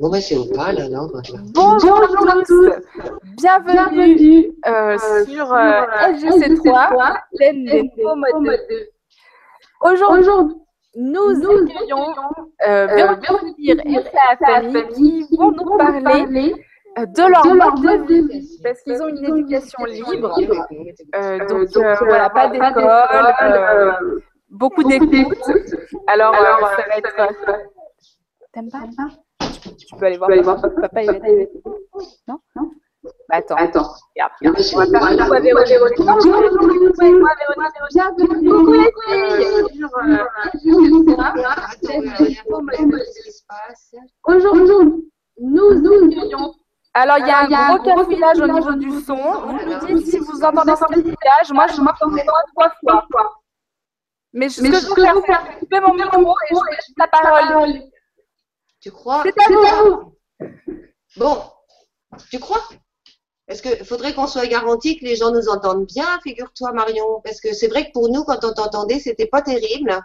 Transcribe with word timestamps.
Bon, 0.00 0.08
ben 0.08 0.22
c'est 0.22 0.34
Opal 0.34 0.80
alors. 0.80 1.12
Bonjour 1.52 2.02
à 2.02 2.42
tous, 2.46 2.72
bienvenue 3.36 4.50
euh, 4.66 4.96
sur 5.26 5.52
euh, 5.52 5.82
LGC3, 6.08 7.20
thème 7.36 7.64
des 7.66 7.92
faux 8.00 8.16
modes. 8.16 8.58
Aujourd'hui, 9.82 10.56
nous 10.96 11.42
accueillons 11.44 12.14
euh, 12.66 12.86
Véronique 12.86 13.58
et 13.58 13.76
sa 14.04 14.38
famille 14.38 15.26
qui 15.26 15.36
vont 15.36 15.52
nous 15.52 15.76
parler 15.76 16.54
de 16.96 17.30
leur 17.30 17.44
mode 17.54 18.06
de 18.06 18.26
vie, 18.26 18.58
parce 18.64 18.80
qu'ils 18.80 19.02
ont 19.02 19.08
une 19.08 19.36
éducation 19.36 19.84
libre, 19.84 20.34
donc 21.46 21.68
voilà, 22.08 22.30
pas 22.30 22.48
d'école, 22.48 24.22
beaucoup 24.48 24.82
d'écoute. 24.82 25.36
Alors, 26.06 26.34
ça 26.34 26.84
va 26.88 26.96
être... 26.96 27.14
T'aimes 28.54 28.70
pas? 28.70 28.80
Tu 29.52 29.96
peux 29.96 30.06
aller 30.06 30.18
voir, 30.18 30.30
aller 30.30 30.42
voir 30.42 30.60
papa, 30.60 30.80
papa 30.80 31.02
il 31.02 31.06
va 31.06 31.14
t'aider. 31.14 31.48
Non 32.28 32.40
Non 32.56 32.70
bah, 33.02 33.10
Attends. 33.30 33.56
Attends. 33.56 33.88
Regarde, 34.14 34.32
regarde. 34.40 34.56
On 34.74 34.78
va 34.78 34.86
faire 34.86 35.04
un 35.04 35.16
coup 35.16 35.32
à 35.32 35.40
Véronique. 35.40 35.98
Moi, 35.98 36.14
Véronique, 36.14 36.50
Coucou 38.46 38.72
les 38.72 38.92
filles 39.06 39.86
Aujourd'hui, 44.24 44.96
nous 45.40 46.54
alors, 46.92 47.18
il 47.18 47.26
y 47.26 47.30
a 47.30 47.42
un 47.42 47.76
gros 47.76 47.84
cafouillage 47.84 48.40
au 48.40 48.48
niveau 48.48 48.72
du 48.72 48.90
son. 49.00 49.14
Vous 49.14 49.52
nous 49.52 49.78
dites 49.86 50.06
si 50.08 50.18
vous 50.18 50.42
entendez 50.42 50.74
ce 50.74 50.80
cafouillage. 50.80 51.52
Moi, 51.52 51.66
je 51.68 51.80
m'entends 51.80 52.10
trois 52.52 52.72
fois. 52.80 53.40
Mais 54.32 54.48
ce 54.48 54.60
que 54.60 54.66
je 54.66 55.14
veux 55.14 55.22
faire, 55.22 55.42
c'est 55.46 55.58
couper 55.60 55.80
mon 55.80 55.94
micro 55.94 56.20
et 56.20 56.48
je 56.50 56.54
vous 56.54 56.62
la 56.98 57.06
parole. 57.06 57.80
Tu 58.80 58.90
crois 58.90 59.22
C'est 59.24 59.34
à 59.42 59.82
vous. 59.82 60.16
Bon, 61.16 61.42
tu 62.30 62.38
crois? 62.38 62.62
Est-ce 63.48 63.62
qu'il 63.62 63.84
faudrait 63.84 64.14
qu'on 64.14 64.28
soit 64.28 64.46
garanti 64.46 64.96
que 64.98 65.04
les 65.04 65.16
gens 65.16 65.32
nous 65.32 65.48
entendent 65.48 65.84
bien, 65.86 66.06
figure-toi, 66.22 66.72
Marion 66.72 67.20
Parce 67.24 67.40
que 67.40 67.52
c'est 67.52 67.66
vrai 67.66 67.86
que 67.86 67.92
pour 67.92 68.08
nous, 68.08 68.22
quand 68.22 68.44
on 68.44 68.52
t'entendait, 68.52 69.00
c'était 69.00 69.26
pas 69.26 69.42
terrible. 69.42 70.00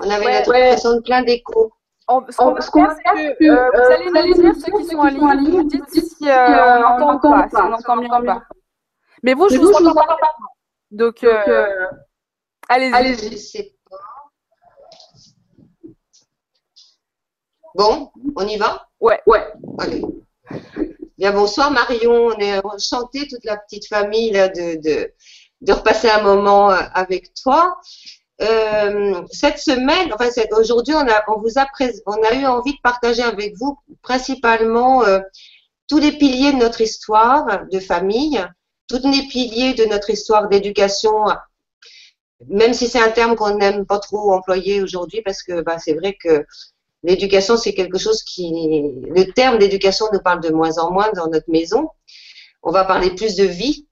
On 0.00 0.10
avait 0.10 0.32
l'impression 0.32 0.96
de 0.96 1.00
plein 1.00 1.22
d'écho. 1.22 1.72
ce 2.08 2.36
qu'on 2.36 2.84
va 2.84 2.94
faire, 2.96 3.12
c'est 3.14 3.36
que 3.38 3.44
euh, 3.44 3.70
vous 3.72 4.16
allez 4.16 4.34
nous 4.34 4.42
dire 4.42 4.54
ceux 4.56 4.72
qui 4.78 4.84
sont 4.84 4.98
en 4.98 5.06
ligne, 5.06 5.50
vous 5.50 5.64
dites 5.64 5.88
si 5.88 6.28
euh, 6.28 6.82
on 6.98 7.02
entend 7.02 7.30
pas, 7.30 7.48
si 7.48 7.56
on 7.56 7.72
entend 7.72 7.96
bien 7.98 8.20
ou 8.20 8.24
pas. 8.24 8.42
Mais 9.22 9.34
vous, 9.34 9.48
je 9.48 9.58
vous 9.58 9.72
entends 9.72 9.94
pas. 9.94 10.16
Donc, 10.90 11.22
euh, 11.22 11.86
allez-y. 12.68 12.94
Allez-y. 12.94 13.75
Bon, 17.76 18.10
on 18.36 18.48
y 18.48 18.56
va? 18.56 18.88
Ouais. 19.00 19.20
Ouais. 19.26 19.44
Allez. 19.78 20.02
Bien, 21.18 21.32
bonsoir 21.32 21.70
Marion. 21.70 22.28
On 22.28 22.38
est 22.38 22.64
enchantée, 22.64 23.28
toute 23.28 23.44
la 23.44 23.58
petite 23.58 23.86
famille, 23.86 24.30
de, 24.30 24.80
de, 25.60 25.72
repasser 25.72 26.08
un 26.08 26.22
moment 26.22 26.70
euh, 26.70 26.80
avec 26.94 27.34
toi. 27.34 27.76
Euh, 28.40 29.20
cette 29.30 29.58
semaine, 29.58 30.10
enfin 30.14 30.30
aujourd'hui, 30.58 30.94
on 30.94 31.06
a, 31.06 31.22
on 31.28 31.38
vous 31.38 31.58
a, 31.58 31.66
on 32.06 32.22
a 32.22 32.34
eu 32.34 32.46
envie 32.46 32.72
de 32.72 32.80
partager 32.82 33.22
avec 33.22 33.54
vous 33.58 33.78
principalement 34.00 35.04
euh, 35.04 35.20
tous 35.86 35.98
les 35.98 36.12
piliers 36.12 36.52
de 36.52 36.58
notre 36.58 36.80
histoire 36.80 37.66
de 37.70 37.78
famille, 37.78 38.42
tous 38.88 39.06
les 39.06 39.26
piliers 39.28 39.74
de 39.74 39.84
notre 39.84 40.08
histoire 40.08 40.48
d'éducation, 40.48 41.26
même 42.48 42.72
si 42.72 42.88
c'est 42.88 43.02
un 43.02 43.10
terme 43.10 43.36
qu'on 43.36 43.58
n'aime 43.58 43.84
pas 43.84 43.98
trop 43.98 44.32
employer 44.32 44.80
aujourd'hui 44.80 45.20
parce 45.22 45.42
que 45.42 45.60
bah, 45.60 45.78
c'est 45.78 45.94
vrai 45.94 46.16
que 46.18 46.46
L'éducation, 47.06 47.56
c'est 47.56 47.72
quelque 47.72 47.98
chose 47.98 48.24
qui, 48.24 48.50
le 48.50 49.32
terme 49.32 49.58
d'éducation 49.58 50.06
nous 50.12 50.18
parle 50.18 50.40
de 50.40 50.50
moins 50.50 50.76
en 50.78 50.90
moins 50.90 51.08
dans 51.14 51.28
notre 51.28 51.48
maison. 51.48 51.88
On 52.64 52.72
va 52.72 52.84
parler 52.84 53.10
plus 53.14 53.36
de 53.36 53.44
vie, 53.44 53.86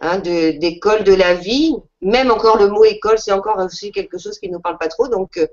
hein, 0.00 0.18
d'école 0.18 1.02
de, 1.02 1.14
la 1.14 1.34
vie. 1.34 1.74
Même 2.00 2.30
encore 2.30 2.56
le 2.56 2.68
mot 2.68 2.84
école, 2.84 3.18
c'est 3.18 3.32
encore 3.32 3.58
aussi 3.58 3.90
quelque 3.90 4.18
chose 4.18 4.38
qui 4.38 4.46
ne 4.48 4.52
nous 4.52 4.60
parle 4.60 4.78
pas 4.78 4.86
trop. 4.86 5.08
Donc, 5.08 5.36
euh, 5.36 5.48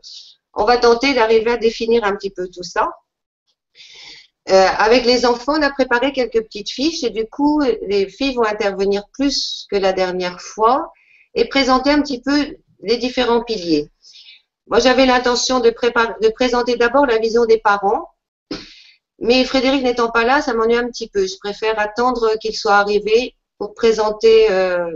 on 0.54 0.64
va 0.64 0.78
tenter 0.78 1.16
d'arriver 1.16 1.50
à 1.50 1.58
définir 1.58 2.04
un 2.04 2.16
petit 2.16 2.30
peu 2.30 2.48
tout 2.48 2.62
ça. 2.62 2.92
Euh, 4.52 4.68
avec 4.78 5.04
les 5.04 5.26
enfants, 5.26 5.58
on 5.58 5.62
a 5.64 5.72
préparé 5.72 6.14
quelques 6.14 6.44
petites 6.44 6.70
fiches 6.70 7.04
et 7.04 7.10
du 7.10 7.26
coup, 7.26 7.62
les 7.88 8.08
filles 8.10 8.36
vont 8.36 8.46
intervenir 8.46 9.06
plus 9.12 9.66
que 9.72 9.76
la 9.76 9.92
dernière 9.92 10.40
fois 10.40 10.94
et 11.34 11.46
présenter 11.46 11.90
un 11.90 12.04
petit 12.04 12.22
peu 12.22 12.56
les 12.84 12.98
différents 12.98 13.44
piliers. 13.44 13.90
Moi, 14.72 14.80
j'avais 14.80 15.06
l'intention 15.06 15.60
de, 15.60 15.70
de, 15.70 16.30
présenter 16.30 16.78
d'abord 16.78 17.06
la 17.06 17.18
vision 17.18 17.46
des 17.46 17.58
parents, 17.58 18.08
mais 19.20 19.44
Frédéric 19.44 19.84
n'étant 19.84 20.10
pas 20.10 20.24
là, 20.24 20.42
ça 20.42 20.54
m'ennuie 20.54 20.78
un 20.78 20.88
petit 20.88 21.10
peu. 21.10 21.28
Je 21.28 21.38
préfère 21.40 21.78
attendre 21.78 22.38
qu'il 22.40 22.56
soit 22.56 22.76
arrivé 22.76 23.36
pour 23.58 23.74
présenter 23.74 24.50
euh, 24.50 24.90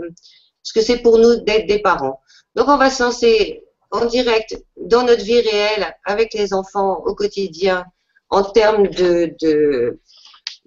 ce 0.62 0.72
que 0.72 0.80
c'est 0.80 1.02
pour 1.02 1.18
nous 1.18 1.36
d'être 1.36 1.66
des 1.66 1.80
parents. 1.80 2.22
Donc, 2.54 2.68
on 2.68 2.78
va 2.78 2.88
se 2.88 3.02
lancer 3.02 3.64
en 3.90 4.06
direct 4.06 4.56
dans 4.78 5.02
notre 5.02 5.22
vie 5.22 5.42
réelle 5.42 5.94
avec 6.06 6.32
les 6.32 6.54
enfants 6.54 7.02
au 7.04 7.14
quotidien 7.14 7.84
en 8.30 8.44
termes 8.44 8.88
de, 8.88 10.00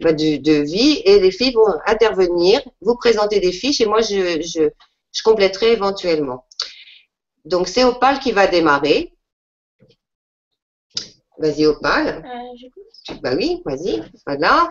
bah, 0.01 0.11
vie 0.11 1.01
et 1.03 1.19
les 1.19 1.31
filles 1.31 1.53
vont 1.53 1.73
intervenir, 1.87 2.61
vous 2.81 2.95
présenter 2.95 3.39
des 3.39 3.53
fiches 3.53 3.81
et 3.81 3.87
moi, 3.87 4.01
je 4.01 4.69
compléterai 5.23 5.71
éventuellement. 5.71 6.45
Donc, 7.45 7.67
c'est 7.67 7.83
Opal 7.83 8.19
qui 8.19 8.31
va 8.31 8.47
démarrer. 8.47 9.13
Vas-y, 11.38 11.66
Opal. 11.66 12.23
Euh, 12.25 13.16
bah 13.22 13.33
oui, 13.35 13.61
vas-y. 13.66 14.03
Voilà. 14.25 14.69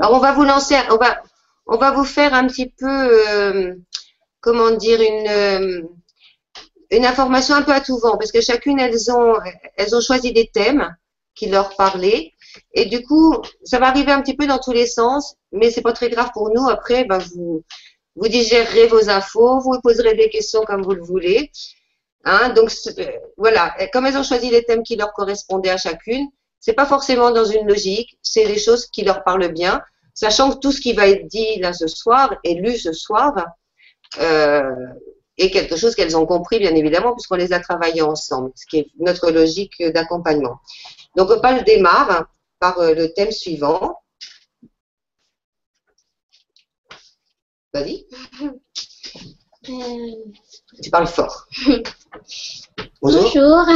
Alors, 0.00 0.12
on 0.14 0.18
va 0.18 0.32
vous 0.32 0.44
lancer, 0.44 0.76
on 0.90 0.96
va, 0.96 1.22
on 1.66 1.76
va 1.76 1.90
vous 1.92 2.04
faire 2.04 2.34
un 2.34 2.46
petit 2.46 2.68
peu, 2.70 3.28
euh, 3.28 3.74
comment 4.40 4.70
dire, 4.70 5.00
une, 5.00 5.28
euh, 5.28 5.82
une 6.90 7.06
information 7.06 7.54
un 7.54 7.62
peu 7.62 7.72
à 7.72 7.80
tout 7.80 7.98
vent, 7.98 8.16
parce 8.16 8.32
que 8.32 8.40
chacune, 8.40 8.78
elles 8.80 9.10
ont, 9.10 9.34
elles 9.76 9.94
ont 9.94 10.00
choisi 10.00 10.32
des 10.32 10.48
thèmes 10.48 10.94
qui 11.34 11.48
leur 11.48 11.76
parlaient. 11.76 12.32
Et 12.74 12.86
du 12.86 13.02
coup, 13.02 13.36
ça 13.64 13.78
va 13.78 13.88
arriver 13.88 14.12
un 14.12 14.20
petit 14.22 14.36
peu 14.36 14.46
dans 14.46 14.58
tous 14.58 14.72
les 14.72 14.86
sens, 14.86 15.36
mais 15.52 15.70
c'est 15.70 15.80
pas 15.82 15.92
très 15.92 16.10
grave 16.10 16.30
pour 16.32 16.50
nous. 16.54 16.68
Après, 16.68 17.04
ben, 17.04 17.18
vous, 17.18 17.64
vous 18.16 18.28
digérerez 18.28 18.86
vos 18.88 19.08
infos, 19.08 19.60
vous 19.60 19.80
poserez 19.80 20.14
des 20.14 20.28
questions 20.28 20.62
comme 20.62 20.82
vous 20.82 20.92
le 20.92 21.02
voulez. 21.02 21.50
Hein, 22.24 22.50
donc 22.50 22.72
euh, 22.98 23.04
voilà, 23.36 23.74
comme 23.92 24.06
elles 24.06 24.16
ont 24.16 24.22
choisi 24.22 24.50
les 24.50 24.64
thèmes 24.64 24.82
qui 24.82 24.96
leur 24.96 25.12
correspondaient 25.12 25.70
à 25.70 25.76
chacune, 25.76 26.28
c'est 26.60 26.74
pas 26.74 26.86
forcément 26.86 27.32
dans 27.32 27.44
une 27.44 27.66
logique, 27.66 28.16
c'est 28.22 28.46
des 28.46 28.58
choses 28.58 28.86
qui 28.86 29.02
leur 29.02 29.24
parlent 29.24 29.52
bien, 29.52 29.82
sachant 30.14 30.52
que 30.52 30.58
tout 30.58 30.70
ce 30.70 30.80
qui 30.80 30.92
va 30.92 31.08
être 31.08 31.26
dit 31.26 31.58
là 31.58 31.72
ce 31.72 31.88
soir 31.88 32.36
et 32.44 32.54
lu 32.54 32.76
ce 32.76 32.92
soir 32.92 33.34
euh, 34.20 34.62
est 35.38 35.50
quelque 35.50 35.76
chose 35.76 35.96
qu'elles 35.96 36.16
ont 36.16 36.26
compris 36.26 36.60
bien 36.60 36.74
évidemment 36.74 37.12
puisqu'on 37.14 37.36
les 37.36 37.52
a 37.52 37.58
travaillés 37.58 38.02
ensemble, 38.02 38.52
ce 38.54 38.66
qui 38.66 38.78
est 38.78 38.86
notre 39.00 39.32
logique 39.32 39.82
d'accompagnement. 39.92 40.60
Donc 41.16 41.30
on 41.30 41.54
le 41.54 41.62
démarre 41.62 42.26
par 42.60 42.78
euh, 42.78 42.94
le 42.94 43.12
thème 43.12 43.32
suivant. 43.32 43.98
Vas-y. 47.72 48.06
Euh, 49.70 50.24
tu 50.82 50.90
parles 50.90 51.06
fort. 51.06 51.48
Bonjour. 53.02 53.66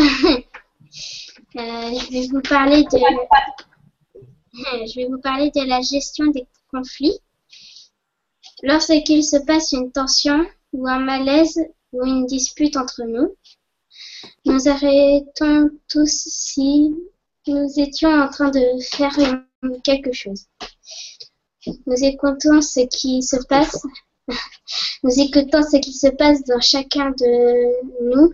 Euh, 1.57 1.99
je 1.99 2.13
vais 2.13 2.27
vous 2.27 2.43
parler 2.43 2.83
de. 2.83 2.99
Je 4.87 4.97
vais 4.97 5.07
vous 5.07 5.21
parler 5.21 5.51
de 5.51 5.67
la 5.67 5.81
gestion 5.81 6.27
des 6.27 6.47
conflits. 6.71 7.19
Lorsqu'il 8.63 9.25
se 9.25 9.37
passe 9.37 9.73
une 9.73 9.93
tension 9.93 10.47
ou 10.73 10.87
un 10.89 10.99
malaise 10.99 11.59
ou 11.93 12.05
une 12.05 12.27
dispute 12.27 12.77
entre 12.77 13.03
nous, 13.05 13.35
nous 14.45 14.69
arrêtons 14.69 15.71
tous 15.89 16.29
si 16.29 16.95
nous 17.47 17.69
étions 17.79 18.11
en 18.11 18.29
train 18.29 18.51
de 18.51 18.81
faire 18.83 19.17
quelque 19.85 20.13
chose. 20.13 20.47
Nous 21.87 22.05
écoutons 22.05 22.61
ce 22.61 22.81
qui 22.87 23.23
se 23.23 23.37
passe. 23.49 23.83
Nous 25.03 25.21
écoutons 25.21 25.63
ce 25.63 25.77
qui 25.79 25.93
se 25.93 26.09
passe 26.09 26.43
dans 26.45 26.61
chacun 26.61 27.11
de 27.11 28.11
nous 28.11 28.33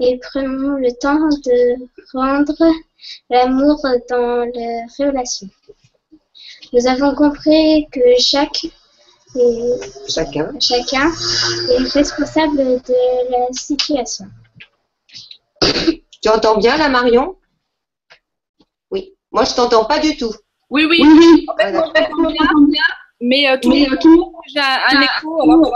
et 0.00 0.18
prenons 0.18 0.76
le 0.76 0.90
temps 0.98 1.28
de 1.28 1.88
rendre 2.12 2.72
l'amour 3.30 3.80
dans 4.10 4.44
les 4.52 4.82
relations. 4.98 5.48
Nous 6.72 6.86
avons 6.86 7.14
compris 7.14 7.86
que 7.92 8.00
chaque 8.18 8.66
chacun. 10.08 10.52
chacun 10.60 11.12
est 11.70 11.92
responsable 11.92 12.56
de 12.56 13.30
la 13.30 13.52
situation. 13.52 14.26
Tu 16.20 16.28
entends 16.28 16.56
bien 16.56 16.76
là, 16.76 16.88
Marion? 16.88 17.36
Oui. 18.90 19.14
Moi, 19.30 19.44
je 19.44 19.54
t'entends 19.54 19.84
pas 19.84 20.00
du 20.00 20.16
tout. 20.16 20.34
Oui, 20.70 20.84
oui. 20.84 21.00
oui, 21.02 21.46
En 21.48 21.56
fait, 21.56 22.10
bien, 22.66 22.82
mais 23.20 23.48
euh, 23.48 23.58
tout 23.60 23.70
le 23.70 23.76
monde, 23.78 24.32
j'ai 24.48 24.60
un, 24.60 25.00
écho. 25.02 25.72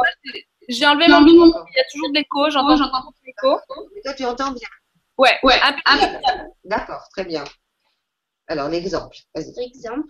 j'ai 0.68 0.86
enlevé 0.86 1.08
mon 1.08 1.22
micro, 1.22 1.46
il 1.46 1.76
y 1.76 1.80
a 1.80 1.84
toujours 1.90 2.08
de 2.10 2.14
l'écho, 2.14 2.50
j'entends, 2.50 2.76
j'entends 2.76 3.02
beaucoup 3.04 3.18
l'écho. 3.24 3.58
Mais 3.94 4.02
toi, 4.02 4.14
tu 4.14 4.24
entends 4.24 4.52
bien. 4.52 4.68
Ouais, 5.18 5.38
ouais. 5.42 5.58
D'accord, 6.64 7.02
très 7.12 7.24
bien. 7.24 7.44
Alors, 8.48 8.68
l'exemple, 8.68 9.16
vas-y. 9.34 9.52
Exemple. 9.64 10.08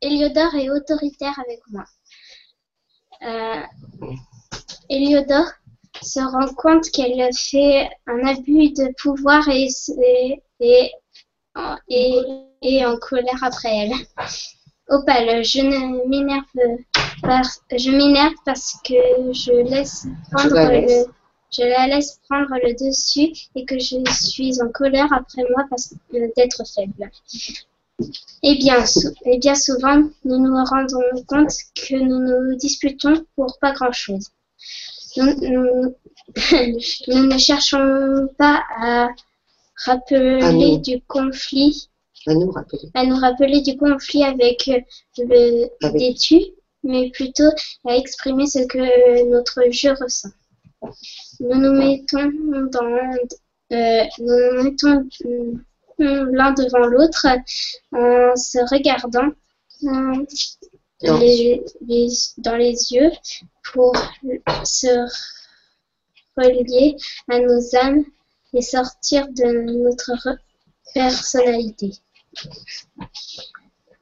Eliodore, 0.00 0.54
est 0.54 0.70
autoritaire 0.70 1.38
avec 1.38 1.60
moi. 1.70 1.84
Euh, 3.22 3.62
Eliodore 4.88 5.50
se 6.02 6.20
rend 6.20 6.52
compte 6.54 6.90
qu'elle 6.90 7.28
fait 7.34 7.88
un 8.06 8.26
abus 8.26 8.72
de 8.72 8.92
pouvoir 9.00 9.48
et, 9.48 9.68
et, 10.60 10.92
et, 12.62 12.86
en 12.86 12.96
colère 12.96 13.42
après 13.42 13.68
elle. 13.68 13.92
Opal, 14.88 15.44
je 15.44 15.60
ne 15.60 16.08
m'énerve 16.08 16.44
pas, 17.22 17.42
je 17.70 17.90
m'énerve 17.90 18.34
parce 18.44 18.76
que 18.84 19.32
je 19.32 19.52
laisse 19.70 20.06
prendre 20.30 20.54
le, 20.54 21.06
je 21.50 21.62
la 21.62 21.86
laisse 21.86 22.20
prendre 22.28 22.54
le 22.62 22.72
dessus 22.74 23.32
et 23.54 23.64
que 23.64 23.78
je 23.78 23.96
suis 24.10 24.60
en 24.60 24.68
colère 24.70 25.12
après 25.12 25.42
moi 25.50 25.64
parce 25.70 25.94
d'être 26.10 26.62
faible. 26.74 27.10
Et 28.42 28.56
bien, 28.56 28.84
et 29.26 29.38
bien 29.38 29.54
souvent, 29.54 30.02
nous 30.24 30.38
nous 30.38 30.64
rendons 30.64 31.24
compte 31.28 31.52
que 31.76 31.94
nous 31.94 32.18
nous 32.18 32.56
disputons 32.56 33.24
pour 33.36 33.58
pas 33.60 33.72
grand-chose. 33.72 34.30
Nous, 35.16 35.94
ne 37.08 37.38
cherchons 37.38 38.28
pas 38.38 38.62
à 38.76 39.08
rappeler 39.84 40.78
du 40.78 41.00
conflit, 41.02 41.88
à 42.26 42.34
nous 42.34 42.50
rappeler, 42.50 42.78
à 42.94 43.04
nous 43.04 43.16
rappeler 43.16 43.60
du 43.62 43.76
conflit 43.76 44.24
avec 44.24 44.70
le 45.18 45.68
détu, 45.98 46.40
mais 46.84 47.10
plutôt 47.10 47.50
à 47.86 47.96
exprimer 47.96 48.46
ce 48.46 48.60
que 48.66 49.30
notre 49.30 49.60
jeu 49.70 49.92
ressent. 50.00 50.30
Nous 51.40 51.54
nous 51.58 51.72
mettons 51.72 52.30
dans, 52.72 53.16
euh, 53.72 54.04
nous 54.18 54.54
nous 54.56 54.62
mettons 54.64 55.08
l'un 55.98 56.52
devant 56.52 56.86
l'autre 56.86 57.26
en 57.92 58.36
se 58.36 58.58
regardant. 58.74 59.28
euh, 59.84 60.24
dans. 61.02 61.18
Les, 61.18 61.62
dans 62.38 62.56
les 62.56 62.92
yeux 62.92 63.10
pour 63.72 63.94
se 64.64 65.08
relier 66.36 66.96
à 67.28 67.38
nos 67.40 67.76
âmes 67.76 68.04
et 68.54 68.62
sortir 68.62 69.28
de 69.28 69.72
notre 69.82 70.38
personnalité. 70.94 71.92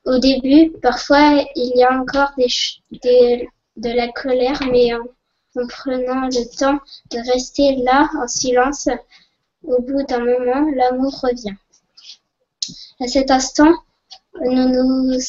Au 0.04 0.18
début, 0.18 0.72
parfois, 0.80 1.44
il 1.54 1.72
y 1.76 1.82
a 1.82 1.92
encore 2.00 2.30
des, 2.36 2.48
des 3.02 3.48
de 3.76 3.90
la 3.90 4.08
colère, 4.08 4.60
mais 4.70 4.92
en, 4.94 5.04
en 5.56 5.66
prenant 5.66 6.26
le 6.26 6.56
temps 6.56 6.78
de 7.10 7.32
rester 7.32 7.76
là 7.76 8.08
en 8.18 8.26
silence, 8.26 8.88
au 9.62 9.80
bout 9.80 10.02
d'un 10.04 10.20
moment, 10.20 10.70
l'amour 10.74 11.20
revient. 11.20 11.54
À 13.00 13.06
cet 13.06 13.30
instant, 13.30 13.72
nous 14.40 14.68
nous 14.68 15.20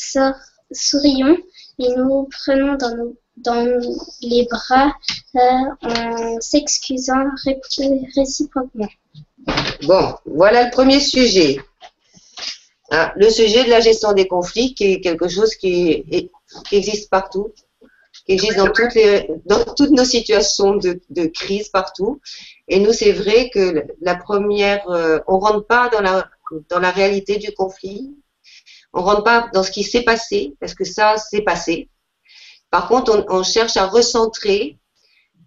sourions 0.71 1.37
et 1.81 1.95
nous 1.95 2.29
prenons 2.43 2.75
dans, 2.75 3.13
dans 3.37 3.81
les 4.21 4.47
bras 4.49 4.93
euh, 5.35 5.39
en 5.81 6.39
s'excusant 6.39 7.25
réciproquement. 8.15 8.89
Bon, 9.83 10.13
voilà 10.25 10.65
le 10.65 10.71
premier 10.71 10.99
sujet. 10.99 11.59
Ah, 12.91 13.13
le 13.15 13.29
sujet 13.29 13.63
de 13.63 13.69
la 13.69 13.79
gestion 13.79 14.11
des 14.13 14.27
conflits, 14.27 14.75
qui 14.75 14.93
est 14.93 15.01
quelque 15.01 15.27
chose 15.29 15.55
qui, 15.55 16.29
existe 16.71 17.09
partout, 17.09 17.51
qui 18.25 18.33
existe 18.33 18.57
dans 18.57 19.63
toutes, 19.75 19.91
nos 19.91 20.03
situations 20.03 20.75
de, 20.75 20.99
de 21.09 21.25
crise 21.27 21.69
partout. 21.69 22.19
Et 22.67 22.79
nous, 22.79 22.91
c'est 22.91 23.13
vrai 23.13 23.49
que 23.49 23.85
la 24.01 24.15
première, 24.15 24.87
euh, 24.89 25.19
on 25.27 25.39
rentre 25.39 25.65
pas 25.65 25.89
dans 25.89 26.01
la 26.01 26.29
dans 26.69 26.79
la 26.79 26.91
réalité 26.91 27.37
du 27.37 27.51
conflit. 27.53 28.15
On 28.93 29.01
rentre 29.01 29.23
pas 29.23 29.49
dans 29.53 29.63
ce 29.63 29.71
qui 29.71 29.83
s'est 29.83 30.03
passé, 30.03 30.55
parce 30.59 30.73
que 30.73 30.83
ça, 30.83 31.17
s'est 31.17 31.41
passé. 31.41 31.89
Par 32.69 32.87
contre, 32.87 33.25
on, 33.29 33.43
cherche 33.43 33.77
à 33.77 33.87
recentrer 33.87 34.77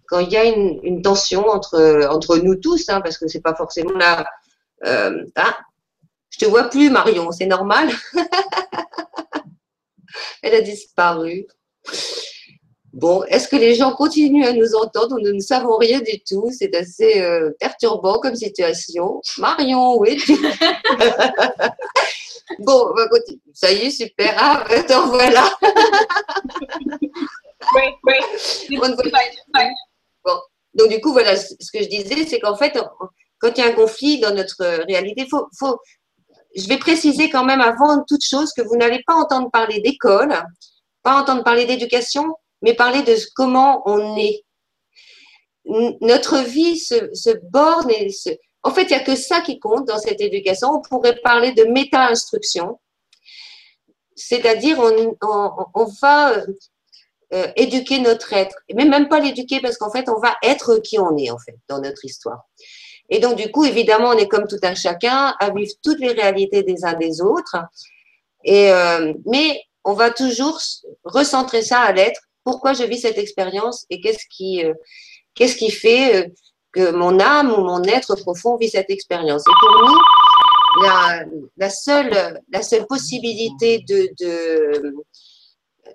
quand 0.07 0.19
il 0.19 0.31
y 0.31 0.37
a 0.37 0.45
une, 0.45 1.01
tension 1.01 1.47
entre, 1.47 2.37
nous 2.37 2.55
tous, 2.55 2.89
hein, 2.89 3.01
parce 3.01 3.17
que 3.17 3.27
c'est 3.27 3.41
pas 3.41 3.55
forcément 3.55 3.97
là. 3.97 4.25
Ah, 4.83 5.57
je 6.37 6.45
te 6.45 6.45
vois 6.45 6.65
plus, 6.65 6.89
Marion, 6.89 7.31
c'est 7.31 7.45
normal. 7.45 7.89
Elle 10.41 10.55
a 10.55 10.61
disparu. 10.61 11.47
Bon, 12.91 13.23
est-ce 13.25 13.47
que 13.47 13.55
les 13.55 13.75
gens 13.75 13.93
continuent 13.93 14.45
à 14.45 14.53
nous 14.53 14.75
entendre? 14.75 15.17
Nous 15.21 15.33
ne 15.33 15.39
savons 15.39 15.77
rien 15.77 16.01
du 16.01 16.21
tout. 16.23 16.51
C'est 16.51 16.75
assez 16.75 17.21
euh, 17.21 17.51
perturbant 17.59 18.19
comme 18.19 18.35
situation. 18.35 19.21
Marion, 19.37 19.97
oui. 19.99 20.21
bon, 22.59 22.89
on 22.91 22.93
va 22.93 23.07
continuer. 23.07 23.41
Ça 23.53 23.71
y 23.71 23.85
est, 23.85 23.91
super. 23.91 24.33
Ah, 24.37 24.63
attends, 24.69 25.07
voilà. 25.07 25.49
oui, 27.75 27.83
oui. 28.03 28.15
Bon. 30.23 30.39
Donc, 30.73 30.89
du 30.89 30.99
coup, 30.99 31.13
voilà, 31.13 31.35
ce 31.37 31.71
que 31.71 31.81
je 31.83 31.89
disais, 31.89 32.25
c'est 32.25 32.39
qu'en 32.39 32.55
fait, 32.55 32.77
quand 33.39 33.51
il 33.55 33.59
y 33.59 33.61
a 33.61 33.69
un 33.69 33.73
conflit 33.73 34.19
dans 34.19 34.33
notre 34.33 34.83
réalité, 34.85 35.25
faut, 35.29 35.47
faut, 35.57 35.79
je 36.55 36.67
vais 36.67 36.77
préciser 36.77 37.29
quand 37.29 37.43
même 37.43 37.61
avant 37.61 38.03
toute 38.07 38.23
chose 38.23 38.51
que 38.53 38.61
vous 38.61 38.75
n'allez 38.75 39.01
pas 39.05 39.15
entendre 39.15 39.51
parler 39.51 39.81
d'école, 39.81 40.33
pas 41.03 41.19
entendre 41.21 41.43
parler 41.43 41.65
d'éducation, 41.65 42.33
mais 42.61 42.73
parler 42.73 43.03
de 43.03 43.15
comment 43.35 43.83
on 43.85 44.17
est. 44.17 44.43
Notre 45.65 46.39
vie 46.39 46.77
se, 46.77 47.37
borne 47.49 47.89
et 47.89 48.09
se... 48.09 48.29
En 48.65 48.71
fait, 48.71 48.81
il 48.85 48.87
n'y 48.89 48.95
a 48.95 49.03
que 49.03 49.15
ça 49.15 49.41
qui 49.41 49.59
compte 49.59 49.87
dans 49.87 49.99
cette 49.99 50.19
éducation. 50.19 50.69
On 50.69 50.81
pourrait 50.81 51.17
parler 51.23 51.51
de 51.51 51.65
méta-instruction, 51.65 52.79
c'est-à-dire 54.15 54.79
on, 54.79 55.85
va 56.01 56.43
euh, 57.31 57.47
éduquer 57.55 57.99
notre 57.99 58.33
être, 58.33 58.57
mais 58.73 58.85
même 58.85 59.07
pas 59.07 59.19
l'éduquer 59.19 59.59
parce 59.59 59.77
qu'en 59.77 59.91
fait, 59.91 60.09
on 60.09 60.19
va 60.19 60.35
être 60.41 60.77
qui 60.77 60.97
on 60.97 61.15
est 61.15 61.29
en 61.29 61.37
fait 61.37 61.55
dans 61.69 61.79
notre 61.79 62.03
histoire. 62.05 62.41
Et 63.09 63.19
donc, 63.19 63.35
du 63.37 63.51
coup, 63.51 63.65
évidemment, 63.65 64.09
on 64.09 64.17
est 64.17 64.27
comme 64.27 64.47
tout 64.47 64.59
un 64.63 64.73
chacun 64.73 65.35
à 65.39 65.51
vivre 65.51 65.73
toutes 65.83 65.99
les 65.99 66.13
réalités 66.13 66.63
des 66.63 66.83
uns 66.85 66.95
des 66.95 67.21
autres. 67.21 67.57
Et, 68.43 68.71
euh, 68.71 69.13
mais 69.27 69.61
on 69.83 69.93
va 69.93 70.09
toujours 70.09 70.59
recentrer 71.03 71.61
ça 71.61 71.81
à 71.81 71.91
l'être 71.91 72.21
pourquoi 72.43 72.73
je 72.73 72.83
vis 72.83 73.01
cette 73.01 73.19
expérience 73.19 73.85
et 73.91 74.01
qu'est-ce 74.01 74.25
qui, 74.27 74.65
euh, 74.65 74.73
qu'est-ce 75.35 75.55
qui 75.55 75.69
fait 75.69 76.31
que 76.75 76.91
mon 76.91 77.19
âme 77.19 77.51
ou 77.53 77.61
mon 77.63 77.81
être 77.83 78.15
profond 78.15 78.57
vit 78.57 78.69
cette 78.69 78.89
expérience. 78.89 79.41
Et 79.41 79.53
pour 79.59 79.87
nous, 79.87 79.99
la, 81.57 81.69
seule, 81.69 82.41
la 82.51 82.61
seule 82.61 82.85
possibilité 82.85 83.79
de, 83.87 84.09
de, 84.19 84.93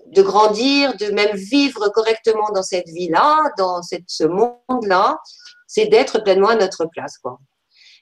de, 0.06 0.22
grandir, 0.22 0.96
de 0.96 1.10
même 1.10 1.36
vivre 1.36 1.90
correctement 1.90 2.50
dans 2.54 2.62
cette 2.62 2.88
vie-là, 2.88 3.50
dans 3.58 3.82
cette, 3.82 4.04
ce 4.08 4.24
monde-là, 4.24 5.18
c'est 5.66 5.86
d'être 5.86 6.22
pleinement 6.22 6.48
à 6.48 6.56
notre 6.56 6.86
place. 6.86 7.18
Quoi. 7.18 7.38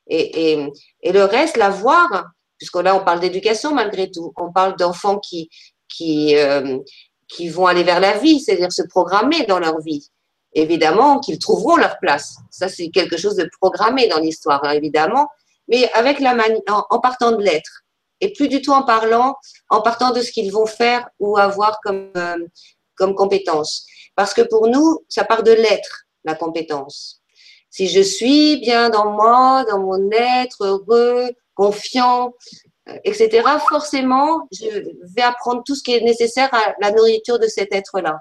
Et, 0.06 0.52
et, 0.52 0.72
et 1.02 1.12
le 1.12 1.24
reste, 1.24 1.56
la 1.56 1.70
voir, 1.70 2.26
puisque 2.58 2.76
là 2.76 2.94
on 2.94 3.04
parle 3.04 3.20
d'éducation 3.20 3.74
malgré 3.74 4.10
tout, 4.10 4.32
on 4.36 4.52
parle 4.52 4.76
d'enfants 4.76 5.18
qui, 5.18 5.50
qui, 5.88 6.36
euh, 6.36 6.78
qui 7.26 7.48
vont 7.48 7.66
aller 7.66 7.82
vers 7.82 8.00
la 8.00 8.16
vie, 8.18 8.40
c'est-à-dire 8.40 8.72
se 8.72 8.82
programmer 8.82 9.44
dans 9.46 9.58
leur 9.58 9.80
vie. 9.80 10.08
Évidemment 10.54 11.20
qu'ils 11.20 11.38
trouveront 11.38 11.76
leur 11.76 11.98
place. 11.98 12.36
Ça, 12.50 12.68
c'est 12.68 12.88
quelque 12.88 13.16
chose 13.16 13.36
de 13.36 13.48
programmé 13.60 14.08
dans 14.08 14.18
l'histoire, 14.18 14.64
hein, 14.64 14.72
évidemment, 14.72 15.28
mais 15.68 15.90
avec 15.92 16.20
la 16.20 16.34
en, 16.68 16.84
en, 16.88 16.98
partant 17.00 17.32
de 17.32 17.42
l'être 17.42 17.84
et 18.20 18.32
plus 18.32 18.48
du 18.48 18.62
tout 18.62 18.72
en 18.72 18.82
parlant, 18.82 19.36
en 19.68 19.82
partant 19.82 20.10
de 20.10 20.20
ce 20.22 20.32
qu'ils 20.32 20.50
vont 20.50 20.66
faire 20.66 21.08
ou 21.20 21.38
avoir 21.38 21.78
comme, 21.82 22.10
euh, 22.16 22.36
comme 22.96 23.14
compétence. 23.14 23.86
Parce 24.16 24.34
que 24.34 24.42
pour 24.42 24.68
nous, 24.68 25.04
ça 25.08 25.24
part 25.24 25.42
de 25.42 25.52
l'être, 25.52 26.04
la 26.24 26.34
compétence. 26.34 27.20
Si 27.70 27.86
je 27.88 28.00
suis 28.00 28.56
bien 28.58 28.90
dans 28.90 29.12
moi, 29.12 29.64
dans 29.70 29.78
mon 29.78 30.10
être, 30.10 30.64
heureux, 30.64 31.30
confiant, 31.54 32.32
etc., 33.04 33.46
forcément, 33.68 34.48
je 34.52 34.66
vais 35.14 35.22
apprendre 35.22 35.62
tout 35.64 35.74
ce 35.74 35.82
qui 35.82 35.94
est 35.94 36.00
nécessaire 36.00 36.52
à 36.52 36.74
la 36.80 36.90
nourriture 36.92 37.38
de 37.38 37.46
cet 37.46 37.74
être-là. 37.74 38.18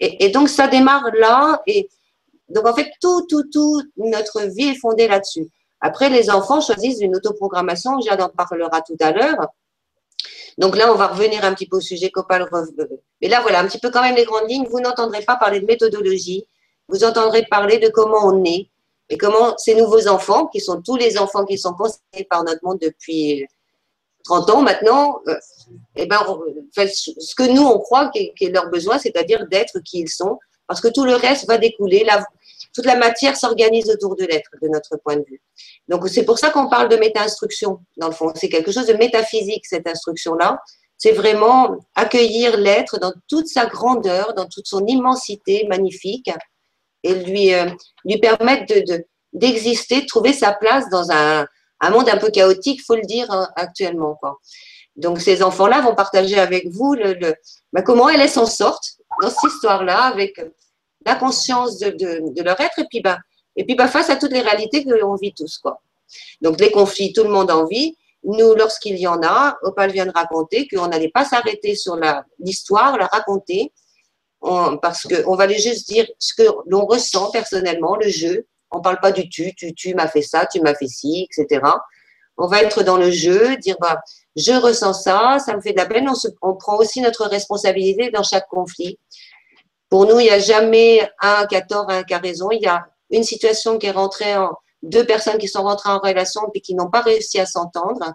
Et, 0.00 0.28
donc, 0.30 0.48
ça 0.48 0.68
démarre 0.68 1.10
là. 1.14 1.62
Et 1.66 1.88
donc, 2.48 2.66
en 2.66 2.74
fait, 2.74 2.90
tout, 3.00 3.26
tout, 3.28 3.44
tout, 3.52 3.82
notre 3.96 4.42
vie 4.42 4.68
est 4.68 4.78
fondée 4.78 5.08
là-dessus. 5.08 5.48
Après, 5.80 6.08
les 6.08 6.30
enfants 6.30 6.60
choisissent 6.60 7.00
une 7.00 7.16
autoprogrammation. 7.16 8.00
Jade 8.00 8.20
en 8.20 8.28
parlera 8.28 8.80
tout 8.82 8.96
à 9.00 9.12
l'heure. 9.12 9.48
Donc 10.56 10.76
là, 10.76 10.92
on 10.92 10.96
va 10.96 11.08
revenir 11.08 11.44
un 11.44 11.54
petit 11.54 11.66
peu 11.66 11.76
au 11.76 11.80
sujet 11.80 12.10
qu'Opal 12.10 12.48
Mais 13.20 13.28
là, 13.28 13.40
voilà, 13.42 13.60
un 13.60 13.66
petit 13.66 13.78
peu 13.78 13.90
quand 13.90 14.02
même 14.02 14.16
les 14.16 14.24
grandes 14.24 14.48
lignes. 14.48 14.66
Vous 14.68 14.80
n'entendrez 14.80 15.22
pas 15.22 15.36
parler 15.36 15.60
de 15.60 15.66
méthodologie. 15.66 16.44
Vous 16.88 17.04
entendrez 17.04 17.44
parler 17.44 17.78
de 17.78 17.88
comment 17.88 18.24
on 18.24 18.44
est 18.44 18.68
et 19.10 19.16
comment 19.16 19.56
ces 19.56 19.74
nouveaux 19.74 20.06
enfants, 20.08 20.46
qui 20.46 20.60
sont 20.60 20.82
tous 20.82 20.96
les 20.96 21.18
enfants 21.18 21.44
qui 21.44 21.58
sont 21.58 21.72
concernés 21.72 22.24
par 22.28 22.44
notre 22.44 22.62
monde 22.62 22.78
depuis 22.80 23.46
30 24.28 24.50
ans 24.50 24.62
maintenant, 24.62 25.20
euh, 25.26 25.34
eh 25.96 26.06
ben, 26.06 26.18
ce 26.76 27.34
que 27.34 27.50
nous, 27.50 27.62
on 27.62 27.78
croit 27.78 28.10
qu'est 28.10 28.50
leur 28.50 28.68
besoin, 28.68 28.98
c'est-à-dire 28.98 29.46
d'être 29.48 29.80
qui 29.80 30.00
ils 30.00 30.08
sont, 30.08 30.38
parce 30.66 30.80
que 30.80 30.88
tout 30.88 31.04
le 31.04 31.14
reste 31.14 31.46
va 31.46 31.56
découler. 31.56 32.06
Toute 32.74 32.84
la 32.84 32.96
matière 32.96 33.36
s'organise 33.36 33.88
autour 33.90 34.16
de 34.16 34.24
l'être, 34.24 34.50
de 34.60 34.68
notre 34.68 34.98
point 34.98 35.16
de 35.16 35.24
vue. 35.26 35.40
Donc, 35.88 36.06
c'est 36.08 36.24
pour 36.24 36.38
ça 36.38 36.50
qu'on 36.50 36.68
parle 36.68 36.90
de 36.90 36.96
méta-instruction, 36.96 37.80
dans 37.96 38.08
le 38.08 38.12
fond. 38.12 38.30
C'est 38.34 38.50
quelque 38.50 38.70
chose 38.70 38.86
de 38.86 38.92
métaphysique, 38.92 39.64
cette 39.66 39.86
instruction-là. 39.86 40.60
C'est 40.98 41.12
vraiment 41.12 41.78
accueillir 41.94 42.58
l'être 42.58 42.98
dans 42.98 43.12
toute 43.28 43.46
sa 43.46 43.66
grandeur, 43.66 44.34
dans 44.34 44.46
toute 44.46 44.66
son 44.66 44.84
immensité 44.86 45.66
magnifique, 45.68 46.30
et 47.02 47.14
lui, 47.14 47.54
euh, 47.54 47.66
lui 48.04 48.18
permettre 48.18 48.66
de, 48.74 49.06
d'exister, 49.32 50.02
de, 50.02 50.06
trouver 50.06 50.32
sa 50.32 50.52
place 50.52 50.90
dans 50.90 51.10
un, 51.12 51.46
un 51.80 51.90
monde 51.90 52.08
un 52.08 52.16
peu 52.16 52.30
chaotique, 52.30 52.82
faut 52.84 52.96
le 52.96 53.02
dire 53.02 53.30
hein, 53.30 53.48
actuellement. 53.56 54.16
Quoi. 54.16 54.38
Donc 54.96 55.20
ces 55.20 55.42
enfants-là 55.42 55.80
vont 55.80 55.94
partager 55.94 56.38
avec 56.38 56.68
vous 56.68 56.94
le, 56.94 57.14
le 57.14 57.34
bah, 57.72 57.82
comment 57.82 58.08
elles 58.08 58.28
s'en 58.28 58.46
sortent 58.46 58.98
dans 59.22 59.30
cette 59.30 59.52
histoire-là, 59.52 60.02
avec 60.02 60.40
la 61.06 61.14
conscience 61.14 61.78
de, 61.78 61.90
de, 61.90 62.34
de, 62.34 62.42
leur 62.42 62.60
être, 62.60 62.78
et 62.78 62.86
puis 62.90 63.00
bah, 63.00 63.18
et 63.56 63.64
puis 63.64 63.74
bah, 63.74 63.88
face 63.88 64.10
à 64.10 64.16
toutes 64.16 64.32
les 64.32 64.40
réalités 64.40 64.84
que 64.84 64.90
l'on 64.90 65.14
vit 65.16 65.34
tous. 65.34 65.58
Quoi. 65.58 65.80
Donc 66.40 66.60
les 66.60 66.70
conflits, 66.70 67.12
tout 67.12 67.24
le 67.24 67.30
monde 67.30 67.50
en 67.50 67.64
vit. 67.66 67.96
Nous, 68.24 68.54
lorsqu'il 68.54 68.98
y 68.98 69.06
en 69.06 69.22
a, 69.22 69.56
Opal 69.62 69.92
vient 69.92 70.06
de 70.06 70.12
raconter 70.12 70.66
qu'on 70.68 70.88
n'allait 70.88 71.10
pas 71.10 71.24
s'arrêter 71.24 71.76
sur 71.76 71.98
l'histoire, 72.38 72.98
la, 72.98 73.06
raconter, 73.06 73.72
parce 74.40 75.06
qu'on 75.06 75.36
va 75.36 75.48
juste 75.48 75.88
dire 75.88 76.06
ce 76.18 76.34
que 76.34 76.48
l'on 76.66 76.84
ressent 76.84 77.30
personnellement, 77.30 77.96
le 77.96 78.08
jeu. 78.08 78.46
On 78.70 78.80
parle 78.80 79.00
pas 79.00 79.12
du 79.12 79.28
tu, 79.28 79.54
tu, 79.54 79.74
tu 79.74 79.94
m'as 79.94 80.08
fait 80.08 80.22
ça, 80.22 80.46
tu 80.46 80.60
m'as 80.60 80.74
fait 80.74 80.88
ci, 80.88 81.26
etc. 81.30 81.62
On 82.36 82.46
va 82.46 82.62
être 82.62 82.82
dans 82.82 82.96
le 82.96 83.10
jeu, 83.10 83.56
dire 83.56 83.76
bah 83.80 84.00
je 84.36 84.52
ressens 84.52 84.92
ça, 84.94 85.38
ça 85.44 85.56
me 85.56 85.60
fait 85.60 85.72
de 85.72 85.78
la 85.78 85.86
peine. 85.86 86.08
On, 86.08 86.14
on 86.42 86.54
prend 86.54 86.76
aussi 86.76 87.00
notre 87.00 87.26
responsabilité 87.26 88.10
dans 88.10 88.22
chaque 88.22 88.46
conflit. 88.48 88.98
Pour 89.88 90.06
nous, 90.06 90.20
il 90.20 90.24
n'y 90.24 90.30
a 90.30 90.38
jamais 90.38 91.10
un 91.20 91.46
qui 91.46 91.56
a 91.56 91.62
tort, 91.62 91.90
un 91.90 92.02
qui 92.04 92.14
a 92.14 92.18
raison. 92.18 92.50
Il 92.50 92.62
y 92.62 92.66
a 92.66 92.86
une 93.10 93.24
situation 93.24 93.78
qui 93.78 93.86
est 93.86 93.90
rentrée 93.90 94.36
en 94.36 94.52
deux 94.82 95.04
personnes 95.04 95.38
qui 95.38 95.48
sont 95.48 95.62
rentrées 95.62 95.90
en 95.90 95.98
relation 95.98 96.42
puis 96.52 96.60
qui 96.60 96.74
n'ont 96.74 96.90
pas 96.90 97.00
réussi 97.00 97.40
à 97.40 97.46
s'entendre. 97.46 98.12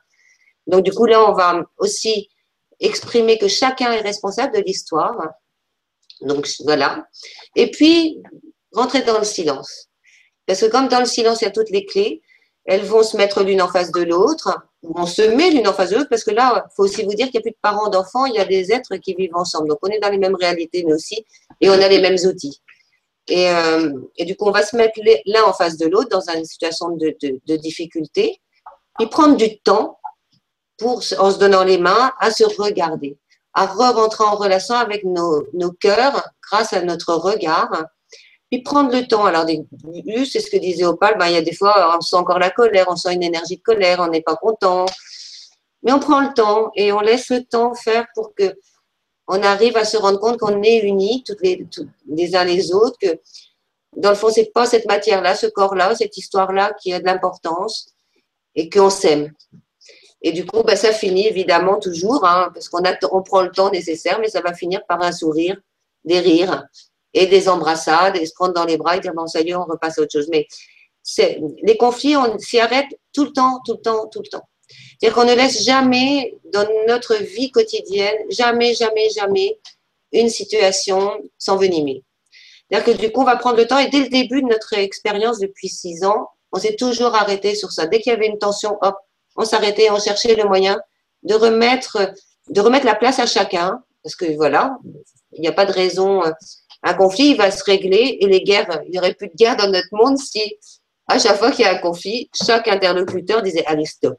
Donc 0.67 0.83
du 0.83 0.91
coup 0.91 1.05
là, 1.05 1.23
on 1.29 1.33
va 1.33 1.61
aussi 1.77 2.29
exprimer 2.79 3.37
que 3.37 3.47
chacun 3.47 3.91
est 3.91 4.01
responsable 4.01 4.55
de 4.55 4.61
l'histoire. 4.61 5.15
Donc 6.21 6.47
voilà. 6.63 7.05
Et 7.55 7.69
puis 7.71 8.21
rentrer 8.71 9.01
dans 9.01 9.19
le 9.19 9.25
silence. 9.25 9.89
Parce 10.45 10.61
que 10.61 10.65
comme 10.65 10.87
dans 10.87 10.99
le 10.99 11.05
silence, 11.05 11.41
il 11.41 11.45
y 11.45 11.47
a 11.47 11.51
toutes 11.51 11.69
les 11.69 11.85
clés, 11.85 12.21
elles 12.65 12.83
vont 12.83 13.03
se 13.03 13.17
mettre 13.17 13.43
l'une 13.43 13.61
en 13.61 13.67
face 13.67 13.91
de 13.91 14.01
l'autre, 14.01 14.57
on 14.83 15.05
se 15.05 15.21
met 15.21 15.49
l'une 15.51 15.67
en 15.67 15.73
face 15.73 15.89
de 15.89 15.97
l'autre, 15.97 16.09
parce 16.09 16.23
que 16.23 16.31
là, 16.31 16.65
il 16.65 16.75
faut 16.75 16.83
aussi 16.83 17.03
vous 17.03 17.13
dire 17.13 17.25
qu'il 17.27 17.35
n'y 17.35 17.39
a 17.39 17.41
plus 17.41 17.51
de 17.51 17.57
parents 17.61 17.89
d'enfants, 17.89 18.25
il 18.25 18.35
y 18.35 18.39
a 18.39 18.45
des 18.45 18.71
êtres 18.71 18.95
qui 18.97 19.13
vivent 19.15 19.35
ensemble. 19.35 19.69
Donc 19.69 19.79
on 19.81 19.87
est 19.87 19.99
dans 19.99 20.09
les 20.09 20.17
mêmes 20.17 20.35
réalités, 20.35 20.83
mais 20.85 20.93
aussi, 20.93 21.25
et 21.61 21.69
on 21.69 21.73
a 21.73 21.87
les 21.87 22.01
mêmes 22.01 22.17
outils. 22.25 22.61
Et, 23.27 23.49
euh, 23.49 23.93
et 24.17 24.25
du 24.25 24.35
coup, 24.35 24.45
on 24.47 24.51
va 24.51 24.63
se 24.63 24.75
mettre 24.75 24.99
l'un 25.25 25.43
en 25.43 25.53
face 25.53 25.77
de 25.77 25.87
l'autre 25.87 26.09
dans 26.09 26.29
une 26.35 26.45
situation 26.45 26.89
de, 26.89 27.15
de, 27.21 27.39
de, 27.45 27.55
difficulté, 27.55 28.41
et 28.99 29.07
prendre 29.07 29.37
du 29.37 29.59
temps 29.59 29.97
pour, 30.77 31.01
en 31.19 31.31
se 31.31 31.39
donnant 31.39 31.63
les 31.63 31.77
mains, 31.77 32.11
à 32.19 32.31
se 32.31 32.43
regarder, 32.43 33.17
à 33.53 33.65
re-rentrer 33.65 34.25
en 34.25 34.35
relation 34.35 34.75
avec 34.75 35.03
nos, 35.05 35.45
nos 35.53 35.71
cœurs 35.71 36.29
grâce 36.41 36.73
à 36.73 36.81
notre 36.81 37.13
regard, 37.13 37.85
puis 38.53 38.61
prendre 38.61 38.95
le 38.95 39.07
temps. 39.07 39.25
Alors, 39.25 39.45
c'est 39.47 40.39
ce 40.39 40.51
que 40.51 40.57
disait 40.57 40.85
Opal, 40.85 41.17
ben, 41.17 41.27
il 41.27 41.33
y 41.33 41.37
a 41.37 41.41
des 41.41 41.55
fois, 41.55 41.97
on 41.97 42.01
sent 42.01 42.15
encore 42.15 42.37
la 42.37 42.51
colère, 42.51 42.85
on 42.87 42.95
sent 42.95 43.13
une 43.13 43.23
énergie 43.23 43.57
de 43.57 43.63
colère, 43.63 43.99
on 43.99 44.07
n'est 44.07 44.21
pas 44.21 44.35
content. 44.35 44.85
Mais 45.81 45.91
on 45.91 45.99
prend 45.99 46.21
le 46.21 46.33
temps 46.33 46.71
et 46.75 46.91
on 46.93 46.99
laisse 46.99 47.29
le 47.29 47.43
temps 47.43 47.73
faire 47.73 48.05
pour 48.13 48.35
que 48.35 48.55
on 49.27 49.41
arrive 49.41 49.75
à 49.75 49.85
se 49.85 49.97
rendre 49.97 50.19
compte 50.19 50.37
qu'on 50.37 50.61
est 50.61 50.81
unis, 50.81 51.23
toutes 51.25 51.41
les, 51.41 52.35
uns 52.35 52.43
les 52.43 52.73
autres, 52.73 52.97
que 52.99 53.19
dans 53.95 54.09
le 54.09 54.15
fond, 54.15 54.29
c'est 54.29 54.51
pas 54.53 54.67
cette 54.67 54.85
matière-là, 54.85 55.33
ce 55.33 55.47
corps-là, 55.47 55.95
cette 55.95 56.15
histoire-là 56.15 56.73
qui 56.79 56.93
a 56.93 56.99
de 56.99 57.05
l'importance 57.05 57.87
et 58.53 58.69
qu'on 58.69 58.91
s'aime. 58.91 59.31
Et 60.21 60.31
du 60.31 60.45
coup, 60.45 60.61
ben, 60.61 60.75
ça 60.75 60.91
finit 60.91 61.25
évidemment 61.25 61.79
toujours, 61.79 62.23
hein, 62.25 62.51
parce 62.53 62.69
qu'on 62.69 62.83
on 63.11 63.23
prend 63.23 63.41
le 63.41 63.51
temps 63.51 63.71
nécessaire, 63.71 64.19
mais 64.19 64.29
ça 64.29 64.41
va 64.41 64.53
finir 64.53 64.85
par 64.85 65.01
un 65.01 65.11
sourire, 65.11 65.57
des 66.05 66.19
rires 66.19 66.67
et 67.13 67.27
des 67.27 67.47
embrassades 67.49 68.17
et 68.17 68.25
se 68.25 68.33
prendre 68.33 68.53
dans 68.53 68.65
les 68.65 68.77
bras 68.77 68.97
et 68.97 68.99
dire 68.99 69.13
bon, 69.13 69.27
ça 69.27 69.41
y 69.41 69.49
est, 69.49 69.55
on 69.55 69.65
repasse 69.65 69.99
à 69.99 70.01
autre 70.01 70.11
chose. 70.11 70.27
Mais 70.31 70.47
les 71.63 71.77
conflits, 71.77 72.15
on 72.17 72.37
s'y 72.39 72.59
arrête 72.59 72.87
tout 73.13 73.25
le 73.25 73.31
temps, 73.31 73.59
tout 73.65 73.73
le 73.73 73.81
temps, 73.81 74.07
tout 74.07 74.21
le 74.23 74.29
temps. 74.29 74.47
C'est-à-dire 74.99 75.15
qu'on 75.15 75.29
ne 75.29 75.35
laisse 75.35 75.63
jamais 75.63 76.35
dans 76.51 76.67
notre 76.87 77.15
vie 77.15 77.51
quotidienne, 77.51 78.15
jamais, 78.29 78.73
jamais, 78.73 79.09
jamais 79.09 79.59
une 80.11 80.29
situation 80.29 81.11
s'envenimer. 81.37 82.03
C'est-à-dire 82.69 82.93
que 82.93 82.99
du 82.99 83.11
coup, 83.11 83.21
on 83.21 83.25
va 83.25 83.35
prendre 83.35 83.57
le 83.57 83.67
temps 83.67 83.77
et 83.77 83.89
dès 83.89 83.99
le 83.99 84.09
début 84.09 84.41
de 84.41 84.47
notre 84.47 84.73
expérience 84.73 85.39
depuis 85.39 85.67
six 85.67 86.03
ans, 86.05 86.29
on 86.51 86.59
s'est 86.59 86.75
toujours 86.75 87.15
arrêté 87.15 87.55
sur 87.55 87.71
ça. 87.71 87.87
Dès 87.87 87.99
qu'il 87.99 88.11
y 88.11 88.15
avait 88.15 88.27
une 88.27 88.37
tension, 88.37 88.77
hop, 88.81 88.95
on 89.35 89.45
s'arrêtait, 89.45 89.89
on 89.89 89.99
cherchait 89.99 90.35
le 90.35 90.45
moyen 90.45 90.79
de 91.23 91.33
remettre, 91.33 92.13
de 92.49 92.61
remettre 92.61 92.85
la 92.85 92.95
place 92.95 93.19
à 93.19 93.25
chacun, 93.25 93.83
parce 94.03 94.15
que 94.15 94.35
voilà, 94.35 94.77
il 95.33 95.41
n'y 95.41 95.47
a 95.47 95.51
pas 95.51 95.65
de 95.65 95.71
raison. 95.71 96.21
Un 96.83 96.93
conflit, 96.93 97.31
il 97.31 97.37
va 97.37 97.49
se 97.49 97.63
régler 97.63 98.17
et 98.19 98.27
les 98.27 98.41
guerres, 98.41 98.81
il 98.85 98.91
n'y 98.91 98.99
aurait 98.99 99.13
plus 99.13 99.29
de 99.29 99.35
guerre 99.35 99.55
dans 99.55 99.69
notre 99.69 99.87
monde 99.91 100.17
si 100.17 100.57
à 101.07 101.19
chaque 101.19 101.37
fois 101.37 101.51
qu'il 101.51 101.65
y 101.65 101.67
a 101.67 101.71
un 101.71 101.79
conflit, 101.79 102.29
chaque 102.33 102.67
interlocuteur 102.67 103.41
disait 103.41 103.65
allez 103.65 103.85
stop, 103.85 104.17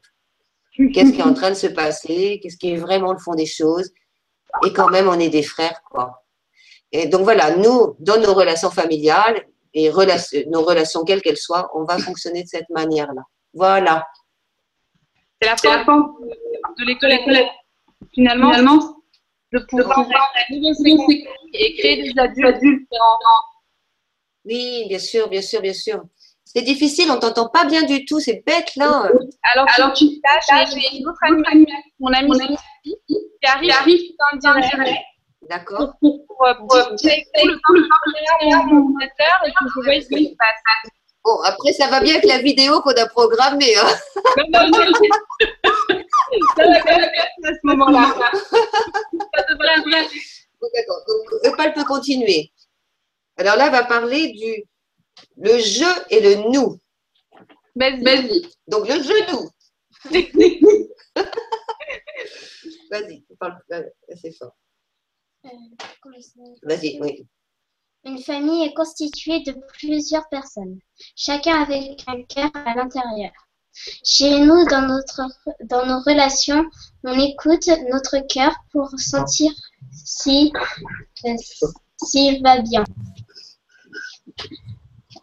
Qu'est-ce 0.77 1.13
qui 1.13 1.19
est 1.19 1.23
en 1.23 1.33
train 1.33 1.51
de 1.51 1.55
se 1.55 1.67
passer? 1.67 2.39
Qu'est-ce 2.41 2.57
qui 2.57 2.73
est 2.73 2.77
vraiment 2.77 3.13
le 3.13 3.19
fond 3.19 3.33
des 3.33 3.45
choses? 3.45 3.91
Et 4.65 4.73
quand 4.73 4.89
même, 4.89 5.07
on 5.07 5.19
est 5.19 5.29
des 5.29 5.43
frères, 5.43 5.81
quoi. 5.89 6.25
Et 6.91 7.07
donc 7.07 7.21
voilà, 7.21 7.55
nous, 7.55 7.95
dans 7.99 8.19
nos 8.19 8.33
relations 8.33 8.69
familiales 8.69 9.45
et 9.73 9.89
nos 10.47 10.61
relations 10.63 11.03
quelles 11.03 11.21
qu'elles 11.21 11.37
soient, 11.37 11.69
on 11.73 11.83
va 11.83 11.97
fonctionner 11.97 12.43
de 12.43 12.47
cette 12.47 12.69
manière-là. 12.69 13.21
Voilà. 13.53 14.05
C'est 15.41 15.49
la 15.49 15.57
fin 15.57 15.75
de 16.77 16.85
l'école. 16.85 17.11
Finalement, 18.13 18.51
Finalement, 18.51 18.94
de 19.55 19.65
pouvoir 19.65 20.05
et 21.53 21.75
créer 21.77 22.03
des 22.03 22.19
adultes 22.19 22.59
différents. 22.59 23.17
Oui, 24.45 24.85
bien 24.89 24.99
sûr, 24.99 25.29
bien 25.29 25.41
sûr, 25.41 25.61
bien 25.61 25.73
sûr. 25.73 26.03
C'est 26.43 26.61
difficile, 26.61 27.09
on 27.11 27.19
t'entend 27.19 27.49
pas 27.49 27.65
bien 27.65 27.83
du 27.83 28.05
tout, 28.05 28.19
c'est 28.19 28.43
bête 28.45 28.75
là. 28.75 29.09
Alors, 29.43 29.65
Alors 29.75 29.93
tu 29.93 30.05
saches, 30.23 30.71
j'ai 30.73 30.97
une 30.97 31.07
autre 31.07 31.19
amie, 31.23 31.65
mon 31.99 32.13
amie 32.13 32.57
qui 32.83 32.95
arrive, 33.45 33.69
qui 33.69 33.71
arrive 33.71 34.01
le 34.33 34.39
direct. 34.39 35.01
D'accord. 35.49 35.93
Pour, 35.99 36.25
pour, 36.27 36.45
le 36.45 36.95
et 37.05 37.33
que 39.53 39.65
je 39.67 39.79
vois 39.83 40.01
ce 40.01 40.07
qui 40.07 40.29
se 40.29 40.35
passe. 40.35 40.91
Bon, 41.23 41.39
après, 41.43 41.73
ça 41.73 41.87
va 41.87 42.01
bien 42.01 42.13
avec 42.13 42.25
la 42.25 42.37
vidéo 42.39 42.81
qu'on 42.81 42.91
a 42.91 43.07
programmée. 43.07 43.75
Hein. 43.75 43.87
Non, 44.53 44.67
non, 44.69 44.85
non. 44.85 46.01
Ça 46.55 46.67
va 46.67 46.81
bien 46.81 46.97
à 47.43 47.53
ce 47.53 47.59
moment-là. 47.63 48.15
Ça 49.33 49.45
devrait 49.49 49.75
être. 49.77 50.11
D'accord. 50.73 51.01
Donc, 51.07 51.53
Opal 51.53 51.73
peut 51.73 51.83
continuer. 51.83 52.51
Alors 53.37 53.55
là, 53.55 53.65
elle 53.67 53.71
va 53.71 53.83
parler 53.83 54.31
du 54.31 54.63
le 55.37 55.59
je 55.59 56.05
et 56.09 56.21
le 56.21 56.49
nous. 56.51 56.79
Vas-y. 57.75 58.47
Donc 58.67 58.87
le 58.87 59.01
genou. 59.03 59.49
Vas-y, 62.91 63.25
parle 63.39 63.57
assez 64.11 64.31
fort. 64.31 64.55
Euh, 65.45 65.49
Vas-y, 66.63 66.99
oui. 67.01 67.27
Une 68.03 68.19
famille 68.19 68.63
est 68.63 68.73
constituée 68.73 69.41
de 69.41 69.53
plusieurs 69.73 70.29
personnes, 70.29 70.79
chacun 71.15 71.63
avec 71.63 72.03
un 72.07 72.21
cœur 72.23 72.51
à 72.53 72.75
l'intérieur. 72.75 73.31
Chez 74.03 74.39
nous, 74.39 74.65
dans, 74.65 74.87
notre, 74.87 75.21
dans 75.63 75.85
nos 75.85 75.99
relations, 76.01 76.65
on 77.03 77.19
écoute 77.19 77.67
notre 77.91 78.17
cœur 78.27 78.53
pour 78.71 78.89
sentir 78.97 79.51
si, 79.91 80.51
euh, 81.25 81.35
s'il 82.01 82.41
va 82.41 82.61
bien. 82.61 82.83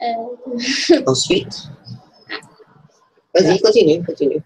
Euh, 0.02 1.02
Ensuite, 1.06 1.68
vas-y, 3.34 3.60
continue, 3.60 4.04
continue. 4.04 4.42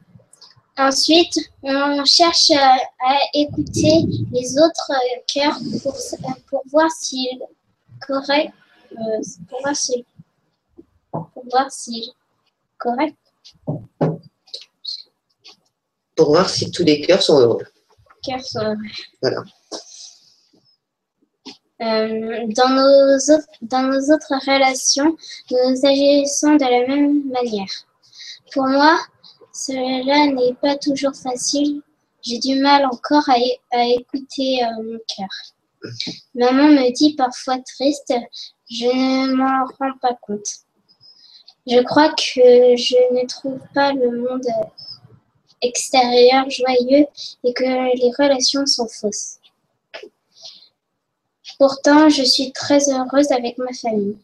Ensuite, 0.78 1.38
on 1.62 2.04
cherche 2.04 2.50
à 2.50 3.16
écouter 3.32 4.04
les 4.30 4.58
autres 4.58 4.92
cœurs 5.26 5.58
pour, 5.82 5.96
pour 6.48 6.62
voir 6.70 6.90
s'ils 6.90 7.40
correct, 8.06 8.52
euh, 8.92 9.22
pour 9.48 9.60
voir 9.62 9.74
s'ils 9.74 10.04
pour 11.10 11.44
voir 11.50 11.70
si 11.70 12.12
correct. 12.78 13.16
Pour 16.16 16.28
voir 16.28 16.48
si 16.48 16.70
tous 16.70 16.84
les 16.84 17.00
cœurs 17.00 17.22
sont 17.22 17.38
heureux. 17.38 17.64
Cœurs 18.22 18.44
sont 18.44 18.60
heureux. 18.60 18.76
Voilà. 19.20 19.42
Euh, 21.82 22.46
dans, 22.56 22.70
nos 22.70 23.18
autres, 23.34 23.48
dans 23.60 23.82
nos 23.82 24.14
autres 24.14 24.32
relations, 24.46 25.14
nous 25.50 25.86
agissons 25.86 26.54
de 26.54 26.64
la 26.64 26.88
même 26.88 27.28
manière. 27.28 27.68
Pour 28.52 28.66
moi, 28.66 28.98
cela 29.52 30.32
n'est 30.32 30.54
pas 30.54 30.76
toujours 30.76 31.14
facile. 31.14 31.82
J'ai 32.22 32.38
du 32.38 32.60
mal 32.60 32.86
encore 32.86 33.28
à, 33.28 33.36
à 33.72 33.84
écouter 33.84 34.64
euh, 34.64 34.82
mon 34.82 34.98
cœur. 35.16 35.28
Maman 36.34 36.68
me 36.68 36.92
dit 36.92 37.14
parfois 37.14 37.58
triste, 37.58 38.14
je 38.70 38.86
ne 38.86 39.34
m'en 39.34 39.66
rends 39.78 39.98
pas 40.00 40.16
compte. 40.22 40.65
Je 41.66 41.82
crois 41.82 42.10
que 42.10 42.76
je 42.76 43.14
ne 43.14 43.26
trouve 43.26 43.58
pas 43.74 43.92
le 43.92 44.10
monde 44.10 44.46
extérieur 45.62 46.48
joyeux 46.48 47.06
et 47.44 47.52
que 47.52 47.64
les 47.64 48.12
relations 48.18 48.66
sont 48.66 48.88
fausses. 48.88 49.38
Pourtant, 51.58 52.08
je 52.08 52.22
suis 52.22 52.52
très 52.52 52.90
heureuse 52.90 53.32
avec 53.32 53.56
ma 53.58 53.72
famille. 53.72 54.18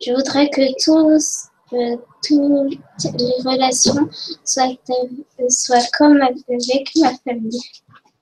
Je 0.00 0.12
voudrais 0.12 0.48
que 0.48 0.62
tous, 0.82 1.48
euh, 1.72 1.96
toutes 2.22 3.18
les 3.18 3.42
relations 3.44 4.08
soient, 4.44 4.76
euh, 4.90 5.48
soient 5.48 5.86
comme 5.98 6.20
avec 6.22 6.96
ma 6.96 7.12
famille. 7.18 7.62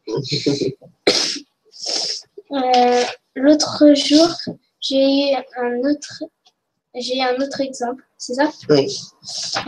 Euh, 2.52 3.02
l'autre 3.34 3.92
jour, 3.94 4.28
j'ai 4.80 5.32
eu 5.32 5.34
un 5.56 5.78
autre, 5.78 6.22
j'ai 6.96 7.22
un 7.22 7.34
autre 7.36 7.60
exemple, 7.60 8.02
c'est 8.16 8.34
ça? 8.34 8.50
Oui. 8.70 8.86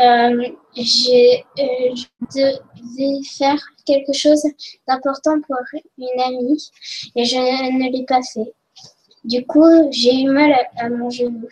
Euh, 0.01 0.49
j'ai, 0.75 1.45
euh, 1.59 1.95
je 1.95 2.05
devais 2.37 3.23
faire 3.25 3.61
quelque 3.87 4.13
chose 4.13 4.43
d'important 4.87 5.41
pour 5.47 5.57
une 5.99 6.21
amie 6.21 6.71
et 7.17 7.25
je 7.25 7.37
ne 7.37 7.93
l'ai 7.93 8.05
pas 8.05 8.21
fait. 8.23 8.53
Du 9.25 9.45
coup, 9.47 9.69
j'ai 9.91 10.23
eu 10.23 10.31
mal 10.31 10.53
à, 10.53 10.85
à 10.85 10.89
mon 10.89 11.11
genou. 11.11 11.49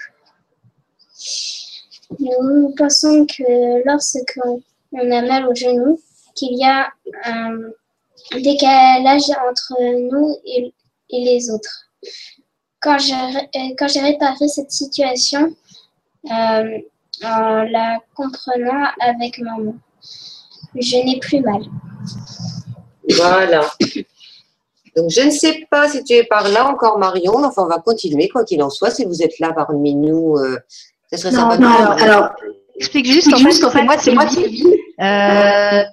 Nous 2.18 2.74
pensons 2.76 3.26
que 3.26 3.86
lorsqu'on 3.86 4.62
on 4.92 5.10
a 5.10 5.22
mal 5.22 5.46
au 5.48 5.54
genou, 5.54 6.00
qu'il 6.34 6.56
y 6.58 6.64
a 6.64 6.88
un 7.24 7.58
décalage 8.32 9.30
entre 9.48 9.74
nous 10.10 10.36
et, 10.44 10.72
et 11.10 11.24
les 11.24 11.50
autres. 11.50 11.90
Quand 12.80 12.98
j'ai 12.98 13.14
euh, 13.14 13.74
quand 13.78 13.88
j'ai 13.88 14.00
réparé 14.00 14.46
cette 14.46 14.70
situation, 14.70 15.54
euh, 16.30 16.78
en 17.24 17.62
la 17.64 17.98
comprenant 18.14 18.88
avec 19.00 19.38
maman, 19.38 19.74
je 20.74 20.96
n'ai 21.04 21.18
plus 21.18 21.40
mal. 21.40 21.62
Voilà. 23.16 23.62
Donc, 24.96 25.10
je 25.10 25.22
ne 25.22 25.30
sais 25.30 25.66
pas 25.70 25.88
si 25.88 26.02
tu 26.04 26.14
es 26.14 26.24
par 26.24 26.48
là 26.48 26.68
encore, 26.68 26.98
Marion. 26.98 27.44
Enfin, 27.44 27.62
on 27.64 27.68
va 27.68 27.78
continuer, 27.78 28.28
quoi 28.28 28.44
qu'il 28.44 28.62
en 28.62 28.70
soit. 28.70 28.90
Si 28.90 29.04
vous 29.04 29.22
êtes 29.22 29.38
là 29.38 29.52
parmi 29.52 29.94
nous, 29.94 30.36
euh, 30.36 30.58
ce 31.10 31.18
serait 31.18 31.32
sympa. 31.32 31.56
de 31.56 31.62
non, 31.62 31.68
vous 31.68 31.82
alors, 31.82 32.02
alors, 32.02 32.30
Explique 32.78 33.06
juste, 33.06 33.32
en 33.32 33.38
fait, 33.38 33.64
en 33.64 33.70
fait, 33.70 33.82
moi, 33.82 33.96
c'est 33.98 34.12
moi, 34.12 34.28
Sylvie. 34.28 34.66
Euh, 34.66 35.02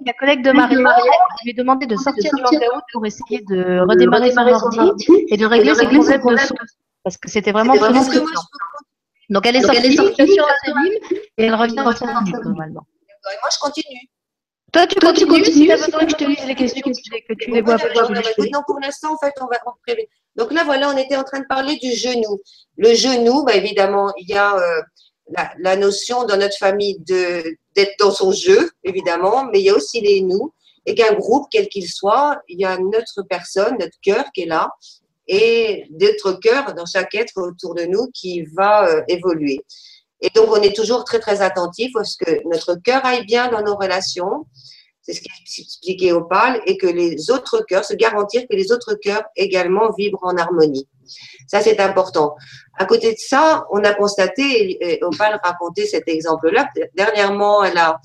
la 0.06 0.14
collègue 0.20 0.44
de 0.44 0.52
Marie 0.52 0.76
lui 0.76 1.52
ai 1.52 1.54
demandé 1.54 1.86
de 1.86 1.96
sortir 1.96 2.32
du 2.34 2.44
hangout 2.44 2.82
pour 2.92 3.06
essayer 3.06 3.42
de 3.50 3.80
redémarrer 3.80 4.32
son 4.32 4.80
ordi 4.80 5.08
et 5.30 5.38
de 5.38 5.46
régler 5.46 5.76
ses 5.76 6.20
problèmes 6.20 6.44
de 6.44 6.48
son. 6.48 6.56
Parce 7.04 7.18
que 7.18 7.30
c'était 7.30 7.52
vraiment 7.52 7.76
très 7.76 7.90
Est-ce 7.90 8.10
que 8.10 8.20
moi, 8.20 8.28
frustrant. 8.28 8.44
je 9.22 9.23
Donc 9.34 9.46
elle 9.48 9.56
est 9.56 9.62
Donc, 9.62 9.76
elle 9.76 9.86
est 9.92 9.96
sortie, 9.96 10.28
sur 10.34 10.46
la 10.48 10.56
cellule 10.64 11.00
et 11.38 11.44
elle 11.46 11.56
revient 11.56 11.76
dans 11.76 11.96
5 11.96 12.22
minutes 12.22 12.44
normalement. 12.44 12.86
peux- 13.24 13.30
moi, 13.42 13.50
je 13.52 13.60
continue. 13.60 14.10
Toi, 14.72 14.88
tu 14.88 15.00
continues, 15.00 15.46
si 15.46 15.66
tu 15.66 15.72
as 15.72 15.78
besoin 15.78 16.06
que 16.06 16.12
je 16.12 16.16
te 16.16 16.24
lise 16.24 16.46
les 16.46 16.56
questions, 16.56 16.82
que 16.82 17.34
tu 17.34 17.52
les 17.52 17.62
vois 17.62 17.78
Non, 18.52 18.62
pour 18.66 18.80
l'instant, 18.80 19.14
en 19.14 19.18
fait, 19.18 19.34
on 19.42 19.46
va 19.46 19.58
on 19.66 19.72
prévient. 19.86 20.08
Donc 20.36 20.52
là, 20.52 20.64
voilà, 20.64 20.90
on 20.90 20.98
était 20.98 21.16
en 21.16 21.24
train 21.24 21.40
de 21.40 21.46
parler 21.48 21.78
du 21.78 21.92
genou. 21.92 22.40
Le 22.78 22.94
genou, 22.94 23.44
bah, 23.44 23.56
évidemment, 23.56 24.12
il 24.18 24.30
y 24.30 24.34
a 24.36 24.56
euh, 24.56 24.82
la, 25.30 25.52
la 25.60 25.76
notion 25.78 26.26
dans 26.26 26.38
notre 26.38 26.58
famille 26.58 26.98
d'être 27.00 27.94
dans 28.00 28.12
son 28.12 28.32
jeu, 28.32 28.72
évidemment, 28.84 29.46
mais 29.52 29.60
il 29.62 29.66
y 29.66 29.70
a 29.70 29.76
aussi 29.76 30.02
les 30.02 30.22
nous, 30.22 30.54
et 30.86 30.96
qu'un 30.96 31.14
groupe, 31.14 31.48
quel 31.52 31.68
qu'il 31.70 31.88
soit, 31.88 32.42
il 32.48 32.60
y 32.60 32.66
a 32.66 32.78
notre 32.78 33.22
personne, 33.30 33.78
notre 33.80 33.98
cœur 34.02 34.26
qui 34.34 34.42
est 34.42 34.48
là, 34.48 34.70
et 35.28 35.86
notre 35.90 36.34
cœur 36.34 36.74
dans 36.74 36.86
chaque 36.86 37.16
être 37.16 37.38
autour 37.38 37.76
de 37.76 37.84
nous 37.84 38.10
qui 38.14 38.44
va 38.56 38.88
euh, 38.88 39.02
évoluer. 39.08 39.62
Et 40.22 40.30
donc, 40.30 40.50
on 40.50 40.62
est 40.62 40.76
toujours 40.76 41.04
très, 41.04 41.20
très 41.20 41.42
attentif 41.42 41.92
à 41.98 42.04
ce 42.04 42.18
que 42.18 42.32
notre 42.46 42.76
cœur 42.76 43.06
aille 43.06 43.26
bien 43.26 43.50
dans 43.50 43.62
nos 43.62 43.76
relations, 43.76 44.46
c'est 45.02 45.14
ce 45.14 45.20
qui 45.20 45.28
est 45.28 45.62
expliqué 45.62 46.14
au 46.14 46.24
PAL, 46.24 46.62
et 46.66 46.78
que 46.78 46.88
les 46.88 47.30
autres 47.30 47.64
cœurs, 47.68 47.84
se 47.84 47.94
garantir 47.94 48.44
que 48.50 48.56
les 48.56 48.72
autres 48.72 48.96
cœurs 48.96 49.24
également 49.36 49.92
vibrent 49.92 50.24
en 50.24 50.38
harmonie. 50.38 50.88
Ça, 51.48 51.60
c'est 51.60 51.82
important. 51.82 52.36
À 52.78 52.86
côté 52.86 53.12
de 53.12 53.18
ça, 53.18 53.66
on 53.70 53.84
a 53.84 53.94
constaté, 53.94 54.78
et 54.82 55.04
Opal 55.04 55.40
racontait 55.44 55.86
cet 55.86 56.08
exemple-là, 56.08 56.70
dernièrement, 56.96 57.64
elle 57.66 57.78
a, 57.78 58.00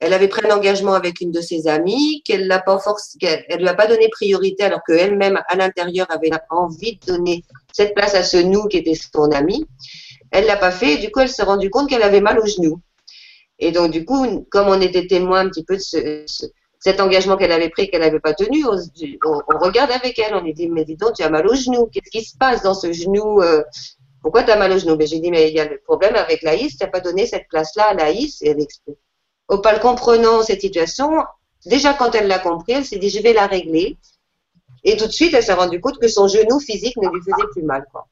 elle 0.00 0.12
avait 0.12 0.28
pris 0.28 0.46
un 0.46 0.54
engagement 0.54 0.92
avec 0.94 1.20
une 1.20 1.30
de 1.30 1.40
ses 1.40 1.68
amies, 1.68 2.22
qu'elle 2.24 2.46
l'a 2.46 2.60
pas 2.60 2.78
forcé, 2.78 3.16
qu'elle 3.18 3.44
elle 3.48 3.60
lui 3.60 3.68
a 3.68 3.74
pas 3.74 3.86
donné 3.86 4.08
priorité, 4.10 4.64
alors 4.64 4.80
qu'elle-même, 4.86 5.40
à 5.48 5.56
l'intérieur, 5.56 6.06
avait 6.10 6.30
envie 6.50 6.96
de 6.98 7.06
donner 7.06 7.44
cette 7.72 7.94
place 7.94 8.14
à 8.14 8.22
ce 8.22 8.36
nous 8.36 8.66
qui 8.68 8.78
était 8.78 8.94
son 8.94 9.30
ami. 9.32 9.66
Elle 10.30 10.46
l'a 10.46 10.56
pas 10.56 10.70
fait, 10.72 10.94
et 10.94 10.98
du 10.98 11.10
coup, 11.10 11.20
elle 11.20 11.28
s'est 11.30 11.42
rendue 11.44 11.70
compte 11.70 11.88
qu'elle 11.88 12.02
avait 12.02 12.20
mal 12.20 12.38
au 12.38 12.46
genou. 12.46 12.80
Et 13.58 13.72
donc, 13.72 13.90
du 13.90 14.04
coup, 14.04 14.46
comme 14.50 14.68
on 14.68 14.80
était 14.80 15.06
témoin 15.06 15.40
un 15.40 15.48
petit 15.48 15.64
peu 15.64 15.76
de 15.76 15.80
ce, 15.82 16.24
ce- 16.26 16.46
cet 16.78 17.00
engagement 17.00 17.36
qu'elle 17.36 17.52
avait 17.52 17.70
pris, 17.70 17.88
qu'elle 17.90 18.02
n'avait 18.02 18.20
pas 18.20 18.34
tenu, 18.34 18.64
on, 18.66 18.78
regarde 19.58 19.90
avec 19.90 20.18
elle, 20.18 20.34
on 20.34 20.40
lui 20.42 20.52
dit, 20.54 20.68
mais 20.68 20.84
dis 20.84 20.96
donc, 20.96 21.14
tu 21.14 21.22
as 21.22 21.30
mal 21.30 21.46
au 21.48 21.54
genou, 21.54 21.86
qu'est-ce 21.86 22.10
qui 22.10 22.22
se 22.24 22.36
passe 22.36 22.62
dans 22.62 22.74
ce 22.74 22.92
genou 22.92 23.40
euh, 23.42 23.62
Pourquoi 24.22 24.42
tu 24.42 24.50
as 24.50 24.56
mal 24.56 24.72
au 24.72 24.78
genou? 24.78 24.96
Ben, 24.96 25.06
J'ai 25.06 25.20
dit, 25.20 25.30
mais 25.30 25.48
il 25.48 25.56
y 25.56 25.60
a 25.60 25.64
le 25.68 25.80
problème 25.84 26.14
avec 26.16 26.42
Laïs, 26.42 26.76
tu 26.76 26.84
n'as 26.84 26.90
pas 26.90 27.00
donné 27.00 27.26
cette 27.26 27.48
place-là 27.48 27.84
à 27.90 27.94
Laïs, 27.94 28.42
et 28.42 28.48
elle 28.50 28.60
explique. 28.60 28.98
Opal 29.48 29.80
comprenant 29.80 30.42
cette 30.42 30.60
situation, 30.60 31.24
déjà 31.66 31.94
quand 31.94 32.14
elle 32.14 32.26
l'a 32.26 32.38
compris, 32.38 32.72
elle 32.72 32.84
s'est 32.84 32.98
dit, 32.98 33.10
je 33.10 33.20
vais 33.20 33.32
la 33.32 33.46
régler. 33.46 33.96
Et 34.84 34.96
tout 34.96 35.06
de 35.06 35.12
suite, 35.12 35.34
elle 35.34 35.42
s'est 35.42 35.52
rendue 35.52 35.80
compte 35.80 35.98
que 35.98 36.08
son 36.08 36.28
genou 36.28 36.60
physique 36.60 36.96
ne 36.96 37.08
lui 37.08 37.20
faisait 37.20 37.48
plus 37.52 37.62
mal. 37.62 37.84
Quoi. 37.92 38.06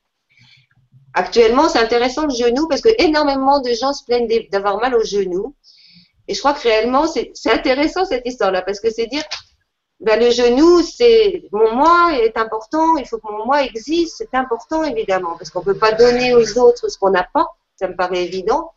Actuellement, 1.14 1.68
c'est 1.68 1.78
intéressant 1.78 2.26
le 2.26 2.34
genou 2.34 2.66
parce 2.68 2.80
que 2.80 2.88
énormément 2.98 3.60
de 3.60 3.72
gens 3.72 3.92
se 3.92 4.04
plaignent 4.04 4.28
d'avoir 4.50 4.78
mal 4.78 4.94
au 4.96 5.04
genou. 5.04 5.54
Et 6.26 6.34
je 6.34 6.40
crois 6.40 6.54
que 6.54 6.62
réellement, 6.62 7.06
c'est 7.06 7.32
intéressant 7.46 8.04
cette 8.04 8.26
histoire-là 8.26 8.62
parce 8.62 8.80
que 8.80 8.90
c'est 8.90 9.06
dire, 9.06 9.22
ben, 10.00 10.18
le 10.18 10.30
genou, 10.30 10.82
c'est 10.82 11.44
mon 11.52 11.76
moi 11.76 12.10
est 12.14 12.36
important, 12.36 12.96
il 12.96 13.06
faut 13.06 13.18
que 13.18 13.30
mon 13.30 13.46
moi 13.46 13.62
existe, 13.62 14.16
c'est 14.18 14.34
important 14.34 14.82
évidemment 14.82 15.36
parce 15.38 15.50
qu'on 15.50 15.62
peut 15.62 15.78
pas 15.78 15.92
donner 15.92 16.34
aux 16.34 16.58
autres 16.58 16.88
ce 16.88 16.98
qu'on 16.98 17.10
n'a 17.10 17.26
pas, 17.32 17.46
ça 17.76 17.86
me 17.86 17.94
paraît 17.94 18.24
évident. 18.24 18.72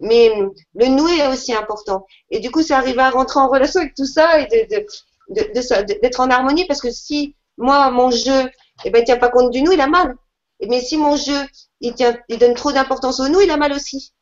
Mais 0.00 0.30
le 0.74 0.86
nous 0.86 1.08
est 1.08 1.26
aussi 1.28 1.54
important. 1.54 2.06
Et 2.30 2.40
du 2.40 2.50
coup, 2.50 2.62
c'est 2.62 2.74
arriver 2.74 3.00
à 3.00 3.10
rentrer 3.10 3.40
en 3.40 3.48
relation 3.48 3.80
avec 3.80 3.94
tout 3.94 4.04
ça 4.06 4.40
et 4.40 4.46
de, 4.46 4.76
de, 4.76 4.86
de, 5.30 5.52
de 5.54 5.60
ça- 5.62 5.82
d'être 5.82 6.20
en 6.20 6.30
harmonie 6.30 6.66
parce 6.66 6.80
que 6.80 6.90
si 6.90 7.34
moi, 7.56 7.90
mon 7.90 8.10
jeu, 8.10 8.50
eh 8.84 8.90
ben, 8.90 9.02
tient 9.04 9.16
pas 9.16 9.30
compte 9.30 9.50
du 9.50 9.62
nous, 9.62 9.72
il 9.72 9.80
a 9.80 9.86
mal. 9.86 10.14
Mais 10.68 10.80
si 10.80 10.96
mon 10.98 11.16
jeu, 11.16 11.38
il, 11.80 11.94
tient, 11.94 12.16
il 12.28 12.38
donne 12.38 12.54
trop 12.54 12.72
d'importance 12.72 13.20
au 13.20 13.28
nous, 13.28 13.40
il 13.40 13.50
a 13.50 13.56
mal 13.56 13.72
aussi. 13.72 14.12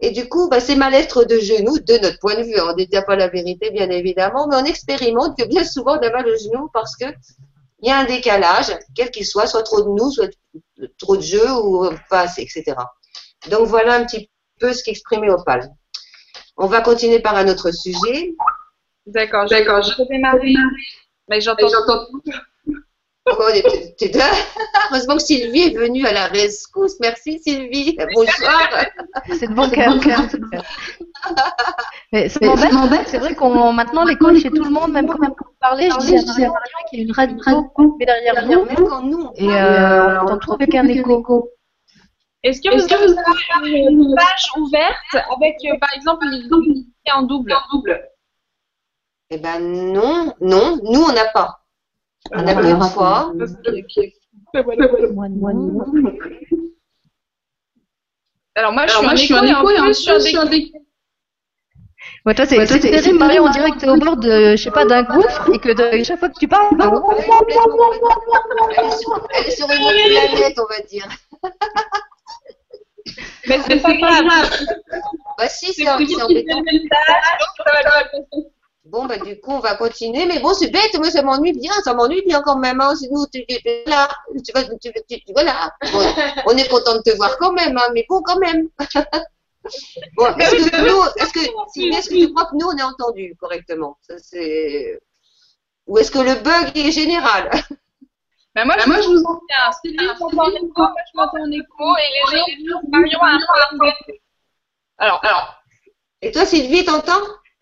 Et 0.00 0.10
du 0.12 0.28
coup, 0.28 0.48
bah, 0.48 0.60
c'est 0.60 0.76
mal-être 0.76 1.24
de 1.24 1.38
genou, 1.38 1.78
de 1.78 1.98
notre 1.98 2.18
point 2.20 2.34
de 2.36 2.42
vue. 2.42 2.60
On 2.60 2.74
ne 2.76 3.00
pas 3.06 3.16
la 3.16 3.28
vérité, 3.28 3.70
bien 3.70 3.90
évidemment, 3.90 4.48
mais 4.48 4.56
on 4.56 4.64
expérimente 4.64 5.38
que 5.38 5.44
bien 5.46 5.64
souvent, 5.64 5.98
on 5.98 6.06
a 6.06 6.10
mal 6.10 6.26
au 6.28 6.36
genou 6.38 6.68
parce 6.72 6.96
que 6.96 7.06
il 7.82 7.88
y 7.88 7.92
a 7.92 7.98
un 7.98 8.04
décalage, 8.04 8.76
quel 8.94 9.10
qu'il 9.10 9.26
soit, 9.26 9.46
soit 9.46 9.62
trop 9.62 9.82
de 9.82 9.88
nous, 9.88 10.10
soit 10.10 10.28
trop 10.98 11.16
de 11.16 11.22
jeu 11.22 11.50
ou 11.62 11.88
pas 12.10 12.22
assez, 12.22 12.42
etc. 12.42 12.88
Donc 13.50 13.66
voilà 13.68 13.94
un 13.94 14.04
petit 14.04 14.30
peu 14.60 14.72
ce 14.72 14.84
qu'exprimait 14.84 15.30
Opal. 15.30 15.70
On 16.56 16.66
va 16.66 16.80
continuer 16.82 17.20
par 17.20 17.36
un 17.36 17.48
autre 17.48 17.70
sujet. 17.72 18.34
D'accord, 19.06 19.46
d'accord. 19.48 19.82
Je 19.82 19.96
vais 19.96 20.08
démarrer. 20.08 20.54
Mais 21.28 21.40
j'entends. 21.40 21.66
Oh, 23.26 23.44
t'es- 23.98 24.12
Heureusement 24.90 25.16
que 25.16 25.22
Sylvie 25.22 25.62
est 25.62 25.76
venue 25.76 26.06
à 26.06 26.12
la 26.12 26.26
rescousse. 26.26 26.98
Merci 27.00 27.38
Sylvie. 27.38 27.96
Bonsoir. 28.14 28.68
C'est 29.38 29.46
de 29.48 29.54
bon 29.54 29.68
cœur. 29.70 29.94
Mais 32.12 32.28
ça 32.28 32.40
m'embête, 32.72 33.06
c'est 33.08 33.18
vrai 33.18 33.34
qu'on 33.34 33.72
maintenant 33.72 34.04
l'école 34.04 34.38
chez 34.38 34.50
tout 34.50 34.64
le 34.64 34.70
monde, 34.70 34.92
même 34.92 35.06
quand 35.06 35.18
on 35.20 35.34
parlait, 35.60 35.90
je 35.90 35.98
disais 36.24 36.44
à 36.44 36.48
Marie 36.48 36.60
qu'il 36.88 36.98
y 36.98 37.02
a 37.02 37.04
une 37.04 37.12
radio 37.12 37.36
mais 37.98 38.06
derrière 38.06 38.44
vous 38.46 38.52
nous, 39.02 39.30
on 39.30 39.32
et 39.36 39.48
euh, 39.48 40.20
on 40.20 40.24
entend 40.24 40.38
tout 40.38 40.52
avec 40.54 40.74
un 40.74 40.88
écho. 40.88 41.50
Est-ce 42.42 42.60
que 42.62 42.68
vous 42.74 43.16
avez 43.58 43.78
une 43.80 44.14
page 44.14 44.48
ouverte 44.56 45.26
avec, 45.36 45.56
euh, 45.66 45.78
par 45.78 45.92
exemple, 45.94 46.26
les 46.30 46.48
doubles 46.48 46.84
en 47.12 47.22
double 47.22 47.52
Eh 49.30 49.38
ben 49.38 49.58
non, 49.92 50.34
non, 50.40 50.78
nous 50.82 51.02
on 51.02 51.12
n'a 51.12 51.26
pas. 51.26 51.60
On 52.32 52.46
a 52.46 52.54
peu 52.54 52.62
de 52.62 52.74
fois. 52.84 53.32
Alors 58.54 58.72
moi, 58.72 58.86
je 58.86 58.92
suis 59.24 59.34
en 59.34 59.42
écho 59.44 59.70
et 59.70 59.78
en 59.80 59.84
plus, 59.84 60.06
je 60.06 60.18
suis 60.20 60.38
en 60.38 60.44
décalage. 60.44 60.82
Ouais, 62.26 62.34
toi, 62.34 62.46
c'est 62.46 62.66
c'est 62.66 62.80
terrible, 62.80 63.18
Marie, 63.18 63.38
on 63.40 63.48
dirait 63.50 63.70
que 63.70 63.78
t'es 63.78 63.88
au 63.88 63.96
bord 63.96 64.16
de, 64.16 64.56
je 64.56 64.62
sais 64.62 64.70
pas, 64.70 64.84
d'un 64.84 65.02
gouffre 65.02 65.50
et 65.54 65.58
que 65.58 65.72
de, 65.98 66.02
chaque 66.04 66.18
fois 66.18 66.28
que 66.28 66.38
tu 66.38 66.48
parles, 66.48 66.74
bah, 66.76 66.90
Elle 66.90 67.24
est 67.24 67.26
complètement- 67.28 67.90
elle 68.76 68.86
est 68.86 68.90
sur- 68.98 69.28
elle 69.34 69.46
est 69.46 69.50
sur 69.50 69.66
une 69.70 69.82
autre 69.82 70.28
planète, 70.28 70.58
on 70.58 70.66
va 70.66 70.80
dire. 70.86 71.08
Mais 73.48 73.58
c'est 73.66 73.80
pas 73.80 73.94
grave. 73.94 74.50
Bah 75.38 75.48
si, 75.48 75.72
c'est 75.72 75.88
embêtant. 75.88 76.28
Bon, 78.84 79.04
bah, 79.06 79.18
du 79.18 79.38
coup, 79.40 79.52
on 79.52 79.60
va 79.60 79.76
continuer. 79.76 80.26
Mais 80.26 80.40
bon, 80.40 80.52
c'est 80.54 80.68
bête, 80.70 80.96
moi, 80.98 81.10
ça 81.10 81.22
m'ennuie 81.22 81.52
bien, 81.52 81.72
ça 81.84 81.94
m'ennuie 81.94 82.22
bien 82.26 82.40
quand 82.42 82.56
même. 82.58 82.80
Hein. 82.80 82.92
Nous, 83.10 83.26
tu, 83.32 83.44
tu, 83.46 83.56
là, 83.86 84.08
tu, 84.44 84.52
vas- 84.52 84.64
tu, 84.64 84.90
tu- 85.08 85.20
tu- 85.24 85.32
voilà. 85.32 85.72
Bon, 85.92 86.00
on 86.46 86.56
est 86.56 86.68
content 86.68 86.96
de 86.96 87.02
te 87.02 87.14
voir 87.16 87.36
quand 87.38 87.52
même, 87.52 87.76
hein, 87.76 87.88
mais 87.94 88.04
bon, 88.08 88.20
quand 88.22 88.38
même. 88.38 88.68
bon, 90.16 90.26
est-ce 90.38 90.70
que 90.70 90.88
nous, 90.88 91.02
est-ce 91.22 91.32
que, 91.32 91.40
Sylvie, 91.72 91.96
est-ce 91.96 92.08
que 92.08 92.14
tu 92.14 92.32
crois 92.32 92.46
que 92.46 92.56
nous, 92.56 92.66
on 92.66 92.76
est 92.76 92.82
entendu 92.82 93.36
correctement? 93.38 93.96
Ça, 94.08 94.14
c'est... 94.18 94.98
Ou 95.86 95.98
est-ce 95.98 96.10
que 96.10 96.18
le 96.18 96.34
bug 96.36 96.76
est 96.76 96.90
général? 96.90 97.50
Moi, 98.56 98.64
je, 98.78 98.88
moi, 98.88 99.00
je 99.00 99.08
vous 99.08 99.22
entends 99.22 99.40
bien. 99.48 99.72
Sylvie 99.82 100.06
m'entend 100.06 100.42
en 100.42 100.50
écho, 100.50 100.72
moi, 100.76 100.94
je 101.12 101.16
m'entends 101.16 101.42
en 101.42 101.50
écho, 101.50 101.96
et 101.96 102.08
les 102.12 102.68
gens, 102.68 102.80
Marion 102.88 103.20
a 103.22 103.30
un 103.30 103.38
problème. 103.38 103.94
Alors, 104.98 105.20
alors, 105.24 105.62
Et 106.20 106.32
toi, 106.32 106.44
Sylvie, 106.44 106.84
t'entends? 106.84 107.12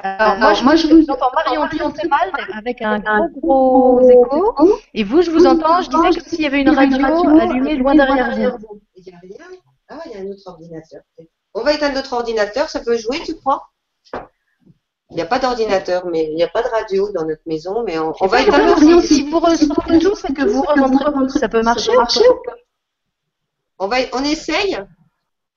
Alors, 0.01 0.37
moi, 0.39 0.55
je, 0.55 0.65
moi, 0.65 0.77
je 0.77 0.87
vous 0.87 1.05
entends 1.11 1.31
Marion 1.35 1.67
très 1.69 1.93
très 1.93 2.09
mal, 2.09 2.31
avec 2.55 2.81
un 2.83 2.99
gros 3.01 4.01
gros 4.01 4.01
écho. 4.09 4.81
Et 4.95 5.05
vous, 5.05 5.23
je 5.23 5.31
vous 5.31 5.47
entends, 5.47 5.83
je 5.83 5.91
disais 5.91 6.21
que 6.21 6.29
s'il 6.29 6.41
y 6.41 6.47
avait 6.47 6.63
une 6.63 6.71
radio 6.71 7.07
allumée 7.39 7.77
loin 7.77 7.95
derrière 7.95 8.57
vous. 8.59 8.81
Il 8.97 9.05
n'y 9.05 9.13
a 9.13 9.19
rien. 9.21 9.47
Ah, 9.91 10.01
il 10.07 10.13
y 10.13 10.15
a 10.17 10.19
un 10.21 10.27
autre 10.27 10.43
ordinateur. 10.47 11.03
On 11.55 11.63
va 11.63 11.73
éteindre 11.73 11.95
notre 11.95 12.13
ordinateur, 12.13 12.69
ça 12.69 12.81
peut 12.81 12.97
jouer, 12.97 13.21
tu 13.25 13.35
crois? 13.37 13.69
Il 15.11 15.17
n'y 15.17 15.23
a 15.23 15.27
pas 15.27 15.39
d'ordinateur, 15.39 16.05
mais 16.07 16.25
il 16.27 16.35
n'y 16.35 16.43
a 16.43 16.49
pas 16.49 16.63
de 16.63 16.69
radio 16.69 17.11
dans 17.13 17.25
notre 17.25 17.41
maison, 17.47 17.83
mais 17.83 17.99
on, 17.99 18.13
on 18.21 18.27
va 18.27 18.43
éteindre 18.43 18.67
Marion, 18.67 19.01
si 19.01 19.29
vous 19.31 19.39
ressentez 19.41 19.99
tout, 20.01 20.15
c'est 20.15 20.35
que 20.35 20.43
vous 20.45 20.61
rentrez. 20.63 21.39
Ça 21.39 21.49
peut 21.49 21.63
marcher 21.63 21.91
ou 21.97 22.05
pas 22.45 22.55
On, 23.79 23.89
va, 23.89 23.97
on 24.13 24.23
essaye 24.25 24.79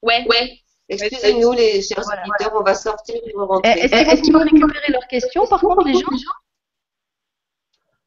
ouais, 0.03 0.25
ouais. 0.29 0.57
Excusez-nous, 0.87 1.51
les 1.53 1.81
chers 1.81 2.01
Voilà. 2.03 2.21
auditeurs, 2.23 2.53
on 2.59 2.63
va 2.63 2.75
sortir 2.75 3.15
et 3.15 3.21
Eh, 3.25 3.33
rentrer. 3.37 3.71
Est-ce 3.71 3.93
est-ce 3.93 4.21
qu'ils 4.21 4.33
vont 4.33 4.39
récupérer 4.43 4.89
leurs 4.91 5.07
questions, 5.07 5.45
par 5.47 5.59
contre, 5.61 5.85
les 5.85 5.93
gens 5.93 5.99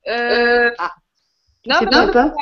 Euh, 0.06 0.70
Ah. 0.78 0.92
Non, 1.66 1.76
mais 1.80 1.86
pas 1.88 2.06
non, 2.06 2.12
pas. 2.12 2.34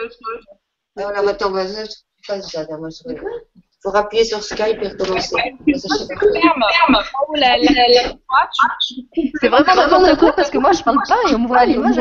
passe 2.28 2.50
ça, 2.50 2.64
moi, 2.78 2.88
faut 3.82 3.90
rappuyer 3.90 4.24
sur 4.24 4.42
Skype 4.42 4.78
et 4.82 4.88
recommencer. 4.88 5.34
Ferme. 5.36 6.64
Oh, 8.30 8.34
tu- 8.88 9.02
tu- 9.12 9.32
C'est 9.40 9.48
vraiment 9.48 9.74
n'importe 9.74 10.18
quoi 10.18 10.32
parce 10.32 10.50
que 10.50 10.56
moi 10.56 10.72
je 10.72 10.82
parle 10.82 10.98
pas 11.06 11.18
et 11.30 11.34
on 11.34 11.40
me 11.40 11.48
voit 11.48 11.58
à 11.58 11.66
l'image. 11.66 11.96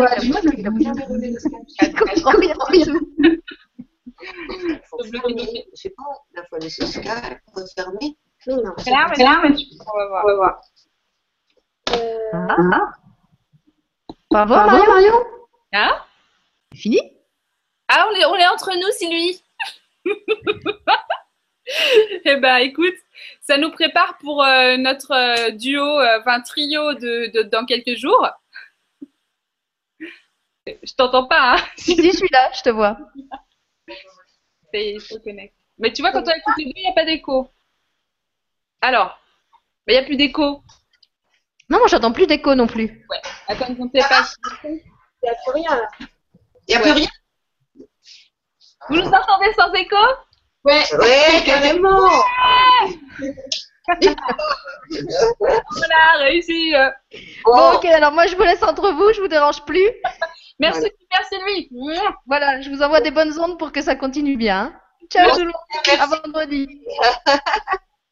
Je 1.81 1.89
comprends 1.91 2.38
rien. 2.38 2.53
Faut 4.89 5.03
fermer, 5.03 5.65
je 5.75 5.81
sais 5.81 5.89
pas, 5.89 6.03
la 6.36 6.45
fois 6.45 6.69
sur 6.69 6.88
Skype, 6.88 7.39
refermer. 7.53 8.15
Mais 8.47 8.56
non, 8.56 8.73
c'est 8.77 8.89
Ferme, 8.89 9.15
ferme, 9.15 9.56
tu- 9.56 9.65
on 9.93 9.97
va 9.97 10.08
voir. 10.08 10.23
On 10.23 10.27
va 10.27 10.36
voir. 10.36 10.62
Ah. 12.34 12.91
Au 14.32 14.41
revoir, 14.41 14.65
Marion. 14.67 15.13
Hein 15.73 15.91
Fini? 16.73 16.99
Ah, 17.88 18.08
on 18.10 18.15
est, 18.15 18.25
on 18.25 18.36
est 18.36 18.47
entre 18.47 18.71
nous, 18.75 18.91
Sylvie. 18.91 19.41
eh 22.25 22.36
ben, 22.38 22.58
écoute, 22.58 22.95
ça 23.41 23.58
nous 23.58 23.71
prépare 23.71 24.17
pour 24.19 24.43
euh, 24.43 24.75
notre 24.77 25.12
euh, 25.13 25.51
duo, 25.51 25.99
euh, 25.99 26.19
enfin 26.19 26.41
trio 26.41 26.93
de, 26.95 27.32
de- 27.32 27.43
dans 27.43 27.65
quelques 27.65 27.95
jours. 27.97 28.27
Je 30.65 30.93
t'entends 30.95 31.27
pas, 31.27 31.56
hein 31.56 31.58
Si, 31.75 31.95
si, 31.95 32.12
je 32.12 32.17
suis 32.17 32.29
là, 32.32 32.49
je 32.53 32.62
te 32.62 32.69
vois. 32.69 32.97
C'est- 34.73 34.99
je 34.99 35.13
te 35.15 35.19
connecte. 35.23 35.56
Mais 35.77 35.91
tu 35.93 36.01
vois, 36.01 36.12
quand 36.12 36.21
on 36.21 36.23
tous 36.23 36.53
les 36.58 36.65
deux, 36.65 36.71
il 36.75 36.82
n'y 36.84 36.88
a 36.88 36.93
pas 36.93 37.06
d'écho. 37.06 37.47
Alors, 38.84 39.17
mais 39.88 39.93
il 39.93 39.98
n'y 39.98 40.04
a 40.04 40.06
plus 40.06 40.17
d'écho. 40.17 40.62
Non, 41.69 41.80
moi 41.80 41.88
j'entends 41.88 42.12
plus 42.12 42.28
d'écho 42.28 42.54
non 42.54 42.67
plus. 42.67 43.08
Attends, 43.48 43.74
on 43.80 43.86
ne 43.86 43.89
sait 43.96 44.06
pas. 44.10 44.28
Il 44.65 44.72
n'y 45.24 45.30
a 45.30 45.36
plus 45.36 45.54
rien 45.54 45.74
là. 45.74 45.88
Il 46.67 46.72
n'y 46.72 46.76
a 46.76 46.80
plus 46.82 46.91
rien 46.91 47.08
Vous 48.89 48.96
nous 48.98 49.08
entendez 49.08 49.54
sans 49.58 49.72
écho? 49.74 49.96
Ouais, 50.65 50.84
ouais, 51.00 51.43
carrément. 51.46 52.10
Voilà, 55.39 56.17
réussi. 56.19 56.74
Bon, 57.46 57.74
ok, 57.74 57.86
alors 57.86 58.12
moi 58.12 58.28
je 58.28 58.36
vous 58.36 58.43
laisse 58.43 58.63
entre 58.63 58.91
vous, 58.91 59.13
je 59.13 59.22
vous 59.22 59.28
dérange 59.28 59.63
plus. 59.65 59.89
Merci, 60.60 60.91
Voilà. 61.10 61.26
Sylvie. 61.30 61.69
Mouah. 61.72 62.15
Voilà, 62.28 62.62
je 62.62 62.69
vous 62.69 62.82
envoie 62.82 63.02
des 63.02 63.12
bonnes 63.12 63.38
ondes 63.39 63.58
pour 63.58 63.72
que 63.72 63.82
ça 63.82 63.96
continue 63.96 64.36
bien. 64.38 64.78
Ciao 65.10 65.26
Merci. 65.26 65.39
tout 65.39 65.46
le 65.46 65.52
monde, 65.52 66.00
à 66.00 66.06
vendredi. 66.06 66.67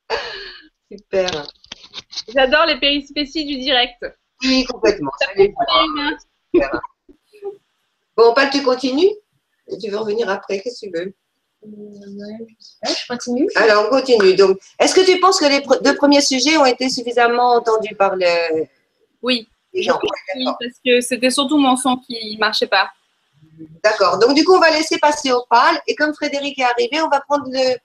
super. 0.91 1.47
J'adore 2.33 2.65
les 2.65 2.79
périspéties 2.79 3.45
du 3.45 3.57
direct. 3.59 4.05
Oui, 4.43 4.65
complètement. 4.65 5.11
Ça 5.19 5.27
fait. 5.35 5.53
Bon, 8.17 8.33
Paul, 8.33 8.49
tu 8.51 8.61
continues 8.63 9.09
tu 9.81 9.89
veux 9.89 9.97
revenir 9.97 10.29
après 10.29 10.59
Qu'est-ce 10.59 10.85
que 10.85 10.91
tu 10.91 10.97
veux? 10.97 11.13
Je 11.63 13.07
continue. 13.07 13.47
Alors, 13.55 13.85
on 13.85 13.89
continue. 13.89 14.35
Donc, 14.35 14.57
est-ce 14.79 14.93
que 14.95 15.05
tu 15.05 15.17
penses 15.19 15.39
que 15.39 15.45
les 15.45 15.61
deux 15.81 15.95
premiers 15.95 16.19
sujets 16.21 16.57
ont 16.57 16.65
été 16.65 16.89
suffisamment 16.89 17.53
entendus 17.53 17.95
par 17.95 18.15
le- 18.15 18.65
Oui, 19.21 19.47
les 19.73 19.83
gens? 19.83 19.99
Oui, 20.03 20.43
parce 20.45 20.79
que 20.83 20.99
c'était 21.01 21.29
surtout 21.29 21.57
mon 21.57 21.77
son 21.77 21.97
qui 21.97 22.35
marchait 22.39 22.67
pas. 22.67 22.89
D'accord. 23.83 24.17
Donc, 24.19 24.33
du 24.35 24.43
coup, 24.43 24.55
on 24.55 24.59
va 24.59 24.71
laisser 24.71 24.97
passer 24.97 25.31
au 25.31 25.45
pâle. 25.49 25.79
Et 25.87 25.95
comme 25.95 26.13
Frédéric 26.13 26.57
est 26.59 26.63
arrivé, 26.63 26.99
on 27.01 27.07
va 27.09 27.21
prendre 27.21 27.45
le- 27.47 27.77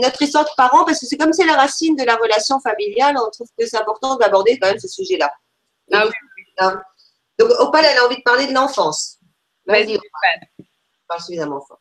notre 0.00 0.20
histoire 0.22 0.44
de 0.44 0.50
parents 0.56 0.84
parce 0.84 1.00
que 1.00 1.06
c'est 1.06 1.16
comme 1.16 1.32
c'est 1.32 1.46
la 1.46 1.56
racine 1.56 1.96
de 1.96 2.04
la 2.04 2.16
relation 2.16 2.60
familiale. 2.60 3.16
On 3.18 3.30
trouve 3.30 3.48
que 3.58 3.66
c'est 3.66 3.76
important 3.76 4.16
d'aborder 4.16 4.58
quand 4.58 4.68
même 4.68 4.78
ce 4.78 4.88
sujet-là. 4.88 5.32
Ah 5.92 6.04
oui. 6.06 6.12
Hein. 6.58 6.82
Donc, 7.38 7.50
Opal, 7.58 7.84
elle 7.84 7.98
a 7.98 8.06
envie 8.06 8.16
de 8.16 8.22
parler 8.22 8.46
de 8.46 8.52
l'enfance. 8.52 9.18
Vas-y, 9.66 9.84
Vas-y, 9.84 9.96
Opal. 9.96 10.66
Parle 11.08 11.20
suffisamment 11.20 11.60
fort. 11.60 11.80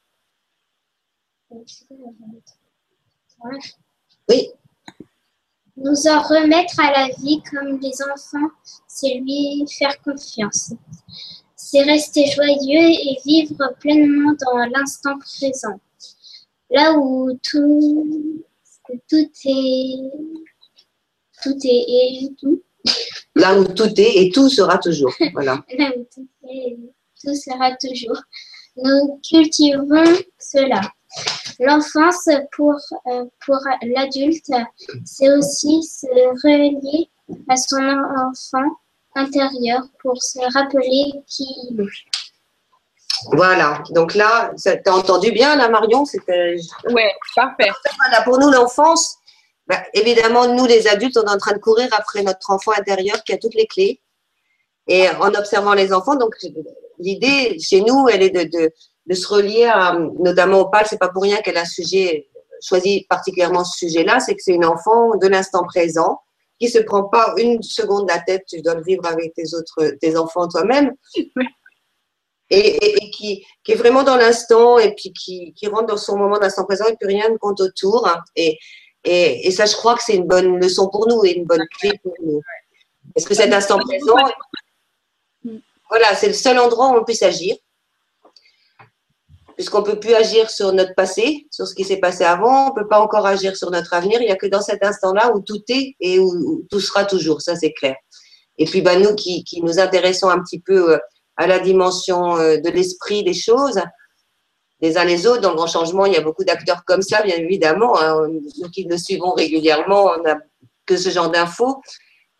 Oui. 4.29 4.51
Nous 5.75 6.07
en 6.07 6.21
remettre 6.21 6.79
à 6.79 6.91
la 6.91 7.13
vie 7.15 7.41
comme 7.49 7.79
les 7.79 7.93
enfants, 8.03 8.49
c'est 8.87 9.15
lui 9.15 9.65
faire 9.77 10.01
confiance. 10.01 10.71
C'est 11.55 11.81
rester 11.81 12.25
joyeux 12.27 12.89
et 12.89 13.17
vivre 13.25 13.73
pleinement 13.79 14.33
dans 14.45 14.57
l'instant 14.71 15.17
présent. 15.19 15.79
Là 16.69 16.93
où 16.97 17.37
tout, 17.43 18.43
tout 19.09 19.31
est, 19.45 20.11
tout 21.43 21.57
est 21.63 21.85
et 21.87 22.35
tout, 22.39 22.61
Là 23.35 23.59
où 23.59 23.65
tout 23.65 23.89
est 23.97 24.17
et 24.17 24.31
tout 24.31 24.49
sera 24.49 24.77
toujours. 24.77 25.13
Voilà. 25.33 25.63
là 25.77 25.91
où 25.95 26.05
tout 26.13 26.27
est, 26.49 26.77
tout 27.21 27.35
sera 27.35 27.75
toujours. 27.77 28.21
Nous 28.75 29.19
cultivons 29.27 30.17
cela. 30.39 30.81
L'enfance 31.59 32.27
pour, 32.55 32.75
euh, 33.07 33.25
pour 33.45 33.59
l'adulte, 33.83 34.51
c'est 35.05 35.31
aussi 35.31 35.83
se 35.83 36.07
relier 36.07 37.09
à 37.47 37.55
son 37.55 37.77
enfant 37.77 38.67
intérieur 39.15 39.87
pour 40.01 40.21
se 40.21 40.39
rappeler 40.53 41.21
qui 41.27 41.45
il 41.69 41.81
est. 41.81 42.22
Voilà. 43.31 43.83
Donc 43.91 44.15
là, 44.15 44.51
t'as 44.63 44.91
entendu 44.91 45.31
bien, 45.31 45.55
là, 45.55 45.69
Marion? 45.69 46.05
C'était 46.05 46.55
Ouais, 46.89 47.11
parfait. 47.35 47.69
Voilà, 47.97 48.23
pour 48.23 48.39
nous, 48.39 48.49
l'enfance, 48.49 49.17
bah, 49.67 49.81
évidemment, 49.93 50.47
nous, 50.47 50.65
les 50.65 50.87
adultes, 50.87 51.17
on 51.17 51.23
est 51.23 51.31
en 51.31 51.37
train 51.37 51.53
de 51.53 51.59
courir 51.59 51.87
après 51.91 52.23
notre 52.23 52.49
enfant 52.51 52.71
intérieur 52.77 53.23
qui 53.23 53.33
a 53.33 53.37
toutes 53.37 53.55
les 53.55 53.67
clés. 53.67 54.01
Et 54.87 55.09
en 55.09 55.33
observant 55.33 55.73
les 55.73 55.93
enfants, 55.93 56.15
donc 56.15 56.35
l'idée 56.99 57.57
chez 57.59 57.81
nous, 57.81 58.07
elle 58.09 58.23
est 58.23 58.29
de, 58.29 58.43
de, 58.43 58.71
de 59.05 59.13
se 59.13 59.27
relier 59.27 59.65
à, 59.65 59.97
notamment 60.19 60.59
au 60.59 60.69
PAL, 60.69 60.85
c'est 60.89 60.99
pas 60.99 61.09
pour 61.09 61.23
rien 61.23 61.37
qu'elle 61.37 61.57
a 61.57 61.61
un 61.61 61.65
sujet, 61.65 62.27
choisi 62.61 63.05
particulièrement 63.09 63.63
ce 63.63 63.77
sujet-là, 63.77 64.19
c'est 64.19 64.35
que 64.35 64.41
c'est 64.41 64.53
une 64.53 64.65
enfant 64.65 65.15
de 65.15 65.27
l'instant 65.27 65.63
présent 65.63 66.19
qui 66.59 66.69
se 66.69 66.79
prend 66.79 67.03
pas 67.03 67.33
une 67.37 67.61
seconde 67.61 68.09
la 68.09 68.19
tête, 68.19 68.43
tu 68.47 68.61
dois 68.61 68.75
le 68.75 68.83
vivre 68.83 69.05
avec 69.05 69.33
tes 69.33 69.53
autres, 69.53 69.95
tes 69.99 70.17
enfants 70.17 70.47
toi-même. 70.47 70.93
Et, 72.55 73.09
qui, 73.11 73.45
est 73.67 73.75
vraiment 73.75 74.03
dans 74.03 74.15
l'instant 74.15 74.77
et 74.77 74.93
puis 74.93 75.11
qui, 75.11 75.67
rentre 75.67 75.87
dans 75.87 75.97
son 75.97 76.17
moment 76.17 76.37
d'instant 76.37 76.65
présent 76.65 76.85
et 76.85 76.95
plus 76.95 77.07
rien 77.07 77.29
ne 77.29 77.37
compte 77.37 77.59
autour. 77.61 78.07
Et, 78.35 78.59
ça, 79.51 79.65
je 79.65 79.75
crois 79.75 79.95
que 79.95 80.03
c'est 80.03 80.15
une 80.15 80.27
bonne 80.27 80.59
leçon 80.59 80.87
pour 80.89 81.07
nous 81.07 81.25
et 81.25 81.31
une 81.31 81.45
bonne 81.45 81.65
clé 81.79 81.91
pour 82.03 82.13
nous. 82.23 82.41
Parce 83.15 83.27
que 83.27 83.33
cet 83.33 83.51
instant 83.53 83.79
présent, 83.79 84.17
voilà, 85.89 86.15
c'est 86.15 86.27
le 86.27 86.33
seul 86.33 86.59
endroit 86.59 86.89
où 86.89 86.97
on 86.97 87.03
puisse 87.03 87.23
agir. 87.23 87.55
Puisqu'on 89.55 89.81
ne 89.81 89.85
peut 89.85 89.99
plus 89.99 90.15
agir 90.15 90.49
sur 90.49 90.73
notre 90.73 90.95
passé, 90.95 91.45
sur 91.51 91.67
ce 91.67 91.75
qui 91.75 91.83
s'est 91.83 91.97
passé 91.97 92.23
avant, 92.23 92.67
on 92.67 92.69
ne 92.69 92.81
peut 92.81 92.87
pas 92.87 92.99
encore 92.99 93.27
agir 93.27 93.55
sur 93.55 93.69
notre 93.69 93.93
avenir. 93.93 94.19
Il 94.21 94.25
n'y 94.25 94.31
a 94.31 94.35
que 94.35 94.47
dans 94.47 94.61
cet 94.61 94.83
instant-là 94.83 95.31
où 95.35 95.41
tout 95.41 95.61
est 95.69 95.95
et 95.99 96.17
où, 96.19 96.65
tout 96.71 96.79
sera 96.79 97.05
toujours, 97.05 97.41
ça 97.41 97.55
c'est 97.55 97.71
clair. 97.71 97.95
Et 98.57 98.65
puis, 98.65 98.81
bah, 98.81 98.97
nous 98.97 99.13
qui, 99.15 99.43
qui, 99.43 99.61
nous 99.61 99.79
intéressons 99.79 100.29
un 100.29 100.39
petit 100.41 100.59
peu 100.59 100.99
à 101.37 101.47
la 101.47 101.59
dimension 101.59 102.37
de 102.37 102.69
l'esprit 102.69 103.23
des 103.23 103.33
choses, 103.33 103.81
les 104.83 104.97
uns 104.97 105.05
les 105.05 105.25
autres, 105.25 105.39
dans 105.39 105.51
le 105.51 105.55
grand 105.55 105.67
changement, 105.67 106.05
il 106.05 106.13
y 106.13 106.17
a 106.17 106.21
beaucoup 106.21 106.43
d'acteurs 106.43 106.83
comme 106.83 107.01
ça, 107.01 107.21
bien 107.21 107.37
évidemment. 107.37 107.97
Hein. 108.01 108.27
Nous 108.27 108.69
qui 108.69 108.85
nous 108.85 108.97
suivons 108.97 109.31
régulièrement, 109.31 110.11
on 110.17 110.21
n'a 110.21 110.37
que 110.85 110.97
ce 110.97 111.09
genre 111.09 111.31
d'infos. 111.31 111.81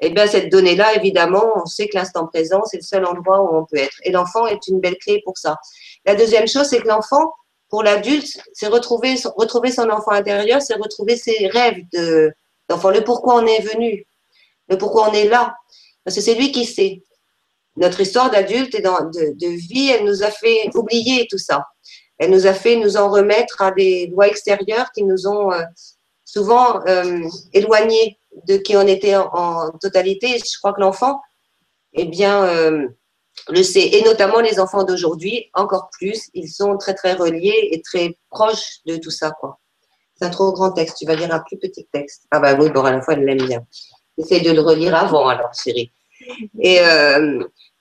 Et 0.02 0.08
eh 0.08 0.10
bien, 0.10 0.28
cette 0.28 0.52
donnée-là, 0.52 0.96
évidemment, 0.96 1.46
on 1.56 1.66
sait 1.66 1.88
que 1.88 1.96
l'instant 1.96 2.28
présent, 2.28 2.62
c'est 2.66 2.78
le 2.78 2.84
seul 2.84 3.06
endroit 3.06 3.42
où 3.42 3.56
on 3.56 3.66
peut 3.66 3.78
être. 3.78 3.96
Et 4.04 4.12
l'enfant 4.12 4.46
est 4.48 4.68
une 4.68 4.82
belle 4.82 4.98
clé 4.98 5.22
pour 5.24 5.38
ça. 5.38 5.56
La 6.06 6.16
deuxième 6.16 6.46
chose, 6.46 6.66
c'est 6.66 6.80
que 6.80 6.88
l'enfant, 6.90 7.34
pour 7.70 7.82
l'adulte, 7.82 8.38
c'est 8.52 8.68
retrouver, 8.68 9.16
retrouver 9.38 9.72
son 9.72 9.90
enfant 9.90 10.12
intérieur, 10.12 10.62
c'est 10.62 10.76
retrouver 10.76 11.16
ses 11.16 11.48
rêves 11.48 11.84
d'enfant, 12.68 12.90
le 12.90 13.06
pourquoi 13.06 13.36
on 13.36 13.46
est 13.46 13.62
venu, 13.62 14.06
le 14.68 14.78
pourquoi 14.78 15.10
on 15.10 15.14
est 15.14 15.30
là. 15.30 15.56
Parce 16.04 16.18
que 16.18 16.22
c'est 16.22 16.36
lui 16.36 16.52
qui 16.52 16.66
sait. 16.66 17.04
Notre 17.76 18.02
histoire 18.02 18.30
d'adulte 18.30 18.76
et 18.76 18.82
de, 18.82 19.48
vie, 19.48 19.90
elle 19.90 20.06
nous 20.06 20.24
a 20.24 20.30
fait 20.30 20.70
oublier 20.76 21.28
tout 21.30 21.38
ça. 21.38 21.66
Elle 22.20 22.30
nous 22.30 22.46
a 22.46 22.54
fait 22.54 22.76
nous 22.76 22.98
en 22.98 23.10
remettre 23.10 23.62
à 23.62 23.72
des 23.72 24.08
lois 24.08 24.28
extérieures 24.28 24.92
qui 24.92 25.04
nous 25.04 25.28
ont 25.28 25.52
euh, 25.52 25.64
souvent 26.24 26.86
euh, 26.88 27.22
éloignés 27.54 28.18
de 28.48 28.58
qui 28.58 28.78
on 28.78 28.88
était 28.88 29.16
en, 29.16 29.72
totalité. 29.82 30.38
Je 30.38 30.60
crois 30.60 30.74
que 30.74 30.82
l'enfant, 30.82 31.20
eh 31.94 32.06
bien, 32.06 32.44
euh, 32.46 32.88
le 33.50 33.64
sait, 33.64 33.88
et 33.88 34.04
notamment 34.04 34.40
les 34.40 34.60
enfants 34.60 34.84
d'aujourd'hui, 34.84 35.50
encore 35.56 35.90
plus, 35.92 36.30
ils 36.36 36.50
sont 36.50 36.78
très 36.78 36.94
très 36.94 37.14
reliés 37.14 37.70
et 37.72 37.82
très 37.82 38.18
proches 38.30 38.80
de 38.86 38.98
tout 38.98 39.12
ça, 39.12 39.32
quoi. 39.32 39.60
C'est 40.16 40.26
un 40.26 40.30
trop 40.30 40.52
grand 40.52 40.72
texte. 40.72 40.98
Tu 41.00 41.06
vas 41.08 41.16
lire 41.16 41.34
un 41.34 41.40
plus 41.40 41.58
petit 41.58 41.88
texte. 41.92 42.26
Ah 42.30 42.40
bah 42.40 42.54
oui, 42.54 42.70
bon, 42.70 42.84
à 42.84 42.92
la 42.92 43.02
fois 43.02 43.16
elle 43.16 43.26
l'aime 43.26 43.46
bien. 43.48 43.66
Essaye 44.20 44.44
de 44.44 44.52
le 44.52 44.62
relire 44.62 44.96
avant, 44.96 45.28
alors, 45.28 45.52
chérie. 45.56 45.92
Et 46.60 46.80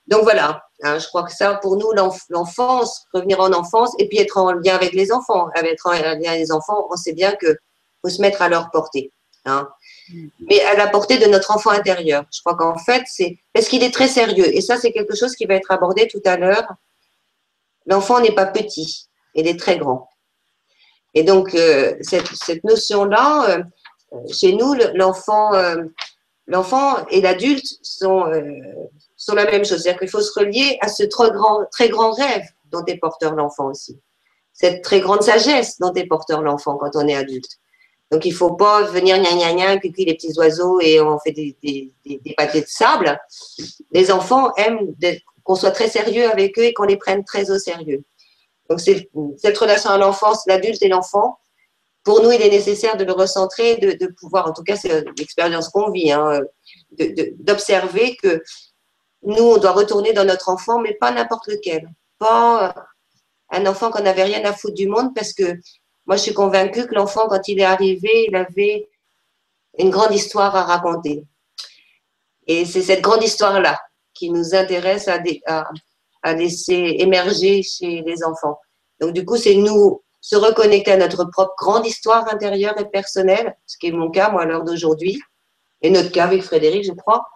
donc 0.06 0.22
voilà. 0.22 0.62
Hein, 0.84 0.98
je 0.98 1.06
crois 1.06 1.22
que 1.22 1.32
ça, 1.32 1.54
pour 1.54 1.76
nous, 1.76 1.92
l'enfance, 2.28 3.06
revenir 3.14 3.38
en 3.40 3.52
enfance, 3.52 3.94
et 3.98 4.08
puis 4.08 4.18
être 4.18 4.36
en 4.36 4.52
lien 4.52 4.74
avec 4.74 4.92
les 4.92 5.12
enfants. 5.12 5.48
Être 5.54 5.86
en 5.86 5.92
lien 5.92 6.10
avec 6.10 6.40
les 6.40 6.52
enfants, 6.52 6.88
on 6.90 6.96
sait 6.96 7.12
bien 7.12 7.32
que 7.32 7.56
faut 8.02 8.08
se 8.08 8.20
mettre 8.20 8.42
à 8.42 8.48
leur 8.48 8.70
portée. 8.70 9.12
Hein. 9.44 9.68
Mais 10.40 10.60
à 10.60 10.74
la 10.74 10.88
portée 10.88 11.18
de 11.18 11.26
notre 11.26 11.52
enfant 11.52 11.70
intérieur. 11.70 12.24
Je 12.32 12.40
crois 12.40 12.56
qu'en 12.56 12.76
fait, 12.78 13.04
c'est 13.06 13.38
parce 13.52 13.68
qu'il 13.68 13.82
est 13.82 13.92
très 13.92 14.08
sérieux. 14.08 14.46
Et 14.54 14.60
ça, 14.60 14.76
c'est 14.76 14.92
quelque 14.92 15.16
chose 15.16 15.34
qui 15.34 15.46
va 15.46 15.54
être 15.54 15.70
abordé 15.70 16.08
tout 16.08 16.22
à 16.24 16.36
l'heure. 16.36 16.66
L'enfant 17.86 18.20
n'est 18.20 18.34
pas 18.34 18.46
petit, 18.46 19.08
il 19.34 19.46
est 19.48 19.58
très 19.58 19.78
grand. 19.78 20.08
Et 21.14 21.24
donc, 21.24 21.54
euh, 21.54 21.94
cette, 22.00 22.28
cette 22.28 22.64
notion-là, 22.64 23.50
euh, 23.50 23.62
chez 24.32 24.52
nous, 24.52 24.74
l'enfant 24.94 25.54
euh, 25.54 25.76
l'enfant 26.46 27.06
et 27.10 27.20
l'adulte 27.20 27.66
sont, 27.82 28.24
sont 29.16 29.34
la 29.34 29.44
même 29.44 29.64
chose. 29.64 29.82
C'est-à-dire 29.82 30.00
qu'il 30.00 30.10
faut 30.10 30.20
se 30.20 30.38
relier 30.38 30.78
à 30.80 30.88
ce 30.88 31.04
très 31.04 31.30
grand, 31.30 31.64
très 31.70 31.88
grand 31.88 32.12
rêve 32.12 32.44
dont 32.70 32.84
est 32.86 32.96
porteur 32.96 33.34
l'enfant 33.34 33.66
aussi. 33.66 33.98
Cette 34.52 34.82
très 34.82 35.00
grande 35.00 35.22
sagesse 35.22 35.78
dont 35.78 35.92
est 35.94 36.06
porteur 36.06 36.42
l'enfant 36.42 36.76
quand 36.76 36.90
on 36.94 37.06
est 37.06 37.14
adulte. 37.14 37.58
Donc, 38.10 38.26
il 38.26 38.32
ne 38.32 38.36
faut 38.36 38.52
pas 38.52 38.82
venir 38.82 39.16
gna 39.18 39.32
gna 39.32 39.54
gna, 39.54 39.78
cucu 39.78 40.04
les 40.04 40.14
petits 40.14 40.34
oiseaux 40.36 40.80
et 40.80 41.00
on 41.00 41.18
fait 41.18 41.32
des, 41.32 41.56
des, 41.62 41.90
des, 42.04 42.34
pâtés 42.36 42.60
de 42.60 42.66
sable. 42.66 43.18
Les 43.90 44.12
enfants 44.12 44.52
aiment 44.56 44.94
qu'on 45.44 45.54
soit 45.54 45.70
très 45.70 45.88
sérieux 45.88 46.30
avec 46.30 46.58
eux 46.58 46.64
et 46.64 46.74
qu'on 46.74 46.84
les 46.84 46.98
prenne 46.98 47.24
très 47.24 47.50
au 47.50 47.58
sérieux. 47.58 48.04
Donc, 48.68 48.80
c'est 48.80 49.08
cette 49.38 49.56
relation 49.56 49.88
à 49.88 49.96
l'enfance, 49.96 50.42
l'adulte 50.46 50.82
et 50.82 50.88
l'enfant. 50.88 51.38
Pour 52.04 52.22
nous, 52.22 52.32
il 52.32 52.42
est 52.42 52.50
nécessaire 52.50 52.96
de 52.96 53.04
le 53.04 53.12
recentrer, 53.12 53.76
de, 53.76 53.92
de 53.92 54.12
pouvoir, 54.12 54.48
en 54.48 54.52
tout 54.52 54.64
cas, 54.64 54.76
c'est 54.76 55.04
l'expérience 55.18 55.68
qu'on 55.68 55.90
vit, 55.90 56.10
hein, 56.10 56.40
d'observer 57.38 58.16
que 58.16 58.42
nous, 59.22 59.44
on 59.44 59.58
doit 59.58 59.72
retourner 59.72 60.12
dans 60.12 60.24
notre 60.24 60.48
enfant, 60.48 60.80
mais 60.80 60.94
pas 60.94 61.12
n'importe 61.12 61.46
lequel. 61.46 61.88
Pas 62.18 62.74
un 63.50 63.66
enfant 63.66 63.90
qu'on 63.90 64.02
n'avait 64.02 64.24
rien 64.24 64.44
à 64.44 64.52
foutre 64.52 64.74
du 64.74 64.88
monde 64.88 65.14
parce 65.14 65.32
que 65.32 65.44
moi, 66.06 66.16
je 66.16 66.22
suis 66.22 66.34
convaincue 66.34 66.86
que 66.86 66.94
l'enfant, 66.94 67.28
quand 67.28 67.46
il 67.46 67.60
est 67.60 67.64
arrivé, 67.64 68.26
il 68.28 68.34
avait 68.34 68.88
une 69.78 69.90
grande 69.90 70.12
histoire 70.12 70.54
à 70.56 70.64
raconter. 70.64 71.24
Et 72.46 72.64
c'est 72.64 72.82
cette 72.82 73.02
grande 73.02 73.22
histoire-là 73.22 73.78
qui 74.12 74.30
nous 74.30 74.54
intéresse 74.54 75.08
à, 75.08 75.22
à, 76.22 76.34
laisser 76.34 76.96
émerger 76.98 77.62
chez 77.62 78.02
les 78.02 78.24
enfants. 78.24 78.58
Donc, 79.00 79.12
du 79.12 79.24
coup, 79.24 79.36
c'est 79.36 79.54
nous 79.54 80.02
se 80.22 80.36
reconnecter 80.36 80.92
à 80.92 80.96
notre 80.96 81.24
propre 81.24 81.54
grande 81.58 81.84
histoire 81.84 82.32
intérieure 82.32 82.78
et 82.80 82.86
personnelle, 82.86 83.56
ce 83.66 83.76
qui 83.76 83.88
est 83.88 83.92
mon 83.92 84.10
cas, 84.10 84.30
moi, 84.30 84.42
à 84.42 84.44
l'heure 84.46 84.64
d'aujourd'hui, 84.64 85.20
et 85.82 85.90
notre 85.90 86.12
cas 86.12 86.24
avec 86.24 86.42
Frédéric, 86.42 86.84
je 86.84 86.92
crois, 86.92 87.26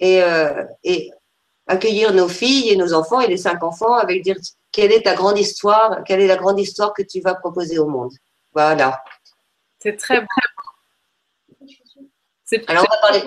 et, 0.00 0.22
euh, 0.22 0.64
et 0.82 1.10
accueillir 1.66 2.14
nos 2.14 2.28
filles 2.28 2.70
et 2.70 2.76
nos 2.76 2.94
enfants 2.94 3.20
et 3.20 3.28
les 3.28 3.36
cinq 3.36 3.62
enfants 3.62 3.92
avec 3.94 4.22
dire 4.22 4.36
quelle 4.72 4.90
est 4.90 5.02
ta 5.02 5.14
grande 5.14 5.38
histoire, 5.38 6.02
quelle 6.04 6.22
est 6.22 6.26
la 6.26 6.36
grande 6.36 6.58
histoire 6.58 6.94
que 6.94 7.02
tu 7.02 7.20
vas 7.20 7.34
proposer 7.34 7.78
au 7.78 7.86
monde. 7.86 8.12
Voilà. 8.54 9.04
C'est 9.78 9.96
très 9.96 10.20
beau. 10.20 10.26
C'est 12.44 12.68
Alors, 12.68 12.86
on 12.88 12.94
va 12.94 13.00
parler 13.00 13.22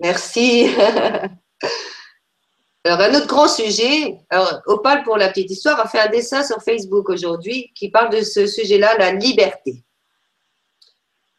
Merci. 0.00 0.74
Alors, 2.84 3.00
un 3.00 3.14
autre 3.14 3.28
grand 3.28 3.48
sujet. 3.48 4.18
Alors, 4.28 4.60
Opal, 4.66 5.04
pour 5.04 5.16
la 5.16 5.28
petite 5.28 5.50
histoire, 5.50 5.78
a 5.78 5.88
fait 5.88 6.00
un 6.00 6.08
dessin 6.08 6.42
sur 6.42 6.60
Facebook 6.62 7.08
aujourd'hui 7.08 7.72
qui 7.74 7.90
parle 7.90 8.10
de 8.10 8.22
ce 8.22 8.46
sujet-là, 8.46 8.98
la 8.98 9.12
liberté. 9.12 9.84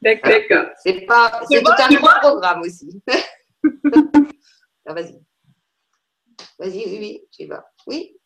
D'accord. 0.01 0.67
C'est 0.83 1.01
pas, 1.01 1.41
c'est 1.49 1.61
tout 1.61 1.71
un 1.77 1.93
grand 1.95 2.19
programme 2.19 2.61
aussi. 2.61 3.01
vas-y. 4.85 5.19
Vas-y, 6.59 6.85
oui, 6.85 6.97
oui, 6.99 7.27
tu 7.31 7.45
vas. 7.47 7.65
Oui 7.87 8.17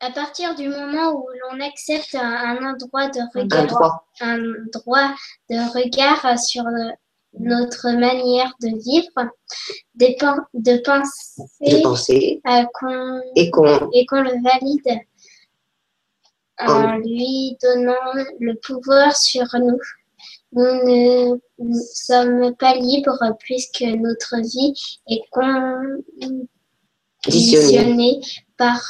à 0.00 0.10
partir 0.10 0.54
du 0.54 0.68
moment 0.68 1.12
où 1.12 1.28
l'on 1.42 1.60
accepte 1.60 2.14
un, 2.14 2.56
endroit 2.64 3.08
de 3.08 3.20
regard, 3.38 4.02
un 4.20 4.38
droit. 4.72 5.14
de 5.50 5.72
regard 5.74 6.38
sur 6.38 6.64
notre 7.38 7.90
manière 7.90 8.52
de 8.60 8.68
vivre, 8.82 9.30
de, 9.94 10.82
penser, 10.82 12.40
et 13.36 13.50
qu'on 14.06 14.22
le 14.22 14.42
valide 14.42 15.00
en 16.58 16.96
lui 16.98 17.56
donnant 17.62 18.12
le 18.40 18.54
pouvoir 18.54 19.16
sur 19.16 19.46
nous. 19.54 19.78
Nous 20.52 21.40
ne 21.58 21.74
sommes 21.94 22.54
pas 22.56 22.74
libres 22.74 23.36
puisque 23.38 23.82
notre 23.82 24.36
vie 24.40 24.74
est 25.08 25.22
conditionnée 27.24 28.20
par 28.56 28.80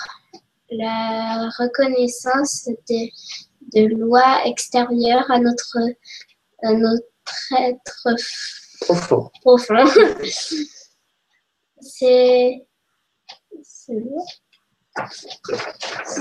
la 0.70 1.50
reconnaissance 1.58 2.68
de, 2.88 3.86
lois 3.94 4.46
extérieures 4.46 5.30
à 5.30 5.38
notre, 5.38 5.78
notre 6.62 7.04
être 7.58 8.08
profond. 8.80 9.30
C'est. 11.80 12.66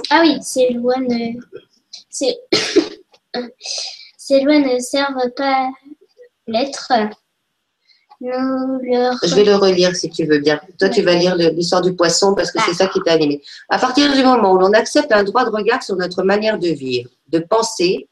Ah 0.10 0.22
oui, 0.22 0.38
ces 0.41 0.69
lois 0.72 1.00
ne. 1.00 1.39
Ces 2.10 2.36
lois 4.43 4.60
ne 4.60 4.80
servent 4.80 5.32
pas 5.36 5.69
l'être 6.48 6.91
je 8.22 9.36
vais 9.36 9.45
le 9.45 9.56
relire 9.56 9.95
si 9.95 10.10
tu 10.10 10.26
veux 10.26 10.39
bien. 10.39 10.60
Toi, 10.78 10.89
tu 10.89 11.02
vas 11.02 11.13
lire 11.13 11.36
l'histoire 11.36 11.82
du 11.82 11.95
poisson 11.95 12.36
parce 12.36 12.52
que 12.52 12.60
c'est 12.65 12.74
ça 12.74 12.88
qui 12.88 13.00
t'a 13.02 13.13
animé. 13.13 13.41
À 13.69 13.80
partir 13.80 14.12
du 14.13 14.24
moment 14.24 14.52
où 14.52 14.58
l'on 14.58 14.74
accepte 14.74 15.12
un 15.13 15.24
droit 15.24 15.45
de 15.45 15.50
regard 15.50 15.82
sur 15.84 15.95
notre 15.95 16.24
manière 16.24 16.60
de 16.60 16.67
vivre, 16.67 17.10
de 17.30 17.39
penser, 17.39 18.10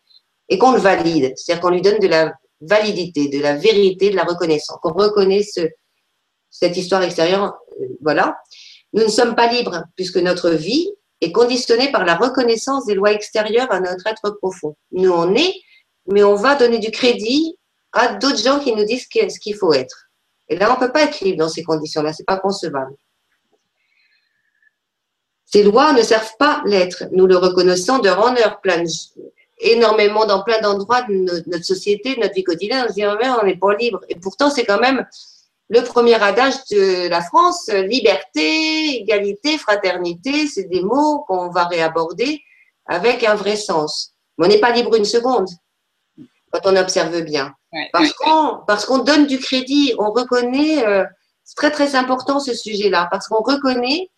et 0.49 0.57
qu'on 0.57 0.71
le 0.71 0.79
valide, 0.79 1.33
c'est-à-dire 1.35 1.61
qu'on 1.61 1.71
lui 1.71 1.81
donne 1.81 1.99
de 1.99 2.07
la 2.07 2.33
validité, 2.61 3.29
de 3.29 3.39
la 3.39 3.55
vérité, 3.55 4.09
de 4.09 4.15
la 4.15 4.23
reconnaissance, 4.23 4.79
qu'on 4.81 4.93
reconnaît 4.93 5.43
cette 6.49 6.77
histoire 6.77 7.03
extérieure, 7.03 7.57
euh, 7.81 7.85
voilà, 8.01 8.37
nous 8.93 9.03
ne 9.03 9.09
sommes 9.09 9.35
pas 9.35 9.51
libres 9.51 9.83
puisque 9.95 10.17
notre 10.17 10.49
vie 10.51 10.89
est 11.21 11.31
conditionnée 11.31 11.91
par 11.91 12.05
la 12.05 12.15
reconnaissance 12.15 12.85
des 12.85 12.95
lois 12.95 13.11
extérieures 13.11 13.71
à 13.71 13.79
notre 13.79 14.07
être 14.07 14.31
profond. 14.41 14.75
Nous, 14.91 15.11
on 15.11 15.35
est, 15.35 15.53
mais 16.07 16.23
on 16.23 16.35
va 16.35 16.55
donner 16.55 16.79
du 16.79 16.91
crédit 16.91 17.57
à 17.91 18.15
d'autres 18.15 18.41
gens 18.41 18.59
qui 18.59 18.73
nous 18.73 18.85
disent 18.85 19.07
ce 19.11 19.39
qu'il 19.39 19.55
faut 19.55 19.73
être. 19.73 20.09
Et 20.49 20.55
là, 20.55 20.71
on 20.71 20.79
ne 20.79 20.85
peut 20.85 20.91
pas 20.91 21.03
être 21.03 21.19
libre 21.21 21.39
dans 21.39 21.49
ces 21.49 21.63
conditions-là, 21.63 22.13
ce 22.13 22.21
n'est 22.21 22.25
pas 22.25 22.37
concevable. 22.37 22.95
Ces 25.45 25.63
lois 25.63 25.93
ne 25.93 26.01
servent 26.01 26.35
pas 26.37 26.61
l'être. 26.65 27.05
Nous 27.11 27.25
le 27.25 27.37
reconnaissons 27.37 27.99
de 27.99 28.09
honneur 28.09 28.59
plein, 28.61 28.83
énormément 29.59 30.25
dans 30.25 30.43
plein 30.43 30.61
d'endroits 30.61 31.01
de 31.03 31.43
notre 31.47 31.65
société, 31.65 32.15
de 32.15 32.21
notre 32.21 32.33
vie 32.33 32.43
quotidienne. 32.43 32.85
On 32.85 32.89
se 32.89 32.93
dit, 32.93 33.05
oh, 33.05 33.15
on 33.41 33.45
n'est 33.45 33.57
pas 33.57 33.73
libre. 33.75 34.01
Et 34.09 34.15
pourtant, 34.15 34.49
c'est 34.49 34.65
quand 34.65 34.79
même 34.79 35.05
le 35.69 35.81
premier 35.81 36.21
adage 36.21 36.53
de 36.71 37.09
la 37.09 37.21
France, 37.21 37.67
liberté, 37.67 39.01
égalité, 39.01 39.57
fraternité, 39.57 40.47
c'est 40.47 40.65
des 40.65 40.81
mots 40.81 41.25
qu'on 41.27 41.49
va 41.49 41.65
réaborder 41.65 42.41
avec 42.85 43.23
un 43.23 43.35
vrai 43.35 43.57
sens. 43.57 44.13
Mais 44.37 44.45
on 44.45 44.49
n'est 44.49 44.59
pas 44.59 44.71
libre 44.71 44.95
une 44.95 45.05
seconde 45.05 45.49
quand 46.51 46.61
on 46.65 46.75
observe 46.75 47.21
bien. 47.21 47.53
Parce 47.91 48.13
qu'on 48.13 48.61
parce 48.65 48.85
qu'on 48.85 48.99
donne 48.99 49.27
du 49.27 49.39
crédit, 49.39 49.93
on 49.99 50.11
reconnaît, 50.11 50.85
euh, 50.85 51.03
c'est 51.43 51.55
très 51.55 51.71
très 51.71 51.95
important 51.95 52.39
ce 52.39 52.53
sujet-là, 52.53 53.07
parce 53.11 53.27
qu'on 53.27 53.43
reconnaît 53.43 54.09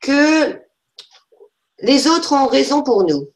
que 0.00 0.60
les 1.80 2.08
autres 2.08 2.32
ont 2.32 2.46
raison 2.46 2.82
pour 2.82 3.04
nous. 3.04 3.28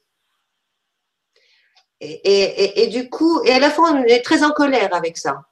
Et, 2.00 2.82
et, 2.82 2.86
du 2.86 3.10
coup, 3.10 3.42
et 3.44 3.52
à 3.52 3.58
la 3.58 3.70
fois, 3.70 3.90
on 3.90 4.04
est 4.04 4.22
très 4.22 4.44
en 4.44 4.50
colère 4.50 4.94
avec 4.94 5.18
ça. 5.18 5.42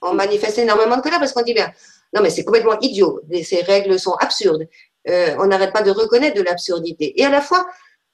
On 0.00 0.14
manifeste 0.14 0.58
énormément 0.58 0.96
de 0.96 1.02
colère 1.02 1.18
parce 1.18 1.32
qu'on 1.32 1.42
dit 1.42 1.52
bien, 1.52 1.70
non 2.14 2.22
mais 2.22 2.30
c'est 2.30 2.44
complètement 2.44 2.78
idiot, 2.80 3.20
ces 3.42 3.60
règles 3.60 3.98
sont 3.98 4.14
absurdes. 4.14 4.66
Euh, 5.08 5.36
on 5.38 5.46
n'arrête 5.46 5.72
pas 5.72 5.82
de 5.82 5.90
reconnaître 5.90 6.36
de 6.36 6.42
l'absurdité. 6.42 7.20
Et 7.20 7.24
à 7.26 7.28
la 7.28 7.42
fois, 7.42 7.66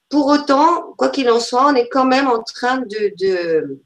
pour 0.09 0.27
autant, 0.27 0.95
quoi 0.97 1.11
qu'il 1.11 1.31
en 1.31 1.39
soit, 1.39 1.67
on 1.67 1.75
est 1.75 1.89
quand 1.89 2.05
même 2.05 2.27
en 2.27 2.43
train 2.43 2.79
de, 2.79 3.13
de, 3.17 3.81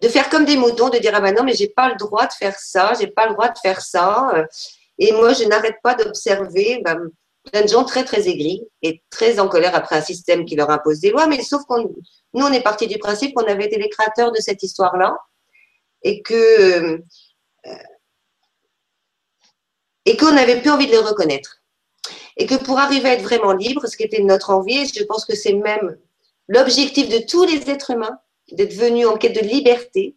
de 0.00 0.08
faire 0.08 0.30
comme 0.30 0.46
des 0.46 0.56
moutons, 0.56 0.88
de 0.88 0.98
dire 0.98 1.12
ah 1.14 1.20
ben 1.20 1.34
non 1.34 1.44
mais 1.44 1.54
j'ai 1.54 1.68
pas 1.68 1.90
le 1.90 1.96
droit 1.96 2.26
de 2.26 2.32
faire 2.32 2.58
ça, 2.58 2.94
j'ai 2.98 3.08
pas 3.08 3.26
le 3.26 3.34
droit 3.34 3.48
de 3.48 3.58
faire 3.58 3.82
ça. 3.82 4.46
Et 4.98 5.12
moi, 5.12 5.32
je 5.34 5.44
n'arrête 5.44 5.76
pas 5.82 5.94
d'observer 5.94 6.80
ben, 6.84 7.10
plein 7.50 7.62
de 7.62 7.68
gens 7.68 7.84
très 7.84 8.04
très 8.04 8.28
aigris 8.28 8.62
et 8.80 9.02
très 9.10 9.38
en 9.38 9.48
colère 9.48 9.74
après 9.74 9.96
un 9.96 10.00
système 10.00 10.46
qui 10.46 10.56
leur 10.56 10.70
impose 10.70 11.00
des 11.00 11.10
lois. 11.10 11.26
Mais 11.26 11.42
sauf 11.42 11.62
qu'on, 11.64 11.92
nous, 12.34 12.44
on 12.44 12.52
est 12.52 12.62
parti 12.62 12.86
du 12.86 12.98
principe 12.98 13.34
qu'on 13.34 13.46
avait 13.46 13.66
été 13.66 13.78
les 13.78 13.88
créateurs 13.88 14.32
de 14.32 14.40
cette 14.40 14.62
histoire-là 14.62 15.16
et 16.02 16.20
que 16.22 17.00
euh, 17.66 17.78
qu'on 20.18 20.32
n'avait 20.32 20.60
plus 20.60 20.70
envie 20.70 20.86
de 20.86 20.92
les 20.92 20.98
reconnaître. 20.98 21.62
Et 22.36 22.46
que 22.46 22.56
pour 22.56 22.78
arriver 22.78 23.08
à 23.08 23.12
être 23.14 23.22
vraiment 23.22 23.52
libre, 23.52 23.86
ce 23.86 23.96
qui 23.96 24.02
était 24.02 24.22
notre 24.22 24.50
envie, 24.50 24.78
et 24.78 24.86
je 24.86 25.04
pense 25.04 25.24
que 25.24 25.36
c'est 25.36 25.54
même 25.54 25.96
l'objectif 26.48 27.08
de 27.08 27.24
tous 27.26 27.44
les 27.44 27.70
êtres 27.70 27.90
humains, 27.90 28.18
d'être 28.52 28.74
venus 28.74 29.06
en 29.06 29.16
quête 29.16 29.34
de 29.34 29.40
liberté, 29.46 30.16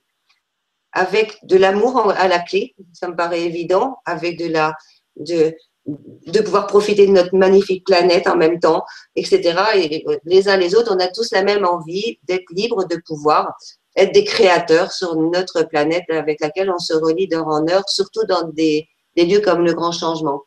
avec 0.91 1.38
de 1.45 1.58
l'amour 1.58 2.12
à 2.12 2.27
la 2.27 2.39
clé, 2.39 2.75
ça 2.93 3.08
me 3.08 3.15
paraît 3.15 3.43
évident, 3.43 3.99
avec 4.06 4.38
de 4.38 4.47
la, 4.47 4.73
de, 5.15 5.56
de 5.88 6.41
pouvoir 6.41 6.67
profiter 6.67 7.08
de 7.08 7.12
notre 7.12 7.36
magnifique 7.36 7.86
planète 7.86 8.28
en 8.28 8.36
même 8.36 8.60
temps, 8.60 8.84
etc. 9.15 9.60
Et 9.76 10.06
les 10.26 10.50
uns 10.50 10.58
les 10.58 10.76
autres, 10.76 10.93
on 10.93 11.00
a 11.00 11.08
tous 11.08 11.32
la 11.32 11.43
même 11.43 11.65
envie 11.65 12.19
d'être 12.23 12.45
libre, 12.52 12.86
de 12.86 12.97
pouvoir 13.06 13.56
être 13.95 14.12
des 14.13 14.26
créateurs 14.26 14.91
sur 14.91 15.15
notre 15.15 15.63
planète 15.63 16.04
avec 16.10 16.39
laquelle 16.41 16.69
on 16.69 16.80
se 16.80 16.93
relie 16.93 17.28
d'heure 17.28 17.47
en 17.47 17.67
heure, 17.67 17.88
surtout 17.88 18.26
dans 18.26 18.43
des, 18.50 18.88
des 19.15 19.26
lieux 19.26 19.39
comme 19.39 19.65
le 19.65 19.73
grand 19.73 19.91
changement. 19.91 20.43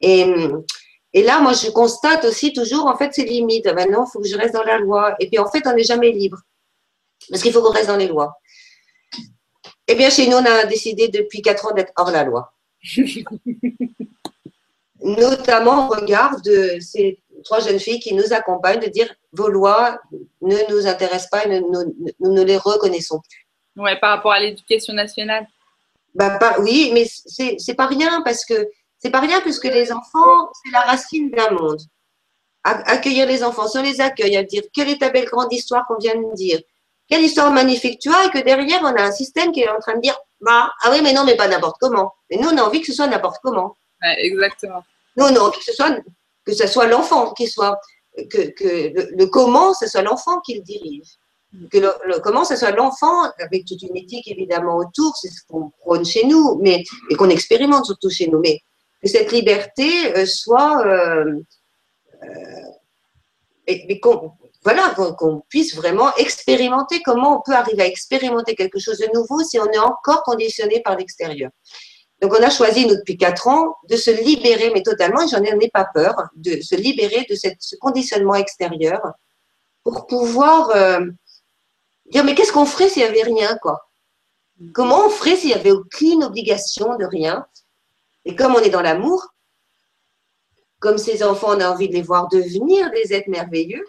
Et, 0.00 0.26
et 1.12 1.22
là, 1.22 1.40
moi, 1.40 1.52
je 1.52 1.70
constate 1.70 2.24
aussi 2.24 2.52
toujours, 2.52 2.86
en 2.86 2.96
fait, 2.96 3.14
ces 3.14 3.24
limites. 3.24 3.66
Maintenant, 3.66 4.04
il 4.06 4.10
faut 4.12 4.20
que 4.20 4.28
je 4.28 4.36
reste 4.36 4.52
dans 4.52 4.64
la 4.64 4.78
loi. 4.78 5.14
Et 5.20 5.28
puis, 5.28 5.38
en 5.38 5.50
fait, 5.50 5.62
on 5.66 5.74
n'est 5.74 5.84
jamais 5.84 6.10
libre. 6.10 6.38
Parce 7.30 7.42
qu'il 7.42 7.52
faut 7.52 7.62
qu'on 7.62 7.70
reste 7.70 7.88
dans 7.88 7.96
les 7.96 8.08
lois. 8.08 8.34
Eh 9.88 9.94
bien, 9.94 10.10
chez 10.10 10.28
nous, 10.28 10.36
on 10.36 10.44
a 10.44 10.66
décidé 10.66 11.08
depuis 11.08 11.40
quatre 11.40 11.66
ans 11.66 11.74
d'être 11.74 11.92
hors 11.96 12.10
la 12.10 12.24
loi. 12.24 12.52
Notamment, 15.06 15.86
on 15.86 15.88
regarde 15.88 16.48
ces 16.80 17.20
trois 17.44 17.60
jeunes 17.60 17.78
filles 17.78 18.00
qui 18.00 18.12
nous 18.12 18.32
accompagnent, 18.32 18.80
de 18.80 18.88
dire 18.88 19.08
vos 19.32 19.48
lois 19.48 20.00
ne 20.42 20.56
nous 20.68 20.86
intéressent 20.86 21.30
pas 21.30 21.44
et 21.44 21.60
nous, 21.60 21.94
ne 22.20 22.42
les 22.42 22.56
reconnaissons 22.56 23.20
plus. 23.20 23.46
Oui, 23.76 23.90
par 24.00 24.16
rapport 24.16 24.32
à 24.32 24.40
l'éducation 24.40 24.94
nationale. 24.94 25.46
Bah, 26.14 26.38
oui, 26.58 26.90
mais 26.92 27.04
c'est 27.06 27.74
pas 27.74 27.86
rien 27.86 28.22
parce 28.22 28.44
que 28.44 28.68
c'est 28.98 29.10
pas 29.10 29.20
rien 29.20 29.40
puisque 29.42 29.64
les 29.64 29.92
enfants, 29.92 30.50
c'est 30.64 30.72
la 30.72 30.80
racine 30.80 31.30
d'un 31.30 31.50
monde. 31.50 31.80
Accueillir 32.64 33.26
les 33.26 33.44
enfants, 33.44 33.68
si 33.68 33.78
on 33.78 33.82
les 33.82 34.00
accueille, 34.00 34.36
à 34.36 34.42
dire 34.42 34.62
quelle 34.74 34.88
est 34.88 34.98
ta 34.98 35.10
belle 35.10 35.26
grande 35.26 35.52
histoire 35.52 35.86
qu'on 35.86 35.98
vient 35.98 36.16
de 36.16 36.34
dire, 36.34 36.60
quelle 37.08 37.22
histoire 37.22 37.52
magnifique 37.52 38.00
tu 38.00 38.12
as, 38.12 38.24
et 38.24 38.30
que 38.30 38.38
derrière 38.38 38.80
on 38.82 38.96
a 38.96 39.02
un 39.02 39.12
système 39.12 39.52
qui 39.52 39.60
est 39.60 39.68
en 39.68 39.78
train 39.78 39.94
de 39.94 40.00
dire 40.00 40.18
bah, 40.40 40.72
ah 40.82 40.90
oui, 40.90 41.00
mais 41.00 41.12
non, 41.12 41.24
mais 41.24 41.36
pas 41.36 41.46
n'importe 41.46 41.76
comment. 41.80 42.12
Mais 42.28 42.38
nous, 42.38 42.48
on 42.48 42.58
a 42.58 42.62
envie 42.62 42.80
que 42.80 42.86
ce 42.86 42.92
soit 42.92 43.06
n'importe 43.06 43.38
comment. 43.42 43.76
exactement. 44.18 44.82
Nous, 45.16 45.24
on 45.24 45.34
a 45.34 45.38
envie 45.38 45.58
que 45.58 45.64
ce 45.64 45.72
soit, 45.72 46.68
soit 46.68 46.86
l'enfant 46.86 47.32
qui 47.32 47.46
soit, 47.46 47.78
que, 48.30 48.52
le, 48.58 49.26
comment, 49.26 49.74
ce 49.74 49.86
soit 49.86 50.02
l'enfant 50.02 50.40
qui 50.40 50.54
le 50.54 50.62
dirige 50.62 51.18
que 51.70 51.78
le, 51.78 52.20
comment 52.20 52.44
ce 52.44 52.56
soit 52.56 52.72
l'enfant, 52.72 53.30
avec 53.38 53.64
toute 53.64 53.82
une 53.82 53.96
éthique 53.96 54.28
évidemment 54.28 54.76
autour, 54.76 55.16
c'est 55.16 55.28
ce 55.28 55.40
qu'on 55.48 55.70
prône 55.80 56.04
chez 56.04 56.26
nous, 56.26 56.58
mais 56.60 56.84
et 57.10 57.14
qu'on 57.14 57.30
expérimente 57.30 57.86
surtout 57.86 58.10
chez 58.10 58.28
nous, 58.28 58.40
mais 58.40 58.60
que 59.02 59.08
cette 59.08 59.32
liberté 59.32 60.16
euh, 60.16 60.26
soit, 60.26 60.86
euh, 60.86 61.40
euh, 62.22 63.74
voilà, 64.62 64.94
qu'on 65.18 65.42
puisse 65.48 65.74
vraiment 65.74 66.14
expérimenter 66.16 67.02
comment 67.02 67.38
on 67.38 67.42
peut 67.44 67.56
arriver 67.56 67.82
à 67.82 67.86
expérimenter 67.86 68.54
quelque 68.54 68.78
chose 68.78 68.98
de 68.98 69.08
nouveau 69.14 69.42
si 69.42 69.58
on 69.58 69.66
est 69.66 69.78
encore 69.78 70.22
conditionné 70.22 70.80
par 70.82 70.96
l'extérieur. 70.96 71.50
Donc 72.22 72.32
on 72.32 72.42
a 72.42 72.50
choisi, 72.50 72.86
nous, 72.86 72.96
depuis 72.96 73.18
quatre 73.18 73.46
ans, 73.46 73.74
de 73.90 73.96
se 73.96 74.10
libérer, 74.10 74.70
mais 74.72 74.82
totalement, 74.82 75.22
et 75.22 75.28
j'en 75.28 75.42
ai 75.42 75.70
pas 75.70 75.86
peur, 75.92 76.14
de 76.34 76.60
se 76.62 76.74
libérer 76.74 77.26
de 77.28 77.34
ce 77.34 77.76
conditionnement 77.76 78.34
extérieur 78.34 79.00
pour 79.82 80.06
pouvoir 80.06 80.70
dire 82.06 82.24
mais 82.24 82.34
qu'est-ce 82.34 82.52
qu'on 82.52 82.66
ferait 82.66 82.88
s'il 82.88 83.02
n'y 83.02 83.08
avait 83.08 83.22
rien 83.22 83.58
quoi? 83.58 83.90
Comment 84.72 85.06
on 85.06 85.10
ferait 85.10 85.36
s'il 85.36 85.50
n'y 85.50 85.54
avait 85.54 85.72
aucune 85.72 86.24
obligation 86.24 86.96
de 86.96 87.04
rien? 87.04 87.46
Et 88.24 88.34
comme 88.34 88.54
on 88.54 88.60
est 88.60 88.70
dans 88.70 88.82
l'amour, 88.82 89.34
comme 90.78 90.98
ces 90.98 91.22
enfants, 91.22 91.50
on 91.50 91.60
a 91.60 91.70
envie 91.70 91.88
de 91.88 91.94
les 91.94 92.02
voir 92.02 92.28
devenir 92.28 92.90
des 92.90 93.12
êtres 93.12 93.30
merveilleux, 93.30 93.84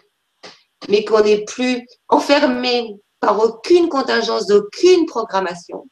mais 0.88 1.04
qu'on 1.04 1.22
n'est 1.22 1.44
plus 1.44 1.86
enfermé 2.08 2.96
par 3.20 3.40
aucune 3.42 3.88
contingence, 3.88 4.46
d'aucune 4.46 5.06
programmation. 5.06 5.88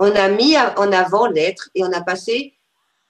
On 0.00 0.10
a 0.10 0.28
mis 0.28 0.56
en 0.56 0.90
avant 0.90 1.26
l'être 1.28 1.70
et 1.76 1.84
on 1.84 1.92
a 1.92 2.00
passé 2.00 2.54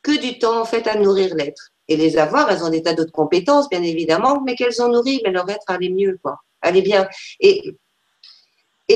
que 0.02 0.18
du 0.20 0.38
temps 0.38 0.60
en 0.60 0.64
fait 0.66 0.86
à 0.86 0.96
nourrir 0.96 1.34
l'être. 1.34 1.70
Et 1.88 1.96
les 1.96 2.18
avoir, 2.18 2.50
elles 2.50 2.62
ont 2.62 2.68
des 2.68 2.82
tas 2.82 2.92
d'autres 2.92 3.12
compétences, 3.12 3.68
bien 3.68 3.82
évidemment, 3.82 4.42
mais 4.44 4.54
qu'elles 4.54 4.82
ont 4.82 4.88
nourri, 4.88 5.22
mais 5.24 5.30
leur 5.30 5.48
être 5.48 5.64
allait 5.68 5.88
mieux, 5.88 6.18
quoi 6.22 6.38
allez 6.62 6.82
bien. 6.82 7.08
Et, 7.40 7.76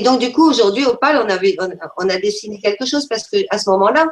donc, 0.03 0.19
du 0.19 0.31
coup, 0.31 0.49
aujourd'hui, 0.49 0.85
au 0.85 0.95
PAL, 0.95 1.25
on, 1.97 2.09
a 2.09 2.17
dessiné 2.17 2.59
quelque 2.59 2.85
chose 2.85 3.07
parce 3.07 3.27
qu'à 3.29 3.57
ce 3.57 3.69
moment-là, 3.69 4.07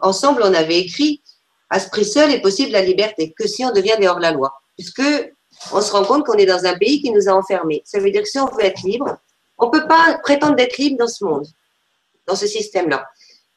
ensemble, 0.00 0.42
on 0.44 0.52
avait 0.52 0.80
écrit 0.80 1.22
à 1.70 1.78
ce 1.78 1.88
prix 1.88 2.04
seul 2.04 2.32
est 2.32 2.40
possible 2.40 2.72
la 2.72 2.82
liberté, 2.82 3.32
que 3.36 3.46
si 3.46 3.64
on 3.64 3.72
devient 3.72 3.96
des 3.98 4.08
hors-la-loi. 4.08 4.52
Puisque 4.76 5.02
on 5.72 5.80
se 5.80 5.92
rend 5.92 6.04
compte 6.04 6.26
qu'on 6.26 6.34
est 6.34 6.46
dans 6.46 6.64
un 6.64 6.76
pays 6.76 7.00
qui 7.00 7.10
nous 7.10 7.28
a 7.28 7.32
enfermés. 7.32 7.82
Ça 7.84 7.98
veut 7.98 8.10
dire 8.10 8.22
que 8.22 8.28
si 8.28 8.38
on 8.38 8.46
veut 8.46 8.64
être 8.64 8.82
libre, 8.82 9.16
on 9.58 9.66
ne 9.66 9.70
peut 9.70 9.86
pas 9.86 10.18
prétendre 10.22 10.56
d'être 10.56 10.76
libre 10.76 10.98
dans 10.98 11.08
ce 11.08 11.24
monde, 11.24 11.46
dans 12.26 12.36
ce 12.36 12.46
système-là. 12.46 13.06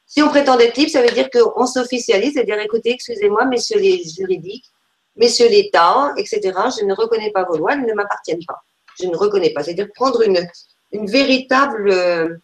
Si 0.05 0.21
on 0.21 0.29
prétend 0.29 0.58
être 0.60 0.77
libre, 0.77 0.91
ça 0.91 1.01
veut 1.01 1.12
dire 1.12 1.29
qu'on 1.29 1.65
s'officialise, 1.65 2.34
c'est-à-dire, 2.34 2.60
écoutez, 2.60 2.91
excusez-moi, 2.91 3.45
messieurs 3.45 3.79
les 3.79 4.03
juridiques, 4.03 4.65
messieurs 5.15 5.49
l'État, 5.49 6.13
etc., 6.17 6.39
je 6.79 6.86
ne 6.86 6.93
reconnais 6.93 7.32
pas 7.32 7.43
vos 7.43 7.58
lois, 7.58 7.73
elles 7.73 7.86
ne 7.86 7.93
m'appartiennent 7.93 8.43
pas 8.47 8.62
je 8.99 9.08
ne 9.08 9.15
reconnais 9.15 9.51
pas. 9.51 9.63
C'est-à-dire 9.63 9.89
prendre 9.93 10.21
une, 10.21 10.47
une 10.91 11.10
véritable 11.10 11.89
euh, 11.91 12.38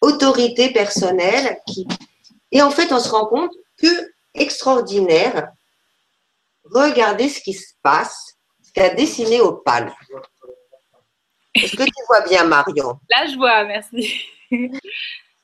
autorité 0.00 0.72
personnelle 0.72 1.58
qui. 1.66 1.86
Et 2.50 2.62
en 2.62 2.70
fait, 2.70 2.92
on 2.92 3.00
se 3.00 3.10
rend 3.10 3.26
compte 3.26 3.52
que 3.76 4.10
extraordinaire, 4.34 5.48
regardez 6.64 7.28
ce 7.28 7.40
qui 7.40 7.52
se 7.52 7.74
passe, 7.82 8.36
ce 8.62 8.72
qu'a 8.72 8.90
dessiné 8.90 9.40
Opal. 9.40 9.92
Est-ce 11.54 11.76
que 11.76 11.82
tu 11.82 12.04
vois 12.06 12.20
bien, 12.22 12.44
Marion? 12.44 12.98
Là, 13.10 13.26
je 13.26 13.36
vois, 13.36 13.64
merci. 13.64 14.24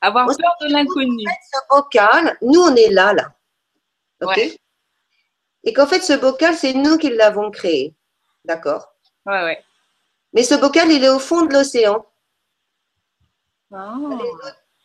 Avoir 0.05 0.27
peur 0.27 0.55
de 0.61 0.71
l'inconnu. 0.71 1.23
Ce 1.51 1.59
bocal, 1.67 2.37
nous, 2.43 2.61
on 2.61 2.75
est 2.75 2.91
là, 2.91 3.11
là. 3.13 3.33
OK 4.21 4.39
Et 5.63 5.73
qu'en 5.73 5.87
fait, 5.87 6.01
ce 6.01 6.13
bocal, 6.13 6.53
c'est 6.55 6.73
nous 6.73 6.99
qui 6.99 7.09
l'avons 7.09 7.49
créé. 7.49 7.95
D'accord 8.43 8.93
Ouais, 9.25 9.43
ouais. 9.43 9.63
Mais 10.33 10.43
ce 10.43 10.53
bocal, 10.53 10.91
il 10.91 11.03
est 11.03 11.09
au 11.09 11.17
fond 11.17 11.41
de 11.41 11.53
l'océan. 11.53 12.05
Ah. 13.73 13.95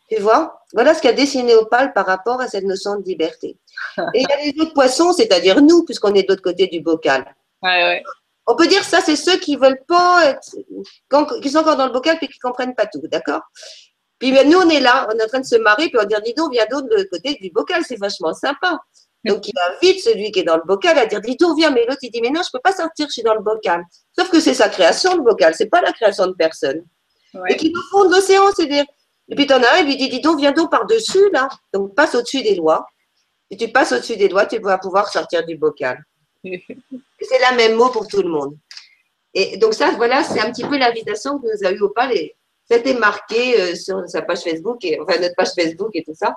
Tu 0.09 0.17
vois? 0.23 0.65
Voilà 0.73 0.95
ce 0.95 1.03
qu'a 1.03 1.13
dessiné 1.13 1.55
Opal 1.55 1.93
par 1.93 2.07
rapport 2.07 2.41
à 2.41 2.49
cette 2.49 2.65
notion 2.65 2.97
de 2.99 3.05
liberté. 3.05 3.59
Et 4.15 4.23
il 4.23 4.27
y 4.27 4.33
a 4.33 4.37
les 4.43 4.59
autres 4.59 4.73
poissons, 4.73 5.13
c'est-à-dire 5.13 5.61
nous, 5.61 5.85
puisqu'on 5.85 6.15
est 6.15 6.23
de 6.23 6.29
l'autre 6.29 6.43
côté 6.43 6.67
du 6.67 6.81
bocal. 6.81 7.37
On 8.47 8.57
peut 8.57 8.67
dire 8.67 8.85
ça, 8.85 9.03
c'est 9.03 9.17
ceux 9.17 9.37
qui 9.37 9.57
veulent 9.57 9.85
pas 9.87 10.25
être, 10.25 10.57
qui 11.43 11.51
sont 11.51 11.59
encore 11.59 11.77
dans 11.77 11.87
le 11.87 11.93
bocal 11.93 12.17
puis 12.17 12.29
qui 12.29 12.39
comprennent 12.39 12.75
pas 12.75 12.87
tout, 12.87 13.07
d'accord? 13.07 13.43
Puis 14.21 14.33
ben, 14.33 14.49
nous, 14.49 14.59
on 14.59 14.69
est 14.69 14.81
là, 14.81 15.09
on 15.11 15.19
est 15.19 15.25
en 15.25 15.27
train 15.27 15.41
de 15.41 15.47
se 15.47 15.57
marrer, 15.57 15.89
puis 15.89 15.99
on 15.99 16.05
dit, 16.05 16.15
dis 16.25 16.35
donc, 16.35 16.53
viens 16.53 16.67
d'autre 16.71 16.87
de 16.89 16.95
l'autre 16.95 17.11
côté 17.11 17.37
du 17.41 17.51
bocal, 17.51 17.83
c'est 17.85 17.99
vachement 17.99 18.35
sympa. 18.35 18.79
Donc, 19.25 19.49
il 19.49 19.55
invite 19.73 20.03
celui 20.03 20.31
qui 20.31 20.41
est 20.41 20.45
dans 20.45 20.57
le 20.57 20.63
bocal 20.65 20.97
à 20.99 21.07
dire, 21.07 21.21
dis 21.21 21.37
donc, 21.37 21.59
viens, 21.59 21.71
mais 21.71 21.87
l'autre, 21.87 22.01
il 22.03 22.11
dit, 22.11 22.21
mais 22.21 22.31
non, 22.31 22.43
je 22.43 22.51
peux 22.53 22.61
pas 22.63 22.73
sortir, 22.73 23.07
je 23.07 23.13
suis 23.13 23.23
dans 23.23 23.35
le 23.35 23.41
bocal. 23.41 23.83
Sauf 24.17 24.31
que 24.31 24.39
c'est 24.39 24.55
sa 24.55 24.69
création, 24.69 25.17
le 25.17 25.23
bocal, 25.23 25.55
c'est 25.55 25.67
pas 25.67 25.81
la 25.81 25.93
création 25.93 26.27
de 26.27 26.33
personne. 26.33 26.85
Et 27.49 27.57
qui 27.57 27.73
au 27.75 27.91
fond 27.91 28.09
de 28.09 28.15
l'océan, 28.15 28.43
c'est 28.55 28.67
dire. 28.67 28.85
Et 29.31 29.35
puis, 29.35 29.47
tu 29.47 29.55
en 29.55 29.63
as 29.63 29.77
un, 29.77 29.79
il 29.79 29.87
lui 29.87 29.97
dit, 29.97 30.09
dis 30.09 30.21
donc, 30.21 30.39
viens 30.39 30.53
donc 30.53 30.71
par-dessus, 30.71 31.31
là. 31.33 31.49
Donc, 31.73 31.95
passe 31.95 32.15
au-dessus 32.15 32.43
des 32.43 32.57
lois. 32.57 32.87
Et 33.51 33.57
tu 33.57 33.69
passes 33.69 33.93
au-dessus 33.93 34.17
des 34.17 34.29
doigts, 34.29 34.47
tu 34.47 34.59
vas 34.59 34.79
pouvoir 34.79 35.09
sortir 35.09 35.47
du 35.47 35.57
bocal. 35.57 36.03
c'est 36.45 37.39
la 37.41 37.53
même 37.53 37.75
mot 37.75 37.89
pour 37.89 38.07
tout 38.07 38.23
le 38.23 38.29
monde. 38.29 38.57
Et 39.33 39.57
donc, 39.57 39.75
ça, 39.75 39.93
voilà, 39.93 40.25
c'est 40.25 40.41
un 40.41 40.51
petit 40.51 40.65
peu 40.65 40.77
l'invitation 40.77 41.39
que 41.39 41.47
nous 41.47 41.67
a 41.67 41.71
eu 41.71 41.81
au 41.81 41.91
palais. 41.91 42.37
C'était 42.71 42.95
marqué 42.95 43.61
euh, 43.61 43.75
sur 43.75 44.09
sa 44.09 44.23
page 44.23 44.43
Facebook, 44.43 44.85
et, 44.85 45.01
enfin 45.01 45.19
notre 45.19 45.35
page 45.35 45.53
Facebook 45.55 45.91
et 45.95 46.05
tout 46.05 46.15
ça. 46.15 46.37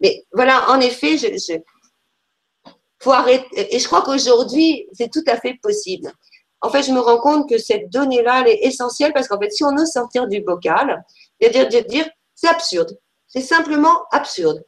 Mais 0.00 0.24
voilà, 0.32 0.70
en 0.70 0.80
effet, 0.80 1.16
je, 1.16 1.54
faut 3.02 3.12
arrêter. 3.12 3.74
Et 3.74 3.78
je 3.78 3.86
crois 3.86 4.02
qu'aujourd'hui, 4.02 4.86
c'est 4.92 5.10
tout 5.10 5.24
à 5.26 5.36
fait 5.36 5.58
possible. 5.62 6.12
En 6.60 6.70
fait, 6.70 6.82
je 6.82 6.92
me 6.92 7.00
rends 7.00 7.20
compte 7.20 7.48
que 7.48 7.58
cette 7.58 7.90
donnée-là, 7.90 8.42
elle 8.42 8.52
est 8.52 8.64
essentielle 8.64 9.12
parce 9.12 9.28
qu'en 9.28 9.38
fait, 9.38 9.50
si 9.50 9.64
on 9.64 9.76
ose 9.76 9.90
sortir 9.90 10.26
du 10.28 10.40
bocal, 10.40 11.04
c'est-à-dire 11.40 11.68
dire, 11.68 11.84
dire 11.84 12.08
c'est 12.34 12.48
absurde. 12.48 12.96
C'est 13.26 13.40
simplement 13.40 14.04
absurde. 14.12 14.62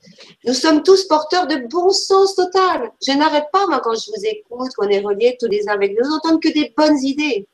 Nous 0.44 0.54
sommes 0.54 0.82
tous 0.82 1.06
porteurs 1.06 1.46
de 1.46 1.68
bon 1.70 1.90
sens 1.90 2.34
total. 2.34 2.90
Je 3.06 3.12
n'arrête 3.12 3.46
pas, 3.52 3.66
moi, 3.68 3.80
quand 3.80 3.94
je 3.94 4.10
vous 4.10 4.24
écoute, 4.24 4.72
qu'on 4.76 4.88
est 4.88 5.00
reliés 5.00 5.36
tous 5.38 5.46
les 5.46 5.68
uns 5.68 5.74
avec 5.74 5.96
nous, 5.96 6.10
entendre 6.10 6.40
que 6.40 6.52
des 6.52 6.74
bonnes 6.76 6.98
idées. 6.98 7.46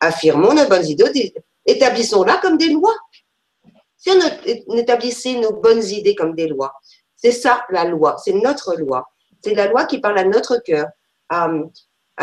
Affirmons 0.00 0.52
nos 0.52 0.68
bonnes 0.68 0.86
idées, 0.86 1.34
établissons-la 1.68 2.38
comme 2.38 2.56
des 2.56 2.70
lois. 2.70 2.96
Si 3.96 4.10
on 4.68 4.76
établissait 4.76 5.34
nos 5.34 5.52
bonnes 5.52 5.84
idées 5.84 6.14
comme 6.14 6.34
des 6.34 6.48
lois, 6.48 6.72
c'est 7.16 7.32
ça 7.32 7.64
la 7.70 7.84
loi, 7.84 8.16
c'est 8.24 8.32
notre 8.32 8.74
loi. 8.76 9.06
C'est 9.42 9.54
la 9.54 9.66
loi 9.66 9.84
qui 9.86 10.00
parle 10.00 10.18
à 10.18 10.24
notre 10.24 10.58
cœur, 10.58 10.86
à, 11.28 11.48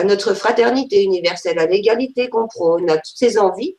notre 0.04 0.34
fraternité 0.34 1.04
universelle, 1.04 1.60
à 1.60 1.66
l'égalité 1.66 2.30
qu'on 2.30 2.48
prône, 2.48 2.90
à 2.90 2.96
toutes 2.96 3.18
ces 3.18 3.38
envies. 3.38 3.78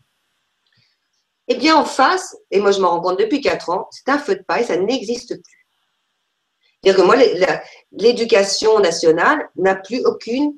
Eh 1.48 1.54
bien, 1.54 1.76
en 1.76 1.84
face, 1.84 2.36
et 2.50 2.60
moi 2.60 2.70
je 2.70 2.80
m'en 2.80 2.90
rends 2.90 3.00
compte 3.00 3.18
depuis 3.18 3.40
quatre 3.40 3.70
ans, 3.70 3.88
c'est 3.90 4.08
un 4.10 4.18
feu 4.18 4.36
de 4.36 4.42
paille, 4.42 4.64
ça 4.64 4.76
n'existe 4.76 5.40
plus. 5.42 5.66
C'est-à-dire 6.82 7.02
que 7.02 7.06
moi, 7.06 7.16
l'éducation 7.92 8.78
nationale 8.78 9.48
n'a 9.56 9.74
plus 9.74 10.04
aucune. 10.04 10.54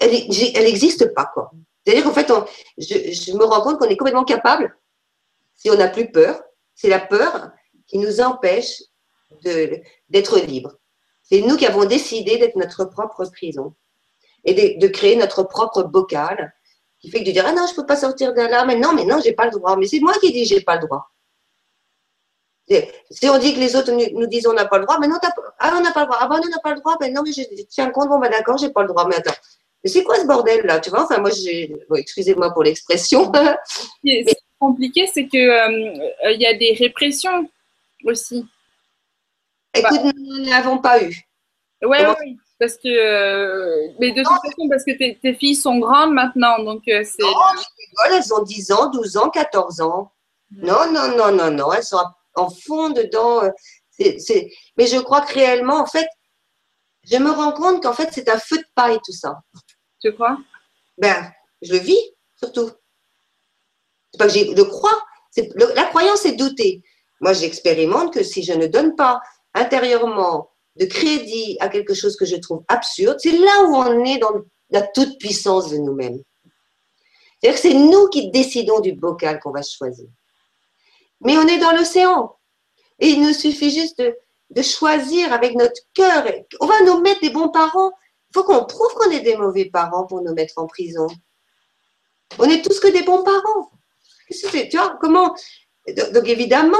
Elle 0.00 0.64
n'existe 0.64 1.12
pas, 1.14 1.30
quoi. 1.34 1.50
C'est-à-dire 1.88 2.04
qu'en 2.04 2.12
fait, 2.12 2.30
je, 2.76 3.12
je, 3.12 3.32
me 3.32 3.44
rends 3.44 3.62
compte 3.62 3.78
qu'on 3.78 3.88
est 3.88 3.96
complètement 3.96 4.24
capable, 4.24 4.76
si 5.56 5.70
on 5.70 5.74
n'a 5.74 5.88
plus 5.88 6.12
peur, 6.12 6.38
c'est 6.74 6.90
la 6.90 6.98
peur 6.98 7.50
qui 7.86 7.96
nous 7.96 8.20
empêche 8.20 8.82
d'être 10.10 10.38
libres. 10.38 10.74
C'est 11.22 11.40
nous 11.40 11.56
qui 11.56 11.64
avons 11.64 11.86
décidé 11.86 12.36
d'être 12.36 12.56
notre 12.56 12.84
propre 12.84 13.24
prison 13.32 13.74
et 14.44 14.52
de, 14.52 14.86
de 14.86 14.92
créer 14.92 15.16
notre 15.16 15.44
propre 15.44 15.82
bocal 15.82 16.52
qui 17.00 17.10
fait 17.10 17.20
que 17.20 17.24
tu 17.24 17.32
diras, 17.32 17.48
ah 17.48 17.54
non, 17.54 17.64
je 17.66 17.72
ne 17.72 17.76
peux 17.76 17.86
pas 17.86 17.96
sortir 17.96 18.34
de 18.34 18.42
là, 18.42 18.66
mais 18.66 18.76
non, 18.76 18.92
mais 18.92 19.06
non, 19.06 19.20
j'ai 19.24 19.32
pas 19.32 19.46
le 19.46 19.52
droit. 19.52 19.74
Mais 19.76 19.86
c'est 19.86 20.00
moi 20.00 20.12
qui 20.20 20.30
dis, 20.30 20.44
j'ai 20.44 20.60
pas 20.60 20.74
le 20.74 20.86
droit. 20.86 21.08
Si 23.10 23.30
on 23.30 23.38
dit 23.38 23.54
que 23.54 23.60
les 23.60 23.76
autres 23.76 23.92
nous, 23.92 24.26
disent 24.26 24.46
on 24.46 24.52
n'a 24.52 24.66
pas 24.66 24.76
le 24.76 24.84
droit, 24.84 24.98
mais 25.00 25.08
non, 25.08 25.16
ah, 25.58 25.72
on 25.74 25.80
n'a 25.80 25.92
pas 25.92 26.00
le 26.00 26.06
droit. 26.06 26.18
Ah, 26.20 26.28
ben, 26.28 26.38
on 26.44 26.48
n'a 26.50 26.58
pas 26.58 26.74
le 26.74 26.80
droit, 26.80 26.98
mais 27.00 27.08
non, 27.08 27.22
mais 27.24 27.32
je 27.32 27.62
tiens 27.70 27.88
compte, 27.88 28.10
bon, 28.10 28.18
ben 28.18 28.30
d'accord, 28.30 28.58
j'ai 28.58 28.68
pas 28.68 28.82
le 28.82 28.88
droit, 28.88 29.08
mais 29.08 29.16
attends. 29.16 29.32
Mais 29.82 29.90
c'est 29.90 30.02
quoi 30.02 30.16
ce 30.16 30.26
bordel 30.26 30.66
là? 30.66 30.80
Tu 30.80 30.90
vois, 30.90 31.04
enfin, 31.04 31.18
moi, 31.18 31.30
j'ai. 31.30 31.74
excusez-moi 31.94 32.52
pour 32.52 32.64
l'expression. 32.64 33.32
Ce 33.32 34.00
qui 34.02 34.10
est 34.10 34.36
compliqué, 34.58 35.06
c'est 35.12 35.26
qu'il 35.28 35.48
euh, 35.48 36.32
il 36.32 36.40
y 36.40 36.46
a 36.46 36.54
des 36.54 36.74
répressions 36.74 37.48
aussi. 38.04 38.44
Écoute, 39.74 40.00
nous 40.02 40.38
ne 40.38 40.50
l'avons 40.50 40.78
pas 40.78 41.02
eu. 41.02 41.14
Oui, 41.82 41.98
oui. 42.20 42.36
Parce 42.58 42.76
que, 42.76 42.88
euh, 42.88 43.92
mais 44.00 44.10
de 44.10 44.22
toute 44.22 44.32
façon, 44.32 44.68
parce 44.68 44.82
que 44.84 44.96
tes, 44.96 45.34
filles 45.34 45.54
sont 45.54 45.78
grandes 45.78 46.12
maintenant, 46.12 46.58
donc 46.58 46.82
euh, 46.88 47.04
c'est. 47.04 47.22
Non, 47.22 47.30
je 47.56 48.14
elles 48.16 48.34
ont 48.34 48.42
10 48.42 48.72
ans, 48.72 48.90
12 48.90 49.16
ans, 49.16 49.30
14 49.30 49.80
ans. 49.80 50.10
Non, 50.50 50.90
non, 50.90 51.16
non, 51.16 51.30
non, 51.30 51.50
non, 51.52 51.72
elles 51.72 51.84
sont 51.84 52.02
en 52.34 52.50
fond 52.50 52.90
dedans. 52.90 53.42
C'est, 53.90 54.50
Mais 54.76 54.86
je 54.86 54.98
crois 54.98 55.20
que 55.20 55.34
réellement, 55.34 55.76
en 55.76 55.86
fait, 55.86 56.06
je 57.04 57.16
me 57.16 57.30
rends 57.30 57.52
compte 57.52 57.82
qu'en 57.82 57.92
fait, 57.92 58.08
c'est 58.12 58.28
un 58.28 58.38
feu 58.38 58.58
de 58.58 58.66
paille 58.74 58.98
tout 59.04 59.12
ça. 59.12 59.40
Tu 60.00 60.12
crois? 60.12 60.38
Ben, 60.98 61.30
je 61.62 61.72
le 61.72 61.78
vis, 61.78 62.00
surtout. 62.36 62.70
C'est 64.12 64.18
pas 64.18 64.26
que 64.26 64.32
je 64.32 64.54
le 64.54 64.64
crois. 64.64 65.04
la 65.74 65.84
croyance, 65.84 66.20
c'est 66.20 66.36
douter. 66.36 66.82
Moi, 67.20 67.32
j'expérimente 67.32 68.14
que 68.14 68.22
si 68.22 68.42
je 68.42 68.52
ne 68.52 68.66
donne 68.66 68.94
pas 68.94 69.20
intérieurement 69.54 70.50
de 70.76 70.84
crédit 70.84 71.56
à 71.60 71.68
quelque 71.68 71.94
chose 71.94 72.16
que 72.16 72.24
je 72.24 72.36
trouve 72.36 72.62
absurde, 72.68 73.16
c'est 73.18 73.36
là 73.36 73.64
où 73.64 73.74
on 73.74 74.04
est 74.04 74.18
dans 74.18 74.32
la 74.70 74.82
toute 74.82 75.18
puissance 75.18 75.70
de 75.70 75.78
nous-mêmes. 75.78 76.22
C'est-à-dire 77.40 77.60
que 77.60 77.68
c'est 77.68 77.74
nous 77.74 78.08
qui 78.08 78.30
décidons 78.30 78.80
du 78.80 78.92
bocal 78.92 79.40
qu'on 79.40 79.50
va 79.50 79.62
choisir. 79.62 80.08
Mais 81.20 81.36
on 81.36 81.46
est 81.46 81.58
dans 81.58 81.72
l'océan. 81.72 82.36
Et 82.98 83.08
il 83.08 83.22
nous 83.22 83.32
suffit 83.32 83.70
juste 83.70 84.02
de, 84.50 84.62
choisir 84.62 85.32
avec 85.32 85.54
notre 85.54 85.80
cœur. 85.94 86.24
On 86.60 86.66
va 86.66 86.80
nous 86.82 87.00
mettre 87.00 87.20
des 87.20 87.30
bons 87.30 87.48
parents. 87.48 87.92
Faut 88.34 88.44
qu'on 88.44 88.64
prouve 88.64 88.92
qu'on 88.94 89.10
est 89.10 89.20
des 89.20 89.36
mauvais 89.36 89.66
parents 89.66 90.06
pour 90.06 90.20
nous 90.22 90.34
mettre 90.34 90.54
en 90.56 90.66
prison. 90.66 91.06
On 92.38 92.44
est 92.44 92.62
tous 92.62 92.78
que 92.80 92.88
des 92.88 93.02
bons 93.02 93.22
parents. 93.22 93.70
Tu 94.30 94.76
vois, 94.76 94.98
comment 95.00 95.34
Donc 96.12 96.28
évidemment, 96.28 96.76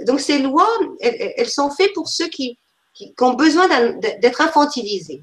donc 0.00 0.20
ces 0.20 0.38
lois, 0.38 0.68
elles, 1.00 1.50
sont 1.50 1.70
faites 1.70 1.92
pour 1.92 2.08
ceux 2.08 2.28
qui, 2.28 2.58
qui, 2.94 3.14
ont 3.20 3.34
besoin 3.34 3.68
d'être 3.98 4.40
infantilisés, 4.40 5.22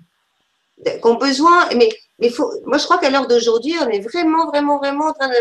ont 1.03 1.15
besoin, 1.15 1.67
mais, 1.75 1.89
mais 2.19 2.29
faut, 2.29 2.51
moi 2.65 2.77
je 2.77 2.85
crois 2.85 2.99
qu'à 2.99 3.09
l'heure 3.09 3.27
d'aujourd'hui, 3.27 3.75
on 3.81 3.89
est 3.89 4.01
vraiment, 4.01 4.47
vraiment, 4.47 4.77
vraiment 4.77 5.05
en 5.07 5.13
train 5.13 5.29
de. 5.29 5.35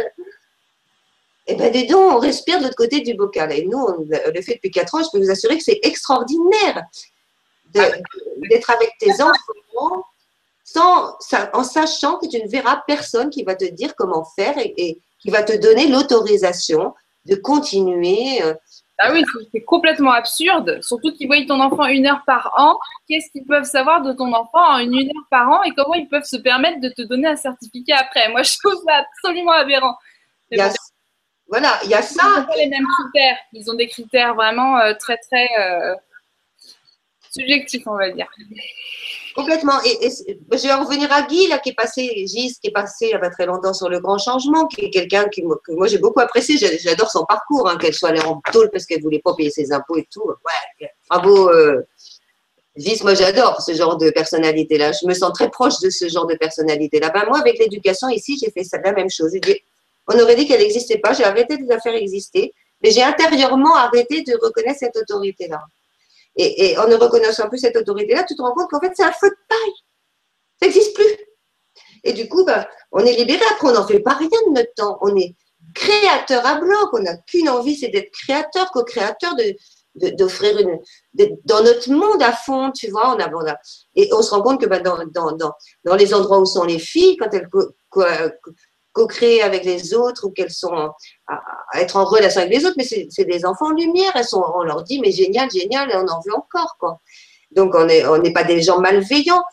Eh 1.50 1.54
bien, 1.54 1.70
dis 1.70 1.86
donc, 1.86 2.12
on 2.12 2.18
respire 2.18 2.58
de 2.58 2.64
l'autre 2.64 2.76
côté 2.76 3.00
du 3.00 3.14
bocal. 3.14 3.52
Et 3.52 3.64
nous, 3.64 3.78
on 3.78 3.96
le 4.02 4.42
fait 4.42 4.54
depuis 4.54 4.70
quatre 4.70 4.94
ans, 4.94 5.02
je 5.02 5.08
peux 5.10 5.24
vous 5.24 5.30
assurer 5.30 5.56
que 5.56 5.64
c'est 5.64 5.80
extraordinaire 5.82 6.84
d'être 7.72 8.70
avec 8.70 8.92
tes 8.98 9.12
enfants 9.22 10.04
sans, 10.64 11.16
en 11.54 11.64
sachant 11.64 12.18
que 12.18 12.28
tu 12.28 12.42
ne 12.42 12.48
verras 12.48 12.82
personne 12.86 13.30
qui 13.30 13.42
va 13.42 13.54
te 13.54 13.64
dire 13.64 13.94
comment 13.96 14.24
faire 14.36 14.58
et, 14.58 14.74
et 14.76 15.00
qui 15.20 15.30
va 15.30 15.42
te 15.42 15.56
donner 15.56 15.86
l'autorisation 15.88 16.94
de 17.24 17.36
continuer 17.36 18.42
euh, 18.42 18.54
ah 19.00 19.12
oui, 19.12 19.24
c'est 19.52 19.62
complètement 19.62 20.10
absurde. 20.10 20.80
Surtout 20.82 21.12
qu'ils 21.12 21.28
voient 21.28 21.36
ton 21.46 21.60
enfant 21.60 21.86
une 21.86 22.06
heure 22.06 22.22
par 22.26 22.52
an. 22.56 22.76
Qu'est-ce 23.08 23.30
qu'ils 23.30 23.46
peuvent 23.46 23.64
savoir 23.64 24.02
de 24.02 24.12
ton 24.12 24.32
enfant 24.32 24.60
en 24.60 24.78
une 24.78 25.08
heure 25.08 25.26
par 25.30 25.48
an 25.48 25.62
et 25.62 25.70
comment 25.72 25.94
ils 25.94 26.08
peuvent 26.08 26.24
se 26.24 26.36
permettre 26.36 26.80
de 26.80 26.88
te 26.88 27.02
donner 27.02 27.28
un 27.28 27.36
certificat 27.36 27.96
après? 27.98 28.28
Moi, 28.30 28.42
je 28.42 28.56
trouve 28.58 28.82
ça 28.84 28.96
absolument 28.96 29.52
aberrant. 29.52 29.96
voilà, 31.46 31.78
il 31.84 31.90
y 31.90 31.94
a 31.94 32.02
ça. 32.02 32.22
Ils 32.24 32.40
n'ont 32.40 32.46
pas 32.46 32.56
les 32.56 32.68
mêmes 32.68 32.86
critères. 32.98 33.38
Ils 33.52 33.70
ont 33.70 33.74
des 33.74 33.86
critères 33.86 34.34
vraiment 34.34 34.78
euh, 34.78 34.94
très, 34.98 35.16
très 35.18 35.48
euh, 35.60 35.94
subjectifs, 37.30 37.86
on 37.86 37.96
va 37.96 38.10
dire. 38.10 38.28
Complètement. 39.34 39.80
Et, 39.84 40.08
je 40.10 40.62
vais 40.66 40.74
revenir 40.74 41.12
à 41.12 41.22
Guy, 41.22 41.46
là, 41.46 41.58
qui 41.58 41.70
est 41.70 41.74
passé, 41.74 42.26
Gis, 42.26 42.58
qui 42.60 42.68
est 42.68 42.72
passé 42.72 43.06
il 43.06 43.08
n'y 43.08 43.14
a 43.14 43.18
pas 43.20 43.30
très 43.30 43.46
longtemps 43.46 43.72
sur 43.72 43.88
le 43.88 44.00
grand 44.00 44.18
changement, 44.18 44.66
qui 44.66 44.86
est 44.86 44.90
quelqu'un 44.90 45.26
que 45.28 45.40
moi 45.72 45.86
j'ai 45.86 45.98
beaucoup 45.98 46.18
apprécié. 46.20 46.56
J'adore 46.80 47.10
son 47.10 47.24
parcours, 47.24 47.68
hein, 47.68 47.76
qu'elle 47.76 47.94
soit 47.94 48.08
allée 48.08 48.20
en 48.20 48.40
tôle 48.52 48.68
parce 48.70 48.84
qu'elle 48.84 48.98
ne 48.98 49.04
voulait 49.04 49.20
pas 49.20 49.34
payer 49.34 49.50
ses 49.50 49.72
impôts 49.72 49.96
et 49.96 50.08
tout. 50.12 50.24
Ouais, 50.24 50.90
bravo. 51.08 51.50
Euh, 51.50 51.86
Gis, 52.76 53.00
moi 53.02 53.14
j'adore 53.14 53.60
ce 53.60 53.74
genre 53.74 53.96
de 53.96 54.10
personnalité-là. 54.10 54.92
Je 54.92 55.06
me 55.06 55.14
sens 55.14 55.32
très 55.32 55.50
proche 55.50 55.78
de 55.80 55.90
ce 55.90 56.08
genre 56.08 56.26
de 56.26 56.34
personnalité-là. 56.34 57.10
Ben, 57.10 57.24
moi, 57.28 57.38
avec 57.38 57.58
l'éducation 57.58 58.08
ici, 58.08 58.38
j'ai 58.42 58.50
fait 58.50 58.64
ça, 58.64 58.78
la 58.84 58.92
même 58.92 59.10
chose. 59.10 59.32
On 60.08 60.18
aurait 60.18 60.36
dit 60.36 60.46
qu'elle 60.46 60.60
n'existait 60.60 60.98
pas. 60.98 61.12
J'ai 61.12 61.24
arrêté 61.24 61.58
de 61.58 61.68
la 61.68 61.80
faire 61.80 61.94
exister, 61.94 62.52
mais 62.82 62.90
j'ai 62.90 63.02
intérieurement 63.02 63.76
arrêté 63.76 64.22
de 64.22 64.32
reconnaître 64.40 64.78
cette 64.80 64.96
autorité-là. 64.96 65.60
Et, 66.40 66.78
en 66.78 66.86
ne 66.86 66.94
reconnaissant 66.94 67.48
plus 67.48 67.58
cette 67.58 67.76
autorité-là, 67.76 68.24
tu 68.24 68.36
te 68.36 68.42
rends 68.42 68.54
compte 68.54 68.70
qu'en 68.70 68.80
fait, 68.80 68.92
c'est 68.94 69.02
un 69.02 69.12
feu 69.12 69.28
de 69.28 69.36
paille. 69.48 69.74
Ça 70.60 70.66
n'existe 70.66 70.94
plus. 70.94 71.16
Et 72.04 72.12
du 72.12 72.28
coup, 72.28 72.44
bah, 72.44 72.68
on 72.92 73.00
est 73.00 73.16
libéré. 73.16 73.42
Après, 73.50 73.68
on 73.68 73.72
n'en 73.72 73.86
fait 73.86 74.00
pas 74.00 74.14
rien 74.14 74.28
de 74.28 74.54
notre 74.54 74.72
temps. 74.74 74.98
On 75.02 75.16
est 75.16 75.34
créateur 75.74 76.46
à 76.46 76.60
bloc. 76.60 76.90
On 76.92 77.00
n'a 77.00 77.16
qu'une 77.16 77.48
envie, 77.48 77.76
c'est 77.76 77.88
d'être 77.88 78.12
créateur, 78.12 78.70
co-créateur, 78.70 79.34
de, 79.34 79.56
d'offrir 80.10 80.58
une 80.58 80.78
dans 81.44 81.62
notre 81.62 81.90
monde 81.90 82.22
à 82.22 82.32
fond, 82.32 82.70
tu 82.70 82.88
vois, 82.88 83.16
on 83.16 83.18
a, 83.18 83.56
et 83.96 84.08
on 84.12 84.22
se 84.22 84.30
rend 84.30 84.42
compte 84.42 84.60
que 84.60 84.66
bah, 84.66 84.78
dans, 84.78 84.98
dans, 85.12 85.32
dans, 85.32 85.52
dans, 85.84 85.96
les 85.96 86.14
endroits 86.14 86.38
où 86.38 86.46
sont 86.46 86.64
les 86.64 86.78
filles, 86.78 87.16
quand 87.16 87.32
elles 87.32 87.48
co-créer 88.98 89.42
avec 89.42 89.64
les 89.64 89.94
autres 89.94 90.26
ou 90.26 90.30
qu'elles 90.30 90.50
sont 90.50 90.74
à, 91.28 91.40
être 91.74 91.96
en 91.96 92.04
relation 92.04 92.40
avec 92.40 92.52
les 92.52 92.66
autres, 92.66 92.74
mais 92.76 92.84
c'est 92.84 93.24
des 93.24 93.44
enfants 93.44 93.66
en 93.66 93.72
lumière. 93.72 94.10
Elles 94.16 94.24
sont, 94.24 94.44
on 94.56 94.64
leur 94.64 94.82
dit, 94.82 95.00
mais 95.00 95.12
génial, 95.12 95.48
génial, 95.50 95.88
et 95.90 95.94
on 95.94 96.08
en 96.08 96.20
veut 96.20 96.34
encore. 96.34 96.76
Quoi. 96.80 97.00
Donc, 97.52 97.76
on 97.76 97.84
n'est 97.84 98.04
on 98.06 98.20
pas 98.32 98.42
des 98.42 98.60
gens 98.60 98.80
malveillants. 98.80 99.44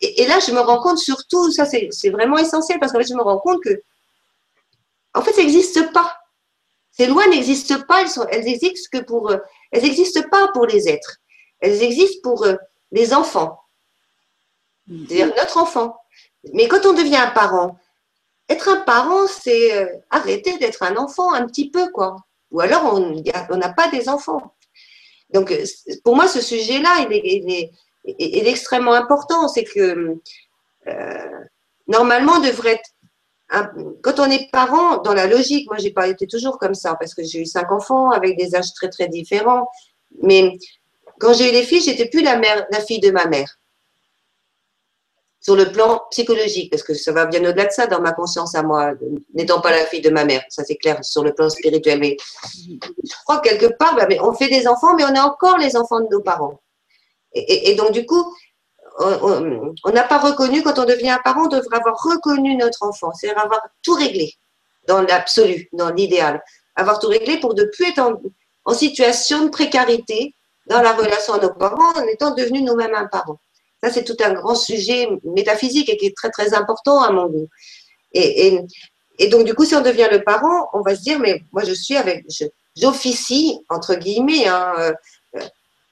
Et, 0.00 0.26
là, 0.26 0.38
je 0.46 0.52
me 0.52 0.60
rends 0.60 0.82
compte 0.82 0.98
surtout, 0.98 1.50
ça 1.50 1.64
c'est 1.64 2.10
vraiment 2.10 2.36
essentiel, 2.36 2.78
parce 2.78 2.92
qu'en 2.92 2.98
fait, 2.98 3.08
je 3.08 3.14
me 3.14 3.22
rends 3.22 3.38
compte 3.38 3.62
que, 3.62 3.80
en 5.14 5.22
fait, 5.22 5.32
ça 5.32 5.40
n'existe 5.40 5.92
pas. 5.92 6.18
Ces 6.90 7.06
lois 7.06 7.26
n'existent 7.28 7.80
pas, 7.88 8.02
elles, 8.02 8.10
sont, 8.10 8.26
elles 8.30 8.48
existent 8.48 8.88
que 8.92 9.04
pour, 9.04 9.32
elles 9.72 9.82
n'existent 9.82 10.28
pas 10.30 10.48
pour 10.52 10.66
les 10.66 10.88
êtres. 10.88 11.16
Elles 11.60 11.82
existent 11.82 12.20
pour 12.22 12.44
euh, 12.44 12.56
les 12.90 13.14
enfants. 13.14 13.60
C'est-à-dire 14.88 15.32
notre 15.36 15.58
enfant. 15.58 15.96
Mais 16.52 16.68
quand 16.68 16.84
on 16.86 16.92
devient 16.92 17.16
un 17.16 17.30
parent, 17.30 17.78
être 18.48 18.68
un 18.68 18.80
parent, 18.80 19.26
c'est 19.26 19.76
euh, 19.76 19.86
arrêter 20.10 20.58
d'être 20.58 20.82
un 20.82 20.96
enfant 20.96 21.32
un 21.32 21.46
petit 21.46 21.70
peu, 21.70 21.90
quoi. 21.90 22.16
Ou 22.52 22.60
alors, 22.60 22.94
on 22.94 23.56
n'a 23.56 23.72
pas 23.72 23.88
des 23.88 24.08
enfants. 24.08 24.54
Donc, 25.32 25.50
euh, 25.50 25.64
pour 26.04 26.14
moi, 26.14 26.28
ce 26.28 26.40
sujet-là, 26.40 27.06
il 27.10 27.50
est, 27.50 28.46
extrêmement 28.46 28.92
important. 28.92 29.48
C'est 29.48 29.64
que 29.64 30.16
euh, 30.86 31.40
normalement, 31.88 32.34
on 32.36 32.40
devrait 32.40 32.74
être 32.74 32.90
quand 34.02 34.18
on 34.18 34.30
est 34.30 34.50
parent, 34.50 34.98
dans 34.98 35.14
la 35.14 35.28
logique, 35.28 35.68
moi 35.68 35.78
j'ai 35.78 35.92
pas 35.92 36.08
été 36.08 36.26
toujours 36.26 36.58
comme 36.58 36.74
ça 36.74 36.96
parce 36.96 37.14
que 37.14 37.22
j'ai 37.22 37.42
eu 37.42 37.46
cinq 37.46 37.70
enfants 37.70 38.10
avec 38.10 38.36
des 38.36 38.56
âges 38.56 38.74
très 38.74 38.88
très 38.88 39.08
différents. 39.08 39.68
Mais 40.22 40.58
quand 41.20 41.32
j'ai 41.32 41.50
eu 41.50 41.52
les 41.52 41.62
filles, 41.62 41.80
j'étais 41.80 42.08
plus 42.08 42.22
la 42.22 42.36
mère, 42.38 42.66
la 42.72 42.80
fille 42.80 42.98
de 43.00 43.10
ma 43.10 43.26
mère. 43.26 43.58
Sur 45.46 45.54
le 45.54 45.70
plan 45.70 46.02
psychologique, 46.10 46.72
parce 46.72 46.82
que 46.82 46.92
ça 46.92 47.12
va 47.12 47.24
bien 47.24 47.38
au-delà 47.38 47.66
de 47.66 47.70
ça 47.70 47.86
dans 47.86 48.00
ma 48.00 48.10
conscience 48.10 48.56
à 48.56 48.64
moi, 48.64 48.94
n'étant 49.32 49.60
pas 49.60 49.70
la 49.70 49.86
fille 49.86 50.00
de 50.00 50.10
ma 50.10 50.24
mère, 50.24 50.42
ça 50.48 50.64
c'est 50.64 50.74
clair 50.74 50.98
sur 51.04 51.22
le 51.22 51.32
plan 51.32 51.48
spirituel. 51.48 52.00
Mais 52.00 52.16
je 52.42 53.14
crois 53.22 53.38
que 53.38 53.50
quelque 53.50 53.66
part, 53.78 53.94
bah, 53.94 54.08
on 54.22 54.32
fait 54.32 54.48
des 54.48 54.66
enfants, 54.66 54.96
mais 54.96 55.04
on 55.04 55.14
est 55.14 55.20
encore 55.20 55.56
les 55.58 55.76
enfants 55.76 56.00
de 56.00 56.08
nos 56.10 56.20
parents. 56.20 56.60
Et, 57.32 57.76
donc 57.76 57.92
du 57.92 58.04
coup, 58.04 58.24
on 58.98 59.90
n'a 59.94 60.02
pas 60.02 60.18
reconnu, 60.18 60.64
quand 60.64 60.80
on 60.80 60.84
devient 60.84 61.10
un 61.10 61.20
parent, 61.22 61.44
on 61.44 61.48
devrait 61.48 61.76
avoir 61.76 62.02
reconnu 62.02 62.56
notre 62.56 62.82
enfant, 62.82 63.12
c'est-à-dire 63.12 63.40
avoir 63.40 63.60
tout 63.84 63.94
réglé 63.94 64.34
dans 64.88 65.00
l'absolu, 65.00 65.68
dans 65.72 65.90
l'idéal. 65.90 66.42
Avoir 66.74 66.98
tout 66.98 67.06
réglé 67.06 67.38
pour 67.38 67.54
ne 67.54 67.62
plus 67.62 67.90
être 67.90 68.00
en, 68.64 68.74
situation 68.74 69.44
de 69.44 69.50
précarité 69.50 70.34
dans 70.66 70.82
la 70.82 70.92
relation 70.92 71.34
à 71.34 71.38
nos 71.38 71.54
parents 71.54 71.92
en 71.94 72.02
étant 72.08 72.34
devenus 72.34 72.64
nous-mêmes 72.64 72.96
un 72.96 73.06
parent. 73.06 73.38
C'est 73.90 74.04
tout 74.04 74.16
un 74.24 74.32
grand 74.32 74.54
sujet 74.54 75.08
métaphysique 75.24 75.88
et 75.88 75.96
qui 75.96 76.06
est 76.06 76.16
très, 76.16 76.30
très 76.30 76.54
important 76.54 77.02
à 77.02 77.10
mon 77.10 77.26
goût. 77.26 77.48
Et, 78.12 79.28
donc, 79.30 79.44
du 79.44 79.54
coup, 79.54 79.64
si 79.64 79.74
on 79.74 79.82
devient 79.82 80.08
le 80.10 80.22
parent, 80.22 80.68
on 80.72 80.80
va 80.80 80.94
se 80.94 81.02
dire, 81.02 81.18
mais 81.18 81.42
moi, 81.52 81.64
je 81.64 81.72
suis 81.72 81.96
avec, 81.96 82.24
j'officie, 82.76 83.58
entre 83.68 83.94
guillemets, 83.94 84.46
hein, 84.46 84.74
euh, 84.78 84.92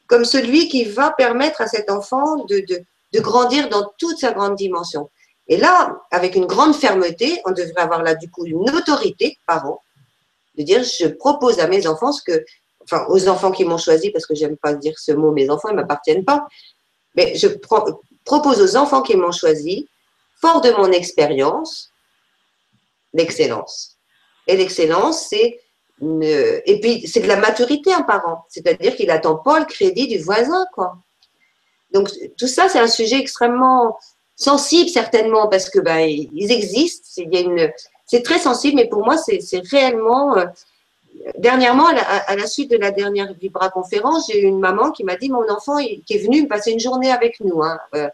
comme 0.07 0.25
celui 0.25 0.69
qui 0.69 0.85
va 0.85 1.11
permettre 1.11 1.61
à 1.61 1.67
cet 1.67 1.91
enfant 1.91 2.45
de, 2.45 2.85
grandir 3.21 3.69
dans 3.69 3.91
toute 3.99 4.19
sa 4.19 4.33
grande 4.33 4.57
dimension. 4.57 5.11
Et 5.47 5.57
là, 5.57 6.01
avec 6.11 6.35
une 6.35 6.47
grande 6.47 6.75
fermeté, 6.75 7.41
on 7.45 7.53
devrait 7.53 7.83
avoir 7.83 8.03
là 8.03 8.15
du 8.15 8.31
coup 8.31 8.45
une 8.45 8.69
autorité 8.71 9.39
parent, 9.47 9.81
de 10.57 10.63
dire 10.63 10.83
je 10.83 11.07
propose 11.09 11.61
à 11.61 11.69
mes 11.69 11.87
enfants 11.87 12.13
ce 12.13 12.23
que, 12.23 12.45
enfin 12.83 13.05
aux 13.09 13.29
enfants 13.29 13.53
qui 13.53 13.65
m'ont 13.65 13.79
choisi, 13.79 14.11
parce 14.11 14.27
que 14.27 14.35
j'aime 14.35 14.57
pas 14.57 14.75
dire 14.75 14.99
ce 14.99 15.13
mot, 15.13 15.31
mes 15.31 15.49
enfants 15.51 15.71
ne 15.71 15.75
m'appartiennent 15.75 16.25
pas, 16.25 16.47
mais 17.15 17.35
je 17.37 17.49
propose 18.25 18.61
aux 18.61 18.77
enfants 18.77 19.03
qui 19.03 19.17
m'ont 19.17 19.33
choisi, 19.33 19.89
fort 20.41 20.61
de 20.61 20.71
mon 20.73 20.91
expérience, 20.93 21.91
l'excellence. 23.13 23.97
Et 24.47 24.57
l'excellence, 24.57 25.27
c'est 25.29 25.61
et 26.03 26.81
puis 26.81 27.07
c'est 27.07 27.21
de 27.21 27.29
la 27.29 27.37
maturité 27.37 27.93
un 27.93 28.03
parent, 28.03 28.45
c'est-à-dire 28.49 28.97
qu'il 28.97 29.07
n'attend 29.07 29.37
pas 29.37 29.61
le 29.61 29.65
crédit 29.65 30.09
du 30.09 30.19
voisin, 30.19 30.67
quoi. 30.75 30.99
Donc 31.93 32.11
tout 32.37 32.49
ça, 32.49 32.69
c'est 32.69 32.81
un 32.81 32.89
sujet 32.89 33.19
extrêmement 33.19 33.97
sensible 34.37 34.91
certainement 34.91 35.49
parce 35.49 35.71
que 35.71 35.79
ben, 35.79 36.01
ils 36.01 36.51
existent. 36.51 37.23
C'est 38.07 38.23
très 38.23 38.39
sensible, 38.39 38.77
mais 38.77 38.89
pour 38.89 39.05
moi, 39.05 39.17
c'est 39.17 39.63
réellement. 39.71 40.35
Euh, 41.15 41.31
dernièrement, 41.39 41.87
à 41.87 42.37
la, 42.37 42.47
suite 42.47 42.71
de 42.71 42.77
la 42.77 42.91
dernière 42.91 43.33
Vibra 43.35 43.71
conférence, 43.71 44.27
j'ai 44.31 44.43
eu 44.43 44.47
une 44.47 44.61
maman 44.61 44.91
qui 44.91 45.05
m'a 45.05 45.17
dit 45.17 45.31
mon 45.31 45.49
enfant 45.51 45.79
qui 45.79 46.15
est 46.15 46.25
venu 46.25 46.49
passer 46.49 46.73
une 46.73 46.81
journée 46.81 47.11
avec 47.11 47.41
nous. 47.41 47.63
Hein. 47.63 47.79
Euh, 47.95 48.09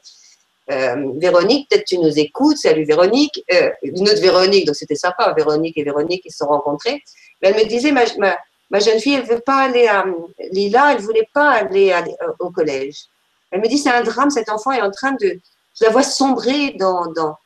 euh, 0.71 1.13
Véronique, 1.17 1.69
peut-être 1.69 1.85
tu 1.85 1.99
nous 1.99 2.19
écoutes. 2.19 2.59
Salut 2.59 2.85
Véronique. 2.85 3.45
une 3.83 4.09
autre 4.09 4.21
Véronique, 4.21 4.67
donc 4.67 4.77
c'était 4.77 4.95
sympa. 4.95 5.33
Véronique 5.37 5.77
et 5.77 5.85
Véronique, 5.85 6.23
ils 6.25 6.31
se 6.31 6.39
sont 6.39 6.47
rencontrés. 6.47 7.03
Mais 7.43 7.49
elle 7.49 7.57
me 7.57 7.69
disait 7.69 7.93
ma, 7.93 8.05
ma, 8.71 8.79
jeune 8.79 9.01
fille, 9.01 9.15
elle 9.15 9.25
veut 9.25 9.41
pas 9.41 9.63
aller 9.63 9.89
à 9.89 10.05
Lila, 10.53 10.93
elle 10.93 11.01
voulait 11.01 11.29
pas 11.33 11.51
aller 11.51 11.95
au 12.39 12.51
collège. 12.51 13.07
Elle 13.51 13.61
me 13.61 13.69
dit, 13.69 13.79
c'est 13.79 13.91
un 13.91 14.03
drame, 14.03 14.31
cet 14.31 14.49
enfant 14.49 14.71
est 14.71 14.81
en 14.81 14.91
train 14.91 15.13
de, 15.21 15.41
la 15.81 15.91
vois 15.91 16.03
sombrer 16.03 16.75
dans, 16.79 17.07
dans. 17.13 17.37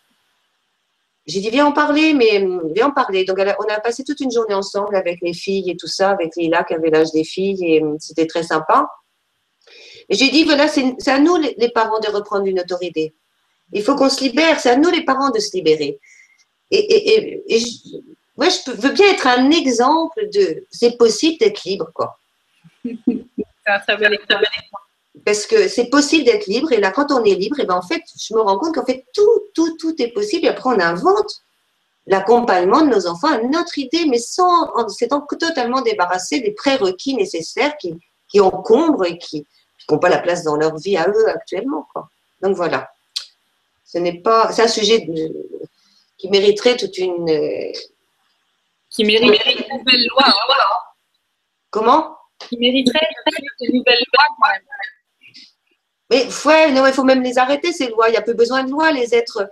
J'ai 1.26 1.40
dit, 1.40 1.50
viens 1.50 1.66
en 1.66 1.72
parler, 1.72 2.12
mais 2.12 2.46
viens 2.74 2.88
en 2.88 2.92
parler. 2.92 3.24
Donc, 3.24 3.38
on 3.38 3.72
a 3.72 3.80
passé 3.80 4.04
toute 4.04 4.20
une 4.20 4.30
journée 4.30 4.54
ensemble 4.54 4.94
avec 4.94 5.20
les 5.22 5.32
filles 5.32 5.70
et 5.70 5.76
tout 5.76 5.86
ça, 5.86 6.10
avec 6.10 6.36
Lila 6.36 6.64
qui 6.64 6.74
avait 6.74 6.90
l'âge 6.90 7.12
des 7.12 7.24
filles, 7.24 7.64
et 7.64 7.82
c'était 7.98 8.26
très 8.26 8.42
sympa. 8.42 8.86
Et 10.08 10.16
j'ai 10.16 10.28
dit, 10.28 10.44
voilà, 10.44 10.68
c'est 10.68 11.08
à 11.08 11.18
nous, 11.18 11.36
les, 11.36 11.70
parents, 11.70 11.98
de 12.00 12.08
reprendre 12.08 12.46
une 12.46 12.60
autorité. 12.60 13.14
Il 13.72 13.82
faut 13.82 13.94
qu'on 13.94 14.10
se 14.10 14.22
libère, 14.22 14.60
c'est 14.60 14.70
à 14.70 14.76
nous, 14.76 14.90
les 14.90 15.04
parents, 15.04 15.30
de 15.30 15.38
se 15.38 15.56
libérer. 15.56 15.98
Et, 16.70 16.78
et, 16.78 17.42
et, 17.48 17.62
moi, 18.36 18.48
je 18.48 18.70
veux 18.72 18.92
bien 18.92 19.10
être 19.10 19.26
un 19.26 19.50
exemple 19.50 20.28
de 20.32 20.66
c'est 20.70 20.98
possible 20.98 21.38
d'être 21.38 21.64
libre, 21.64 21.90
quoi. 21.94 22.18
parce 25.24 25.46
que 25.46 25.68
c'est 25.68 25.86
possible 25.86 26.24
d'être 26.24 26.46
libre. 26.46 26.72
Et 26.72 26.80
là, 26.80 26.90
quand 26.90 27.10
on 27.10 27.24
est 27.24 27.34
libre, 27.34 27.60
et 27.60 27.66
ben 27.66 27.76
en 27.76 27.82
fait, 27.82 28.02
je 28.20 28.34
me 28.34 28.40
rends 28.40 28.58
compte 28.58 28.74
qu'en 28.74 28.84
fait, 28.84 29.04
tout, 29.14 29.42
tout, 29.54 29.76
tout 29.76 29.94
est 30.00 30.08
possible. 30.08 30.46
Et 30.46 30.48
après, 30.48 30.70
on 30.70 30.80
invente 30.80 31.42
l'accompagnement 32.06 32.82
de 32.82 32.90
nos 32.90 33.06
enfants 33.06 33.32
à 33.32 33.38
notre 33.38 33.78
idée, 33.78 34.06
mais 34.06 34.18
sans, 34.18 34.70
en 34.74 34.88
s'étant 34.88 35.22
totalement 35.22 35.80
débarrassé 35.80 36.40
des 36.40 36.52
prérequis 36.52 37.14
nécessaires 37.14 37.76
qui, 37.78 37.94
qui 38.28 38.40
encombrent 38.40 39.06
et 39.06 39.18
qui 39.18 39.46
n'ont 39.90 39.98
pas 39.98 40.08
la 40.08 40.18
place 40.18 40.44
dans 40.44 40.56
leur 40.56 40.76
vie 40.76 40.96
à 40.96 41.08
eux 41.08 41.28
actuellement. 41.28 41.86
Quoi. 41.92 42.08
Donc 42.42 42.56
voilà. 42.56 42.90
Ce 43.84 43.98
n'est 43.98 44.20
pas, 44.20 44.52
c'est 44.52 44.62
un 44.62 44.68
sujet 44.68 45.06
qui 46.18 46.28
mériterait 46.28 46.76
toute 46.76 46.98
une. 46.98 47.26
qui 48.90 49.04
mériterait 49.04 49.54
une 49.54 49.78
nouvelle 49.78 50.06
loi. 50.08 50.24
Comment? 51.70 52.16
Qui 52.38 52.58
mériterait 52.58 53.08
une 53.60 53.78
nouvelle 53.78 54.02
loi. 54.12 54.24
Mais 56.14 56.28
ouais, 56.44 56.70
non, 56.70 56.86
il 56.86 56.92
faut 56.92 57.02
même 57.02 57.22
les 57.22 57.38
arrêter, 57.38 57.72
ces 57.72 57.88
lois. 57.88 58.08
Il 58.08 58.12
n'y 58.12 58.16
a 58.16 58.22
plus 58.22 58.34
besoin 58.34 58.62
de 58.62 58.70
lois, 58.70 58.92
les 58.92 59.16
êtres. 59.16 59.50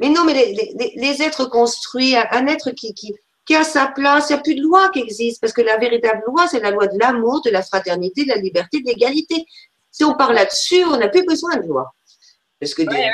Mais 0.00 0.08
non, 0.08 0.24
mais 0.24 0.34
les, 0.34 0.92
les, 0.96 1.22
êtres 1.22 1.44
construits, 1.44 2.16
un 2.16 2.46
être 2.48 2.72
qui, 2.72 2.94
qui, 2.94 3.14
qui 3.46 3.54
a 3.54 3.62
sa 3.62 3.86
place, 3.86 4.28
il 4.28 4.32
n'y 4.32 4.38
a 4.40 4.42
plus 4.42 4.54
de 4.56 4.62
loi 4.62 4.90
qui 4.90 4.98
existe. 4.98 5.40
Parce 5.40 5.52
que 5.52 5.62
la 5.62 5.76
véritable 5.76 6.22
loi, 6.26 6.48
c'est 6.48 6.58
la 6.58 6.72
loi 6.72 6.88
de 6.88 6.98
l'amour, 6.98 7.42
de 7.42 7.50
la 7.50 7.62
fraternité, 7.62 8.24
de 8.24 8.30
la 8.30 8.36
liberté, 8.36 8.80
de 8.80 8.86
l'égalité. 8.86 9.44
Si 9.92 10.02
on 10.02 10.14
parle 10.14 10.34
là-dessus, 10.34 10.84
on 10.84 10.96
n'a 10.96 11.08
plus 11.08 11.24
besoin 11.24 11.56
de 11.58 11.66
loi. 11.68 11.92
Parce 12.58 12.74
que 12.74 12.82
ouais, 12.82 13.10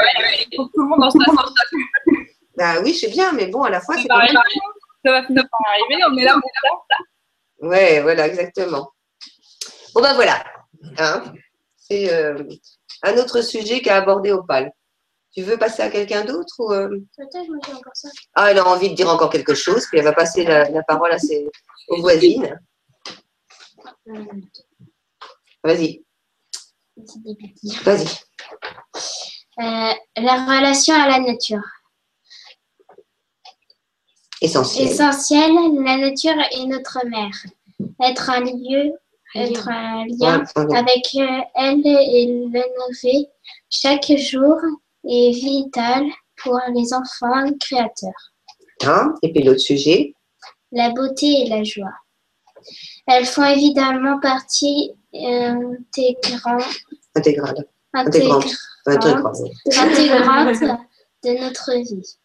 tout 0.51 0.71
le 0.75 0.89
monde 0.89 1.05
en 1.05 1.11
Bah 2.57 2.81
oui, 2.83 2.95
je 2.95 3.01
sais 3.01 3.09
bien, 3.09 3.33
mais 3.33 3.49
bon, 3.49 3.65
à 3.65 3.71
la 3.71 3.83
fois, 3.83 3.97
c'est 3.97 4.09
Ça 4.09 5.13
va 5.13 5.27
finir 5.27 5.45
par 5.51 5.61
arriver, 5.71 6.03
on 6.11 6.17
est 6.17 6.25
là, 6.25 6.35
on 6.35 6.41
est 6.41 7.69
là. 7.69 7.69
Ouais, 7.69 8.01
voilà, 8.01 8.27
exactement. 8.27 8.91
Bon, 9.95 10.01
ben 10.01 10.15
voilà. 10.15 10.43
Hein 10.99 11.23
c'est 11.89 12.13
euh, 12.13 12.43
un 13.03 13.17
autre 13.19 13.41
sujet 13.41 13.81
qu'a 13.81 13.97
abordé 13.97 14.33
Opal. 14.33 14.73
Tu 15.33 15.43
veux 15.43 15.59
passer 15.59 15.83
à 15.83 15.91
quelqu'un 15.91 16.25
d'autre 16.25 16.55
ou 16.59 16.73
euh? 16.73 16.89
Ah, 18.35 18.51
elle 18.51 18.59
a 18.59 18.67
envie 18.67 18.91
de 18.91 18.95
dire 18.95 19.09
encore 19.09 19.31
quelque 19.31 19.55
chose, 19.55 19.87
puis 19.87 19.99
elle 19.99 20.05
va 20.05 20.15
passer 20.15 20.45
la, 20.45 20.83
parole 20.85 21.13
à 21.13 21.19
ses, 21.19 21.47
aux 21.89 22.01
voisines. 22.01 22.59
Vas-y. 25.63 26.03
Vas-y. 27.85 28.07
Euh, 29.59 29.93
la 30.17 30.47
relation 30.47 30.95
à 30.95 31.09
la 31.09 31.19
nature. 31.19 31.63
Essentiel. 34.41 34.89
Essentiel, 34.89 35.53
la 35.83 35.97
nature 35.99 36.39
est 36.51 36.67
notre 36.67 37.05
mère. 37.07 37.35
Être 38.03 38.31
un 38.31 38.41
lieu 38.41 38.93
être 39.37 39.69
un 39.69 40.05
lien 40.07 40.45
avec 40.75 41.07
euh, 41.17 41.41
elle 41.55 41.87
et 41.87 42.27
l'élever 42.27 43.29
chaque 43.71 44.13
jour 44.17 44.57
est 45.05 45.31
vital 45.33 46.05
pour 46.43 46.59
les 46.75 46.93
enfants 46.93 47.51
créateurs. 47.61 48.33
Hein? 48.85 49.15
Et 49.23 49.33
puis 49.33 49.43
l'autre 49.43 49.61
sujet? 49.61 50.15
La 50.73 50.91
beauté 50.91 51.43
et 51.43 51.49
la 51.49 51.63
joie. 51.65 51.95
Elles 53.07 53.27
font 53.27 53.45
évidemment 53.45 54.19
partie 54.21 54.93
intégrante, 55.15 56.65
intégrale. 57.15 57.67
intégrante, 57.93 58.47
intégrante 58.87 60.61
de 61.25 61.41
notre 61.41 61.73
vie. 61.73 62.17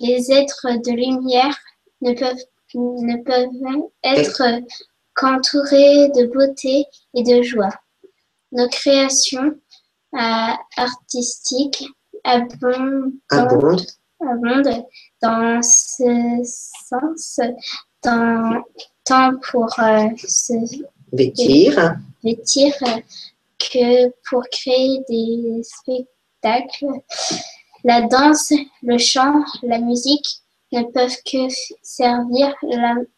Les 0.00 0.32
êtres 0.32 0.66
de 0.84 0.92
lumière 0.92 1.56
ne 2.00 2.12
peuvent, 2.14 2.44
ne 2.74 3.22
peuvent 3.22 3.90
être 4.02 4.62
qu'entourés 5.14 6.08
de 6.08 6.26
beauté 6.32 6.86
et 7.14 7.22
de 7.22 7.42
joie. 7.42 7.72
Nos 8.52 8.68
créations 8.68 9.54
euh, 10.14 10.52
artistiques 10.76 11.84
abondent, 12.24 13.12
dans 15.20 15.60
ce 15.62 16.42
sens, 16.44 17.40
tant 18.02 19.32
pour 19.50 19.68
euh, 19.78 20.08
se 20.16 20.52
vêtir. 21.12 21.96
vêtir 22.22 22.74
que 23.58 24.08
pour 24.28 24.44
créer 24.50 25.02
des 25.08 25.62
spectacles. 25.62 27.00
La 27.84 28.02
danse, 28.02 28.52
le 28.82 28.98
chant, 28.98 29.42
la 29.62 29.78
musique 29.78 30.42
ne 30.72 30.82
peuvent 30.84 31.16
que 31.24 31.48
servir 31.82 32.54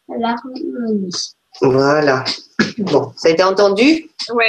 l'harmonie. 0.08 1.10
Voilà. 1.60 2.24
Bon, 2.78 3.12
ça 3.16 3.28
a 3.28 3.30
été 3.32 3.42
entendu? 3.42 4.10
Oui. 4.32 4.44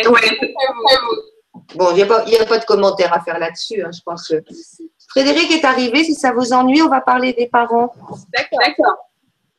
Bon, 1.76 1.92
il 1.92 1.96
n'y 1.96 2.04
a, 2.04 2.46
pas 2.46 2.58
de 2.58 2.66
commentaire 2.66 3.14
à 3.14 3.22
faire 3.22 3.40
là-dessus. 3.40 3.82
Hein. 3.84 3.92
Je 3.94 4.02
pense 4.04 4.28
que 4.28 4.44
Frédéric 5.10 5.52
est 5.52 5.66
arrivé. 5.66 6.04
Si 6.04 6.16
ça 6.16 6.32
vous 6.32 6.54
ennuie, 6.54 6.82
on 6.82 6.90
va 6.90 7.02
parler 7.02 7.34
des 7.34 7.48
parents. 7.48 7.94
D'accord. 8.34 8.98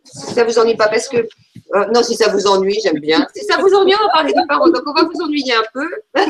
Si 0.05 0.34
ça 0.34 0.44
vous 0.44 0.59
ennuie 0.59 0.76
pas, 0.76 0.88
parce 0.88 1.09
que. 1.09 1.16
euh, 1.16 1.86
non, 1.92 2.03
si 2.03 2.14
ça 2.14 2.28
vous 2.28 2.47
ennuie, 2.47 2.78
j'aime 2.82 3.01
bien. 3.01 3.26
Si 3.34 3.44
ça 3.44 3.59
vous 3.59 3.72
ennuie, 3.74 3.94
on 3.99 4.07
va 4.07 4.12
parler 4.12 4.32
des 4.32 4.47
parents. 4.47 4.68
Donc, 4.68 4.82
on 4.86 4.92
va 4.92 5.03
vous 5.05 5.24
ennuyer 5.24 5.55
un 5.55 5.64
peu. 5.72 5.88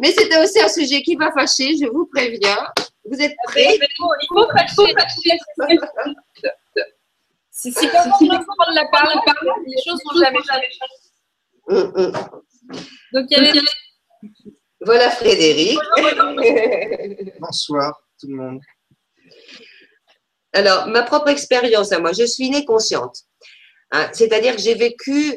Mais 0.00 0.10
c'était 0.10 0.42
aussi 0.42 0.60
un 0.60 0.68
sujet 0.68 1.02
qui 1.02 1.14
va 1.14 1.30
fâcher, 1.30 1.76
je 1.80 1.86
vous 1.86 2.06
préviens. 2.06 2.66
Vous 3.04 3.20
êtes 3.20 3.36
prêts? 3.46 3.78
Il 3.78 4.28
faut 4.28 4.48
fâcher. 4.48 4.92
Si, 7.64 7.72
si 7.72 7.80
quelqu'un 7.80 8.10
veut 8.20 8.44
prendre 8.44 8.74
la 8.74 8.86
parole, 8.88 9.18
les 9.66 9.82
choses 9.82 9.98
sont 10.02 10.20
jamais 10.20 10.38
changées. 10.42 10.68
Hum, 11.66 11.92
hum. 11.96 12.12
Donc, 13.10 13.26
il 13.30 13.38
y 13.38 13.48
avait 13.48 13.58
Voilà 14.82 15.08
Frédéric. 15.08 15.78
Bonsoir 17.40 18.02
tout 18.20 18.26
le 18.26 18.36
monde. 18.36 18.60
Alors, 20.52 20.88
ma 20.88 21.04
propre 21.04 21.28
expérience 21.28 21.90
à 21.92 22.00
moi, 22.00 22.12
je 22.12 22.26
suis 22.26 22.50
née 22.50 22.66
consciente. 22.66 23.20
Hein, 23.92 24.10
C'est-à-dire 24.12 24.56
que 24.56 24.60
j'ai 24.60 24.74
vécu 24.74 25.34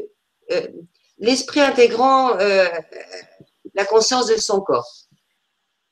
euh, 0.51 0.67
l'esprit 1.19 1.61
intégrant 1.61 2.38
euh, 2.39 2.67
la 3.73 3.86
conscience 3.86 4.28
de 4.28 4.36
son 4.36 4.59
corps. 4.59 5.05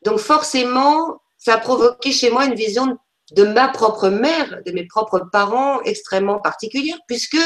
Donc, 0.01 0.19
forcément, 0.19 1.21
ça 1.37 1.53
a 1.53 1.57
provoqué 1.59 2.11
chez 2.11 2.29
moi 2.29 2.43
une 2.43 2.55
vision 2.55 2.97
de 3.31 3.43
ma 3.43 3.67
propre 3.69 4.09
mère, 4.09 4.61
de 4.65 4.71
mes 4.71 4.85
propres 4.85 5.27
parents 5.31 5.81
extrêmement 5.81 6.39
particulière, 6.39 6.97
puisque 7.07 7.37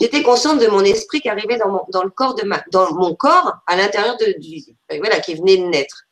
j'étais 0.00 0.22
consciente 0.22 0.60
de 0.60 0.66
mon 0.66 0.84
esprit 0.84 1.20
qui 1.20 1.28
arrivait 1.28 1.58
dans 1.58 1.70
mon, 1.70 1.84
dans 1.88 2.02
le 2.02 2.10
corps 2.10 2.34
de 2.34 2.44
ma, 2.44 2.62
dans 2.70 2.92
mon 2.94 3.14
corps, 3.14 3.56
à 3.66 3.76
l'intérieur 3.76 4.16
de, 4.18 4.38
du, 4.38 4.62
voilà, 4.98 5.20
qui 5.20 5.34
venait 5.34 5.56
de 5.56 5.66
naître. 5.66 6.04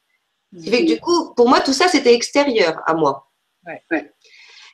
Fait 0.64 0.85
que 0.85 0.93
du 0.93 1.01
coup, 1.01 1.33
pour 1.35 1.49
moi, 1.49 1.61
tout 1.61 1.72
ça, 1.72 1.89
c'était 1.89 2.14
extérieur 2.14 2.81
à 2.87 2.95
moi. 2.95 3.31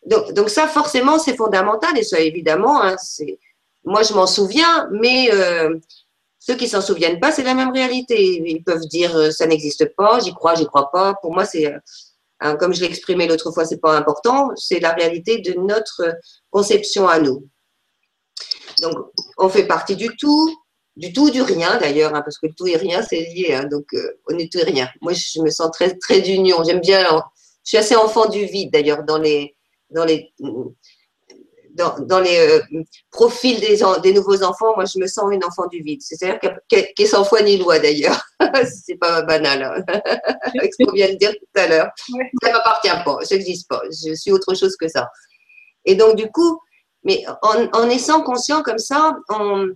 Donc, 0.06 0.32
donc 0.32 0.50
ça, 0.50 0.68
forcément, 0.68 1.18
c'est 1.18 1.36
fondamental 1.36 1.98
et 1.98 2.04
ça, 2.04 2.20
évidemment, 2.20 2.82
hein, 2.82 2.96
c'est, 2.98 3.38
moi, 3.84 4.02
je 4.02 4.14
m'en 4.14 4.26
souviens, 4.26 4.88
mais 4.92 5.30
euh, 5.32 5.76
ceux 6.38 6.54
qui 6.54 6.68
s'en 6.68 6.80
souviennent 6.80 7.20
pas, 7.20 7.32
c'est 7.32 7.42
la 7.42 7.54
même 7.54 7.72
réalité. 7.72 8.42
Ils 8.44 8.62
peuvent 8.62 8.86
dire 8.86 9.16
euh, 9.16 9.30
ça 9.30 9.46
n'existe 9.46 9.94
pas, 9.96 10.20
j'y 10.20 10.32
crois, 10.32 10.54
j'y 10.54 10.66
crois 10.66 10.90
pas. 10.90 11.14
Pour 11.20 11.34
moi, 11.34 11.44
c'est, 11.44 11.66
euh, 11.66 11.78
hein, 12.40 12.56
comme 12.56 12.74
je 12.74 12.80
l'ai 12.80 12.86
exprimé 12.86 13.26
l'autre 13.26 13.50
fois, 13.52 13.64
c'est 13.64 13.80
pas 13.80 13.96
important. 13.96 14.50
C'est 14.56 14.80
la 14.80 14.92
réalité 14.92 15.38
de 15.40 15.54
notre 15.54 16.16
conception 16.50 17.08
à 17.08 17.18
nous. 17.18 17.48
Donc, 18.82 18.94
on 19.38 19.48
fait 19.48 19.66
partie 19.66 19.96
du 19.96 20.08
tout, 20.16 20.54
du 20.96 21.12
tout, 21.12 21.30
du 21.30 21.42
rien 21.42 21.78
d'ailleurs, 21.78 22.14
hein, 22.14 22.22
parce 22.22 22.38
que 22.38 22.46
tout 22.56 22.66
et 22.66 22.76
rien, 22.76 23.02
c'est 23.02 23.20
lié. 23.20 23.54
hein, 23.54 23.64
donc, 23.64 23.86
euh, 23.94 24.18
on 24.30 24.38
est 24.38 24.50
tout 24.50 24.58
et 24.58 24.64
rien. 24.64 24.88
Moi, 25.00 25.12
je 25.12 25.40
me 25.40 25.50
sens 25.50 25.70
très, 25.72 25.96
très 25.96 26.20
d'union. 26.20 26.62
J'aime 26.64 26.80
bien. 26.80 27.04
Je 27.64 27.70
suis 27.70 27.78
assez 27.78 27.96
enfant 27.96 28.28
du 28.28 28.44
vide 28.44 28.72
d'ailleurs 28.72 29.02
dans 29.04 29.18
les, 29.18 29.56
dans 29.90 30.04
les, 30.04 30.32
dans, 31.76 31.98
dans 32.00 32.20
les 32.20 32.38
euh, 32.38 32.60
profils 33.10 33.60
des, 33.60 33.80
des 34.02 34.12
nouveaux 34.12 34.42
enfants. 34.42 34.74
Moi, 34.74 34.84
je 34.86 34.98
me 34.98 35.06
sens 35.06 35.24
une 35.30 35.44
enfant 35.44 35.66
du 35.68 35.80
vide. 35.82 36.00
C'est-à-dire 36.02 36.38
qui 36.68 37.02
est 37.02 37.06
sans 37.06 37.24
foi 37.24 37.42
ni 37.42 37.56
loi 37.58 37.78
d'ailleurs. 37.78 38.20
c'est 38.86 38.96
pas 38.96 39.22
banal. 39.22 39.62
hein. 39.62 39.84
Avec 40.58 40.72
ce 40.74 40.84
qu'on 40.84 40.92
vient 40.92 41.10
de 41.10 41.16
dire 41.16 41.32
tout 41.32 41.60
à 41.60 41.66
l'heure. 41.68 41.90
Ouais. 42.14 42.30
Ça 42.42 42.52
m'appartient 42.52 42.88
pas. 43.04 43.18
Je 43.28 43.34
n'existe 43.34 43.68
pas. 43.68 43.82
Je 43.90 44.14
suis 44.14 44.32
autre 44.32 44.54
chose 44.54 44.76
que 44.76 44.88
ça. 44.88 45.08
Et 45.84 45.94
donc, 45.94 46.16
du 46.16 46.28
coup, 46.30 46.60
mais 47.04 47.24
en, 47.42 47.66
en 47.72 47.88
étant 47.88 48.22
conscient 48.22 48.62
comme 48.62 48.78
ça, 48.78 49.14
on, 49.28 49.68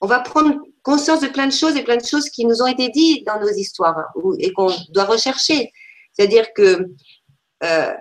on 0.00 0.06
va 0.06 0.20
prendre 0.20 0.54
conscience 0.82 1.20
de 1.20 1.28
plein 1.28 1.46
de 1.46 1.52
choses 1.52 1.76
et 1.76 1.82
plein 1.82 1.96
de 1.96 2.04
choses 2.04 2.28
qui 2.28 2.44
nous 2.44 2.60
ont 2.60 2.66
été 2.66 2.90
dites 2.90 3.26
dans 3.26 3.40
nos 3.40 3.48
histoires 3.48 3.96
hein, 3.96 4.30
et 4.38 4.52
qu'on 4.52 4.70
doit 4.90 5.04
rechercher. 5.04 5.72
C'est-à-dire 6.12 6.46
que 6.54 6.86
euh, 7.64 7.92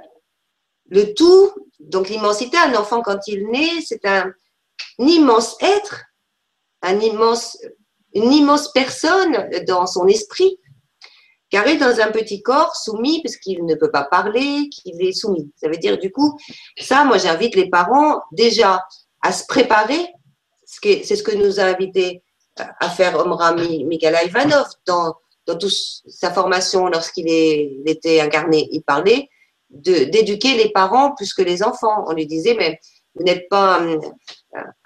le 0.90 1.14
tout, 1.14 1.52
donc 1.90 2.10
l'immensité, 2.10 2.58
un 2.58 2.76
enfant 2.76 3.02
quand 3.02 3.20
il 3.28 3.48
naît, 3.50 3.82
c'est 3.86 4.06
un, 4.06 4.32
immense 5.00 5.56
être, 5.62 6.04
un 6.82 7.00
immense, 7.00 7.58
une 8.14 8.32
immense 8.32 8.72
personne 8.72 9.50
dans 9.68 9.86
son 9.88 10.08
esprit, 10.08 10.60
arrive 11.56 11.80
dans 11.80 12.00
un 12.00 12.10
petit 12.12 12.42
corps 12.42 12.76
soumis 12.76 13.22
parce 13.22 13.38
qu'il 13.38 13.64
ne 13.66 13.76
peut 13.76 13.92
pas 13.92 14.06
parler, 14.06 14.70
qu'il 14.70 15.00
est 15.06 15.14
soumis. 15.14 15.52
Ça 15.56 15.70
veut 15.70 15.78
dire 15.78 16.00
du 16.00 16.12
coup, 16.12 16.36
ça, 16.80 17.04
moi 17.06 17.20
j'invite 17.20 17.56
les 17.56 17.70
parents 17.70 18.22
déjà 18.32 18.84
à 19.22 19.32
se 19.32 19.46
préparer. 19.46 20.08
C'est 20.66 21.04
ce 21.04 21.22
que 21.22 21.36
nous 21.36 21.60
a 21.60 21.66
invité 21.66 22.24
à 22.56 22.90
faire 22.90 23.20
Omra 23.20 23.54
Mi- 23.54 23.84
Mikhaila 23.86 24.24
Ivanov 24.24 24.66
dans, 24.88 25.14
dans 25.46 25.56
toute 25.56 25.74
sa 26.08 26.32
formation 26.32 26.88
lorsqu'il 26.88 27.28
était 27.86 28.20
incarné. 28.20 28.68
Il 28.72 28.82
parlait 28.82 29.30
d'éduquer 29.74 30.56
les 30.56 30.70
parents 30.72 31.14
plus 31.16 31.34
que 31.34 31.42
les 31.42 31.64
enfants. 31.64 32.06
On 32.08 32.14
lui 32.14 32.26
disait, 32.26 32.56
mais 32.58 32.80
vous 33.16 33.24
n'êtes 33.24 33.48
pas 33.50 33.80
un, 33.82 33.98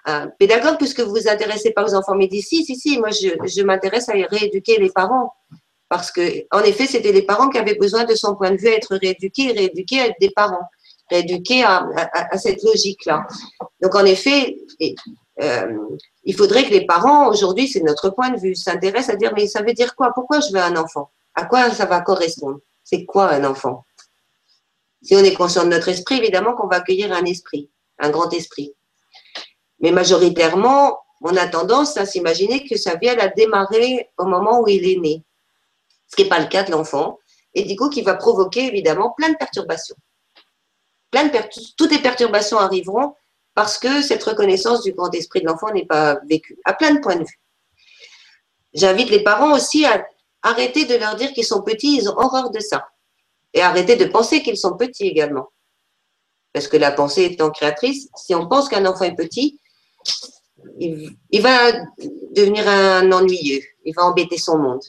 un 0.06 0.28
pédagogue 0.40 0.78
puisque 0.78 1.02
vous 1.02 1.12
vous 1.12 1.28
intéressez 1.28 1.72
pas 1.72 1.84
aux 1.86 1.94
enfants. 1.94 2.16
Mais 2.16 2.28
dit, 2.28 2.42
si, 2.42 2.66
si, 2.66 2.76
si, 2.76 2.98
moi 2.98 3.12
je, 3.12 3.30
je 3.46 3.62
m'intéresse 3.62 4.10
à 4.10 4.14
rééduquer 4.14 4.78
les 4.78 4.90
parents. 4.90 5.34
Parce 5.90 6.12
que, 6.12 6.22
en 6.52 6.60
effet, 6.64 6.86
c'était 6.86 7.14
les 7.14 7.22
parents 7.22 7.48
qui 7.48 7.58
avaient 7.58 7.76
besoin 7.76 8.04
de 8.04 8.14
son 8.14 8.36
point 8.36 8.52
de 8.52 8.58
vue 8.58 8.68
à 8.68 8.74
être 8.74 8.98
rééduqués, 8.98 9.54
rééduqués 9.54 10.02
à 10.02 10.08
être 10.08 10.20
des 10.20 10.32
parents, 10.32 10.68
rééduqués 11.10 11.64
à, 11.64 11.78
à- 11.96 12.34
à 12.34 12.38
cette 12.38 12.62
logique-là. 12.62 13.26
Donc, 13.82 13.96
en 13.96 14.04
effet, 14.04 14.58
et, 14.82 14.96
euh, 15.42 15.78
il 16.26 16.36
faudrait 16.36 16.66
que 16.66 16.72
les 16.72 16.86
parents, 16.86 17.30
aujourd'hui, 17.30 17.70
c'est 17.70 17.80
notre 17.80 18.10
point 18.10 18.32
de 18.32 18.38
vue, 18.38 18.54
s'intéressent 18.54 19.16
à 19.16 19.16
dire, 19.16 19.32
mais 19.34 19.48
ça 19.48 19.62
veut 19.62 19.72
dire 19.72 19.96
quoi? 19.96 20.12
Pourquoi 20.14 20.42
je 20.42 20.52
veux 20.52 20.60
un 20.60 20.76
enfant? 20.76 21.10
À 21.36 21.46
quoi 21.46 21.70
ça 21.70 21.86
va 21.86 22.02
correspondre? 22.02 22.60
C'est 22.84 23.06
quoi 23.06 23.30
un 23.32 23.46
enfant? 23.46 23.86
Si 25.02 25.16
on 25.16 25.24
est 25.24 25.34
conscient 25.34 25.64
de 25.64 25.70
notre 25.70 25.89
esprit, 25.89 26.18
évidemment 26.18 26.56
qu'on 26.56 26.68
va 26.68 26.78
accueillir 26.78 27.12
un 27.14 27.24
esprit, 27.26 27.70
un 28.00 28.10
grand 28.10 28.32
esprit. 28.34 28.74
Mais 29.80 29.91
majoritairement, 29.91 31.00
on 31.22 31.36
a 31.36 31.48
tendance 31.48 31.98
à 31.98 32.06
s'imaginer 32.06 32.68
que 32.68 32.78
ça 32.78 32.95
vient 32.95 33.18
à 33.18 33.28
démarrer 33.28 34.10
au 34.18 34.26
moment 34.26 34.62
où 34.62 34.68
il 34.68 34.88
est 34.88 35.00
né, 35.00 35.24
ce 36.08 36.16
qui 36.16 36.24
n'est 36.24 36.30
pas 36.30 36.39
le 36.39 36.48
cas 36.48 36.64
de 36.64 36.72
l'enfant, 36.72 37.20
et 37.54 37.64
du 37.64 37.76
coup 37.76 37.89
qui 37.89 38.02
va 38.02 38.16
provoquer 38.16 38.68
évidemment 38.68 39.14
plein 39.18 39.30
de 39.30 39.38
perturbations. 39.38 39.95
Toutes 41.78 41.91
les 41.91 42.00
perturbations 42.00 42.58
arriveront 42.58 43.16
parce 43.56 43.78
que 43.80 44.02
cette 44.02 44.24
reconnaissance 44.24 44.84
du 44.84 44.93
grand 44.93 45.12
esprit 45.16 45.41
de 45.41 45.48
l'enfant 45.48 45.72
n'est 45.74 45.86
pas 45.86 46.20
vécue, 46.30 46.60
à 46.66 46.74
plein 46.74 46.93
de 46.93 47.00
points 47.00 47.16
de 47.16 47.24
vue. 47.24 47.39
J'invite 48.74 49.10
les 49.10 49.24
parents 49.24 49.56
aussi 49.56 49.86
à 49.86 50.06
arrêter 50.43 50.86
de 50.86 50.95
leur 50.95 51.16
dire 51.16 51.34
qu'ils 51.34 51.45
sont 51.45 51.64
petits, 51.64 51.98
ils 51.98 52.10
ont 52.10 52.18
horreur 52.18 52.52
de 52.52 52.60
ça. 52.60 52.88
Et 53.58 53.62
arrêter 53.62 53.95
de 53.95 54.05
penser 54.05 54.43
qu'ils 54.43 54.55
sont 54.55 54.78
petits 54.78 55.08
également. 55.08 55.47
Parce 56.53 56.68
que 56.68 56.78
la 56.78 56.91
pensée 56.91 57.24
étant 57.24 57.49
créatrice, 57.49 58.08
si 58.16 58.36
on 58.36 58.47
pense 58.47 58.70
qu'un 58.70 58.86
enfant 58.86 59.05
est 59.05 59.16
petit, 59.16 59.60
il, 60.80 61.41
va 61.41 61.72
devenir 62.36 62.68
un 62.68 63.12
ennuyeux, 63.12 63.62
il 63.84 63.95
va 63.95 64.03
embêter 64.05 64.38
son 64.38 64.60
monde. 64.60 64.84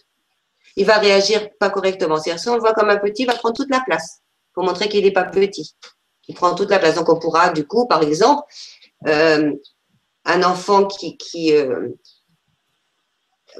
Il 0.76 0.84
va 0.84 0.98
réagir 0.98 1.48
pas 1.58 1.70
correctement. 1.70 2.18
C'est-à-dire, 2.18 2.42
si 2.42 2.50
on 2.50 2.56
le 2.56 2.60
voit 2.60 2.74
comme 2.74 2.90
un 2.90 2.98
petit, 2.98 3.22
il 3.22 3.26
va 3.26 3.36
prendre 3.36 3.56
toute 3.56 3.70
la 3.70 3.80
place 3.80 4.20
pour 4.52 4.64
montrer 4.64 4.90
qu'il 4.90 5.02
n'est 5.02 5.12
pas 5.12 5.24
petit. 5.24 5.74
Il 6.28 6.34
prend 6.34 6.54
toute 6.54 6.68
la 6.68 6.78
place. 6.78 6.96
Donc, 6.96 7.08
on 7.08 7.18
pourra, 7.18 7.48
du 7.48 7.66
coup, 7.66 7.86
par 7.86 8.02
exemple, 8.02 8.42
euh, 9.06 9.50
un 10.26 10.42
enfant 10.42 10.84
qui, 10.84 11.16
qui 11.16 11.54
euh, 11.54 11.88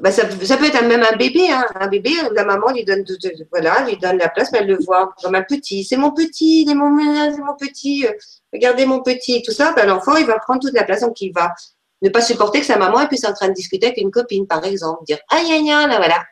bah, 0.01 0.11
ça, 0.11 0.23
ça 0.43 0.57
peut 0.57 0.65
être 0.65 0.81
même 0.85 1.03
un 1.03 1.15
bébé, 1.17 1.51
hein. 1.51 1.65
un 1.75 1.87
bébé, 1.87 2.11
la 2.33 2.45
maman 2.45 2.71
lui 2.71 2.85
donne, 2.85 3.03
voilà, 3.51 3.85
lui 3.85 3.97
donne 3.97 4.17
la 4.17 4.29
place, 4.29 4.51
mais 4.51 4.59
elle 4.59 4.67
le 4.67 4.77
voit 4.83 5.13
comme 5.21 5.35
un 5.35 5.43
petit. 5.43 5.83
C'est 5.83 5.97
mon 5.97 6.11
petit, 6.11 6.63
il 6.63 6.71
est 6.71 6.75
mon, 6.75 6.97
c'est 7.33 7.41
mon 7.41 7.55
petit, 7.55 8.05
euh, 8.07 8.11
regardez 8.53 8.85
mon 8.85 9.01
petit, 9.01 9.41
tout 9.41 9.51
ça. 9.51 9.73
Bah, 9.73 9.85
L'enfant, 9.85 10.15
il 10.15 10.25
va 10.25 10.39
prendre 10.39 10.61
toute 10.61 10.73
la 10.73 10.83
place, 10.83 11.01
donc 11.01 11.19
il 11.21 11.31
va 11.33 11.53
ne 12.01 12.09
pas 12.09 12.21
supporter 12.21 12.61
que 12.61 12.65
sa 12.65 12.77
maman 12.77 13.05
puisse 13.07 13.25
en 13.25 13.33
train 13.33 13.49
de 13.49 13.53
discuter 13.53 13.87
avec 13.87 13.97
une 13.97 14.11
copine, 14.11 14.47
par 14.47 14.63
exemple, 14.63 15.03
dire 15.05 15.19
aïe 15.29 15.51
aïe 15.51 15.69
aïe, 15.71 15.87
là 15.89 15.97
voilà, 15.97 16.23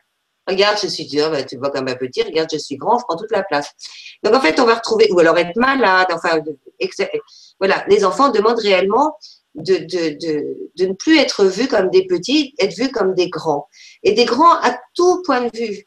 regarde, 0.46 0.78
je 0.82 0.86
suis 0.86 1.06
dur, 1.06 1.30
bah, 1.30 1.42
tu 1.42 1.58
vois 1.58 1.70
comme 1.70 1.88
un 1.88 1.94
petit, 1.94 2.22
regarde, 2.22 2.48
je 2.50 2.58
suis 2.58 2.76
grand, 2.76 2.98
je 2.98 3.04
prends 3.04 3.16
toute 3.16 3.30
la 3.30 3.42
place. 3.42 3.70
Donc 4.22 4.34
en 4.34 4.40
fait, 4.40 4.58
on 4.60 4.64
va 4.64 4.76
retrouver, 4.76 5.08
ou 5.12 5.18
alors 5.20 5.36
être 5.38 5.56
malade, 5.56 6.06
enfin, 6.10 6.40
ex- 6.78 7.02
voilà, 7.58 7.84
les 7.88 8.04
enfants 8.04 8.30
demandent 8.30 8.60
réellement 8.60 9.16
de, 9.54 9.76
de, 9.76 10.18
de, 10.18 10.56
de 10.76 10.86
ne 10.86 10.92
plus 10.92 11.18
être 11.18 11.44
vus 11.44 11.68
comme 11.68 11.90
des 11.90 12.06
petits, 12.06 12.54
être 12.58 12.74
vus 12.76 12.90
comme 12.90 13.14
des 13.14 13.28
grands. 13.28 13.68
Et 14.02 14.12
des 14.12 14.24
grands 14.24 14.54
à 14.60 14.78
tout 14.94 15.22
point 15.24 15.42
de 15.42 15.56
vue. 15.56 15.86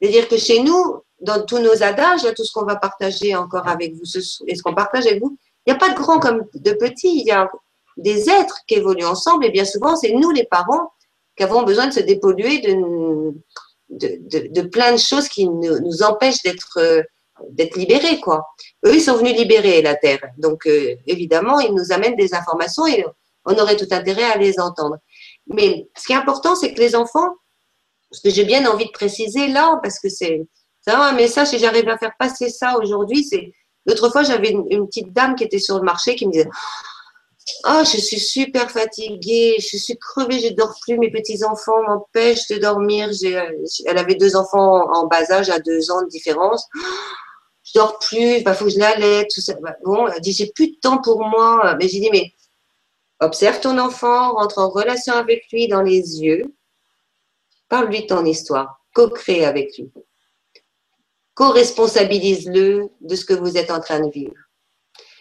C'est-à-dire 0.00 0.28
que 0.28 0.36
chez 0.36 0.62
nous, 0.62 1.02
dans 1.20 1.44
tous 1.44 1.58
nos 1.58 1.82
adages, 1.82 2.22
tout 2.34 2.44
ce 2.44 2.52
qu'on 2.52 2.64
va 2.64 2.76
partager 2.76 3.34
encore 3.36 3.68
avec 3.68 3.94
vous, 3.94 4.02
et 4.46 4.54
ce 4.54 4.62
qu'on 4.62 4.74
partage 4.74 5.06
avec 5.06 5.20
vous, 5.20 5.36
il 5.66 5.72
n'y 5.72 5.76
a 5.76 5.78
pas 5.78 5.90
de 5.90 5.94
grands 5.94 6.18
comme 6.18 6.44
de 6.54 6.72
petits, 6.72 7.20
il 7.20 7.26
y 7.26 7.30
a 7.30 7.48
des 7.96 8.28
êtres 8.28 8.60
qui 8.66 8.74
évoluent 8.74 9.04
ensemble, 9.04 9.44
et 9.44 9.50
bien 9.50 9.64
souvent, 9.64 9.94
c'est 9.94 10.12
nous 10.12 10.30
les 10.30 10.44
parents 10.44 10.92
qui 11.36 11.44
avons 11.44 11.62
besoin 11.62 11.86
de 11.86 11.92
se 11.92 12.00
dépolluer 12.00 12.58
de, 12.60 13.32
de, 13.90 14.48
de, 14.48 14.62
plein 14.62 14.92
de 14.92 14.98
choses 14.98 15.28
qui 15.28 15.48
nous, 15.48 15.78
nous 15.80 16.02
empêchent 16.02 16.42
d'être 16.42 16.78
euh, 16.78 17.02
d'être 17.50 17.76
libérés, 17.76 18.20
quoi. 18.20 18.46
Eux, 18.84 18.94
ils 18.94 19.00
sont 19.00 19.16
venus 19.16 19.36
libérer 19.36 19.82
la 19.82 19.94
Terre. 19.94 20.20
Donc, 20.38 20.66
euh, 20.66 20.94
évidemment, 21.06 21.60
ils 21.60 21.74
nous 21.74 21.92
amènent 21.92 22.16
des 22.16 22.34
informations 22.34 22.86
et 22.86 23.04
on 23.44 23.54
aurait 23.54 23.76
tout 23.76 23.88
intérêt 23.90 24.24
à 24.24 24.36
les 24.36 24.58
entendre. 24.60 24.98
Mais 25.46 25.88
ce 25.96 26.06
qui 26.06 26.12
est 26.12 26.16
important, 26.16 26.54
c'est 26.54 26.72
que 26.72 26.80
les 26.80 26.94
enfants, 26.94 27.28
ce 28.10 28.20
que 28.20 28.30
j'ai 28.30 28.44
bien 28.44 28.70
envie 28.70 28.86
de 28.86 28.92
préciser 28.92 29.48
là, 29.48 29.78
parce 29.82 29.98
que 29.98 30.08
c'est 30.08 30.46
un 30.86 31.12
message 31.12 31.54
et 31.54 31.58
j'arrive 31.58 31.88
à 31.88 31.98
faire 31.98 32.12
passer 32.18 32.48
ça 32.48 32.78
aujourd'hui. 32.78 33.24
C'est 33.24 33.52
L'autre 33.86 34.10
fois, 34.10 34.22
j'avais 34.22 34.50
une, 34.50 34.86
petite 34.86 35.12
dame 35.12 35.34
qui 35.34 35.44
était 35.44 35.58
sur 35.58 35.76
le 35.78 35.82
marché 35.82 36.14
qui 36.14 36.26
me 36.26 36.32
disait 36.32 36.48
Oh, 37.64 37.80
je 37.80 37.98
suis 37.98 38.20
super 38.20 38.70
fatiguée, 38.70 39.56
je 39.58 39.76
suis 39.76 39.98
crevée, 39.98 40.38
je 40.38 40.54
dors 40.54 40.76
plus, 40.82 40.96
mes 40.98 41.10
petits-enfants 41.10 41.82
m'empêchent 41.88 42.46
de 42.48 42.58
dormir. 42.58 43.10
Elle 43.86 43.98
avait 43.98 44.14
deux 44.14 44.36
enfants 44.36 44.88
en 44.92 45.06
bas 45.06 45.30
âge, 45.32 45.50
à 45.50 45.58
deux 45.58 45.90
ans 45.90 46.02
de 46.02 46.08
différence. 46.08 46.68
Je 47.74 47.78
dors 47.78 47.98
plus, 47.98 48.38
il 48.38 48.54
faut 48.54 48.64
que 48.66 48.70
je 48.70 48.78
l'allaite, 48.78 49.30
tout 49.34 49.40
ça. 49.40 49.54
Bah, 49.60 49.76
bon, 49.84 50.06
elle 50.08 50.20
dit 50.20 50.32
J'ai 50.32 50.52
plus 50.52 50.68
de 50.68 50.76
temps 50.76 51.00
pour 51.00 51.20
moi. 51.24 51.76
Mais 51.80 51.88
j'ai 51.88 52.00
dit 52.00 52.10
Mais 52.12 52.32
observe 53.20 53.60
ton 53.60 53.78
enfant, 53.78 54.32
rentre 54.32 54.58
en 54.58 54.68
relation 54.68 55.14
avec 55.14 55.50
lui 55.52 55.68
dans 55.68 55.82
les 55.82 56.22
yeux, 56.22 56.54
parle-lui 57.68 58.02
de 58.02 58.06
ton 58.06 58.24
histoire, 58.24 58.80
co-crée 58.94 59.44
avec 59.44 59.76
lui 59.78 59.90
co-responsabilise-le 61.34 62.88
de 63.00 63.16
ce 63.16 63.24
que 63.24 63.34
vous 63.34 63.56
êtes 63.56 63.70
en 63.70 63.80
train 63.80 64.00
de 64.00 64.10
vivre. 64.10 64.34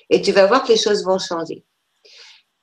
Et 0.10 0.22
tu 0.22 0.32
vas 0.32 0.46
voir 0.46 0.64
que 0.64 0.70
les 0.70 0.78
choses 0.78 1.04
vont 1.06 1.20
changer. 1.20 1.64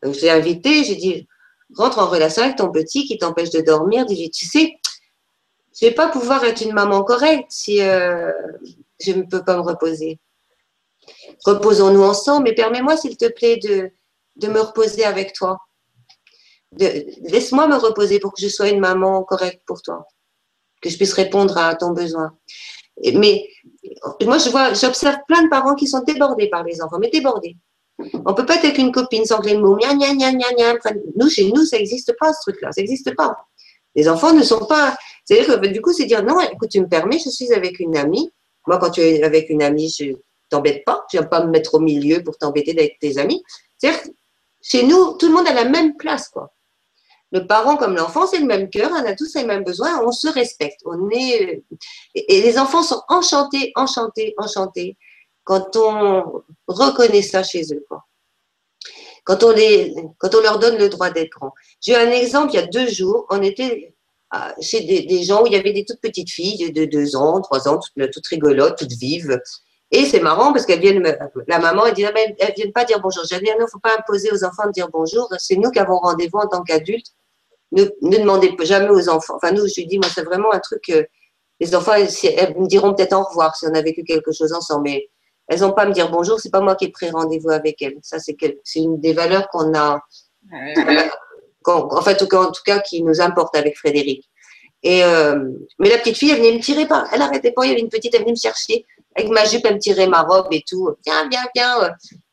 Donc, 0.03 0.15
j'ai 0.15 0.31
invité, 0.31 0.85
j'ai 0.85 0.97
dit, 0.97 1.27
rentre 1.75 1.99
en 1.99 2.07
relation 2.07 2.43
avec 2.43 2.57
ton 2.57 2.71
petit 2.71 3.07
qui 3.07 3.19
t'empêche 3.19 3.51
de 3.51 3.61
dormir. 3.61 4.05
Dis, 4.07 4.31
tu 4.31 4.47
sais, 4.47 4.75
je 5.81 5.87
ne 5.87 5.91
vais 5.91 5.95
pas 5.95 6.09
pouvoir 6.09 6.45
être 6.45 6.61
une 6.61 6.73
maman 6.73 7.03
correcte 7.03 7.51
si 7.51 7.81
euh, 7.81 8.33
je 9.01 9.13
ne 9.13 9.23
peux 9.23 9.45
pas 9.45 9.57
me 9.57 9.63
reposer. 9.63 10.19
Reposons-nous 11.45 12.03
ensemble, 12.03 12.45
mais 12.45 12.55
permets-moi, 12.55 12.97
s'il 12.97 13.17
te 13.17 13.31
plaît, 13.31 13.57
de, 13.57 13.91
de 14.37 14.49
me 14.49 14.61
reposer 14.61 15.05
avec 15.05 15.33
toi. 15.33 15.59
Laisse-moi 16.73 17.67
me 17.67 17.77
reposer 17.77 18.19
pour 18.19 18.35
que 18.35 18.41
je 18.41 18.49
sois 18.49 18.69
une 18.69 18.81
maman 18.81 19.23
correcte 19.25 19.63
pour 19.67 19.81
toi, 19.83 20.07
que 20.83 20.91
je 20.91 20.97
puisse 20.97 21.15
répondre 21.15 21.57
à 21.57 21.75
ton 21.75 21.93
besoin. 21.93 22.37
Mais 23.15 23.45
moi, 24.25 24.39
je 24.39 24.51
vois, 24.51 24.75
j'observe 24.75 25.19
plein 25.27 25.45
de 25.45 25.49
parents 25.49 25.75
qui 25.75 25.87
sont 25.87 26.01
débordés 26.01 26.49
par 26.49 26.65
les 26.65 26.83
enfants, 26.83 26.99
mais 27.01 27.11
débordés. 27.11 27.57
On 28.27 28.35
peut 28.35 28.47
pas 28.47 28.57
être 28.57 28.65
avec 28.65 28.79
une 28.79 28.93
copine 28.93 29.25
sans 29.25 29.41
que 29.41 29.47
les 29.47 29.57
mots 29.57 29.77
gna 29.77 29.95
gna 29.95 30.15
gna. 30.15 30.75
Nous, 31.17 31.29
chez 31.29 31.51
nous, 31.51 31.65
ça 31.65 31.79
n'existe 31.79 32.15
pas 32.19 32.33
ce 32.33 32.41
truc-là, 32.43 32.71
ça 32.71 32.81
n'existe 32.81 33.15
pas. 33.17 33.37
Les 33.95 34.09
enfants 34.09 34.33
ne 34.33 34.43
sont 34.43 34.67
pas. 34.67 34.97
C'est-à-dire 35.25 35.61
que 35.61 35.67
du 35.67 35.81
coup, 35.81 35.93
c'est 35.93 36.05
dire 36.05 36.23
non, 36.23 36.39
écoute, 36.41 36.69
tu 36.71 36.81
me 36.81 36.89
permets, 36.89 37.19
je 37.19 37.31
suis 37.31 37.53
avec 37.53 37.81
une 37.81 37.97
amie. 37.97 38.31
Moi, 38.69 38.79
quand 38.79 38.91
tu 38.91 39.01
es 39.01 39.23
avec 39.25 39.51
une 39.51 39.63
amie, 39.63 39.93
je 39.99 40.13
t'embête 40.49 40.85
pas. 40.85 41.05
Je 41.11 41.19
viens 41.19 41.27
pas 41.27 41.45
me 41.45 41.51
mettre 41.51 41.75
au 41.75 41.81
milieu 41.81 42.23
pour 42.23 42.39
t'embêter 42.39 42.73
avec 42.79 42.99
tes 43.01 43.19
amis. 43.19 43.43
C'est-à-dire, 43.77 44.01
chez 44.63 44.85
nous, 44.85 45.17
tout 45.19 45.27
le 45.27 45.33
monde 45.33 45.49
a 45.49 45.55
la 45.55 45.65
même 45.65 45.97
place, 45.97 46.29
quoi 46.29 46.53
le 47.31 47.47
parent 47.47 47.77
comme 47.77 47.95
l'enfant, 47.95 48.27
c'est 48.27 48.41
le 48.41 48.47
même 48.47 48.71
cœur, 48.71 48.91
on 48.91 49.05
a 49.05 49.15
tous 49.15 49.35
les 49.35 49.45
mêmes 49.45 49.65
besoins, 49.65 50.03
on 50.05 50.13
se 50.13 50.29
respecte. 50.29 50.81
On 50.87 51.11
est 51.11 51.63
et 52.15 52.43
les 52.43 52.59
enfants 52.59 52.83
sont 52.83 53.03
enchantés, 53.09 53.73
enchantés, 53.75 54.35
enchantés 54.39 54.97
quand 55.45 55.77
on 55.77 56.43
reconnaît 56.67 57.23
ça 57.23 57.43
chez 57.43 57.63
eux. 57.73 57.87
Quand 59.25 59.43
on 59.43 59.51
les, 59.51 59.95
quand 60.19 60.35
on 60.35 60.41
leur 60.41 60.59
donne 60.59 60.79
le 60.79 60.89
droit 60.89 61.11
d'être 61.11 61.31
grand. 61.31 61.53
J'ai 61.81 61.97
un 61.97 62.11
exemple. 62.11 62.53
Il 62.53 62.57
y 62.57 62.63
a 62.63 62.67
deux 62.67 62.89
jours, 62.89 63.27
on 63.31 63.43
était 63.43 63.95
chez 64.61 64.81
des, 64.81 65.23
gens 65.23 65.43
où 65.43 65.47
il 65.47 65.53
y 65.53 65.57
avait 65.57 65.73
des 65.73 65.85
toutes 65.85 66.01
petites 66.01 66.31
filles 66.31 66.73
de 66.73 66.85
deux 66.85 67.17
ans, 67.17 67.41
trois 67.41 67.69
ans, 67.69 67.79
toutes, 67.79 68.11
toutes 68.11 68.27
rigolotes, 68.27 68.79
toutes 68.79 68.93
vives. 68.93 69.41
Et 69.91 70.05
c'est 70.05 70.21
marrant 70.21 70.53
parce 70.53 70.67
qu'elles 70.67 70.81
viennent, 70.81 71.17
la 71.47 71.59
maman, 71.59 71.87
elle 71.87 71.95
dit, 71.95 72.05
ah, 72.05 72.13
ben, 72.13 72.35
elles 72.39 72.53
viennent 72.55 72.73
pas 72.73 72.85
dire 72.85 73.01
bonjour. 73.01 73.25
J'ai 73.29 73.41
dit, 73.41 73.49
ah, 73.51 73.57
non, 73.59 73.67
faut 73.67 73.79
pas 73.79 73.97
imposer 73.99 74.31
aux 74.31 74.45
enfants 74.45 74.67
de 74.67 74.73
dire 74.73 74.89
bonjour. 74.93 75.29
C'est 75.39 75.57
nous 75.57 75.71
qui 75.71 75.79
avons 75.79 75.99
rendez-vous 75.99 76.39
en 76.39 76.47
tant 76.47 76.63
qu'adultes 76.63 77.13
ne, 77.73 77.85
ne, 78.03 78.19
demandez 78.19 78.55
jamais 78.61 78.91
aux 78.91 79.09
enfants. 79.09 79.37
Enfin, 79.37 79.53
nous, 79.53 79.67
je 79.67 79.81
lui 79.81 79.87
dis, 79.87 79.99
moi, 79.99 80.09
c'est 80.15 80.25
vraiment 80.25 80.53
un 80.53 80.59
truc 80.59 80.83
que 80.87 81.07
les 81.61 81.75
enfants, 81.75 81.93
elles, 81.95 82.57
me 82.57 82.67
diront 82.67 82.95
peut-être 82.95 83.15
au 83.15 83.25
revoir 83.25 83.57
si 83.57 83.67
on 83.67 83.75
a 83.75 83.83
vécu 83.83 84.05
quelque 84.05 84.33
chose 84.33 84.53
ensemble, 84.53 84.85
mais 84.85 85.09
elles 85.49 85.61
n'ont 85.61 85.73
pas 85.73 85.83
à 85.83 85.87
me 85.87 85.93
dire 85.93 86.11
bonjour, 86.11 86.39
c'est 86.39 86.51
pas 86.51 86.61
moi 86.61 86.77
qui 86.77 86.85
ai 86.85 86.91
pris 86.91 87.11
rendez-vous 87.11 87.51
avec 87.51 87.81
elles. 87.83 87.97
Ça, 88.03 88.19
c'est 88.19 88.37
une 88.77 89.01
des 89.01 89.13
valeurs 89.13 89.49
qu'on 89.49 89.75
a, 89.75 90.01
en 91.73 91.99
en 91.99 92.51
tout 92.53 92.63
cas, 92.65 92.81
qui 92.81 93.03
nous 93.03 93.21
importe 93.21 93.57
avec 93.57 93.77
Frédéric. 93.77 94.29
Et 94.83 95.03
euh, 95.03 95.51
mais 95.79 95.89
la 95.89 95.99
petite 95.99 96.17
fille, 96.17 96.31
elle 96.31 96.39
venait 96.39 96.53
me 96.53 96.63
tirer 96.63 96.87
par, 96.87 97.07
elle 97.13 97.23
arrêtait 97.23 97.51
pas, 97.51 97.65
il 97.65 97.71
y 97.71 97.73
avait 97.73 97.81
une 97.81 97.89
petite, 97.89 98.15
elle 98.15 98.21
venait 98.21 98.33
me 98.33 98.37
chercher 98.37 98.87
avec 99.17 99.31
ma 99.31 99.45
jupe, 99.45 99.65
elle 99.65 99.75
me 99.75 99.81
tirait 99.81 100.07
ma 100.07 100.23
robe 100.23 100.47
et 100.53 100.63
tout. 100.69 100.91
Viens, 101.05 101.29
viens, 101.29 101.45
viens. 101.55 101.91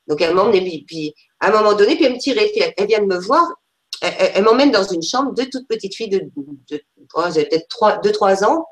Donc 0.08 0.22
elle 0.22 0.36
m'emmenait, 0.36 0.84
puis 0.86 1.14
à 1.40 1.48
un 1.48 1.52
moment 1.52 1.74
donné, 1.74 1.96
puis 1.96 2.06
elle 2.06 2.14
me 2.14 2.20
tirait, 2.20 2.52
elle 2.78 2.86
vient 2.86 3.00
de 3.00 3.08
me 3.08 3.18
voir, 3.18 3.48
elle, 4.02 4.44
m'emmène 4.44 4.72
dans 4.72 4.84
une 4.84 5.02
chambre, 5.02 5.34
deux 5.34 5.50
toutes 5.50 5.68
petites 5.68 5.96
filles 5.96 6.10
de, 6.10 6.30
de, 6.70 6.82
oh, 7.16 7.24
peut-être 7.34 8.02
2-3 8.04 8.46
ans. 8.46 8.66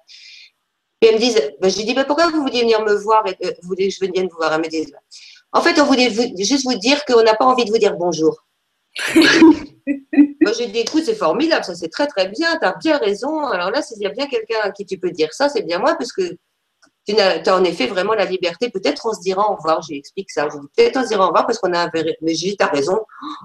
Et 1.01 1.07
elles 1.07 1.15
me 1.15 1.19
disent, 1.19 1.41
ben, 1.59 1.69
je 1.69 1.77
lui 1.77 1.85
dis, 1.85 1.93
ben, 1.93 2.05
pourquoi 2.05 2.29
vous 2.29 2.41
vouliez 2.41 2.61
venir 2.61 2.81
me 2.81 2.93
voir 2.93 3.25
et 3.27 3.35
euh, 3.45 3.51
vous 3.63 3.75
je 3.77 3.99
vous 3.99 4.29
voir? 4.37 4.53
Elles 4.53 4.61
me 4.61 4.67
disent, 4.67 4.93
en 5.51 5.61
fait, 5.61 5.79
on 5.79 5.85
voulait 5.85 6.09
juste 6.37 6.63
vous 6.65 6.75
dire 6.75 7.03
qu'on 7.05 7.23
n'a 7.23 7.35
pas 7.35 7.45
envie 7.45 7.65
de 7.65 7.71
vous 7.71 7.77
dire 7.77 7.95
bonjour. 7.97 8.45
Moi, 10.41 10.51
j'ai 10.57 10.67
dit, 10.67 10.79
écoute, 10.79 11.03
c'est 11.05 11.15
formidable, 11.15 11.63
ça 11.65 11.75
c'est 11.75 11.89
très 11.89 12.07
très 12.07 12.27
bien, 12.27 12.57
tu 12.59 12.65
as 12.65 12.75
bien 12.75 12.97
raison. 12.97 13.47
Alors 13.47 13.71
là, 13.71 13.81
s'il 13.81 14.01
y 14.01 14.05
a 14.05 14.09
bien 14.09 14.27
quelqu'un 14.27 14.59
à 14.63 14.71
qui 14.71 14.85
tu 14.85 14.97
peux 14.97 15.11
dire 15.11 15.33
ça, 15.33 15.49
c'est 15.49 15.63
bien 15.63 15.79
moi, 15.79 15.95
parce 15.95 16.11
que 16.11 16.37
tu 17.05 17.19
as, 17.19 17.55
en 17.55 17.63
effet 17.63 17.87
vraiment 17.87 18.13
la 18.13 18.25
liberté. 18.25 18.69
Peut-être 18.69 19.05
on 19.05 19.13
se 19.13 19.19
dira 19.21 19.49
au 19.51 19.55
revoir, 19.55 19.81
j'explique 19.81 20.31
ça. 20.31 20.47
Je 20.49 20.57
peut-être 20.57 20.97
on 20.97 21.03
se 21.03 21.09
dira 21.09 21.25
au 21.25 21.27
revoir 21.27 21.45
parce 21.45 21.59
qu'on 21.59 21.73
a 21.73 21.79
un 21.79 21.91
Mais 22.21 22.33
j'ai 22.33 22.55
tu 22.55 22.63
as 22.63 22.67
raison, 22.67 22.99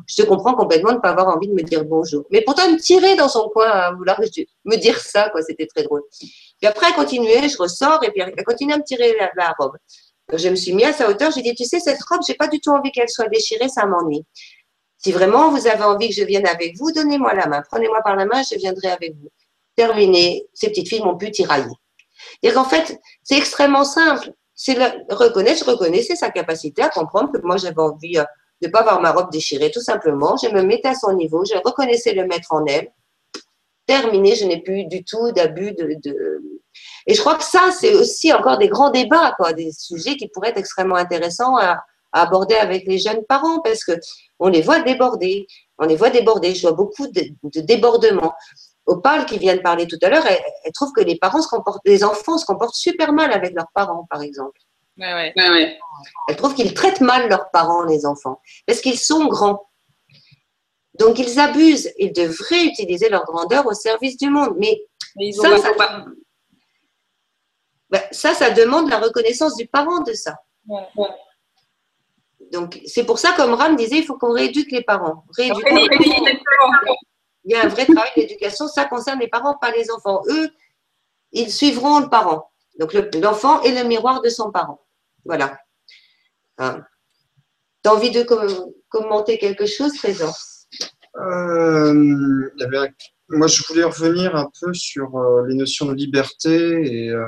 je 0.06 0.22
te 0.22 0.28
comprends 0.28 0.54
complètement 0.54 0.90
de 0.90 0.96
ne 0.96 1.00
pas 1.00 1.10
avoir 1.10 1.28
envie 1.28 1.48
de 1.48 1.54
me 1.54 1.62
dire 1.62 1.84
bonjour. 1.84 2.24
Mais 2.30 2.42
pourtant, 2.42 2.62
elle 2.66 2.74
me 2.74 2.78
tirait 2.78 3.16
dans 3.16 3.28
son 3.28 3.48
coin 3.48 3.68
à 3.68 3.92
vouloir 3.92 4.20
me 4.64 4.76
dire 4.76 4.98
ça, 5.00 5.30
quoi. 5.30 5.42
C'était 5.42 5.66
très 5.66 5.82
drôle. 5.82 6.02
Puis 6.20 6.66
après, 6.66 6.86
elle 6.88 6.94
continuait, 6.94 7.48
je 7.48 7.58
ressors 7.58 8.02
et 8.04 8.10
puis 8.10 8.20
elle 8.20 8.44
continue 8.44 8.72
à 8.72 8.78
me 8.78 8.84
tirer 8.84 9.16
la, 9.36 9.54
robe. 9.58 9.76
je 10.32 10.48
me 10.48 10.56
suis 10.56 10.72
mis 10.72 10.84
à 10.84 10.92
sa 10.92 11.08
hauteur, 11.08 11.32
j'ai 11.32 11.42
dit, 11.42 11.54
tu 11.54 11.64
sais, 11.64 11.80
cette 11.80 12.02
robe, 12.04 12.20
j'ai 12.26 12.34
pas 12.34 12.48
du 12.48 12.60
tout 12.60 12.70
envie 12.70 12.92
qu'elle 12.92 13.08
soit 13.08 13.28
déchirée, 13.28 13.68
ça 13.68 13.86
m'ennuie. 13.86 14.24
Si 14.98 15.12
vraiment 15.12 15.50
vous 15.50 15.66
avez 15.68 15.84
envie 15.84 16.08
que 16.08 16.14
je 16.14 16.24
vienne 16.24 16.46
avec 16.46 16.76
vous, 16.76 16.90
donnez-moi 16.90 17.32
la 17.34 17.46
main, 17.46 17.62
prenez-moi 17.70 18.00
par 18.02 18.16
la 18.16 18.26
main, 18.26 18.42
je 18.42 18.56
viendrai 18.56 18.88
avec 18.88 19.14
vous. 19.14 19.28
Terminé, 19.76 20.44
ces 20.54 20.68
petites 20.68 20.88
filles 20.88 21.02
m'ont 21.02 21.16
pu 21.16 21.30
tirailler. 21.30 21.74
Et 22.42 22.50
qu'en 22.50 22.64
fait, 22.64 22.98
c'est 23.22 23.36
extrêmement 23.36 23.84
simple. 23.84 24.32
C'est 24.54 24.76
reconnaître, 25.08 25.64
je 25.64 25.70
reconnaissais 25.70 26.16
sa 26.16 26.30
capacité 26.30 26.82
à 26.82 26.88
comprendre 26.88 27.30
que 27.32 27.38
moi 27.42 27.56
j'avais 27.58 27.80
envie 27.80 28.18
euh, 28.18 28.24
de 28.60 28.66
ne 28.66 28.72
pas 28.72 28.80
avoir 28.80 29.00
ma 29.00 29.12
robe 29.12 29.30
déchirée, 29.30 29.70
tout 29.70 29.80
simplement. 29.80 30.36
Je 30.36 30.48
me 30.48 30.62
mettais 30.62 30.88
à 30.88 30.94
son 30.94 31.12
niveau, 31.12 31.44
je 31.44 31.54
reconnaissais 31.64 32.12
le 32.12 32.26
mettre 32.26 32.52
en 32.52 32.66
elle. 32.66 32.90
Terminé, 33.86 34.34
je 34.34 34.44
n'ai 34.46 34.60
plus 34.60 34.84
du 34.86 35.04
tout 35.04 35.30
d'abus 35.30 35.72
de, 35.72 35.88
Et 37.06 37.14
je 37.14 37.20
crois 37.20 37.36
que 37.36 37.44
ça, 37.44 37.70
c'est 37.70 37.94
aussi 37.94 38.32
encore 38.32 38.58
des 38.58 38.68
grands 38.68 38.90
débats, 38.90 39.32
quoi, 39.36 39.52
des 39.52 39.70
sujets 39.70 40.16
qui 40.16 40.26
pourraient 40.28 40.50
être 40.50 40.58
extrêmement 40.58 40.96
intéressants 40.96 41.56
à, 41.56 41.84
aborder 42.12 42.54
avec 42.54 42.86
les 42.86 42.98
jeunes 42.98 43.24
parents 43.24 43.60
parce 43.60 43.84
que 43.84 43.92
on 44.38 44.48
les 44.48 44.62
voit 44.62 44.80
déborder. 44.80 45.46
On 45.78 45.86
les 45.86 45.96
voit 45.96 46.10
déborder. 46.10 46.54
Je 46.54 46.62
vois 46.62 46.72
beaucoup 46.72 47.06
de, 47.08 47.22
de 47.42 47.60
débordements. 47.60 48.34
Opal, 48.86 49.26
qui 49.26 49.38
vient 49.38 49.54
de 49.54 49.60
parler 49.60 49.86
tout 49.86 49.98
à 50.00 50.08
l'heure, 50.08 50.24
elle, 50.26 50.72
trouve 50.72 50.92
que 50.92 51.02
les 51.02 51.16
parents 51.16 51.42
se 51.42 51.48
comportent, 51.48 51.82
les 51.84 52.04
enfants 52.04 52.38
se 52.38 52.46
comportent 52.46 52.74
super 52.74 53.12
mal 53.12 53.32
avec 53.32 53.52
leurs 53.54 53.70
parents, 53.74 54.06
par 54.08 54.22
exemple. 54.22 54.58
Ouais, 54.96 55.12
ouais. 55.12 55.78
Elle 56.28 56.36
trouve 56.36 56.54
qu'ils 56.54 56.72
traitent 56.72 57.02
mal 57.02 57.28
leurs 57.28 57.50
parents, 57.50 57.84
les 57.84 58.06
enfants, 58.06 58.40
parce 58.66 58.80
qu'ils 58.80 58.98
sont 58.98 59.26
grands. 59.26 59.68
Donc 60.98 61.18
ils 61.18 61.38
abusent. 61.38 61.92
Ils 61.98 62.12
devraient 62.12 62.64
utiliser 62.64 63.10
leur 63.10 63.24
grandeur 63.24 63.66
au 63.66 63.74
service 63.74 64.16
du 64.16 64.30
monde. 64.30 64.56
Mais, 64.58 64.80
ça, 65.32 65.56
ça, 65.58 65.70
ben, 67.90 68.02
ça, 68.10 68.34
ça, 68.34 68.50
demande 68.50 68.88
la 68.88 68.98
reconnaissance 68.98 69.54
du 69.56 69.66
parent 69.66 70.00
de 70.00 70.14
ça. 70.14 70.36
Donc 72.52 72.80
c'est 72.86 73.04
pour 73.04 73.18
ça, 73.18 73.32
comme 73.36 73.54
Ram 73.54 73.76
disait, 73.76 73.98
il 73.98 74.04
faut 74.04 74.16
qu'on 74.16 74.32
rééduque 74.32 74.72
les 74.72 74.82
parents. 74.82 75.24
Rééduque 75.36 75.64
les 75.70 75.88
parents 75.88 76.96
il 77.48 77.52
y 77.52 77.54
a 77.54 77.64
un 77.64 77.68
vrai 77.68 77.86
travail 77.86 78.10
d'éducation. 78.14 78.68
Ça 78.68 78.84
concerne 78.84 79.20
les 79.20 79.28
parents, 79.28 79.56
pas 79.56 79.70
les 79.72 79.90
enfants. 79.90 80.22
Eux, 80.28 80.50
ils 81.32 81.50
suivront 81.50 82.00
le 82.00 82.08
parent. 82.08 82.50
Donc 82.78 82.92
l'enfant 82.92 83.62
est 83.62 83.82
le 83.82 83.88
miroir 83.88 84.20
de 84.20 84.28
son 84.28 84.50
parent. 84.50 84.86
Voilà. 85.24 85.58
Hein. 86.58 86.82
tu 87.82 87.88
as 87.88 87.94
envie 87.94 88.10
de 88.10 88.26
commenter 88.88 89.38
quelque 89.38 89.64
chose, 89.66 89.94
Trésor? 89.94 90.36
Euh, 91.16 91.94
Moi, 93.28 93.46
je 93.46 93.62
voulais 93.66 93.84
revenir 93.84 94.36
un 94.36 94.50
peu 94.60 94.74
sur 94.74 95.16
euh, 95.16 95.46
les 95.46 95.54
notions 95.54 95.86
de 95.86 95.94
liberté 95.94 97.04
et, 97.04 97.10
euh, 97.10 97.24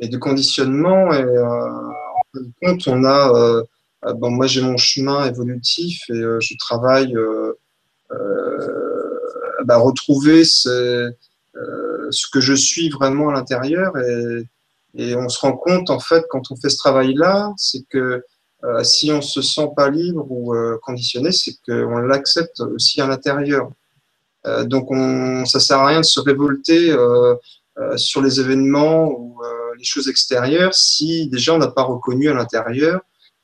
de 0.00 0.16
conditionnement. 0.16 1.12
Et 1.12 1.24
en 1.24 1.90
fin 2.32 2.40
de 2.40 2.52
compte, 2.62 2.88
on 2.88 3.04
a. 3.04 3.62
bon, 4.16 4.30
moi, 4.30 4.46
j'ai 4.46 4.60
mon 4.60 4.76
chemin 4.76 5.26
évolutif 5.26 6.02
et 6.10 6.22
je 6.40 6.56
travaille 6.58 7.14
bah, 9.64 9.78
retrouver 9.78 10.44
ce, 10.44 11.12
euh, 11.56 12.10
que 12.32 12.40
je 12.40 12.54
suis 12.54 12.90
vraiment 12.90 13.30
à 13.30 13.32
l'intérieur. 13.32 13.92
Et, 14.96 15.16
on 15.16 15.28
se 15.28 15.40
rend 15.40 15.56
compte, 15.56 15.90
en 15.90 15.98
fait, 15.98 16.24
quand 16.30 16.50
on 16.50 16.56
fait 16.56 16.68
ce 16.68 16.76
travail-là, 16.76 17.52
c'est 17.56 17.84
que 17.88 18.22
euh, 18.62 18.84
si 18.84 19.10
on 19.10 19.20
se 19.20 19.42
sent 19.42 19.68
pas 19.76 19.90
libre 19.90 20.26
ou 20.30 20.54
euh, 20.54 20.78
conditionné, 20.82 21.32
c'est 21.32 21.56
qu'on 21.66 21.98
l'accepte 21.98 22.60
aussi 22.60 23.00
à 23.00 23.06
l'intérieur. 23.06 23.70
donc, 24.64 24.90
on, 24.90 25.44
ça 25.46 25.58
sert 25.58 25.78
à 25.78 25.86
rien 25.86 26.00
de 26.00 26.04
se 26.04 26.20
révolter 26.20 26.94
sur 27.96 28.20
les 28.22 28.40
événements 28.40 29.08
ou 29.10 29.40
les 29.78 29.84
choses 29.84 30.08
extérieures 30.08 30.74
si 30.74 31.28
déjà 31.28 31.54
on 31.54 31.58
n'a 31.58 31.68
pas 31.68 31.82
reconnu 31.82 32.28
à 32.28 32.34
l'intérieur 32.34 33.00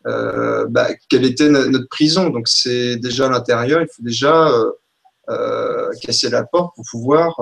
euh, 0.06 0.66
bah, 0.68 0.88
quelle 1.08 1.24
était 1.24 1.48
notre 1.48 1.88
prison. 1.88 2.30
Donc 2.30 2.48
c'est 2.48 2.96
déjà 2.96 3.26
à 3.26 3.30
l'intérieur, 3.30 3.82
il 3.82 3.88
faut 3.88 4.02
déjà 4.02 4.48
euh, 4.48 4.72
euh, 5.28 5.90
casser 6.02 6.30
la 6.30 6.44
porte 6.44 6.74
pour 6.74 6.84
pouvoir 6.90 7.38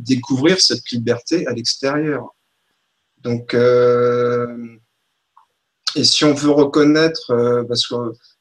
découvrir 0.00 0.60
cette 0.60 0.90
liberté 0.90 1.46
à 1.46 1.52
l'extérieur. 1.52 2.34
Donc, 3.18 3.54
et 5.94 6.04
si 6.04 6.24
on 6.24 6.34
veut 6.34 6.50
reconnaître, 6.50 7.64
parce 7.68 7.86
que 7.86 7.94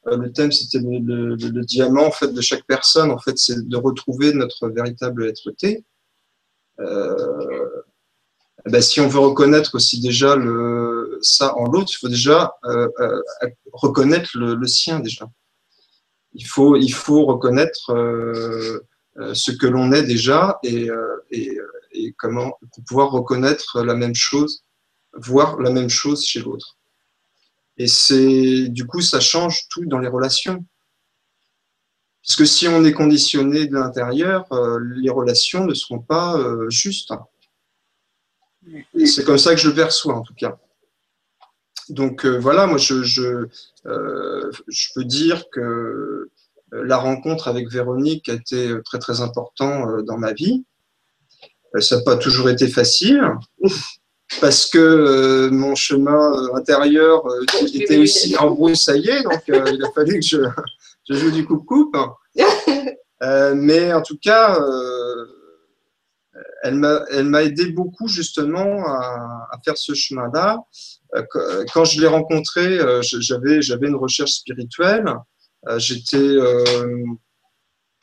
le 0.05 0.31
thème 0.31 0.51
c'était 0.51 0.79
le, 0.79 1.35
diamant 1.65 2.05
en 2.07 2.11
fait 2.11 2.33
de 2.33 2.41
chaque 2.41 2.65
personne, 2.65 3.11
en 3.11 3.19
fait, 3.19 3.37
c'est 3.37 3.67
de 3.67 3.77
retrouver 3.77 4.33
notre 4.33 4.69
véritable 4.69 5.27
être-té. 5.27 5.83
Ben, 8.65 8.81
si 8.81 8.99
on 8.99 9.07
veut 9.07 9.19
reconnaître 9.19 9.75
aussi 9.75 9.99
déjà 9.99 10.35
le, 10.35 11.17
ça 11.21 11.55
en 11.57 11.65
l'autre, 11.65 11.91
il 11.93 11.97
faut 11.97 12.09
déjà 12.09 12.55
euh, 12.65 12.87
euh, 12.99 13.21
reconnaître 13.73 14.29
le, 14.35 14.67
sien 14.67 14.99
déjà. 14.99 15.27
Il 16.33 16.45
faut, 16.45 16.75
il 16.75 16.93
faut 16.93 17.25
reconnaître 17.25 17.91
euh, 17.91 18.79
ce 19.33 19.51
que 19.51 19.67
l'on 19.67 19.91
est 19.91 20.03
déjà 20.03 20.59
et, 20.63 20.89
et, 21.31 21.57
et, 21.91 22.13
comment 22.17 22.57
pour 22.73 22.83
pouvoir 22.85 23.11
reconnaître 23.11 23.81
la 23.83 23.95
même 23.95 24.15
chose, 24.15 24.63
voir 25.13 25.59
la 25.59 25.71
même 25.71 25.89
chose 25.89 26.23
chez 26.23 26.39
l'autre. 26.39 26.77
Et 27.77 27.87
c'est 27.87 28.67
du 28.69 28.85
coup 28.85 29.01
ça 29.01 29.19
change 29.19 29.67
tout 29.69 29.85
dans 29.85 29.99
les 29.99 30.07
relations. 30.07 30.63
Parce 32.23 32.35
que 32.35 32.45
si 32.45 32.67
on 32.67 32.85
est 32.85 32.93
conditionné 32.93 33.65
de 33.65 33.73
l'intérieur, 33.73 34.45
les 34.95 35.09
relations 35.09 35.65
ne 35.65 35.73
seront 35.73 35.99
pas 35.99 36.39
justes. 36.69 37.11
C'est 39.05 39.23
comme 39.23 39.37
ça 39.37 39.53
que 39.53 39.59
je 39.59 39.69
le 39.69 39.75
perçois 39.75 40.15
en 40.15 40.21
tout 40.21 40.35
cas. 40.35 40.57
Donc 41.89 42.25
euh, 42.25 42.37
voilà, 42.37 42.67
moi 42.67 42.77
je, 42.77 43.03
je, 43.03 43.47
euh, 43.85 44.51
je, 44.67 44.87
peux 44.95 45.03
dire 45.03 45.43
que 45.51 45.59
euh, 45.59 46.29
la 46.71 46.97
rencontre 46.97 47.47
avec 47.47 47.69
Véronique 47.69 48.29
a 48.29 48.33
été 48.33 48.71
très 48.85 48.99
très 48.99 49.21
important 49.21 50.01
dans 50.03 50.17
ma 50.17 50.31
vie. 50.31 50.63
Ça 51.79 51.97
n'a 51.97 52.01
pas 52.03 52.15
toujours 52.15 52.49
été 52.49 52.67
facile 52.67 53.21
parce 54.39 54.65
que 54.65 55.49
mon 55.49 55.75
chemin 55.75 56.53
intérieur 56.55 57.23
était 57.73 57.97
aussi 57.97 58.37
embroussaillé, 58.37 59.23
donc 59.23 59.41
il 59.47 59.83
a 59.83 59.91
fallu 59.93 60.19
que 60.19 60.25
je, 60.25 60.37
je 61.09 61.15
joue 61.15 61.31
du 61.31 61.45
coupe-coupe. 61.45 61.97
mais 63.55 63.93
en 63.93 64.01
tout 64.01 64.17
cas, 64.21 64.57
elle 66.63 66.75
m'a 66.75 67.43
aidé 67.43 67.71
beaucoup 67.71 68.07
justement 68.07 68.85
à, 68.85 69.59
faire 69.63 69.77
ce 69.77 69.93
chemin-là. 69.93 70.59
Euh, 71.15 71.65
quand 71.73 71.85
je 71.85 72.01
l'ai 72.01 72.07
rencontrée, 72.07 72.79
euh, 72.79 73.01
j'avais 73.01 73.87
une 73.87 73.95
recherche 73.95 74.31
spirituelle. 74.31 75.05
Euh, 75.67 75.79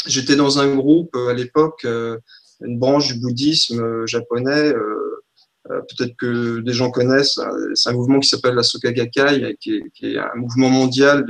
j'étais 0.07 0.37
dans 0.37 0.59
un 0.59 0.75
groupe 0.75 1.15
à 1.17 1.33
l'époque, 1.33 1.85
une 1.85 2.79
branche 2.79 3.13
du 3.13 3.21
bouddhisme 3.21 4.07
japonais. 4.07 4.73
Peut-être 5.65 6.17
que 6.17 6.61
des 6.61 6.73
gens 6.73 6.91
connaissent. 6.91 7.39
C'est 7.75 7.91
un 7.91 7.93
mouvement 7.93 8.21
qui 8.21 8.29
s'appelle 8.29 8.55
la 8.55 8.63
Soka 8.63 8.93
Gakkai, 8.93 9.57
qui 9.61 9.83
est, 10.03 10.19
un 10.19 10.35
mouvement 10.37 10.71
mondial, 10.71 11.27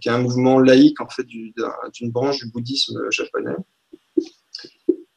qui 0.00 0.08
est 0.08 0.12
un 0.12 0.18
mouvement 0.18 0.58
laïque 0.58 1.00
en 1.00 1.08
fait 1.08 1.24
d'une 1.24 2.10
branche 2.10 2.38
du 2.38 2.50
bouddhisme 2.50 3.10
japonais. 3.10 3.56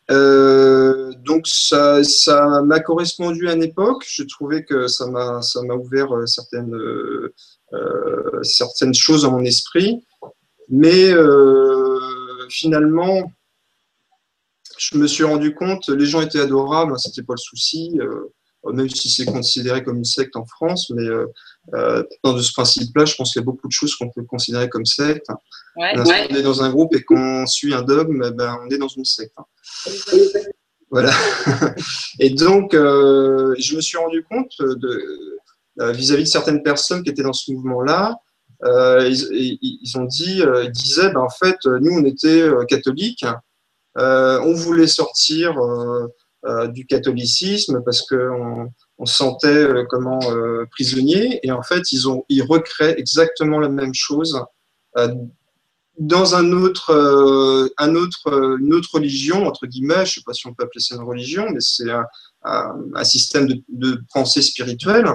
Euh, 0.10 1.14
donc 1.24 1.48
ça, 1.48 2.04
ça 2.04 2.62
m'a 2.64 2.80
correspondu 2.80 3.48
à 3.48 3.54
une 3.54 3.64
époque. 3.64 4.06
Je 4.08 4.24
trouvais 4.24 4.64
que 4.64 4.88
ça 4.88 5.08
m'a, 5.08 5.42
ça 5.42 5.62
m'a 5.62 5.76
ouvert 5.76 6.16
euh, 6.16 6.26
certaines, 6.26 6.74
euh, 6.74 8.44
certaines 8.44 8.94
choses 8.94 9.24
dans 9.24 9.32
mon 9.32 9.46
esprit. 9.46 10.04
Mais 10.70 11.12
finalement, 12.50 13.32
je 14.78 14.98
me 14.98 15.08
suis 15.08 15.24
rendu 15.24 15.54
compte, 15.56 15.90
les 15.90 16.06
gens 16.06 16.22
étaient 16.22 16.40
adorables, 16.40 16.94
hein, 16.94 16.98
c'était 16.98 17.24
pas 17.24 17.34
le 17.34 17.42
souci. 17.42 18.00
Même 18.66 18.90
si 18.90 19.10
c'est 19.10 19.26
considéré 19.26 19.84
comme 19.84 19.98
une 19.98 20.06
secte 20.06 20.36
en 20.36 20.46
France, 20.46 20.92
mais 20.92 21.08
euh, 21.74 22.00
euh, 22.00 22.04
dans 22.24 22.40
ce 22.40 22.52
principe-là, 22.54 23.06
je 23.06 23.16
pense 23.16 23.34
qu'il 23.34 23.42
y 23.42 23.44
a 23.44 23.46
beaucoup 23.46 23.68
de 23.68 23.74
choses 23.74 23.96
qu'on 23.96 24.10
peut 24.10 24.24
considérer 24.24 24.70
comme 24.70 24.86
secte. 24.86 25.28
Ouais, 25.76 25.94
on 25.98 26.36
est 26.36 26.42
dans 26.42 26.64
un 26.64 26.70
groupe 26.70 26.96
et 26.96 27.04
qu'on 27.04 27.46
suit 27.46 27.74
un 27.74 27.82
dogme, 27.82 28.24
eh 28.26 28.32
ben, 28.32 28.58
on 28.64 28.70
est 28.70 28.78
dans 28.78 28.88
une 28.88 29.06
secte. 29.06 29.34
Voilà. 30.92 31.12
et 32.20 32.32
donc, 32.32 32.74
je 32.74 33.76
me 33.76 33.82
suis 33.82 33.98
rendu 33.98 34.24
compte 34.24 34.54
vis-à-vis 35.78 36.24
de, 36.24 36.30
certaines 36.30 36.64
personnes 36.64 37.04
qui 37.04 37.10
étaient 37.10 37.24
dans 37.24 37.34
ce 37.34 37.52
mouvement-là, 37.52 38.18
ils, 38.64 39.92
ont 39.96 40.06
dit, 40.06 40.42
ils 40.42 40.72
disaient, 40.72 41.12
ben, 41.12 41.22
en 41.22 41.30
fait, 41.30 41.58
nous, 41.66 41.92
on 41.92 42.06
était 42.06 42.50
catholiques, 42.68 43.26
on 43.96 44.54
voulait 44.54 44.88
sortir 44.88 45.56
euh, 46.46 46.68
du 46.68 46.86
catholicisme 46.86 47.82
parce 47.84 48.02
qu'on 48.04 48.72
on 49.00 49.06
sentait 49.06 49.48
euh, 49.48 49.86
comment 49.90 50.20
euh, 50.30 50.66
prisonnier 50.72 51.40
et 51.44 51.52
en 51.52 51.64
fait 51.64 51.92
ils 51.92 52.08
ont 52.08 52.26
ils 52.30 52.44
recréent 52.44 52.96
exactement 52.98 53.60
la 53.60 53.70
même 53.70 53.94
chose 53.94 54.40
dans 55.98 56.34
un 56.34 56.54
autre, 56.54 57.72
un 57.78 57.96
autre, 57.96 58.58
une 58.60 58.74
autre 58.74 58.90
religion, 58.94 59.46
entre 59.46 59.68
guillemets, 59.68 59.98
je 59.98 60.02
ne 60.02 60.06
sais 60.06 60.22
pas 60.26 60.34
si 60.34 60.48
on 60.48 60.54
peut 60.54 60.64
appeler 60.64 60.82
ça 60.82 60.96
une 60.96 61.04
religion, 61.04 61.48
mais 61.52 61.60
c'est 61.60 61.92
un, 62.44 63.04
système 63.04 63.48
de, 63.68 64.02
pensée 64.14 64.42
spirituelle. 64.42 65.06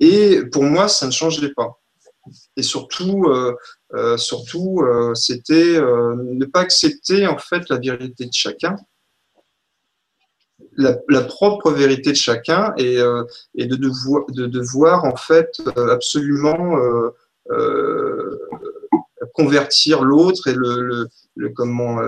Et 0.00 0.42
pour 0.52 0.64
moi, 0.64 0.88
ça 0.88 1.06
ne 1.06 1.12
changeait 1.12 1.52
pas. 1.54 1.80
Et 2.56 2.62
surtout, 2.62 3.24
euh, 3.26 4.16
surtout 4.16 4.84
c'était 5.14 5.80
ne 5.80 6.44
pas 6.44 6.60
accepter 6.60 7.26
en 7.26 7.38
fait 7.38 7.68
la 7.68 7.78
vérité 7.78 8.26
de 8.26 8.32
chacun, 8.32 8.76
la, 10.76 11.22
propre 11.22 11.70
vérité 11.72 12.10
de 12.10 12.16
chacun 12.16 12.72
et, 12.76 12.98
euh, 12.98 13.24
de, 13.54 13.76
devoir, 13.76 14.26
de, 14.28 14.46
devoir 14.46 15.04
en 15.04 15.16
fait 15.16 15.60
euh, 15.76 15.92
absolument 15.92 16.78
euh, 17.50 18.38
convertir 19.34 20.02
l'autre 20.02 20.48
et 20.48 20.54
le, 20.54 21.08
le, 21.36 21.48
comment 21.50 22.00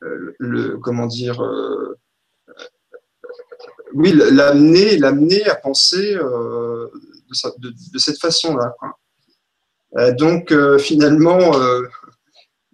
le 0.00 0.76
comment 0.78 1.06
dire 1.06 1.40
oui 3.94 4.12
l'amener 4.12 4.98
l'amener 4.98 5.44
à 5.44 5.54
penser 5.54 6.14
de, 6.14 6.90
de, 7.92 7.98
cette 7.98 8.18
façon 8.18 8.56
là 8.56 8.74
donc 10.12 10.52
finalement 10.78 11.52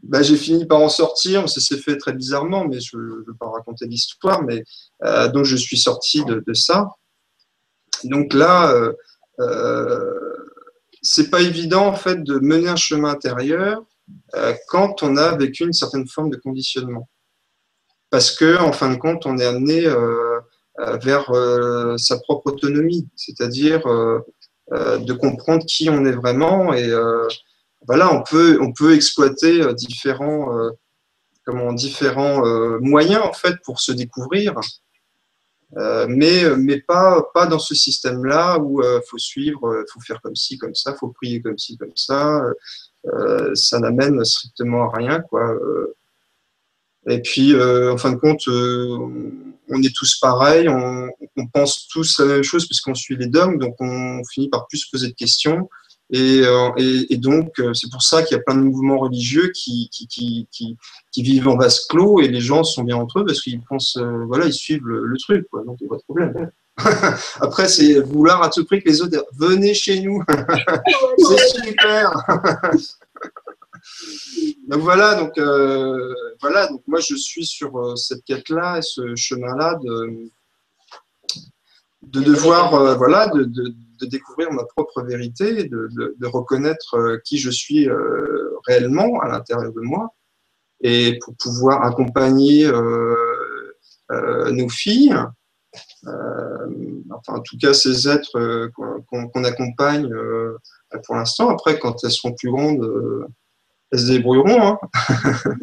bah, 0.02 0.22
j'ai 0.22 0.36
fini 0.36 0.66
par 0.66 0.80
en 0.80 0.88
sortir. 0.88 1.48
Ça 1.48 1.60
s'est 1.60 1.78
fait 1.78 1.96
très 1.96 2.12
bizarrement, 2.12 2.66
mais 2.66 2.80
je 2.80 2.96
ne 2.96 3.24
veux 3.26 3.34
pas 3.38 3.48
raconter 3.48 3.86
l'histoire. 3.86 4.42
Mais 4.42 4.64
euh, 5.04 5.28
donc 5.28 5.44
je 5.44 5.56
suis 5.56 5.78
sorti 5.78 6.24
de, 6.24 6.54
ça. 6.54 6.90
Donc 8.04 8.32
là, 8.32 8.72
euh, 8.72 8.92
euh, 9.40 10.36
c'est 11.02 11.30
pas 11.30 11.40
évident 11.40 11.86
en 11.86 11.94
fait 11.94 12.22
de 12.22 12.38
mener 12.38 12.68
un 12.68 12.76
chemin 12.76 13.10
intérieur 13.10 13.82
euh, 14.34 14.54
quand 14.68 15.02
on 15.02 15.16
a 15.16 15.36
vécu 15.36 15.64
une 15.64 15.72
certaine 15.72 16.08
forme 16.08 16.30
de 16.30 16.36
conditionnement, 16.36 17.08
parce 18.10 18.30
que 18.34 18.58
en 18.58 18.72
fin 18.72 18.90
de 18.90 18.96
compte, 18.96 19.26
on 19.26 19.38
est 19.38 19.46
amené 19.46 19.82
vers 21.02 21.30
sa 21.98 22.18
propre 22.18 22.52
autonomie, 22.52 23.08
c'est-à-dire 23.14 23.82
de 24.70 25.12
comprendre 25.12 25.64
qui 25.64 25.88
on 25.90 26.04
est 26.04 26.12
vraiment 26.12 26.72
et 26.72 26.90
voilà, 27.86 28.12
on 28.14 28.22
peut, 28.22 28.58
on 28.60 28.72
peut 28.72 28.94
exploiter 28.94 29.62
euh, 29.62 29.72
différents, 29.72 30.56
euh, 30.58 30.70
comment, 31.44 31.72
différents 31.72 32.46
euh, 32.46 32.78
moyens 32.80 33.22
en 33.22 33.32
fait 33.32 33.56
pour 33.64 33.80
se 33.80 33.92
découvrir, 33.92 34.54
mais, 36.08 36.42
mais 36.56 36.80
pas, 36.80 37.24
pas 37.32 37.46
dans 37.46 37.60
ce 37.60 37.76
système-là 37.76 38.58
où 38.58 38.82
il 38.82 39.00
faut 39.08 39.18
suivre, 39.18 39.84
il 39.86 39.92
faut 39.92 40.00
faire 40.00 40.20
comme 40.20 40.34
ci, 40.34 40.58
comme 40.58 40.74
ça, 40.74 40.90
il 40.90 40.98
faut 40.98 41.10
prier 41.10 41.40
comme 41.40 41.58
ci, 41.58 41.78
comme 41.78 41.94
ça. 41.94 42.42
ça 43.54 43.78
n'amène 43.78 44.24
strictement 44.24 44.90
à 44.90 44.96
rien. 44.96 45.20
Quoi. 45.20 45.56
Et 47.08 47.22
puis, 47.22 47.54
en 47.54 47.96
fin 47.98 48.10
de 48.10 48.16
compte, 48.16 48.48
on 48.48 49.80
est 49.80 49.94
tous 49.94 50.18
pareils, 50.18 50.68
on, 50.68 51.08
pense 51.52 51.86
tous 51.86 52.18
la 52.18 52.26
même 52.26 52.42
chose 52.42 52.66
puisqu'on 52.66 52.96
suit 52.96 53.16
les 53.16 53.28
dogmes, 53.28 53.58
donc 53.58 53.76
on 53.78 54.22
finit 54.24 54.48
par 54.48 54.66
plus 54.66 54.78
se 54.78 54.90
poser 54.90 55.06
de 55.06 55.14
questions. 55.14 55.68
Euh, 56.14 56.70
et, 56.76 57.16
donc, 57.16 57.58
euh, 57.60 57.72
c'est 57.72 57.88
pour 57.90 58.02
ça 58.02 58.22
qu'il 58.22 58.36
y 58.36 58.40
a 58.40 58.42
plein 58.42 58.56
de 58.56 58.62
mouvements 58.62 58.98
religieux 58.98 59.50
qui, 59.54 59.88
vivent 61.16 61.48
en 61.48 61.56
vase 61.56 61.86
clos 61.88 62.20
et 62.20 62.28
les 62.28 62.40
gens 62.40 62.62
sont 62.64 62.82
bien 62.82 62.96
entre 62.96 63.20
eux 63.20 63.24
parce 63.24 63.40
qu'ils 63.40 63.62
pensent, 63.62 63.96
euh, 63.96 64.24
voilà, 64.26 64.44
ils 64.46 64.52
suivent 64.52 64.86
le, 64.86 65.16
truc, 65.18 65.46
quoi, 65.50 65.62
donc 65.64 65.78
il 65.80 65.84
n'y 65.84 65.88
a 65.88 65.90
pas 65.90 65.98
de 65.98 66.02
problème. 66.02 66.50
Après, 67.40 67.68
c'est 67.68 68.00
vouloir 68.00 68.42
à 68.42 68.50
tout 68.50 68.64
prix 68.64 68.82
que 68.82 68.88
les 68.88 69.02
autres 69.02 69.24
venez 69.36 69.74
chez 69.74 70.00
nous, 70.00 70.24
c'est 71.18 71.62
super. 71.62 72.10
donc 74.68 74.80
voilà, 74.80 75.14
donc 75.14 75.38
voilà, 76.40 76.66
donc 76.68 76.82
moi 76.86 77.00
je 77.00 77.16
suis 77.16 77.44
sur 77.44 77.98
cette 77.98 78.24
quête-là 78.24 78.78
et 78.78 78.82
ce 78.82 79.14
chemin-là 79.14 79.78
de 79.82 80.30
de 82.02 82.22
devoir, 82.22 82.96
voilà, 82.96 83.28
de, 83.28 83.74
de, 84.00 84.06
découvrir 84.06 84.52
ma 84.52 84.64
propre 84.64 85.02
vérité, 85.02 85.64
de, 85.64 86.26
reconnaître 86.26 87.20
qui 87.24 87.38
je 87.38 87.50
suis 87.50 87.88
réellement 88.66 89.20
à 89.20 89.28
l'intérieur 89.28 89.72
de 89.72 89.80
moi, 89.80 90.14
et 90.82 91.18
pour 91.22 91.34
pouvoir 91.36 91.84
accompagner 91.84 92.70
nos 94.10 94.68
filles, 94.68 95.14
enfin 96.04 97.34
en 97.34 97.40
tout 97.40 97.56
cas 97.58 97.74
ces 97.74 98.08
êtres 98.08 98.70
qu'on 98.74 99.44
accompagne 99.44 100.10
pour 101.04 101.14
l'instant. 101.16 101.48
Après, 101.50 101.78
quand 101.78 102.02
elles 102.04 102.10
seront 102.10 102.32
plus 102.32 102.50
grandes, 102.50 102.88
elles 103.92 103.98
se 103.98 104.06
débrouilleront. 104.06 104.62
Hein. 104.62 104.78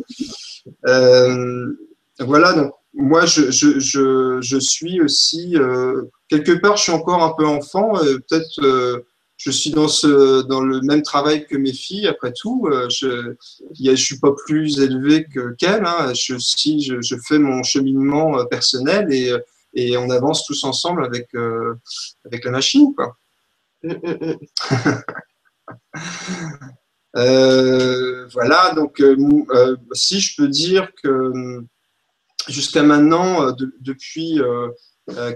Euh, 0.85 1.73
voilà, 2.19 2.51
donc 2.53 2.73
moi, 2.93 3.25
je, 3.25 3.51
je, 3.51 3.79
je, 3.79 4.41
je 4.41 4.57
suis 4.57 5.01
aussi, 5.01 5.55
euh, 5.55 6.03
quelque 6.29 6.53
part, 6.53 6.77
je 6.77 6.83
suis 6.83 6.91
encore 6.91 7.23
un 7.23 7.33
peu 7.37 7.45
enfant, 7.45 7.93
peut-être 7.93 8.63
euh, 8.63 9.05
je 9.37 9.51
suis 9.51 9.69
dans, 9.69 9.87
ce, 9.87 10.41
dans 10.43 10.61
le 10.61 10.81
même 10.81 11.03
travail 11.03 11.45
que 11.45 11.55
mes 11.55 11.73
filles, 11.73 12.07
après 12.07 12.33
tout. 12.33 12.67
je 12.89 13.35
ne 13.79 13.95
suis 13.95 14.19
pas 14.19 14.33
plus 14.45 14.79
élevé 14.79 15.27
qu'elles. 15.59 15.85
hein. 15.85 16.13
je, 16.13 16.37
si, 16.37 16.81
je, 16.81 17.01
je, 17.01 17.15
fais 17.27 17.37
mon 17.37 17.61
cheminement 17.61 18.43
personnel 18.45 19.13
et, 19.13 19.31
et 19.75 19.95
on 19.97 20.09
avance 20.09 20.45
tous 20.45 20.63
ensemble 20.63 21.05
avec, 21.05 21.29
avec 22.25 22.45
la 22.45 22.51
machine. 22.51 22.95
Quoi. 22.95 23.15
Mm, 23.83 23.91
mm. 23.91 24.37
Euh, 27.15 28.27
voilà, 28.27 28.73
donc 28.75 29.01
euh, 29.01 29.17
euh, 29.51 29.75
si 29.93 30.19
je 30.19 30.35
peux 30.35 30.47
dire 30.47 30.91
que 31.01 31.63
jusqu'à 32.47 32.83
maintenant, 32.83 33.51
depuis 33.79 34.39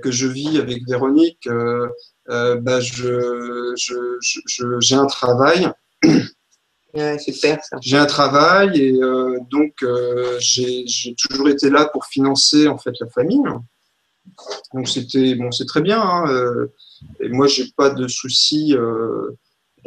que 0.02 0.12
je 0.12 0.28
vis 0.28 0.60
avec 0.60 0.88
Véronique, 0.88 1.48
bah, 2.28 2.80
je, 2.80 3.74
j'ai 4.80 4.96
un 4.96 5.06
travail. 5.06 5.72
super 7.20 7.60
J'ai 7.82 7.98
un 7.98 8.06
travail 8.06 8.82
et 8.82 9.00
donc 9.50 9.86
j'ai, 10.40 11.16
toujours 11.18 11.50
été 11.50 11.70
là 11.70 11.86
pour 11.86 12.06
financer 12.06 12.68
en 12.68 12.78
fait 12.78 12.94
la 13.00 13.08
famille. 13.08 13.44
Donc 14.74 14.88
c'était 14.88 15.36
bon, 15.36 15.52
c'est 15.52 15.66
très 15.66 15.82
bien. 15.82 16.02
Hein, 16.02 16.68
et 17.20 17.30
moi 17.30 17.48
j'ai 17.48 17.66
pas 17.76 17.90
de 17.90 18.08
soucis 18.08 18.76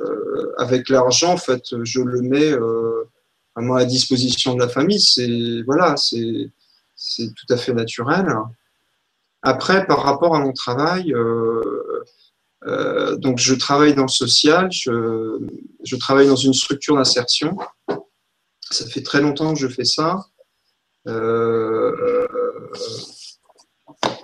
euh, 0.00 0.52
avec 0.58 0.88
l'argent, 0.88 1.32
en 1.32 1.36
fait, 1.36 1.62
je 1.84 2.00
le 2.00 2.22
mets 2.22 2.52
euh, 2.52 3.04
vraiment 3.54 3.76
à 3.76 3.84
disposition 3.84 4.54
de 4.54 4.60
la 4.60 4.68
famille. 4.68 5.00
C'est 5.00 5.62
voilà, 5.66 5.96
c'est 5.96 6.50
c'est 6.96 7.28
tout 7.34 7.52
à 7.52 7.56
fait 7.56 7.72
naturel. 7.72 8.26
Après, 9.46 9.86
par 9.86 10.02
rapport 10.02 10.34
à 10.34 10.40
mon 10.40 10.54
travail, 10.54 11.12
euh, 11.12 11.60
euh, 12.66 13.16
donc 13.16 13.38
je 13.38 13.54
travaille 13.54 13.94
dans 13.94 14.04
le 14.04 14.08
social, 14.08 14.72
je, 14.72 15.96
travaille 15.96 16.26
dans 16.28 16.34
une 16.34 16.54
structure 16.54 16.96
d'insertion. 16.96 17.58
Ça 18.70 18.86
fait 18.86 19.02
très 19.02 19.20
longtemps 19.20 19.52
que 19.52 19.60
je 19.60 19.68
fais 19.68 19.84
ça. 19.84 20.24
Euh, 21.06 22.26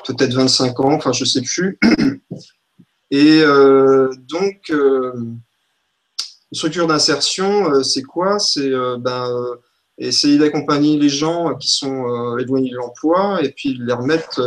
peut-être 0.06 0.32
25 0.32 0.80
ans, 0.80 0.94
enfin 0.94 1.12
je 1.12 1.26
sais 1.26 1.42
plus. 1.42 1.78
Et 3.10 3.42
donc, 4.20 4.72
structure 6.50 6.86
d'insertion, 6.86 7.82
c'est 7.82 8.02
quoi? 8.02 8.38
C'est 8.38 8.70
ben, 8.98 9.58
euh, 10.01 10.07
essayer 10.07 10.38
d'accompagner 10.38 10.98
les 10.98 11.09
gens 11.09 11.55
qui 11.57 11.68
sont 11.68 12.36
éloignés 12.38 12.70
de 12.70 12.76
l'emploi 12.76 13.42
et 13.42 13.51
puis 13.51 13.78
les 13.78 13.92
remettre, 13.92 14.40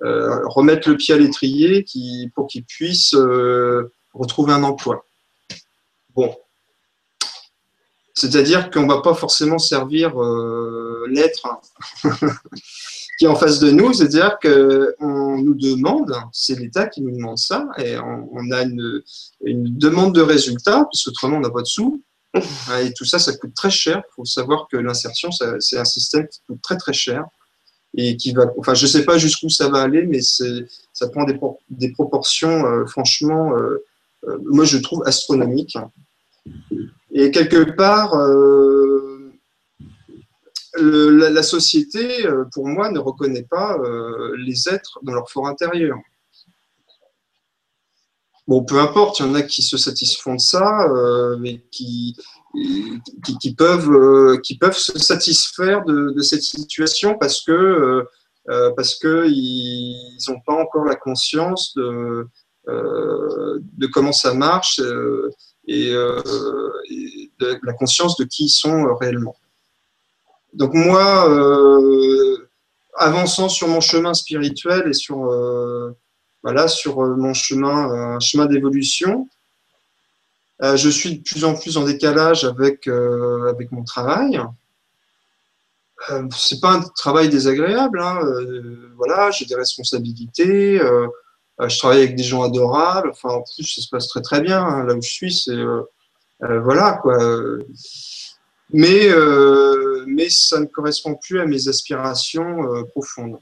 remettre 0.00 0.88
le 0.88 0.96
pied 0.96 1.14
à 1.14 1.18
l'étrier 1.18 1.84
pour 2.34 2.46
qu'ils 2.46 2.64
puissent 2.64 3.14
retrouver 4.12 4.52
un 4.52 4.62
emploi. 4.62 5.04
Bon. 6.14 6.34
C'est-à-dire 8.14 8.70
qu'on 8.70 8.82
ne 8.82 8.88
va 8.88 9.00
pas 9.00 9.14
forcément 9.14 9.58
servir 9.58 10.14
l'être 11.08 11.48
qui 13.20 13.26
est 13.26 13.28
en 13.28 13.36
face 13.36 13.58
de 13.58 13.70
nous, 13.70 13.92
c'est-à-dire 13.92 14.38
qu'on 14.42 15.36
nous 15.42 15.52
demande, 15.52 16.10
c'est 16.32 16.58
l'État 16.58 16.86
qui 16.86 17.02
nous 17.02 17.14
demande 17.14 17.36
ça, 17.36 17.68
et 17.76 17.98
on, 17.98 18.50
a 18.50 18.62
une, 18.62 19.02
demande 19.44 20.14
de 20.14 20.22
résultat, 20.22 20.86
puisque 20.90 21.08
autrement 21.08 21.36
on 21.36 21.40
n'a 21.40 21.50
pas 21.50 21.60
de 21.60 21.66
sous. 21.66 22.02
Et 22.34 22.92
tout 22.92 23.04
ça, 23.04 23.18
ça 23.18 23.36
coûte 23.36 23.54
très 23.54 23.70
cher. 23.70 24.02
Il 24.08 24.14
faut 24.14 24.24
savoir 24.24 24.68
que 24.70 24.76
l'insertion, 24.76 25.30
c'est 25.32 25.78
un 25.78 25.84
système 25.84 26.28
qui 26.28 26.40
coûte 26.46 26.62
très 26.62 26.76
très 26.76 26.92
cher 26.92 27.24
et 27.94 28.16
qui 28.16 28.32
va. 28.32 28.46
Enfin, 28.56 28.74
je 28.74 28.84
ne 28.84 28.90
sais 28.90 29.04
pas 29.04 29.18
jusqu'où 29.18 29.48
ça 29.48 29.68
va 29.68 29.82
aller, 29.82 30.06
mais 30.06 30.20
ça 30.22 31.08
prend 31.08 31.24
des, 31.24 31.92
proportions, 31.92 32.66
euh, 32.66 32.86
franchement, 32.86 33.56
euh, 33.56 33.84
euh, 34.28 34.38
moi 34.44 34.64
je 34.64 34.78
trouve 34.78 35.02
astronomiques. 35.06 35.76
Et 37.12 37.30
quelque 37.32 37.74
part, 37.74 38.14
la, 40.76 41.42
société, 41.42 42.26
euh, 42.26 42.44
pour 42.52 42.66
moi, 42.66 42.90
ne 42.90 42.98
reconnaît 42.98 43.46
pas 43.48 43.76
les 44.38 44.68
êtres 44.68 45.00
dans 45.02 45.12
leur 45.12 45.30
fort 45.30 45.48
intérieur. 45.48 45.98
Bon, 48.50 48.64
peu 48.64 48.80
importe, 48.80 49.20
il 49.20 49.26
y 49.26 49.28
en 49.28 49.34
a 49.36 49.42
qui 49.42 49.62
se 49.62 49.76
satisfont 49.76 50.34
de 50.34 50.40
ça, 50.40 50.82
euh, 50.90 51.36
mais 51.38 51.62
qui, 51.70 52.16
peuvent, 53.56 54.40
qui 54.40 54.58
peuvent 54.58 54.76
se 54.76 54.98
satisfaire 54.98 55.84
de, 55.84 56.20
cette 56.20 56.42
situation 56.42 57.16
parce 57.16 57.42
que 57.42 58.04
parce 58.76 58.96
qu'ils 58.96 59.94
n'ont 60.28 60.40
pas 60.44 60.54
encore 60.54 60.84
la 60.84 60.96
conscience 60.96 61.74
de, 61.76 62.26
comment 63.92 64.10
ça 64.10 64.34
marche 64.34 64.80
et, 65.68 65.94
la 67.40 67.72
conscience 67.78 68.16
de 68.16 68.24
qui 68.24 68.46
ils 68.46 68.48
sont 68.48 68.96
réellement. 68.96 69.36
Donc 70.52 70.74
moi, 70.74 71.30
euh, 71.30 72.48
avançant 72.96 73.48
sur 73.48 73.68
mon 73.68 73.80
chemin 73.80 74.14
spirituel 74.14 74.88
et 74.88 74.92
sur, 74.92 75.30
euh, 75.30 75.96
voilà, 76.42 76.68
sur 76.68 77.02
euh, 77.02 77.16
mon 77.16 77.34
chemin, 77.34 78.14
un 78.16 78.20
chemin 78.20 78.46
d'évolution, 78.46 79.28
je 80.62 80.90
suis 80.90 81.16
de 81.16 81.22
plus 81.22 81.44
en 81.44 81.54
plus 81.54 81.78
en 81.78 81.84
décalage 81.84 82.44
avec, 82.44 82.86
avec 82.86 83.72
mon 83.72 83.82
travail. 83.82 84.38
Euh, 86.10 86.28
c'est 86.36 86.60
pas 86.60 86.72
un 86.72 86.82
travail 86.82 87.30
désagréable. 87.30 87.98
Hein. 87.98 88.20
voilà, 88.94 89.30
j'ai 89.30 89.46
des 89.46 89.54
responsabilités. 89.54 90.78
je 90.78 91.78
travaille 91.78 92.02
avec 92.02 92.14
des 92.14 92.22
gens 92.22 92.42
adorables. 92.42 93.08
Enfin, 93.10 93.30
en 93.30 93.42
plus, 93.42 93.64
ça 93.74 93.80
se 93.80 93.88
passe 93.88 94.08
très 94.08 94.20
très 94.20 94.42
bien. 94.42 94.62
Hein. 94.62 94.84
Là 94.84 94.94
où 94.94 95.00
je 95.00 95.08
suis, 95.08 95.32
c'est 95.32 95.56
voilà 96.40 96.98
quoi 97.00 97.16
mais, 98.72 99.08
euh, 99.08 100.04
mais 100.06 100.28
ça 100.30 100.60
ne 100.60 100.66
correspond 100.66 101.16
plus 101.16 101.40
à 101.40 101.46
mes 101.46 101.68
aspirations 101.68 102.72
euh, 102.72 102.84
profondes. 102.84 103.38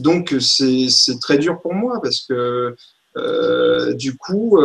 Donc 0.00 0.34
c'est 0.40 1.20
très 1.20 1.38
dur 1.38 1.60
pour 1.60 1.74
moi 1.74 2.00
parce 2.02 2.22
que 2.22 2.76
euh, 3.16 3.94
du 3.94 4.16
coup, 4.16 4.58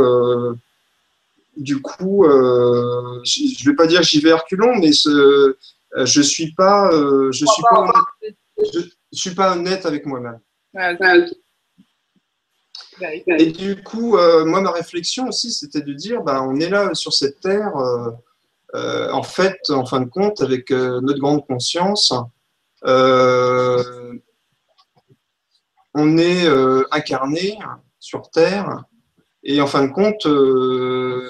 du 1.58 1.82
coup, 1.82 2.26
je 2.26 3.64
ne 3.64 3.70
vais 3.70 3.76
pas 3.76 3.88
dire 3.88 4.04
j'y 4.04 4.20
vais 4.20 4.34
reculons, 4.34 4.78
mais 4.80 4.92
ce, 4.92 5.56
je 5.98 6.22
suis 6.22 6.54
pas, 6.54 6.90
je 6.92 7.46
suis 7.46 7.64
pas, 7.70 7.80
honnête, 7.80 8.36
je, 8.74 8.80
suis 9.12 9.36
pas 9.36 9.54
honnête 9.54 9.86
avec 9.86 10.06
moi-même. 10.06 10.40
Et 13.38 13.48
du 13.48 13.82
coup, 13.84 14.18
moi, 14.46 14.62
ma 14.62 14.72
réflexion 14.72 15.28
aussi, 15.28 15.52
c'était 15.52 15.82
de 15.82 15.94
dire, 15.94 16.22
bah, 16.22 16.44
on 16.44 16.60
est 16.60 16.70
là 16.70 16.94
sur 16.94 17.14
cette 17.14 17.40
terre 17.40 17.74
euh, 18.76 19.10
en 19.12 19.24
fait, 19.24 19.70
en 19.70 19.86
fin 19.86 20.02
de 20.02 20.10
compte, 20.10 20.42
avec 20.42 20.72
euh, 20.72 21.00
notre 21.02 21.20
grande 21.20 21.46
conscience, 21.46 22.14
euh, 22.86 24.14
on 25.96 26.18
est 26.18 26.48
incarné 26.92 27.58
sur 28.00 28.30
Terre 28.30 28.84
et 29.44 29.60
en 29.62 29.68
fin 29.68 29.86
de 29.88 29.92
compte, 29.92 30.26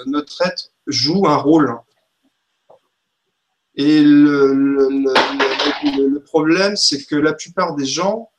notre 0.06 0.42
être 0.42 0.70
joue 0.86 1.26
un 1.26 1.36
rôle. 1.36 1.74
Et 3.76 4.02
le, 4.02 5.04
problème, 6.24 6.76
c'est 6.76 7.04
que 7.04 7.16
la 7.16 7.32
plupart 7.34 7.74
des 7.76 7.84
gens 7.84 8.30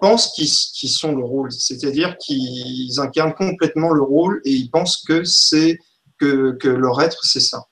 pensent 0.00 0.32
qu'ils 0.32 0.48
sont 0.48 1.14
le 1.14 1.24
rôle, 1.24 1.52
c'est-à-dire 1.52 2.16
qu'ils 2.18 2.98
incarnent 2.98 3.34
complètement 3.34 3.90
le 3.90 4.02
rôle 4.02 4.40
et 4.44 4.52
ils 4.52 4.70
pensent 4.70 5.04
que 5.04 5.24
c'est 5.24 5.78
que, 6.18 6.56
leur 6.68 7.00
être, 7.00 7.24
c'est 7.24 7.40
ça. 7.40 7.64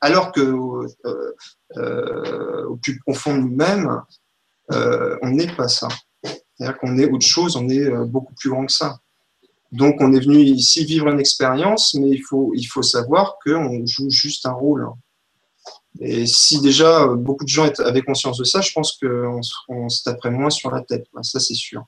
Alors 0.00 0.32
que 0.32 0.40
euh, 0.40 1.36
euh, 1.76 2.66
au 2.66 2.76
plus 2.76 2.98
profond 3.00 3.36
de 3.36 3.42
nous-mêmes, 3.42 4.02
euh, 4.72 5.16
on 5.22 5.30
n'est 5.30 5.54
pas 5.54 5.68
ça. 5.68 5.88
C'est-à-dire 6.56 6.78
qu'on 6.78 6.98
est 6.98 7.10
autre 7.10 7.26
chose, 7.26 7.56
on 7.56 7.68
est 7.68 7.90
beaucoup 8.06 8.34
plus 8.34 8.50
grand 8.50 8.66
que 8.66 8.72
ça. 8.72 9.00
Donc 9.72 9.96
on 10.00 10.12
est 10.12 10.20
venu 10.20 10.38
ici 10.38 10.84
vivre 10.84 11.08
une 11.08 11.18
expérience, 11.18 11.94
mais 11.94 12.10
il 12.10 12.20
faut, 12.20 12.52
il 12.54 12.64
faut 12.64 12.82
savoir 12.82 13.36
qu'on 13.42 13.86
joue 13.86 14.10
juste 14.10 14.44
un 14.46 14.52
rôle. 14.52 14.86
Et 16.00 16.26
si 16.26 16.60
déjà 16.60 17.06
beaucoup 17.06 17.44
de 17.44 17.48
gens 17.48 17.68
avaient 17.80 18.02
conscience 18.02 18.38
de 18.38 18.44
ça, 18.44 18.60
je 18.60 18.72
pense 18.72 18.98
qu'on 18.98 19.88
se 19.88 20.02
taperait 20.02 20.30
moins 20.30 20.50
sur 20.50 20.70
la 20.70 20.82
tête. 20.82 21.06
Ça, 21.22 21.40
c'est 21.40 21.54
sûr. 21.54 21.84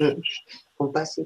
Mmh. 0.00 0.10
prends 0.76 0.88
pas, 0.88 1.04
c'est 1.04 1.24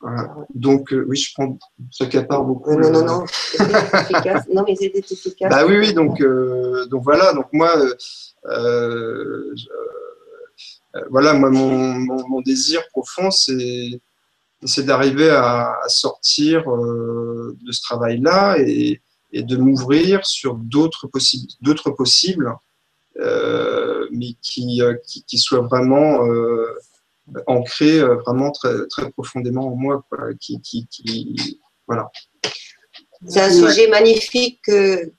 voilà. 0.00 0.34
Donc, 0.54 0.92
euh, 0.92 1.04
oui, 1.08 1.16
je 1.16 1.32
prends, 1.34 1.58
ça 1.90 2.06
part 2.22 2.44
beaucoup. 2.44 2.72
non, 2.72 2.90
non, 2.90 3.04
non, 3.04 3.24
efficace. 3.24 4.44
Non, 4.52 4.64
mais 4.66 4.76
c'est 4.76 4.92
efficace. 4.94 5.50
Bah 5.50 5.66
oui, 5.66 5.76
oui, 5.78 5.92
donc, 5.92 6.20
euh, 6.20 6.86
donc 6.86 7.02
voilà, 7.02 7.32
donc 7.32 7.46
moi, 7.52 7.74
euh, 8.46 9.54
voilà, 11.10 11.34
moi, 11.34 11.50
mon, 11.50 12.40
désir 12.40 12.82
profond, 12.90 13.30
c'est 13.30 14.00
d'arriver 14.84 15.30
à, 15.30 15.74
sortir 15.88 16.64
de 16.66 17.72
ce 17.72 17.82
travail-là 17.82 18.58
et, 18.58 19.00
de 19.32 19.56
m'ouvrir 19.56 20.24
sur 20.26 20.54
d'autres 20.54 21.06
possibles, 21.06 21.48
possibles, 21.96 22.54
mais 23.16 24.34
qui, 24.42 24.80
qui, 25.06 25.24
qui, 25.24 25.38
soient 25.38 25.60
vraiment 25.60 26.20
ancré 27.46 28.00
euh, 28.00 28.16
vraiment 28.16 28.50
très, 28.50 28.86
très 28.88 29.10
profondément 29.10 29.68
en 29.68 29.76
moi, 29.76 30.04
qui, 30.40 30.60
qui, 30.60 31.60
voilà. 31.86 32.10
C'est 33.26 33.40
un 33.40 33.50
sujet 33.50 33.88
magnifique 33.88 34.60
que, 34.64 35.12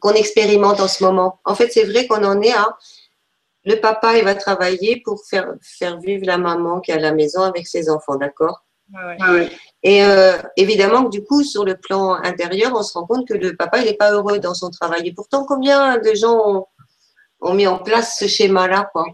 qu'on 0.00 0.12
expérimente 0.14 0.80
en 0.80 0.88
ce 0.88 1.04
moment. 1.04 1.38
En 1.44 1.54
fait, 1.54 1.70
c'est 1.70 1.84
vrai 1.84 2.06
qu'on 2.08 2.24
en 2.24 2.40
est 2.40 2.52
à 2.52 2.76
le 3.64 3.76
papa, 3.76 4.18
il 4.18 4.24
va 4.24 4.34
travailler 4.34 5.00
pour 5.04 5.24
faire, 5.24 5.54
faire 5.62 5.98
vivre 6.00 6.26
la 6.26 6.38
maman 6.38 6.80
qui 6.80 6.90
est 6.90 6.94
à 6.94 6.98
la 6.98 7.12
maison 7.12 7.42
avec 7.42 7.66
ses 7.66 7.88
enfants, 7.88 8.16
d'accord? 8.16 8.64
Ouais. 8.92 9.50
Et 9.82 10.04
euh, 10.04 10.36
évidemment, 10.56 11.08
du 11.08 11.24
coup, 11.24 11.42
sur 11.42 11.64
le 11.64 11.76
plan 11.76 12.14
intérieur, 12.14 12.72
on 12.74 12.82
se 12.82 12.92
rend 12.92 13.06
compte 13.06 13.26
que 13.26 13.34
le 13.34 13.56
papa, 13.56 13.78
il 13.78 13.86
n'est 13.86 13.94
pas 13.94 14.12
heureux 14.12 14.38
dans 14.38 14.54
son 14.54 14.70
travail. 14.70 15.08
Et 15.08 15.12
pourtant, 15.14 15.44
combien 15.46 15.98
de 15.98 16.14
gens 16.14 16.38
ont, 16.44 16.66
ont 17.40 17.54
mis 17.54 17.66
en 17.66 17.78
place 17.78 18.16
ce 18.18 18.26
schéma-là 18.26 18.90
quoi? 18.92 19.06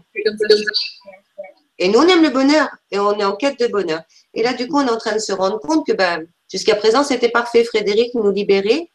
Et 1.81 1.87
nous, 1.87 1.99
on 1.99 2.07
aime 2.07 2.23
le 2.23 2.29
bonheur 2.29 2.67
et 2.91 2.99
on 2.99 3.17
est 3.17 3.23
en 3.23 3.35
quête 3.35 3.59
de 3.59 3.67
bonheur. 3.67 4.01
Et 4.33 4.43
là, 4.43 4.53
du 4.53 4.67
coup, 4.67 4.79
on 4.79 4.85
est 4.85 4.91
en 4.91 4.97
train 4.97 5.13
de 5.13 5.19
se 5.19 5.31
rendre 5.31 5.59
compte 5.59 5.87
que 5.87 5.93
ben, 5.93 6.27
jusqu'à 6.51 6.75
présent, 6.75 7.03
c'était 7.03 7.29
parfait. 7.29 7.63
Frédéric 7.63 8.13
nous 8.15 8.31
libérer 8.31 8.91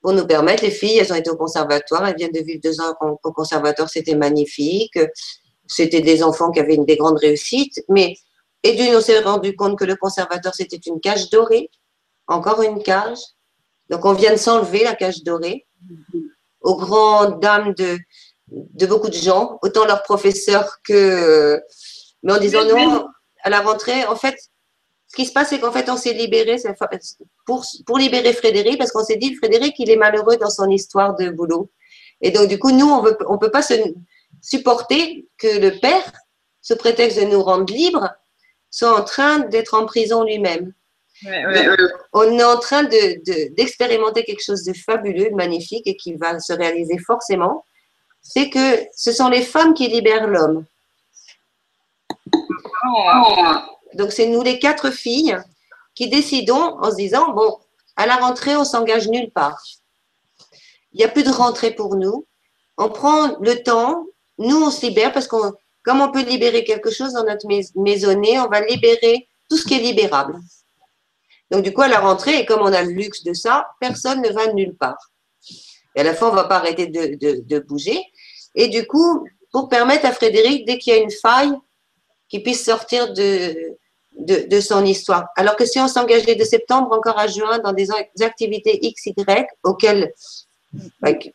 pour 0.00 0.12
nous 0.12 0.26
permettre. 0.26 0.62
Les 0.62 0.70
filles, 0.70 0.98
elles 0.98 1.12
ont 1.12 1.16
été 1.16 1.30
au 1.30 1.36
conservatoire. 1.36 2.06
Elles 2.06 2.16
viennent 2.16 2.32
de 2.32 2.40
vivre 2.40 2.60
deux 2.62 2.80
ans 2.80 2.94
au 3.22 3.32
conservatoire. 3.32 3.88
C'était 3.88 4.14
magnifique. 4.14 4.98
C'était 5.66 6.00
des 6.00 6.22
enfants 6.22 6.50
qui 6.50 6.60
avaient 6.60 6.74
une 6.74 6.84
des 6.84 6.96
grandes 6.96 7.18
réussites. 7.18 7.82
Mais, 7.88 8.16
et 8.62 8.74
d'une, 8.74 8.94
on 8.96 9.00
s'est 9.00 9.20
rendu 9.20 9.54
compte 9.56 9.78
que 9.78 9.84
le 9.84 9.96
conservatoire, 9.96 10.54
c'était 10.54 10.80
une 10.86 11.00
cage 11.00 11.30
dorée. 11.30 11.70
Encore 12.26 12.62
une 12.62 12.82
cage. 12.82 13.18
Donc, 13.88 14.04
on 14.04 14.12
vient 14.12 14.32
de 14.32 14.38
s'enlever 14.38 14.84
la 14.84 14.94
cage 14.94 15.22
dorée 15.22 15.66
aux 16.60 16.76
grandes 16.76 17.40
dames 17.40 17.74
de, 17.74 17.98
de 18.48 18.86
beaucoup 18.86 19.08
de 19.08 19.14
gens, 19.14 19.58
autant 19.62 19.86
leurs 19.86 20.02
professeurs 20.02 20.76
que 20.84 21.60
mais 22.22 22.32
en 22.32 22.38
disant 22.38 22.64
non, 22.64 23.08
à 23.42 23.50
la 23.50 23.60
rentrée, 23.60 24.04
en 24.04 24.16
fait, 24.16 24.36
ce 25.10 25.16
qui 25.16 25.26
se 25.26 25.32
passe, 25.32 25.48
c'est 25.48 25.58
qu'en 25.58 25.72
fait, 25.72 25.90
on 25.90 25.96
s'est 25.96 26.12
libéré 26.12 26.56
pour, 27.44 27.64
pour 27.84 27.98
libérer 27.98 28.32
Frédéric, 28.32 28.78
parce 28.78 28.92
qu'on 28.92 29.02
s'est 29.02 29.16
dit, 29.16 29.34
Frédéric, 29.34 29.74
il 29.80 29.90
est 29.90 29.96
malheureux 29.96 30.36
dans 30.36 30.50
son 30.50 30.70
histoire 30.70 31.16
de 31.16 31.30
boulot. 31.30 31.68
Et 32.20 32.30
donc, 32.30 32.46
du 32.46 32.60
coup, 32.60 32.70
nous, 32.70 32.86
on 32.86 33.02
ne 33.02 33.38
peut 33.38 33.50
pas 33.50 33.62
se 33.62 33.74
supporter 34.40 35.26
que 35.36 35.58
le 35.58 35.80
père, 35.80 36.12
sous 36.62 36.76
prétexte 36.76 37.18
de 37.18 37.24
nous 37.24 37.42
rendre 37.42 37.74
libres, 37.74 38.08
soit 38.70 38.96
en 38.96 39.02
train 39.02 39.40
d'être 39.40 39.74
en 39.74 39.84
prison 39.84 40.22
lui-même. 40.22 40.72
On 42.12 42.38
est 42.38 42.44
en 42.44 42.58
train 42.60 42.84
d'expérimenter 42.84 44.20
de, 44.20 44.26
quelque 44.26 44.44
chose 44.44 44.62
de 44.62 44.72
fabuleux, 44.72 45.30
de 45.30 45.34
magnifique 45.34 45.88
et 45.88 45.96
qui 45.96 46.14
va 46.14 46.38
se 46.38 46.52
réaliser 46.52 46.98
forcément. 46.98 47.64
C'est 48.22 48.48
que 48.48 48.78
ce 48.94 49.10
sont 49.10 49.28
les 49.28 49.42
femmes 49.42 49.74
qui 49.74 49.88
libèrent 49.88 50.28
l'homme. 50.28 50.64
Donc, 53.94 54.12
c'est 54.12 54.26
nous 54.26 54.42
les 54.42 54.58
quatre 54.58 54.90
filles 54.90 55.36
qui 55.94 56.08
décidons 56.08 56.78
en 56.80 56.90
se 56.90 56.96
disant, 56.96 57.32
bon, 57.32 57.58
à 57.96 58.06
la 58.06 58.16
rentrée, 58.16 58.56
on 58.56 58.64
s'engage 58.64 59.08
nulle 59.08 59.30
part. 59.30 59.60
Il 60.92 60.98
n'y 60.98 61.04
a 61.04 61.08
plus 61.08 61.22
de 61.22 61.30
rentrée 61.30 61.72
pour 61.72 61.96
nous. 61.96 62.26
On 62.78 62.88
prend 62.88 63.36
le 63.40 63.62
temps, 63.62 64.06
nous, 64.38 64.56
on 64.56 64.70
se 64.70 64.86
libère 64.86 65.12
parce 65.12 65.26
qu'on, 65.26 65.52
comme 65.82 66.00
on 66.00 66.10
peut 66.10 66.22
libérer 66.22 66.64
quelque 66.64 66.90
chose 66.90 67.12
dans 67.12 67.24
notre 67.24 67.46
maisonnée, 67.76 68.38
on 68.40 68.48
va 68.48 68.60
libérer 68.64 69.28
tout 69.48 69.56
ce 69.56 69.66
qui 69.66 69.74
est 69.74 69.80
libérable. 69.80 70.38
Donc, 71.50 71.64
du 71.64 71.72
coup, 71.72 71.82
à 71.82 71.88
la 71.88 72.00
rentrée, 72.00 72.38
et 72.38 72.46
comme 72.46 72.60
on 72.60 72.72
a 72.72 72.82
le 72.82 72.92
luxe 72.92 73.24
de 73.24 73.34
ça, 73.34 73.68
personne 73.80 74.22
ne 74.22 74.30
va 74.30 74.52
nulle 74.52 74.76
part. 74.76 75.10
Et 75.96 76.00
à 76.00 76.04
la 76.04 76.14
fin, 76.14 76.28
on 76.28 76.30
ne 76.30 76.36
va 76.36 76.44
pas 76.44 76.56
arrêter 76.56 76.86
de, 76.86 77.42
de 77.42 77.58
bouger. 77.58 78.00
Et 78.54 78.68
du 78.68 78.86
coup, 78.86 79.26
pour 79.52 79.68
permettre 79.68 80.06
à 80.06 80.12
Frédéric, 80.12 80.64
dès 80.64 80.78
qu'il 80.78 80.94
y 80.94 80.96
a 80.96 81.00
une 81.00 81.10
faille, 81.10 81.52
qui 82.30 82.38
puisse 82.38 82.64
sortir 82.64 83.12
de, 83.12 83.76
de, 84.16 84.60
son 84.60 84.84
histoire. 84.84 85.28
Alors 85.36 85.56
que 85.56 85.64
si 85.64 85.78
on 85.78 85.88
s'engageait 85.88 86.34
de 86.34 86.44
septembre 86.44 86.92
encore 86.92 87.18
à 87.18 87.26
juin 87.26 87.58
dans 87.58 87.72
des 87.72 87.88
activités 88.20 88.78
XY 88.78 89.14
auxquelles, 89.62 90.12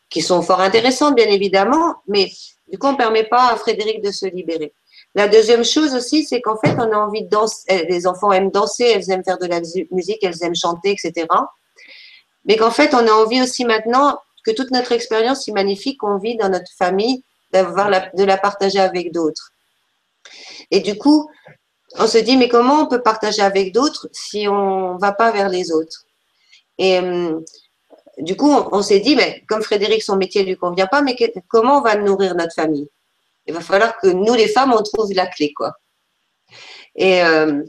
qui 0.08 0.22
sont 0.22 0.42
fort 0.42 0.60
intéressantes, 0.60 1.14
bien 1.14 1.26
évidemment, 1.26 1.96
mais 2.06 2.30
du 2.68 2.78
coup, 2.78 2.86
on 2.86 2.92
ne 2.92 2.96
permet 2.96 3.24
pas 3.24 3.50
à 3.50 3.56
Frédéric 3.56 4.02
de 4.02 4.10
se 4.10 4.26
libérer. 4.26 4.72
La 5.14 5.28
deuxième 5.28 5.64
chose 5.64 5.94
aussi, 5.94 6.24
c'est 6.24 6.40
qu'en 6.40 6.56
fait, 6.58 6.74
on 6.78 6.92
a 6.92 6.96
envie 6.96 7.22
de 7.22 7.28
danser. 7.28 7.64
Eh, 7.68 7.86
les 7.86 8.06
enfants 8.06 8.32
aiment 8.32 8.50
danser, 8.50 8.84
elles 8.84 9.10
aiment 9.10 9.24
faire 9.24 9.38
de 9.38 9.46
la 9.46 9.60
musique, 9.90 10.18
elles 10.22 10.42
aiment 10.42 10.54
chanter, 10.54 10.90
etc. 10.90 11.26
Mais 12.44 12.56
qu'en 12.56 12.70
fait, 12.70 12.94
on 12.94 13.06
a 13.06 13.12
envie 13.12 13.42
aussi 13.42 13.64
maintenant 13.64 14.18
que 14.44 14.50
toute 14.50 14.70
notre 14.70 14.92
expérience 14.92 15.44
si 15.44 15.52
magnifique 15.52 16.00
qu'on 16.00 16.18
vit 16.18 16.36
dans 16.36 16.48
notre 16.48 16.70
famille, 16.76 17.22
d'avoir 17.52 17.90
de 17.90 18.24
la 18.24 18.36
partager 18.36 18.78
avec 18.78 19.12
d'autres. 19.12 19.52
Et 20.70 20.80
du 20.80 20.96
coup, 20.96 21.30
on 21.98 22.06
se 22.06 22.18
dit, 22.18 22.36
mais 22.36 22.48
comment 22.48 22.82
on 22.82 22.86
peut 22.86 23.02
partager 23.02 23.42
avec 23.42 23.72
d'autres 23.72 24.08
si 24.12 24.46
on 24.48 24.94
ne 24.94 25.00
va 25.00 25.12
pas 25.12 25.32
vers 25.32 25.48
les 25.48 25.72
autres? 25.72 26.04
Et 26.78 26.98
euh, 26.98 27.40
du 28.18 28.36
coup, 28.36 28.50
on, 28.50 28.82
s'est 28.82 29.00
dit, 29.00 29.16
mais 29.16 29.42
comme 29.48 29.62
Frédéric, 29.62 30.02
son 30.02 30.16
métier 30.16 30.42
ne 30.42 30.48
lui 30.48 30.56
convient 30.56 30.86
pas, 30.86 31.02
mais 31.02 31.16
comment 31.48 31.78
on 31.78 31.82
va 31.82 31.96
nourrir 31.96 32.34
notre 32.34 32.54
famille? 32.54 32.88
Il 33.46 33.54
va 33.54 33.60
falloir 33.60 33.98
que 33.98 34.08
nous, 34.08 34.34
les 34.34 34.48
femmes, 34.48 34.72
on 34.72 34.82
trouve 34.82 35.12
la 35.12 35.26
clé, 35.26 35.52
quoi. 35.54 35.72
Et 36.96 37.22
euh, 37.22 37.62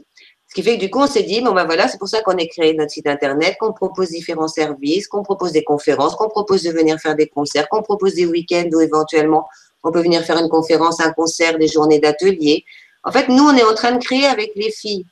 ce 0.48 0.54
qui 0.54 0.62
fait 0.62 0.76
que 0.76 0.80
du 0.80 0.90
coup, 0.90 1.00
on 1.00 1.06
s'est 1.06 1.22
dit, 1.22 1.42
bon 1.42 1.52
ben 1.52 1.66
voilà, 1.66 1.88
c'est 1.88 1.98
pour 1.98 2.08
ça 2.08 2.22
qu'on 2.22 2.36
a 2.38 2.46
créé 2.46 2.72
notre 2.72 2.90
site 2.90 3.06
internet, 3.06 3.56
qu'on 3.60 3.74
propose 3.74 4.08
différents 4.08 4.48
services, 4.48 5.06
qu'on 5.06 5.22
propose 5.22 5.52
des 5.52 5.62
conférences, 5.62 6.14
qu'on 6.14 6.30
propose 6.30 6.62
de 6.62 6.70
venir 6.70 6.98
faire 6.98 7.14
des 7.14 7.28
concerts, 7.28 7.68
qu'on 7.68 7.82
propose 7.82 8.14
des 8.14 8.24
week-ends 8.24 8.68
où 8.72 8.80
éventuellement 8.80 9.46
on 9.84 9.92
peut 9.92 10.00
venir 10.00 10.22
faire 10.24 10.38
une 10.38 10.48
conférence, 10.48 11.00
un 11.00 11.12
concert, 11.12 11.58
des 11.58 11.68
journées 11.68 11.98
d'atelier. 11.98 12.64
En 13.08 13.10
fait, 13.10 13.28
nous, 13.28 13.42
on 13.42 13.56
est 13.56 13.64
en 13.64 13.74
train 13.74 13.92
de 13.92 14.04
créer 14.04 14.26
avec 14.26 14.52
les 14.54 14.70
filles. 14.70 15.06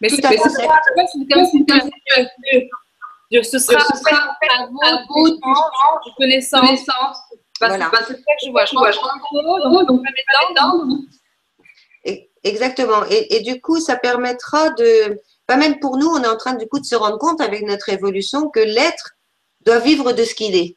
Mais 0.00 0.08
c'est 0.08 0.22
pas 0.22 0.30
ce 0.30 0.48
sera 0.48 0.74
à 4.84 5.04
vous, 5.08 5.30
de 5.30 6.16
connaissance. 6.16 6.86
Voilà. 7.58 7.90
C'est 7.90 8.12
ça 8.12 8.14
que 8.14 8.22
je 8.44 8.50
vois. 8.50 8.64
Je 8.66 8.76
vois, 8.76 8.92
Exactement. 12.44 13.04
Et, 13.10 13.36
et, 13.36 13.40
du 13.40 13.60
coup, 13.60 13.80
ça 13.80 13.96
permettra 13.96 14.70
de, 14.70 15.20
pas 15.46 15.56
même 15.56 15.80
pour 15.80 15.96
nous, 15.96 16.06
on 16.06 16.22
est 16.22 16.28
en 16.28 16.36
train 16.36 16.54
du 16.54 16.68
coup 16.68 16.78
de 16.78 16.84
se 16.84 16.94
rendre 16.94 17.18
compte 17.18 17.40
avec 17.40 17.62
notre 17.62 17.88
évolution 17.88 18.50
que 18.50 18.60
l'être 18.60 19.14
doit 19.62 19.78
vivre 19.78 20.12
de 20.12 20.22
ce 20.24 20.34
qu'il 20.34 20.54
est 20.54 20.76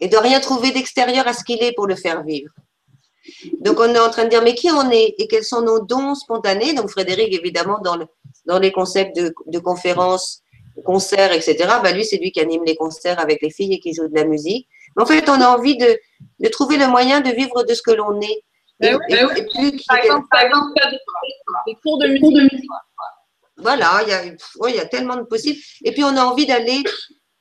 et 0.00 0.08
de 0.08 0.16
rien 0.16 0.40
trouver 0.40 0.72
d'extérieur 0.72 1.28
à 1.28 1.34
ce 1.34 1.44
qu'il 1.44 1.62
est 1.62 1.74
pour 1.74 1.86
le 1.86 1.96
faire 1.96 2.22
vivre. 2.24 2.50
Donc, 3.60 3.80
on 3.80 3.94
est 3.94 3.98
en 3.98 4.10
train 4.10 4.24
de 4.24 4.30
dire, 4.30 4.42
mais 4.42 4.54
qui 4.54 4.70
on 4.70 4.90
est 4.90 5.14
et 5.18 5.26
quels 5.28 5.44
sont 5.44 5.62
nos 5.62 5.80
dons 5.80 6.14
spontanés? 6.14 6.74
Donc, 6.74 6.90
Frédéric, 6.90 7.32
évidemment, 7.34 7.78
dans, 7.82 7.96
le, 7.96 8.06
dans 8.46 8.58
les 8.58 8.72
concepts 8.72 9.16
de, 9.16 9.34
de 9.46 9.58
conférences, 9.58 10.42
concerts, 10.84 11.32
etc., 11.32 11.56
bah, 11.82 11.92
lui, 11.92 12.04
c'est 12.04 12.16
lui 12.16 12.32
qui 12.32 12.40
anime 12.40 12.64
les 12.64 12.76
concerts 12.76 13.20
avec 13.20 13.42
les 13.42 13.50
filles 13.50 13.74
et 13.74 13.80
qui 13.80 13.94
joue 13.94 14.08
de 14.08 14.14
la 14.14 14.24
musique. 14.24 14.68
Mais 14.96 15.02
en 15.02 15.06
fait, 15.06 15.28
on 15.28 15.40
a 15.40 15.48
envie 15.48 15.76
de, 15.76 15.98
de 16.40 16.48
trouver 16.48 16.76
le 16.76 16.88
moyen 16.88 17.20
de 17.20 17.30
vivre 17.30 17.62
de 17.62 17.74
ce 17.74 17.82
que 17.82 17.92
l'on 17.92 18.20
est. 18.20 18.42
Et, 18.82 18.90
plus 18.90 19.82
par, 19.86 19.98
exemple, 19.98 20.26
par 20.30 20.42
exemple, 20.42 20.72
des 21.66 21.74
cours 21.82 21.98
de 21.98 22.06
musique. 22.08 22.66
Voilà, 23.58 24.00
il 24.02 24.08
y, 24.08 24.12
a, 24.12 24.24
il 24.24 24.74
y 24.74 24.80
a 24.80 24.86
tellement 24.86 25.16
de 25.16 25.22
possibles. 25.22 25.58
Et 25.84 25.92
puis, 25.92 26.02
on 26.02 26.16
a 26.16 26.22
envie 26.22 26.46
d'aller 26.46 26.82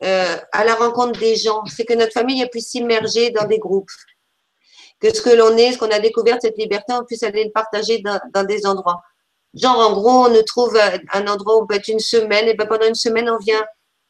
euh, 0.04 0.36
à 0.52 0.66
la 0.66 0.76
rencontre 0.76 1.18
des 1.18 1.38
gens. 1.38 1.64
C'est 1.66 1.86
que 1.86 1.94
notre 1.94 2.12
famille 2.12 2.44
a 2.44 2.48
pu 2.48 2.60
s'immerger 2.60 3.32
dans 3.32 3.46
des 3.46 3.58
groupes. 3.58 3.90
Que 5.00 5.14
ce 5.14 5.22
que 5.22 5.30
l'on 5.30 5.56
est, 5.58 5.74
ce 5.74 5.78
qu'on 5.78 5.92
a 5.92 6.00
découvert, 6.00 6.38
cette 6.42 6.58
liberté, 6.58 6.94
on 6.94 7.06
puisse 7.06 7.24
aller 7.24 7.46
le 7.46 7.52
partager 7.52 8.00
dans, 8.00 8.20
dans, 8.34 8.44
des 8.44 8.66
endroits. 8.66 9.02
Genre, 9.54 9.80
en 9.80 9.94
gros, 9.94 10.26
on 10.26 10.30
nous 10.30 10.44
trouve 10.44 10.78
un 11.14 11.28
endroit 11.28 11.58
où 11.58 11.64
on 11.64 11.68
peut 11.68 11.76
être 11.76 11.88
une 11.88 12.00
semaine, 12.00 12.48
et 12.48 12.54
ben 12.54 12.68
pendant 12.68 12.88
une 12.88 12.96
semaine, 12.96 13.30
on 13.30 13.38
vient 13.38 13.64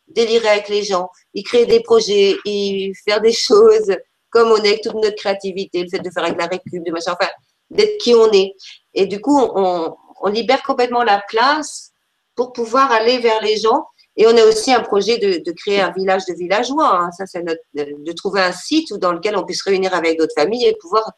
délirer 0.07 0.48
avec 0.48 0.70
les 0.70 0.84
gens, 0.84 1.10
y 1.34 1.44
créer 1.44 1.66
des 1.66 1.82
projets, 1.82 2.36
y 2.45 2.91
faire 3.06 3.22
des 3.22 3.32
choses 3.32 3.95
comme 4.32 4.52
on 4.52 4.57
est 4.57 4.68
avec 4.68 4.82
toute 4.82 4.95
notre 4.95 5.16
créativité, 5.16 5.84
le 5.84 5.90
fait 5.90 5.99
de 5.99 6.10
faire 6.10 6.24
avec 6.24 6.38
la 6.38 6.45
récup, 6.45 6.84
de 6.84 6.91
machin, 6.91 7.14
enfin, 7.20 7.30
d'être 7.70 7.98
qui 7.99 8.14
on 8.14 8.32
est. 8.32 8.53
Et 8.94 9.06
du 9.06 9.22
coup, 9.22 9.40
on, 9.40 9.95
on 10.22 10.28
libère 10.30 10.61
complètement 10.64 11.03
la 11.03 11.22
place 11.28 11.91
pour 12.36 12.53
pouvoir 12.53 12.91
aller 12.91 13.20
vers 13.20 13.41
les 13.41 13.57
gens 13.57 13.86
et 14.20 14.28
on 14.28 14.36
a 14.36 14.44
aussi 14.44 14.74
un 14.74 14.82
projet 14.82 15.18
de, 15.18 15.52
créer 15.54 15.80
un 15.80 15.91
village 15.91 16.26
de 16.26 16.34
villageois. 16.34 17.04
Hein. 17.04 17.12
Ça, 17.12 17.26
c'est 17.26 17.41
de 17.41 18.12
trouver 18.12 18.41
un 18.41 18.52
site 18.52 18.94
dans 18.96 19.14
lequel 19.14 19.38
on 19.38 19.46
puisse 19.46 19.62
réunir 19.62 19.96
avec 19.96 20.20
d'autres 20.20 20.34
familles 20.38 20.66
et 20.66 20.76
pouvoir 20.76 21.10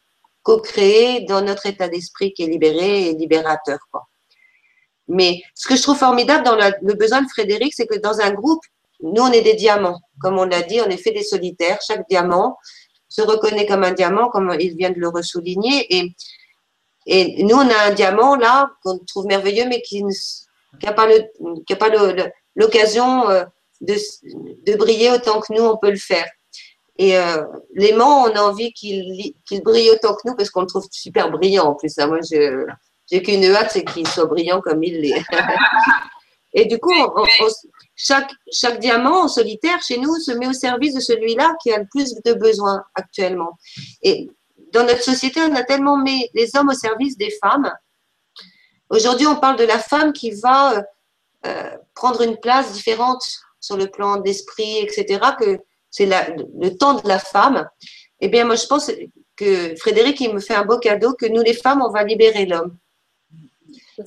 co-créer 0.44 1.24
dans 1.24 1.42
notre 1.42 1.66
état 1.66 1.88
d'esprit 1.88 2.32
qui 2.32 2.44
est 2.44 2.46
libéré 2.46 3.08
et 3.08 3.14
libérateur. 3.14 3.80
Mais 5.08 5.42
ce 5.56 5.66
que 5.66 5.74
je 5.74 5.82
trouve 5.82 5.98
formidable 5.98 6.44
dans 6.44 6.54
le 6.54 6.94
besoin 6.94 7.22
de 7.22 7.28
Frédéric, 7.28 7.74
c'est 7.74 7.88
que 7.88 7.98
dans 7.98 8.20
un 8.20 8.30
groupe, 8.30 8.62
nous, 9.02 9.20
on 9.20 9.32
est 9.32 9.42
des 9.42 9.54
diamants. 9.54 9.98
Comme 10.20 10.38
on 10.38 10.44
l'a 10.44 10.62
dit, 10.62 10.80
on 10.80 10.88
est 10.88 10.96
fait 10.96 11.10
des 11.10 11.24
solitaires. 11.24 11.80
Chaque 11.84 12.08
diamant 12.08 12.56
se 13.08 13.20
reconnaît 13.20 13.66
comme 13.66 13.82
un 13.82 13.90
diamant, 13.90 14.28
comme 14.28 14.54
il 14.60 14.76
vient 14.76 14.90
de 14.90 15.00
le 15.00 15.08
ressouligner. 15.08 16.14
Et, 17.04 17.42
nous, 17.42 17.56
on 17.56 17.68
a 17.68 17.88
un 17.88 17.90
diamant 17.90 18.36
là 18.36 18.70
qu'on 18.84 18.98
trouve 19.00 19.26
merveilleux, 19.26 19.66
mais 19.68 19.82
qui 19.82 20.04
n'a 20.84 20.92
pas 20.92 21.08
l'occasion 22.54 23.28
euh, 23.28 23.44
de, 23.80 24.76
briller 24.76 25.10
autant 25.10 25.40
que 25.40 25.52
nous, 25.52 25.62
on 25.62 25.76
peut 25.76 25.90
le 25.90 25.96
faire. 25.96 26.26
Et 26.98 27.16
euh, 27.16 27.42
l'aimant, 27.74 28.24
on 28.24 28.30
a 28.34 28.40
envie 28.40 28.72
qu'il 28.72 29.34
brille 29.64 29.90
autant 29.90 30.14
que 30.14 30.28
nous 30.28 30.36
parce 30.36 30.50
qu'on 30.50 30.60
le 30.60 30.66
trouve 30.66 30.86
super 30.90 31.30
brillant 31.30 31.64
en 31.64 31.74
plus. 31.74 31.98
Hein. 31.98 32.06
Moi, 32.06 32.18
je 32.20 32.66
j'ai 33.10 33.22
qu'une 33.22 33.44
hâte, 33.44 33.72
c'est 33.72 33.84
qu'il 33.84 34.06
soit 34.08 34.26
brillant 34.26 34.60
comme 34.60 34.82
il 34.82 35.00
l'est. 35.00 35.22
Et 36.54 36.66
du 36.66 36.78
coup, 36.78 36.92
chaque, 37.96 38.30
chaque 38.50 38.78
diamant 38.78 39.24
en 39.24 39.28
solitaire 39.28 39.80
chez 39.82 39.98
nous 39.98 40.14
se 40.16 40.32
met 40.32 40.46
au 40.46 40.52
service 40.52 40.94
de 40.94 41.00
celui-là 41.00 41.54
qui 41.62 41.72
a 41.72 41.78
le 41.78 41.86
plus 41.90 42.14
de 42.24 42.32
besoins 42.34 42.84
actuellement. 42.94 43.58
Et 44.02 44.30
dans 44.72 44.84
notre 44.84 45.02
société, 45.02 45.40
on 45.40 45.54
a 45.54 45.64
tellement 45.64 45.96
mis 45.96 46.28
les 46.34 46.54
hommes 46.56 46.68
au 46.68 46.74
service 46.74 47.16
des 47.16 47.30
femmes. 47.42 47.72
Aujourd'hui, 48.90 49.26
on 49.26 49.36
parle 49.36 49.56
de 49.56 49.64
la 49.64 49.78
femme 49.78 50.12
qui 50.12 50.30
va 50.32 50.82
euh, 51.46 51.76
prendre 51.94 52.22
une 52.22 52.36
place 52.36 52.72
différente 52.72 53.24
sur 53.60 53.76
le 53.76 53.86
plan 53.86 54.16
d'esprit, 54.16 54.78
etc., 54.78 55.20
que 55.38 55.58
c'est 55.90 56.06
le 56.06 56.76
temps 56.76 56.94
de 56.94 57.06
la 57.06 57.18
femme. 57.18 57.68
Eh 58.20 58.28
bien, 58.28 58.44
moi, 58.44 58.56
je 58.56 58.66
pense 58.66 58.90
que 59.36 59.74
Frédéric, 59.76 60.20
il 60.20 60.34
me 60.34 60.40
fait 60.40 60.54
un 60.54 60.64
beau 60.64 60.78
cadeau, 60.78 61.14
que 61.14 61.26
nous, 61.26 61.42
les 61.42 61.54
femmes, 61.54 61.82
on 61.82 61.90
va 61.90 62.04
libérer 62.04 62.46
l'homme. 62.46 62.76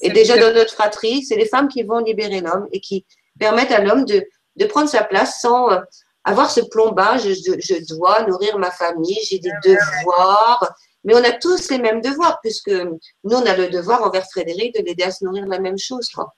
Et 0.01 0.09
déjà 0.09 0.37
dans 0.37 0.53
notre 0.53 0.73
fratrie, 0.73 1.23
c'est 1.23 1.35
les 1.35 1.45
femmes 1.45 1.67
qui 1.67 1.83
vont 1.83 1.99
libérer 1.99 2.41
l'homme 2.41 2.67
et 2.71 2.79
qui 2.79 3.05
permettent 3.39 3.71
à 3.71 3.81
l'homme 3.81 4.05
de, 4.05 4.23
de, 4.55 4.65
prendre 4.65 4.89
sa 4.89 5.03
place 5.03 5.41
sans 5.41 5.71
euh, 5.71 5.79
avoir 6.23 6.49
ce 6.49 6.61
plombage. 6.61 7.23
Je, 7.23 7.51
je 7.59 7.95
dois 7.95 8.25
nourrir 8.25 8.57
ma 8.57 8.71
famille, 8.71 9.19
j'ai 9.23 9.39
des 9.39 9.51
devoirs. 9.63 10.75
Mais 11.03 11.13
on 11.13 11.23
a 11.23 11.31
tous 11.31 11.69
les 11.69 11.77
mêmes 11.77 12.01
devoirs, 12.01 12.39
puisque 12.41 12.71
nous, 12.71 12.99
on 13.23 13.45
a 13.45 13.55
le 13.55 13.69
devoir 13.69 14.03
envers 14.03 14.25
Frédéric 14.31 14.75
de 14.75 14.83
l'aider 14.83 15.03
à 15.03 15.11
se 15.11 15.23
nourrir 15.23 15.45
de 15.45 15.51
la 15.51 15.59
même 15.59 15.77
chose. 15.77 16.09
Quoi. 16.09 16.33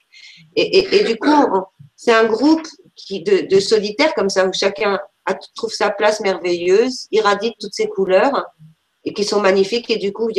Et, 0.55 1.03
du 1.03 1.17
coup, 1.17 1.29
c'est 1.95 2.13
un 2.13 2.25
groupe 2.25 2.67
de, 3.11 3.59
solitaires 3.59 4.13
comme 4.15 4.29
ça, 4.29 4.47
où 4.47 4.53
chacun 4.53 4.99
trouve 5.55 5.71
sa 5.71 5.89
place 5.89 6.19
merveilleuse, 6.21 7.07
irradie 7.11 7.53
toutes 7.59 7.73
ses 7.73 7.87
couleurs, 7.87 8.45
et 9.05 9.13
qui 9.13 9.23
sont 9.23 9.39
magnifiques. 9.39 9.89
Et 9.89 9.97
du 9.97 10.11
coup, 10.11 10.29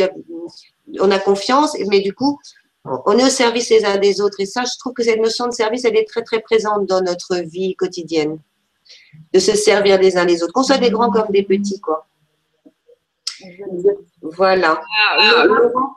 on 1.00 1.10
a 1.10 1.18
confiance, 1.18 1.76
mais 1.88 2.00
du 2.00 2.12
coup, 2.12 2.38
on 2.84 3.18
est 3.18 3.24
au 3.24 3.30
service 3.30 3.70
les 3.70 3.84
uns 3.84 3.98
des 3.98 4.20
autres. 4.20 4.40
Et 4.40 4.46
ça, 4.46 4.64
je 4.64 4.76
trouve 4.78 4.92
que 4.92 5.02
cette 5.02 5.20
notion 5.20 5.46
de 5.46 5.52
service, 5.52 5.84
elle 5.84 5.96
est 5.96 6.08
très, 6.08 6.22
très 6.22 6.40
présente 6.40 6.86
dans 6.86 7.00
notre 7.00 7.36
vie 7.36 7.74
quotidienne. 7.74 8.38
De 9.34 9.38
se 9.38 9.54
servir 9.54 10.00
les 10.00 10.16
uns 10.16 10.24
les 10.24 10.42
autres, 10.42 10.52
qu'on 10.52 10.62
soit 10.62 10.78
des 10.78 10.90
grands 10.90 11.10
comme 11.10 11.30
des 11.30 11.42
petits, 11.42 11.80
quoi. 11.80 12.06
Voilà. 14.36 14.80
Ah, 15.18 15.44
Laurent, 15.44 15.96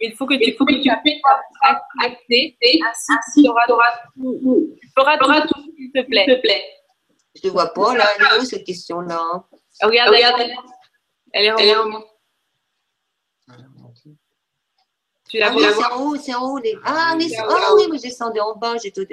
il 0.00 0.14
faut 0.16 0.26
que 0.26 0.34
tu, 0.34 0.56
faut 0.56 0.64
que 0.64 0.82
tu 0.82 0.90
accepter, 0.90 2.80
ainsi 2.86 3.42
tu 3.42 3.48
auras 3.48 3.66
tout, 3.66 4.76
tu 4.80 4.88
feras 4.96 5.18
tout, 5.18 5.62
s'il 5.76 5.92
te 5.92 6.06
plaît. 6.06 6.64
Je 7.42 7.48
ne 7.48 7.52
vois 7.52 7.72
pas, 7.72 7.96
là, 7.96 8.06
elle 8.18 8.26
est 8.26 8.40
où 8.40 8.44
cette 8.44 8.64
question-là 8.64 9.44
Regarde, 9.82 10.10
regarde, 10.10 10.42
elle 11.32 11.44
est 11.44 11.74
en 11.76 11.86
haut. 11.86 12.04
Tu 15.30 15.40
ah 15.40 15.52
oui, 15.54 15.62
c'est 15.62 15.84
en 15.84 16.02
haut, 16.02 16.16
c'est 16.16 16.34
en 16.34 16.42
haut. 16.42 16.58
Les... 16.58 16.76
Ah, 16.84 17.14
mais 17.16 17.26
ah, 17.38 17.74
oui, 17.76 17.84
mais 17.88 17.98
je 17.98 18.02
descendais 18.02 18.40
en 18.40 18.56
bas. 18.56 18.74
J'ai 18.82 18.90
tout... 18.90 19.06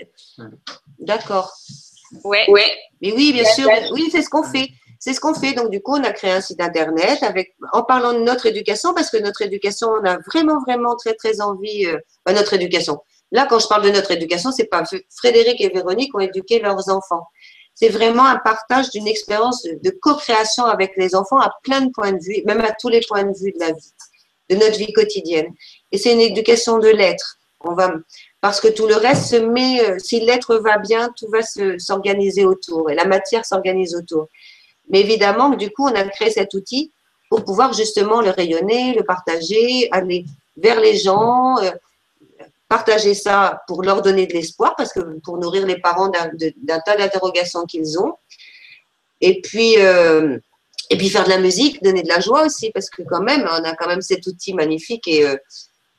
D'accord. 0.97 1.53
Ouais. 2.23 2.49
ouais. 2.49 2.75
Mais 3.01 3.13
oui, 3.13 3.33
bien 3.33 3.45
sûr. 3.45 3.69
Oui, 3.91 4.09
c'est 4.11 4.23
ce 4.23 4.29
qu'on 4.29 4.41
fait. 4.41 4.67
C'est 4.99 5.13
ce 5.13 5.19
qu'on 5.19 5.33
fait. 5.33 5.53
Donc, 5.53 5.69
du 5.69 5.81
coup, 5.81 5.95
on 5.95 6.03
a 6.03 6.11
créé 6.11 6.31
un 6.31 6.41
site 6.41 6.61
internet 6.61 7.23
en 7.73 7.83
parlant 7.83 8.13
de 8.13 8.19
notre 8.19 8.45
éducation, 8.45 8.93
parce 8.93 9.09
que 9.09 9.17
notre 9.17 9.41
éducation, 9.41 9.89
on 9.89 10.05
a 10.05 10.17
vraiment, 10.19 10.59
vraiment 10.59 10.95
très, 10.95 11.13
très 11.13 11.41
envie, 11.41 11.85
euh, 11.85 11.97
notre 12.27 12.53
éducation. 12.53 12.99
Là, 13.31 13.45
quand 13.49 13.59
je 13.59 13.67
parle 13.67 13.83
de 13.83 13.89
notre 13.89 14.11
éducation, 14.11 14.51
c'est 14.51 14.65
pas 14.65 14.83
Frédéric 15.15 15.59
et 15.61 15.69
Véronique 15.69 16.15
ont 16.15 16.19
éduqué 16.19 16.59
leurs 16.59 16.89
enfants. 16.89 17.27
C'est 17.73 17.89
vraiment 17.89 18.25
un 18.25 18.37
partage 18.37 18.89
d'une 18.89 19.07
expérience 19.07 19.63
de 19.63 19.89
co-création 20.01 20.65
avec 20.65 20.93
les 20.97 21.13
enfants 21.13 21.39
à 21.39 21.51
plein 21.63 21.81
de 21.81 21.91
points 21.91 22.13
de 22.13 22.23
vue, 22.23 22.41
même 22.45 22.61
à 22.61 22.71
tous 22.71 22.89
les 22.89 23.01
points 23.07 23.23
de 23.23 23.37
vue 23.37 23.51
de 23.51 23.59
la 23.59 23.71
vie, 23.71 23.93
de 24.49 24.55
notre 24.55 24.77
vie 24.77 24.93
quotidienne. 24.93 25.53
Et 25.91 25.97
c'est 25.97 26.13
une 26.13 26.21
éducation 26.21 26.79
de 26.79 26.87
l'être. 26.87 27.37
On 27.59 27.73
va, 27.73 27.91
parce 28.41 28.61
que 28.61 28.67
tout 28.67 28.87
le 28.87 28.95
reste 28.95 29.25
se 29.25 29.35
met, 29.35 29.81
euh, 29.81 29.99
si 29.99 30.19
l'être 30.21 30.55
va 30.55 30.77
bien, 30.77 31.11
tout 31.17 31.27
va 31.29 31.41
s'organiser 31.77 32.45
autour 32.45 32.89
et 32.89 32.95
la 32.95 33.05
matière 33.05 33.45
s'organise 33.45 33.95
autour. 33.95 34.27
Mais 34.89 35.01
évidemment, 35.01 35.49
du 35.49 35.69
coup, 35.71 35.85
on 35.85 35.95
a 35.95 36.03
créé 36.05 36.31
cet 36.31 36.53
outil 36.53 36.91
pour 37.29 37.43
pouvoir 37.43 37.73
justement 37.73 38.21
le 38.21 38.29
rayonner, 38.29 38.93
le 38.93 39.03
partager, 39.03 39.89
aller 39.91 40.25
vers 40.55 40.79
les 40.79 40.97
gens, 40.97 41.57
euh, 41.59 41.71
partager 42.69 43.13
ça 43.13 43.61
pour 43.67 43.83
leur 43.83 44.01
donner 44.01 44.27
de 44.27 44.33
l'espoir, 44.33 44.75
parce 44.77 44.93
que 44.93 44.99
pour 45.19 45.37
nourrir 45.37 45.65
les 45.65 45.79
parents 45.79 46.09
d'un 46.09 46.79
tas 46.79 46.97
d'interrogations 46.97 47.65
qu'ils 47.65 47.99
ont. 47.99 48.13
Et 49.19 49.41
puis, 49.41 49.75
euh, 49.77 50.37
et 50.89 50.97
puis 50.97 51.09
faire 51.09 51.25
de 51.25 51.29
la 51.29 51.39
musique, 51.39 51.83
donner 51.83 52.03
de 52.03 52.07
la 52.07 52.19
joie 52.19 52.45
aussi, 52.45 52.71
parce 52.71 52.89
que 52.89 53.01
quand 53.01 53.21
même, 53.21 53.45
on 53.49 53.63
a 53.63 53.75
quand 53.75 53.87
même 53.87 54.01
cet 54.01 54.25
outil 54.27 54.53
magnifique 54.53 55.07
et 55.07 55.25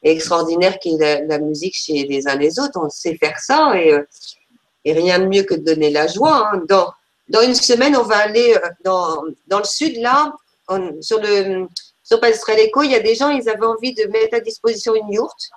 extraordinaire 0.02 0.78
qui 0.78 0.96
est 1.00 1.26
la, 1.26 1.38
musique 1.38 1.74
chez 1.74 2.04
les 2.04 2.28
uns 2.28 2.36
les 2.36 2.58
autres. 2.58 2.80
On 2.82 2.88
sait 2.88 3.16
faire 3.16 3.38
ça 3.38 3.72
et, 3.78 3.92
euh, 3.92 4.02
et 4.84 4.92
rien 4.92 5.18
de 5.18 5.26
mieux 5.26 5.42
que 5.42 5.54
de 5.54 5.64
donner 5.64 5.90
la 5.90 6.06
joie. 6.06 6.50
Hein. 6.52 6.62
Dans 7.28 7.42
une 7.42 7.54
semaine, 7.54 7.96
on 7.96 8.02
va 8.02 8.18
aller 8.18 8.54
euh, 8.54 8.68
dans, 8.84 9.22
dans 9.46 9.58
le 9.58 9.64
sud, 9.64 9.96
là, 9.98 10.32
sur 11.00 11.20
le 11.20 11.66
sur 12.02 12.18
Eco, 12.22 12.82
il 12.82 12.90
y 12.90 12.94
a 12.94 13.00
des 13.00 13.14
gens, 13.14 13.28
ils 13.28 13.48
avaient 13.50 13.66
envie 13.66 13.92
de 13.92 14.04
mettre 14.04 14.34
à 14.34 14.40
disposition 14.40 14.94
une 14.94 15.12
yourte 15.12 15.50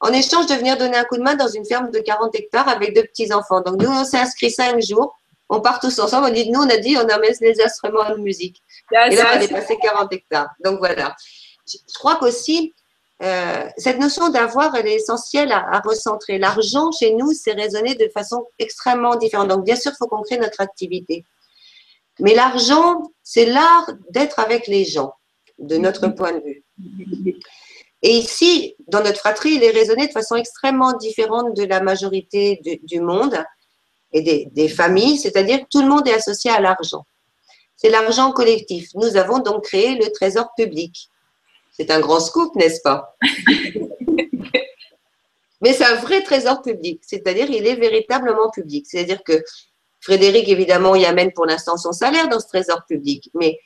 en 0.00 0.12
échange 0.12 0.46
de 0.46 0.54
venir 0.54 0.76
donner 0.76 0.96
un 0.96 1.04
coup 1.04 1.16
de 1.16 1.22
main 1.22 1.34
dans 1.34 1.48
une 1.48 1.64
ferme 1.64 1.90
de 1.90 1.98
40 1.98 2.34
hectares 2.34 2.68
avec 2.68 2.94
deux 2.94 3.04
petits-enfants. 3.04 3.60
Donc, 3.62 3.80
nous, 3.80 3.88
on 3.88 4.04
s'est 4.04 4.18
inscrit 4.18 4.50
cinq 4.50 4.80
jours. 4.82 5.16
On 5.48 5.60
part 5.60 5.80
tous 5.80 5.98
ensemble. 5.98 6.26
On 6.26 6.30
dit, 6.30 6.50
nous, 6.50 6.60
on 6.60 6.68
a 6.68 6.76
dit, 6.76 6.96
on 6.96 7.08
amène 7.08 7.34
les 7.40 7.60
instruments 7.62 8.10
de 8.10 8.16
musique. 8.16 8.62
et 8.92 9.16
là, 9.16 9.32
on 9.32 9.36
a 9.36 9.38
dépassé 9.38 9.78
40 9.80 10.12
hectares. 10.12 10.50
Donc, 10.62 10.78
voilà. 10.78 11.16
Je 11.66 11.78
crois 11.94 12.16
qu'aussi, 12.16 12.74
euh, 13.22 13.68
cette 13.76 14.00
notion 14.00 14.28
d'avoir, 14.28 14.74
elle 14.74 14.86
est 14.86 14.96
essentielle 14.96 15.52
à, 15.52 15.80
recentrer. 15.84 16.38
L'argent, 16.38 16.90
chez 16.90 17.14
nous, 17.14 17.32
c'est 17.32 17.52
raisonné 17.52 17.94
de 17.94 18.08
façon 18.12 18.46
extrêmement 18.58 19.16
différente. 19.16 19.48
Donc, 19.48 19.64
bien 19.64 19.76
sûr, 19.76 19.92
il 19.92 19.96
faut 19.98 20.08
qu'on 20.08 20.22
crée 20.22 20.38
notre 20.38 20.60
activité. 20.60 21.24
Mais 22.20 22.34
l'argent, 22.34 23.02
c'est 23.22 23.46
l'art 23.46 23.88
d'être 24.10 24.38
avec 24.40 24.66
les 24.66 24.84
gens, 24.84 25.14
de 25.58 25.76
notre 25.76 26.08
point 26.08 26.32
de 26.32 26.40
vue. 26.40 26.64
Et 28.02 28.18
ici, 28.18 28.74
dans 28.88 29.02
notre 29.02 29.18
fratrie, 29.18 29.54
il 29.54 29.64
est 29.64 29.70
raisonné 29.70 30.06
de 30.06 30.12
façon 30.12 30.36
extrêmement 30.36 30.92
différente 30.94 31.56
de 31.56 31.64
la 31.64 31.80
majorité 31.80 32.60
du, 32.82 33.00
monde 33.00 33.42
et 34.12 34.20
des, 34.20 34.48
des 34.52 34.68
familles, 34.68 35.18
c'est-à-dire 35.18 35.60
que 35.60 35.66
tout 35.70 35.80
le 35.80 35.88
monde 35.88 36.06
est 36.06 36.14
associé 36.14 36.50
à 36.50 36.60
l'argent. 36.60 37.06
C'est 37.76 37.90
l'argent 37.90 38.32
collectif. 38.32 38.90
Nous 38.94 39.16
avons 39.16 39.38
donc 39.38 39.64
créé 39.64 39.96
le 39.96 40.10
trésor 40.12 40.50
public 40.56 41.08
c'est 41.76 41.90
un 41.90 42.00
grand 42.00 42.20
scoop, 42.20 42.54
n'est-ce 42.56 42.80
pas 42.82 43.16
Mais 45.60 45.72
c'est 45.72 45.84
un 45.84 45.96
vrai 45.96 46.22
trésor 46.22 46.62
public, 46.62 47.02
c'est-à-dire 47.04 47.50
il 47.50 47.66
est 47.66 47.76
véritablement 47.76 48.50
public. 48.50 48.86
C'est-à-dire 48.88 49.22
que 49.24 49.42
Frédéric, 50.00 50.48
évidemment, 50.48 50.94
y 50.94 51.06
amène 51.06 51.32
pour 51.32 51.46
l'instant 51.46 51.76
son 51.76 51.92
salaire 51.92 52.28
dans 52.28 52.38
ce 52.38 52.46
trésor 52.46 52.84
public, 52.86 53.30
mais 53.34 53.58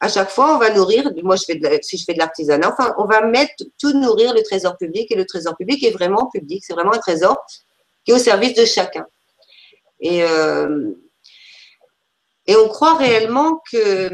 à 0.00 0.08
chaque 0.08 0.28
fois, 0.28 0.54
on 0.54 0.58
va 0.58 0.70
nourrir, 0.74 1.10
moi 1.22 1.36
je 1.36 1.44
fais 1.44 1.60
si 1.82 1.96
je 1.96 2.04
fais 2.04 2.12
de 2.12 2.18
l'artisanat, 2.18 2.70
enfin, 2.70 2.94
on 2.98 3.06
va 3.06 3.24
mettre 3.24 3.54
tout 3.80 3.92
nourrir 3.92 4.34
le 4.34 4.42
trésor 4.42 4.76
public 4.76 5.10
et 5.10 5.14
le 5.14 5.24
trésor 5.24 5.56
public 5.56 5.82
est 5.84 5.92
vraiment 5.92 6.28
public, 6.28 6.62
c'est 6.66 6.74
vraiment 6.74 6.92
un 6.92 6.98
trésor 6.98 7.38
qui 8.04 8.10
est 8.10 8.14
au 8.14 8.18
service 8.18 8.54
de 8.54 8.64
chacun. 8.64 9.06
Et, 10.00 10.22
euh, 10.24 10.90
et 12.46 12.56
on 12.56 12.68
croit 12.68 12.96
réellement 12.96 13.62
que 13.70 14.10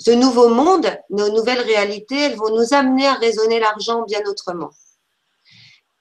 ce 0.00 0.12
nouveau 0.12 0.48
monde, 0.48 0.86
nos 1.10 1.28
nouvelles 1.28 1.60
réalités, 1.60 2.18
elles 2.18 2.36
vont 2.36 2.56
nous 2.56 2.72
amener 2.72 3.06
à 3.06 3.14
raisonner 3.14 3.60
l'argent 3.60 4.02
bien 4.04 4.22
autrement. 4.26 4.70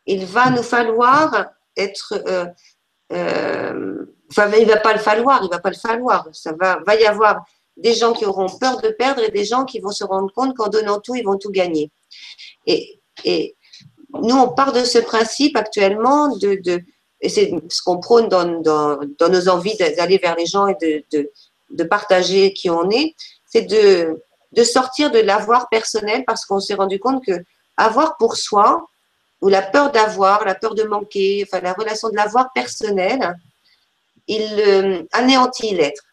Il 0.05 0.25
va 0.25 0.49
nous 0.51 0.63
falloir 0.63 1.47
être, 1.75 2.13
euh, 2.25 2.45
euh, 3.11 4.05
enfin, 4.31 4.49
il 4.57 4.65
va 4.65 4.77
pas 4.77 4.93
le 4.93 4.99
falloir, 4.99 5.43
il 5.43 5.49
va 5.49 5.59
pas 5.59 5.69
le 5.69 5.75
falloir. 5.75 6.29
Ça 6.31 6.53
va, 6.57 6.95
y 6.95 7.05
avoir 7.05 7.43
des 7.75 7.93
gens 7.93 8.13
qui 8.13 8.25
auront 8.25 8.47
peur 8.47 8.79
de 8.79 8.87
perdre 8.87 9.21
et 9.21 9.31
des 9.31 9.43
gens 9.43 9.65
qui 9.65 9.81
vont 9.81 9.91
se 9.91 10.05
rendre 10.05 10.31
compte 10.33 10.55
qu'en 10.55 10.69
donnant 10.69 11.01
tout, 11.01 11.15
ils 11.15 11.25
vont 11.25 11.37
tout 11.37 11.51
gagner. 11.51 11.91
Et, 12.65 13.01
nous, 14.13 14.35
on 14.35 14.47
part 14.47 14.71
de 14.71 14.85
ce 14.85 14.99
principe 14.99 15.57
actuellement 15.57 16.37
de, 16.37 16.81
et 17.19 17.29
c'est 17.29 17.53
ce 17.67 17.81
qu'on 17.81 17.99
prône 17.99 18.29
dans, 18.29 18.47
nos 19.29 19.49
envies 19.49 19.75
d'aller 19.75 20.17
vers 20.19 20.37
les 20.37 20.45
gens 20.45 20.67
et 20.67 21.05
de 21.11 21.83
partager 21.83 22.53
qui 22.53 22.69
on 22.69 22.89
est, 22.89 23.13
c'est 23.49 23.63
de, 23.63 24.23
de 24.53 24.63
sortir 24.63 25.11
de 25.11 25.19
l'avoir 25.19 25.67
personnel 25.69 26.23
parce 26.25 26.45
qu'on 26.45 26.59
s'est 26.59 26.75
rendu 26.75 26.99
compte 26.99 27.25
que 27.25 27.43
avoir 27.77 28.17
pour 28.17 28.37
soi, 28.37 28.87
où 29.41 29.47
la 29.47 29.61
peur 29.61 29.91
d'avoir, 29.91 30.45
la 30.45 30.55
peur 30.55 30.75
de 30.75 30.83
manquer, 30.83 31.45
enfin 31.47 31.61
la 31.61 31.73
relation 31.73 32.09
de 32.09 32.15
l'avoir 32.15 32.51
personnelle, 32.53 33.35
il 34.27 34.43
euh, 34.59 35.03
anéantit 35.11 35.73
l'être. 35.73 36.03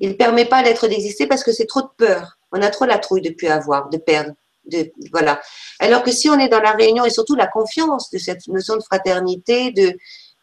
Il 0.00 0.10
ne 0.10 0.14
permet 0.14 0.44
pas 0.44 0.58
à 0.58 0.62
l'être 0.62 0.88
d'exister 0.88 1.26
parce 1.26 1.44
que 1.44 1.52
c'est 1.52 1.66
trop 1.66 1.82
de 1.82 1.90
peur. 1.96 2.38
On 2.52 2.62
a 2.62 2.70
trop 2.70 2.86
la 2.86 2.98
trouille 2.98 3.22
de 3.22 3.30
plus 3.30 3.48
avoir, 3.48 3.88
de 3.88 3.98
perdre. 3.98 4.32
De, 4.64 4.92
voilà. 5.12 5.40
Alors 5.78 6.02
que 6.02 6.10
si 6.10 6.28
on 6.28 6.38
est 6.38 6.48
dans 6.48 6.60
la 6.60 6.72
réunion 6.72 7.04
et 7.04 7.10
surtout 7.10 7.34
la 7.34 7.46
confiance 7.46 8.10
de 8.10 8.18
cette 8.18 8.46
notion 8.48 8.76
de 8.76 8.82
fraternité, 8.82 9.70
de, 9.72 9.96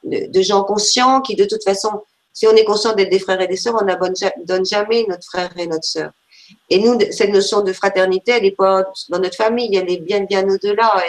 de, 0.03 0.41
gens 0.41 0.63
conscients 0.63 1.21
qui, 1.21 1.35
de 1.35 1.45
toute 1.45 1.63
façon, 1.63 2.01
si 2.35 2.45
on 2.47 2.55
est 2.55 2.65
conscient 2.65 2.93
d'être 2.93 3.09
des 3.09 3.19
frères 3.19 3.39
et 3.39 3.47
des 3.47 3.55
sœurs, 3.55 3.77
on 3.81 3.85
n'abandonne 3.85 4.65
jamais 4.65 5.05
notre 5.07 5.23
frère 5.23 5.51
et 5.57 5.67
notre 5.67 5.85
sœur. 5.85 6.11
Et 6.69 6.79
nous, 6.79 6.99
cette 7.11 7.31
notion 7.31 7.61
de 7.61 7.71
fraternité, 7.71 8.33
elle 8.33 8.43
n'est 8.43 8.51
pas 8.51 8.83
dans 9.09 9.19
notre 9.19 9.37
famille, 9.37 9.73
elle 9.75 9.89
est 9.89 9.97
bien, 9.97 10.19
bien 10.25 10.47
au-delà. 10.47 11.01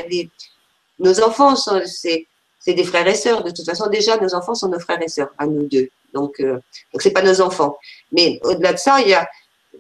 nos 1.01 1.21
enfants, 1.21 1.57
c'est, 1.57 2.27
des 2.65 2.85
frères 2.85 3.09
et 3.09 3.15
sœurs. 3.15 3.43
De 3.43 3.51
toute 3.51 3.67
façon, 3.67 3.89
déjà, 3.89 4.17
nos 4.19 4.35
enfants 4.35 4.55
sont 4.55 4.69
nos 4.69 4.79
frères 4.79 5.03
et 5.03 5.09
sœurs, 5.09 5.31
à 5.37 5.47
nous 5.47 5.67
deux. 5.67 5.89
Donc, 6.15 6.41
euh, 6.41 6.55
donc 6.93 7.03
c'est 7.03 7.11
pas 7.11 7.23
nos 7.23 7.41
enfants. 7.41 7.77
Mais 8.13 8.39
au-delà 8.45 8.73
de 8.73 8.79
ça, 8.79 9.01
il 9.01 9.09
y 9.09 9.15
a 9.15 9.29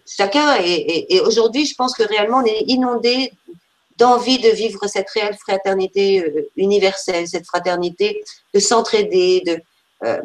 chacun. 0.04 0.56
Et, 0.60 1.20
aujourd'hui, 1.24 1.64
je 1.64 1.76
pense 1.76 1.94
que 1.94 2.02
réellement, 2.02 2.38
on 2.38 2.44
est 2.44 2.64
inondé 2.66 3.32
d'envie 3.96 4.38
de 4.38 4.50
vivre 4.50 4.86
cette 4.88 5.08
réelle 5.10 5.36
fraternité 5.36 6.22
euh, 6.22 6.50
universelle, 6.56 7.28
cette 7.28 7.46
fraternité 7.46 8.22
de 8.52 8.58
s'entraider, 8.58 9.42
de, 9.46 9.62
euh, 10.06 10.20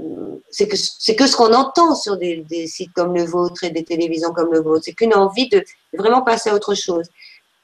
c'est 0.52 0.68
que 0.68 0.76
que 1.16 1.28
ce 1.28 1.36
qu'on 1.36 1.54
entend 1.54 1.96
sur 1.96 2.18
des, 2.18 2.46
sites 2.68 2.94
comme 2.94 3.16
le 3.16 3.24
vôtre 3.26 3.64
et 3.64 3.72
des 3.72 3.84
télévisions 3.84 4.32
comme 4.32 4.54
le 4.54 4.62
vôtre. 4.62 4.84
C'est 4.86 4.94
qu'une 4.94 5.16
envie 5.16 5.50
de 5.50 5.64
vraiment 5.94 6.22
passer 6.22 6.50
à 6.50 6.56
autre 6.56 6.76
chose. 6.76 7.08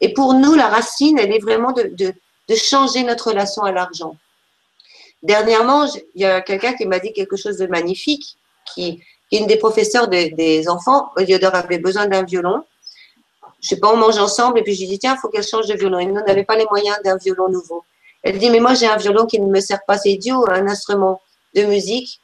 Et 0.01 0.13
pour 0.13 0.33
nous, 0.33 0.53
la 0.55 0.67
racine, 0.67 1.19
elle 1.19 1.33
est 1.33 1.39
vraiment 1.39 1.71
de, 1.73 2.13
changer 2.55 3.03
notre 3.03 3.29
relation 3.29 3.63
à 3.63 3.71
l'argent. 3.71 4.15
Dernièrement, 5.23 5.85
il 6.15 6.21
y 6.21 6.25
a 6.25 6.41
quelqu'un 6.41 6.73
qui 6.73 6.85
m'a 6.85 6.99
dit 6.99 7.13
quelque 7.13 7.35
chose 7.35 7.57
de 7.57 7.67
magnifique, 7.67 8.37
qui, 8.73 9.03
est 9.31 9.37
une 9.37 9.47
des 9.47 9.57
professeurs 9.57 10.07
des 10.07 10.69
enfants. 10.69 11.11
Oliodor 11.17 11.53
avait 11.53 11.79
besoin 11.79 12.07
d'un 12.07 12.23
violon. 12.23 12.63
Je 13.61 13.69
sais 13.69 13.79
pas, 13.79 13.91
on 13.91 13.97
mange 13.97 14.17
ensemble 14.17 14.59
et 14.59 14.63
puis 14.63 14.75
je 14.75 14.81
lui 14.81 14.87
dis 14.87 14.99
tiens, 14.99 15.15
il 15.15 15.19
faut 15.19 15.29
qu'elle 15.29 15.43
change 15.45 15.67
de 15.67 15.73
violon. 15.73 15.99
Nous 16.05 16.13
n'avait 16.13 16.45
pas 16.45 16.55
les 16.55 16.65
moyens 16.69 16.97
d'un 17.03 17.17
violon 17.17 17.49
nouveau. 17.49 17.83
Elle 18.23 18.37
dit 18.37 18.49
mais 18.49 18.59
moi 18.59 18.73
j'ai 18.75 18.87
un 18.87 18.97
violon 18.97 19.25
qui 19.25 19.39
ne 19.39 19.47
me 19.47 19.59
sert 19.59 19.83
pas, 19.85 19.97
c'est 19.97 20.11
idiot, 20.11 20.45
un 20.49 20.67
instrument 20.67 21.21
de 21.57 21.65
musique 21.65 22.19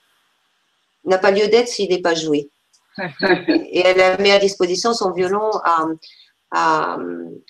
n'a 1.06 1.18
pas 1.18 1.32
lieu 1.32 1.48
d'être 1.48 1.68
s'il 1.68 1.90
n'est 1.90 2.02
pas 2.02 2.16
joué. 2.16 2.50
et 2.98 3.80
elle 3.80 4.00
a 4.02 4.18
mis 4.18 4.32
à 4.32 4.40
disposition 4.40 4.94
son 4.94 5.12
violon 5.12 5.50
à, 5.64 5.88
à, 6.52 6.98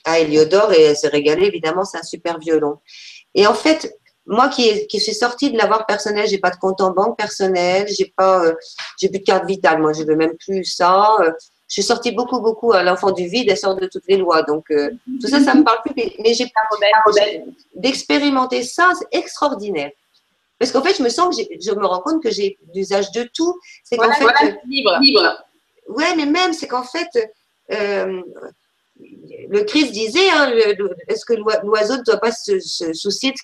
à 0.06 0.20
Eliodore 0.20 0.72
et 0.74 0.82
elle 0.82 0.98
s'est 0.98 1.10
régalée, 1.10 1.48
évidemment, 1.48 1.84
c'est 1.84 1.98
un 1.98 2.04
super 2.04 2.40
violon. 2.40 2.80
Et 3.36 3.46
en 3.46 3.54
fait, 3.54 3.94
moi 4.26 4.48
qui, 4.48 4.88
qui 4.88 5.00
suis 5.00 5.14
sortie 5.14 5.52
de 5.52 5.58
l'avoir 5.58 5.86
personnel, 5.86 6.28
j'ai 6.28 6.38
pas 6.38 6.50
de 6.50 6.56
compte 6.56 6.80
en 6.82 6.92
banque 6.92 7.18
personnel, 7.18 7.88
j'ai 7.90 8.14
pas, 8.16 8.46
euh, 8.46 8.54
j'ai 9.00 9.10
plus 9.10 9.20
de 9.20 9.26
carte 9.26 9.46
vitale, 9.46 9.82
moi 9.82 9.92
je 9.94 10.04
veux 10.04 10.16
même 10.16 10.38
plus 10.38 10.64
ça. 10.64 11.18
Euh, 11.20 11.32
je 11.68 11.82
suis 11.82 11.84
sortie 11.84 12.12
beaucoup, 12.12 12.40
beaucoup 12.40 12.72
à 12.72 12.84
l'enfant 12.84 13.12
du 13.12 13.28
vide, 13.28 13.50
elle 13.50 13.58
sort 13.58 13.76
de 13.76 13.88
toutes 13.88 14.04
les 14.08 14.18
lois. 14.18 14.44
Donc, 14.44 14.66
euh, 14.70 14.92
tout 15.20 15.28
ça, 15.28 15.40
ça 15.40 15.56
me 15.56 15.64
parle 15.64 15.80
plus. 15.82 15.94
Mais 16.20 16.34
j'ai 16.34 16.46
pas 16.46 16.62
d'expérimenter 17.76 18.62
ça, 18.62 18.92
c'est 19.00 19.18
extraordinaire. 19.18 19.90
Parce 20.64 20.72
qu'en 20.72 20.82
fait, 20.82 20.96
je 20.98 21.04
me 21.04 21.10
sens 21.10 21.36
que 21.36 21.44
je 21.62 21.72
me 21.72 21.86
rends 21.86 22.00
compte 22.00 22.24
que 22.24 22.32
j'ai 22.32 22.58
l'usage 22.74 23.12
de 23.12 23.30
tout. 23.34 23.60
C'est 23.84 23.98
qu'en 23.98 24.10
fait. 24.14 24.22
Voilà, 24.22 24.56
libre. 24.66 25.38
Ouais, 25.90 26.16
mais 26.16 26.26
même, 26.26 26.54
c'est 26.54 26.70
qu'en 26.70 26.84
fait, 26.86 27.10
euh, 27.74 28.22
le 29.50 29.64
Christ 29.66 29.92
disait 29.92 30.30
hein, 30.32 30.50
est-ce 31.10 31.26
que 31.26 31.34
l'oiseau 31.34 31.98
ne 31.98 32.04
doit 32.04 32.20
pas 32.20 32.32
se, 32.32 32.62
soucier 32.94 33.32
de 33.32 33.36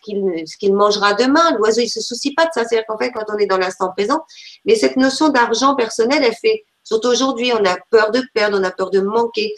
ce 0.45 0.57
qu'il 0.57 0.73
mangera 0.73 1.13
demain? 1.13 1.57
L'oiseau, 1.57 1.81
il 1.81 1.87
ne 1.87 1.89
se 1.89 1.99
soucie 1.99 2.33
pas 2.33 2.45
de 2.45 2.51
ça. 2.53 2.63
C'est-à-dire 2.63 2.85
qu'en 2.87 2.97
fait, 2.97 3.11
quand 3.11 3.25
on 3.27 3.37
est 3.37 3.47
dans 3.47 3.57
l'instant 3.57 3.91
présent, 3.91 4.23
mais 4.63 4.75
cette 4.75 4.95
notion 4.95 5.27
d'argent 5.27 5.75
personnel, 5.75 6.23
elle 6.23 6.35
fait, 6.35 6.63
surtout 6.85 7.09
aujourd'hui, 7.09 7.51
on 7.51 7.65
a 7.65 7.75
peur 7.89 8.11
de 8.11 8.23
perdre, 8.33 8.57
on 8.57 8.63
a 8.63 8.71
peur 8.71 8.91
de 8.91 9.01
manquer. 9.01 9.53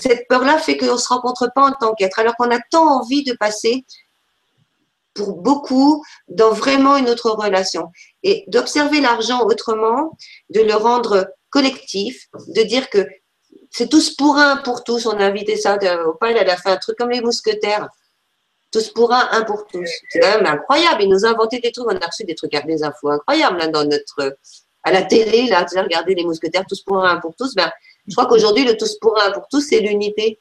cette 0.00 0.28
peur-là 0.28 0.58
fait 0.58 0.76
qu'on 0.76 0.92
ne 0.92 0.96
se 0.96 1.08
rencontre 1.08 1.50
pas 1.52 1.62
en 1.62 1.72
tant 1.72 1.92
qu'être, 1.94 2.20
alors 2.20 2.36
qu'on 2.36 2.52
a 2.52 2.60
tant 2.70 3.00
envie 3.00 3.24
de 3.24 3.32
passer 3.32 3.84
pour 5.18 5.34
beaucoup 5.34 6.04
dans 6.28 6.52
vraiment 6.52 6.96
une 6.96 7.10
autre 7.10 7.30
relation. 7.30 7.90
Et 8.22 8.44
d'observer 8.46 9.00
l'argent 9.00 9.44
autrement, 9.44 10.16
de 10.48 10.60
le 10.60 10.74
rendre 10.74 11.26
collectif, 11.50 12.28
de 12.48 12.62
dire 12.62 12.88
que 12.88 13.06
c'est 13.70 13.88
tous 13.88 14.14
pour 14.14 14.36
un, 14.36 14.58
pour 14.58 14.84
tous. 14.84 15.06
On 15.06 15.18
a 15.18 15.24
invité 15.24 15.56
ça 15.56 15.76
au 16.06 16.14
PAL, 16.14 16.36
elle 16.36 16.48
a 16.48 16.56
fait 16.56 16.70
un 16.70 16.76
truc 16.76 16.96
comme 16.96 17.10
les 17.10 17.20
mousquetaires. 17.20 17.88
Tous 18.70 18.90
pour 18.90 19.12
un, 19.12 19.28
un 19.32 19.42
pour 19.42 19.66
tous. 19.66 19.90
C'est 20.10 20.20
quand 20.20 20.36
même 20.36 20.46
incroyable. 20.46 21.02
Il 21.02 21.08
nous 21.08 21.24
a 21.24 21.30
inventé 21.30 21.58
des 21.58 21.72
trucs. 21.72 21.86
On 21.86 21.96
a 21.96 22.06
reçu 22.06 22.24
des 22.24 22.34
trucs, 22.34 22.52
des 22.66 22.84
infos 22.84 23.08
incroyables 23.08 23.58
là, 23.58 23.68
dans 23.68 23.84
notre, 23.84 24.36
à 24.84 24.92
la 24.92 25.02
télé. 25.02 25.46
Là, 25.46 25.64
tu 25.64 25.78
regardez 25.78 26.14
les 26.14 26.24
mousquetaires, 26.24 26.64
tous 26.68 26.82
pour 26.82 27.04
un, 27.04 27.16
un 27.16 27.20
pour 27.20 27.34
tous. 27.34 27.54
Ben, 27.54 27.70
je 28.06 28.14
crois 28.14 28.26
qu'aujourd'hui, 28.26 28.64
le 28.64 28.76
tous 28.76 28.98
pour 29.00 29.20
un, 29.20 29.32
pour 29.32 29.48
tous, 29.48 29.62
c'est 29.62 29.80
l'unité. 29.80 30.38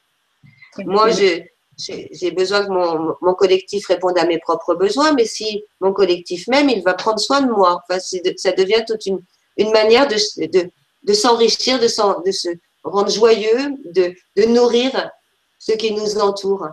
Moi, 0.80 1.10
je, 1.12 1.42
j'ai 1.78 2.32
besoin 2.32 2.66
que 2.66 2.72
mon, 2.72 3.16
mon, 3.22 3.34
collectif 3.36 3.88
réponde 3.88 4.18
à 4.18 4.26
mes 4.26 4.40
propres 4.40 4.74
besoins, 4.74 5.14
mais 5.14 5.26
si 5.26 5.64
mon 5.80 5.94
collectif 5.94 6.48
même, 6.48 6.70
il 6.70 6.82
va 6.84 6.96
prendre 6.96 7.20
soin 7.20 7.42
de 7.42 7.52
moi. 7.52 7.82
Enfin, 7.88 8.00
ça 8.00 8.52
devient 8.52 8.84
toute 8.88 9.06
une, 9.06 9.20
une 9.58 9.72
manière 9.72 10.08
de, 10.08 10.16
de, 10.48 10.70
de 11.04 11.14
s'enrichir, 11.14 11.80
de, 11.80 11.86
de, 12.26 12.32
se 12.32 12.50
rendre 12.84 13.12
joyeux, 13.12 13.76
de, 13.94 14.14
de 14.36 14.46
nourrir 14.46 15.12
ceux 15.60 15.76
qui 15.76 15.92
nous 15.92 16.18
entourent. 16.18 16.68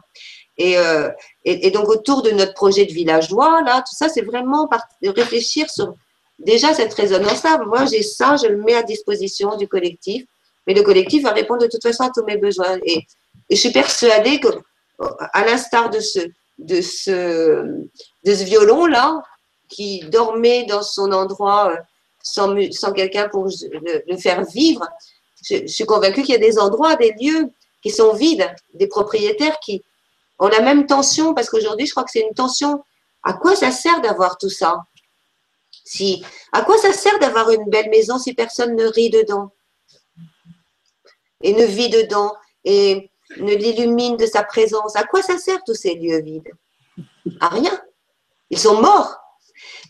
Et, 0.56 0.78
euh, 0.78 1.10
et, 1.44 1.66
et, 1.66 1.70
donc 1.70 1.88
autour 1.88 2.22
de 2.22 2.30
notre 2.30 2.54
projet 2.54 2.86
de 2.86 2.92
villageois, 2.92 3.62
là, 3.62 3.82
tout 3.86 3.94
ça, 3.94 4.08
c'est 4.08 4.22
vraiment 4.22 4.70
de 5.02 5.10
réfléchir 5.10 5.68
sur 5.68 5.94
déjà 6.38 6.72
cette 6.72 6.94
résonance-là. 6.94 7.58
Moi, 7.66 7.84
j'ai 7.86 8.02
ça, 8.02 8.36
je 8.36 8.46
le 8.46 8.56
mets 8.56 8.74
à 8.74 8.82
disposition 8.82 9.56
du 9.56 9.68
collectif, 9.68 10.24
mais 10.66 10.72
le 10.72 10.82
collectif 10.82 11.24
va 11.24 11.32
répondre 11.32 11.62
de 11.62 11.66
toute 11.66 11.82
façon 11.82 12.04
à 12.04 12.10
tous 12.14 12.24
mes 12.24 12.38
besoins. 12.38 12.78
Et, 12.86 13.06
et 13.50 13.56
je 13.56 13.60
suis 13.60 13.72
persuadée 13.72 14.40
que 14.40 14.48
à 14.98 15.44
l'instar 15.44 15.90
de 15.90 16.00
ce, 16.00 16.20
de 16.58 16.80
ce, 16.80 17.64
de 18.24 18.34
ce 18.34 18.44
violon-là, 18.44 19.22
qui 19.68 20.00
dormait 20.08 20.64
dans 20.66 20.82
son 20.82 21.12
endroit 21.12 21.72
euh, 21.72 21.76
sans, 22.22 22.54
sans 22.72 22.92
quelqu'un 22.92 23.28
pour 23.28 23.46
le, 23.46 24.16
faire 24.16 24.44
vivre, 24.44 24.86
je, 25.42 25.66
suis 25.66 25.84
convaincue 25.84 26.22
qu'il 26.22 26.34
y 26.34 26.36
a 26.36 26.40
des 26.40 26.58
endroits, 26.58 26.96
des 26.96 27.12
lieux 27.20 27.50
qui 27.82 27.90
sont 27.90 28.14
vides, 28.14 28.48
des 28.74 28.86
propriétaires 28.86 29.58
qui 29.60 29.82
ont 30.38 30.48
la 30.48 30.60
même 30.60 30.86
tension, 30.86 31.34
parce 31.34 31.50
qu'aujourd'hui, 31.50 31.86
je 31.86 31.92
crois 31.92 32.04
que 32.04 32.10
c'est 32.10 32.26
une 32.26 32.34
tension. 32.34 32.82
À 33.22 33.34
quoi 33.34 33.54
ça 33.56 33.70
sert 33.70 34.00
d'avoir 34.00 34.38
tout 34.38 34.50
ça? 34.50 34.84
Si, 35.84 36.24
À 36.52 36.62
quoi 36.62 36.78
ça 36.78 36.92
sert 36.92 37.18
d'avoir 37.18 37.50
une 37.50 37.68
belle 37.68 37.90
maison 37.90 38.18
si 38.18 38.32
personne 38.32 38.74
ne 38.74 38.86
rit 38.86 39.10
dedans 39.10 39.50
et 41.42 41.52
ne 41.52 41.64
vit 41.64 41.90
dedans? 41.90 42.34
Et 42.64 43.10
ne 43.38 43.54
l'illumine 43.54 44.16
de 44.16 44.26
sa 44.26 44.42
présence. 44.42 44.96
À 44.96 45.04
quoi 45.04 45.22
ça 45.22 45.38
sert 45.38 45.62
tous 45.64 45.74
ces 45.74 45.94
lieux 45.94 46.20
vides? 46.20 46.50
À 47.40 47.48
rien. 47.48 47.80
Ils 48.50 48.58
sont 48.58 48.80
morts. 48.80 49.16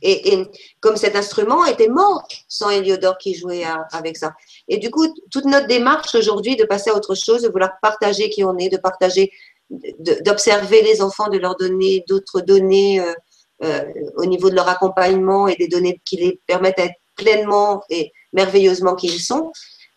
Et, 0.02 0.44
comme 0.80 0.96
cet 0.96 1.16
instrument 1.16 1.64
était 1.64 1.88
mort 1.88 2.26
sans 2.48 2.68
Héliodore 2.68 3.16
qui 3.16 3.34
jouait 3.34 3.64
avec 3.92 4.16
ça. 4.16 4.34
Et 4.68 4.76
du 4.76 4.90
coup, 4.90 5.06
toute 5.30 5.46
notre 5.46 5.66
démarche 5.66 6.14
aujourd'hui 6.14 6.56
de 6.56 6.64
passer 6.64 6.90
à 6.90 6.94
autre 6.94 7.14
chose, 7.14 7.42
de 7.42 7.48
vouloir 7.48 7.70
partager 7.80 8.28
qui 8.28 8.44
on 8.44 8.56
est, 8.58 8.68
de 8.68 8.76
partager, 8.76 9.30
d'observer 9.70 10.82
les 10.82 11.00
enfants, 11.00 11.28
de 11.28 11.38
leur 11.38 11.56
donner 11.56 12.04
d'autres 12.06 12.42
données 12.42 13.00
euh, 13.00 13.14
euh, 13.62 13.84
au 14.16 14.26
niveau 14.26 14.50
de 14.50 14.54
leur 14.54 14.68
accompagnement 14.68 15.48
et 15.48 15.56
des 15.56 15.68
données 15.68 16.00
qui 16.04 16.16
les 16.16 16.40
permettent 16.46 16.76
d'être 16.76 17.00
pleinement 17.16 17.82
et 17.88 18.12
merveilleusement 18.32 18.94
qui 18.94 19.06
ils 19.06 19.20
sont, 19.20 19.52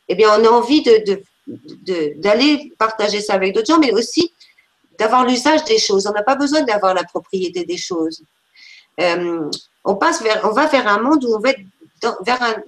eh 0.07 0.15
bien, 0.15 0.29
on 0.39 0.45
a 0.45 0.49
envie 0.49 0.83
de 0.83 1.21
d'aller 2.17 2.71
partager 2.77 3.21
ça 3.21 3.33
avec 3.33 3.53
d'autres 3.53 3.67
gens, 3.67 3.79
mais 3.79 3.93
aussi 3.93 4.33
d'avoir 4.99 5.25
l'usage 5.25 5.63
des 5.65 5.77
choses. 5.77 6.07
On 6.07 6.11
n'a 6.11 6.23
pas 6.23 6.35
besoin 6.35 6.61
d'avoir 6.63 6.93
la 6.93 7.03
propriété 7.03 7.63
des 7.63 7.77
choses. 7.77 8.21
Euh, 8.99 9.49
on 9.85 9.95
passe 9.95 10.21
vers, 10.21 10.41
on 10.43 10.51
va 10.51 10.65
vers 10.67 10.87
un 10.87 10.99
monde 10.99 11.23
où 11.23 11.35
on 11.35 11.39
va 11.39 11.53
vers 12.25 12.59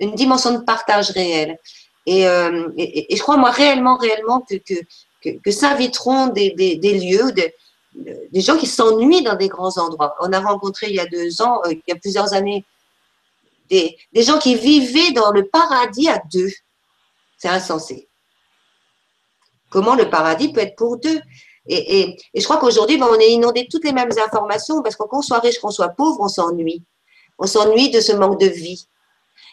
une 0.00 0.14
dimension 0.14 0.52
de 0.52 0.64
partage 0.64 1.10
réel. 1.10 1.58
Euh, 2.08 2.68
et, 2.76 3.12
et, 3.12 3.16
je 3.16 3.22
crois 3.22 3.36
moi 3.36 3.50
réellement, 3.50 3.96
réellement 3.96 4.40
que, 4.40 4.56
que, 4.56 4.74
que, 5.42 5.50
s'inviteront 5.50 6.26
des, 6.26 6.50
des, 6.50 6.76
des, 6.76 6.98
lieux, 6.98 7.32
des, 7.32 7.54
des 8.30 8.40
gens 8.40 8.58
qui 8.58 8.66
s'ennuient 8.66 9.22
dans 9.22 9.36
des 9.36 9.48
grands 9.48 9.78
endroits. 9.78 10.14
On 10.20 10.32
a 10.32 10.40
rencontré 10.40 10.88
il 10.90 10.96
y 10.96 11.00
a 11.00 11.06
deux 11.06 11.40
ans, 11.40 11.60
euh, 11.64 11.72
il 11.72 11.82
y 11.88 11.92
a 11.92 11.96
plusieurs 11.96 12.34
années, 12.34 12.64
des, 13.70 13.96
des 14.12 14.22
gens 14.22 14.38
qui 14.38 14.54
vivaient 14.54 15.12
dans 15.12 15.30
le 15.30 15.46
paradis 15.46 16.08
à 16.08 16.20
deux. 16.32 16.50
C'est 17.44 17.50
insensé. 17.50 18.08
Comment 19.68 19.96
le 19.96 20.08
paradis 20.08 20.50
peut 20.50 20.60
être 20.60 20.76
pour 20.76 20.96
deux 20.96 21.20
et, 21.66 22.16
je 22.34 22.44
crois 22.44 22.56
qu'aujourd'hui, 22.56 22.96
ben, 22.96 23.06
on 23.10 23.18
est 23.18 23.32
inondé 23.32 23.64
de 23.64 23.68
toutes 23.68 23.84
les 23.84 23.92
mêmes 23.92 24.10
informations 24.24 24.82
parce 24.82 24.96
qu'on 24.96 25.20
soit 25.20 25.40
riche, 25.40 25.58
qu'on 25.58 25.70
soit 25.70 25.90
pauvre, 25.90 26.20
on 26.20 26.28
s'ennuie. 26.28 26.82
On 27.38 27.46
s'ennuie 27.46 27.90
de 27.90 28.00
ce 28.00 28.12
manque 28.12 28.40
de 28.40 28.46
vie. 28.46 28.86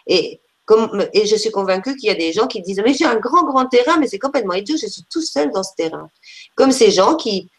Et, 0.08 0.40
comme, 0.64 1.06
et 1.14 1.26
je 1.26 1.36
suis 1.36 1.52
convaincue 1.52 1.98
qu'il 1.98 2.08
y 2.08 2.12
a 2.12 2.16
des 2.16 2.32
gens 2.32 2.48
qui 2.48 2.62
disent 2.62 2.82
Mais 2.84 2.94
j'ai 2.94 3.06
un 3.06 3.18
grand, 3.18 3.44
grand 3.44 3.66
terrain, 3.66 3.98
mais 3.98 4.08
c'est 4.08 4.20
complètement 4.20 4.54
idiot, 4.54 4.78
je 4.82 4.88
suis 4.88 5.04
tout 5.12 5.22
seul 5.22 5.52
dans 5.52 5.64
ce 5.64 5.76
terrain. 5.76 6.10
Comme 6.56 6.72
ces 6.72 6.92
gens 6.92 7.16
qui 7.16 7.50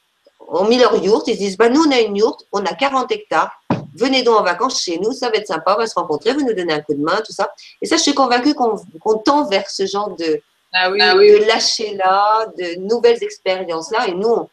ont 0.48 0.66
mis 0.66 0.78
leur 0.78 0.96
yourte, 0.96 1.28
ils 1.28 1.34
se 1.34 1.40
disent, 1.40 1.56
bah, 1.58 1.68
nous, 1.68 1.82
on 1.82 1.90
a 1.90 2.00
une 2.00 2.16
yourte, 2.16 2.46
on 2.52 2.64
a 2.64 2.74
40 2.74 3.10
hectares, 3.12 3.52
venez 3.94 4.22
donc 4.22 4.38
en 4.38 4.42
vacances 4.42 4.82
chez 4.82 4.98
nous, 4.98 5.12
ça 5.12 5.28
va 5.30 5.36
être 5.36 5.46
sympa, 5.46 5.74
on 5.74 5.78
va 5.78 5.86
se 5.86 5.94
rencontrer, 5.94 6.32
vous 6.32 6.44
nous 6.44 6.54
donnez 6.54 6.72
un 6.72 6.80
coup 6.80 6.94
de 6.94 7.02
main, 7.02 7.20
tout 7.24 7.32
ça. 7.32 7.52
Et 7.80 7.86
ça, 7.86 7.96
je 7.96 8.02
suis 8.02 8.14
convaincue 8.14 8.54
qu'on 8.54 9.18
tend 9.18 9.48
vers 9.48 9.68
ce 9.68 9.86
genre 9.86 10.14
de, 10.16 10.40
Ah 10.72 10.90
oui, 10.90 10.98
de 10.98 11.46
lâcher-là, 11.46 12.46
de 12.58 12.80
nouvelles 12.80 13.22
expériences-là. 13.22 14.08
Et 14.08 14.14
nous, 14.14 14.48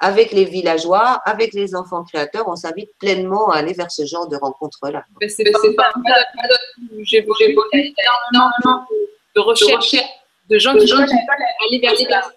avec 0.00 0.32
les 0.32 0.44
villageois, 0.44 1.20
avec 1.24 1.54
les 1.54 1.74
enfants 1.74 2.04
créateurs, 2.04 2.46
on 2.48 2.56
s'invite 2.56 2.90
pleinement 2.98 3.50
à 3.50 3.58
aller 3.58 3.72
vers 3.72 3.90
ce 3.90 4.04
genre 4.04 4.28
de 4.28 4.36
rencontres-là. 4.36 5.04
Mais 5.20 5.28
c'est 5.28 5.44
pas, 5.44 5.58
pas, 5.76 5.92
j'ai 7.02 7.18
énormément 7.18 8.86
de 9.34 9.40
recherches 9.40 9.96
de 10.48 10.58
gens 10.58 10.74
qui 10.74 10.86
veulent 10.86 11.08
aller 11.08 11.80
vers 11.80 12.24
ça. 12.24 12.30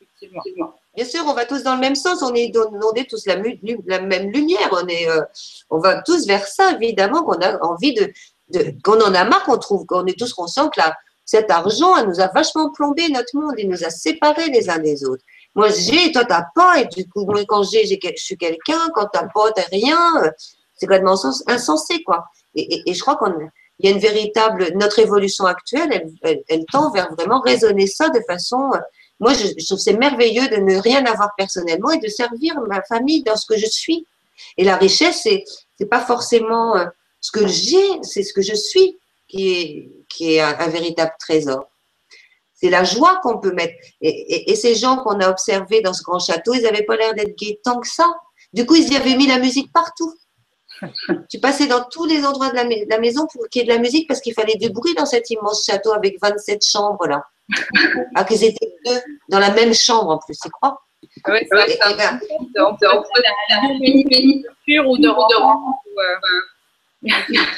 Effectivement. 0.00 0.77
Bien 0.98 1.06
sûr, 1.06 1.22
on 1.28 1.32
va 1.32 1.44
tous 1.44 1.62
dans 1.62 1.76
le 1.76 1.80
même 1.80 1.94
sens, 1.94 2.22
on 2.22 2.34
est, 2.34 2.52
tous 3.08 3.24
la, 3.26 3.36
la 3.86 4.00
même 4.00 4.32
lumière, 4.32 4.68
on, 4.72 4.84
est, 4.88 5.08
euh, 5.08 5.20
on 5.70 5.78
va 5.78 6.02
tous 6.02 6.26
vers 6.26 6.44
ça, 6.44 6.72
évidemment, 6.72 7.22
qu'on 7.22 7.40
a 7.40 7.56
envie 7.62 7.94
de, 7.94 8.12
qu'on 8.82 9.00
en 9.00 9.14
a 9.14 9.22
marre, 9.22 9.44
qu'on 9.44 9.58
trouve, 9.58 9.86
qu'on 9.86 10.06
est 10.06 10.18
tous 10.18 10.34
conscients 10.34 10.68
que 10.68 10.80
là, 10.80 10.96
cet 11.24 11.52
argent, 11.52 11.96
elle 11.96 12.08
nous 12.08 12.18
a 12.18 12.26
vachement 12.26 12.72
plombé 12.72 13.08
notre 13.10 13.36
monde, 13.36 13.54
il 13.58 13.68
nous 13.68 13.84
a 13.84 13.90
séparés 13.90 14.48
les 14.50 14.68
uns 14.70 14.80
des 14.80 15.04
autres. 15.04 15.22
Moi, 15.54 15.68
j'ai, 15.68 16.10
toi, 16.10 16.24
t'as 16.24 16.46
pas, 16.52 16.80
et 16.80 16.86
du 16.86 17.08
coup, 17.08 17.24
moi, 17.26 17.44
quand 17.46 17.62
j'ai, 17.62 17.86
je 17.86 17.96
suis 18.16 18.36
quelqu'un, 18.36 18.88
quand 18.92 19.06
t'as 19.12 19.28
pas, 19.32 19.52
t'as 19.54 19.68
rien, 19.70 20.00
c'est 20.74 20.86
complètement 20.86 21.14
insensé, 21.46 22.02
quoi. 22.02 22.24
Et, 22.56 22.90
et, 22.90 22.94
je 22.94 23.00
crois 23.00 23.14
qu'on 23.14 23.32
il 23.78 23.88
y 23.88 23.92
a 23.92 23.94
une 23.94 24.00
véritable, 24.00 24.72
notre 24.74 24.98
évolution 24.98 25.44
actuelle, 25.44 25.90
elle, 25.92 26.10
elle, 26.22 26.42
elle, 26.48 26.64
tend 26.72 26.90
vers 26.90 27.14
vraiment 27.14 27.38
raisonner 27.38 27.86
ça 27.86 28.08
de 28.08 28.18
façon, 28.26 28.72
moi, 29.20 29.32
je, 29.34 29.46
je 29.58 29.66
trouve 29.66 29.78
c'est 29.78 29.94
merveilleux 29.94 30.48
de 30.48 30.56
ne 30.56 30.76
rien 30.76 31.04
avoir 31.06 31.30
personnellement 31.36 31.90
et 31.90 31.98
de 31.98 32.08
servir 32.08 32.54
ma 32.68 32.82
famille 32.82 33.22
dans 33.22 33.36
ce 33.36 33.46
que 33.46 33.56
je 33.58 33.66
suis. 33.66 34.06
Et 34.56 34.64
la 34.64 34.76
richesse, 34.76 35.20
c'est, 35.24 35.44
c'est 35.78 35.88
pas 35.88 36.00
forcément 36.00 36.76
euh, 36.76 36.86
ce 37.20 37.32
que 37.32 37.46
j'ai, 37.46 38.02
c'est 38.02 38.22
ce 38.22 38.32
que 38.32 38.42
je 38.42 38.54
suis 38.54 38.98
qui 39.26 39.52
est, 39.52 39.90
qui 40.08 40.34
est 40.34 40.40
un, 40.40 40.56
un 40.58 40.68
véritable 40.68 41.12
trésor. 41.18 41.66
C'est 42.54 42.70
la 42.70 42.84
joie 42.84 43.20
qu'on 43.22 43.38
peut 43.38 43.52
mettre. 43.52 43.74
Et, 44.00 44.08
et, 44.08 44.50
et 44.50 44.56
ces 44.56 44.74
gens 44.74 44.96
qu'on 44.98 45.20
a 45.20 45.28
observés 45.28 45.80
dans 45.80 45.92
ce 45.92 46.02
grand 46.02 46.18
château, 46.18 46.54
ils 46.54 46.62
n'avaient 46.62 46.84
pas 46.84 46.96
l'air 46.96 47.14
d'être 47.14 47.36
gays 47.36 47.60
tant 47.62 47.80
que 47.80 47.88
ça. 47.88 48.08
Du 48.52 48.66
coup, 48.66 48.74
ils 48.76 48.92
y 48.92 48.96
avaient 48.96 49.16
mis 49.16 49.26
la 49.26 49.38
musique 49.38 49.72
partout. 49.72 50.12
tu 51.28 51.40
passais 51.40 51.66
dans 51.66 51.84
tous 51.84 52.06
les 52.06 52.24
endroits 52.24 52.50
de 52.50 52.54
la, 52.54 52.64
de 52.64 52.88
la 52.88 52.98
maison 52.98 53.26
pour 53.32 53.48
qu'il 53.48 53.62
y 53.62 53.64
ait 53.64 53.68
de 53.68 53.72
la 53.72 53.80
musique 53.80 54.06
parce 54.08 54.20
qu'il 54.20 54.34
fallait 54.34 54.56
du 54.56 54.70
bruit 54.70 54.94
dans 54.94 55.06
cet 55.06 55.28
immense 55.30 55.64
château 55.64 55.92
avec 55.92 56.20
27 56.20 56.64
chambres 56.64 57.06
là. 57.06 57.24
Ah, 58.14 58.24
qu'ils 58.24 58.44
étaient 58.44 58.74
deux 58.84 59.00
dans 59.28 59.38
la 59.38 59.50
même 59.52 59.74
chambre 59.74 60.10
en 60.10 60.18
plus, 60.18 60.38
tu 60.38 60.50
crois? 60.50 60.80
Oui, 61.28 61.38
c'est 61.40 61.56
vrai. 61.56 61.66
De 61.68 62.70
ou 64.86 64.98
de 64.98 65.08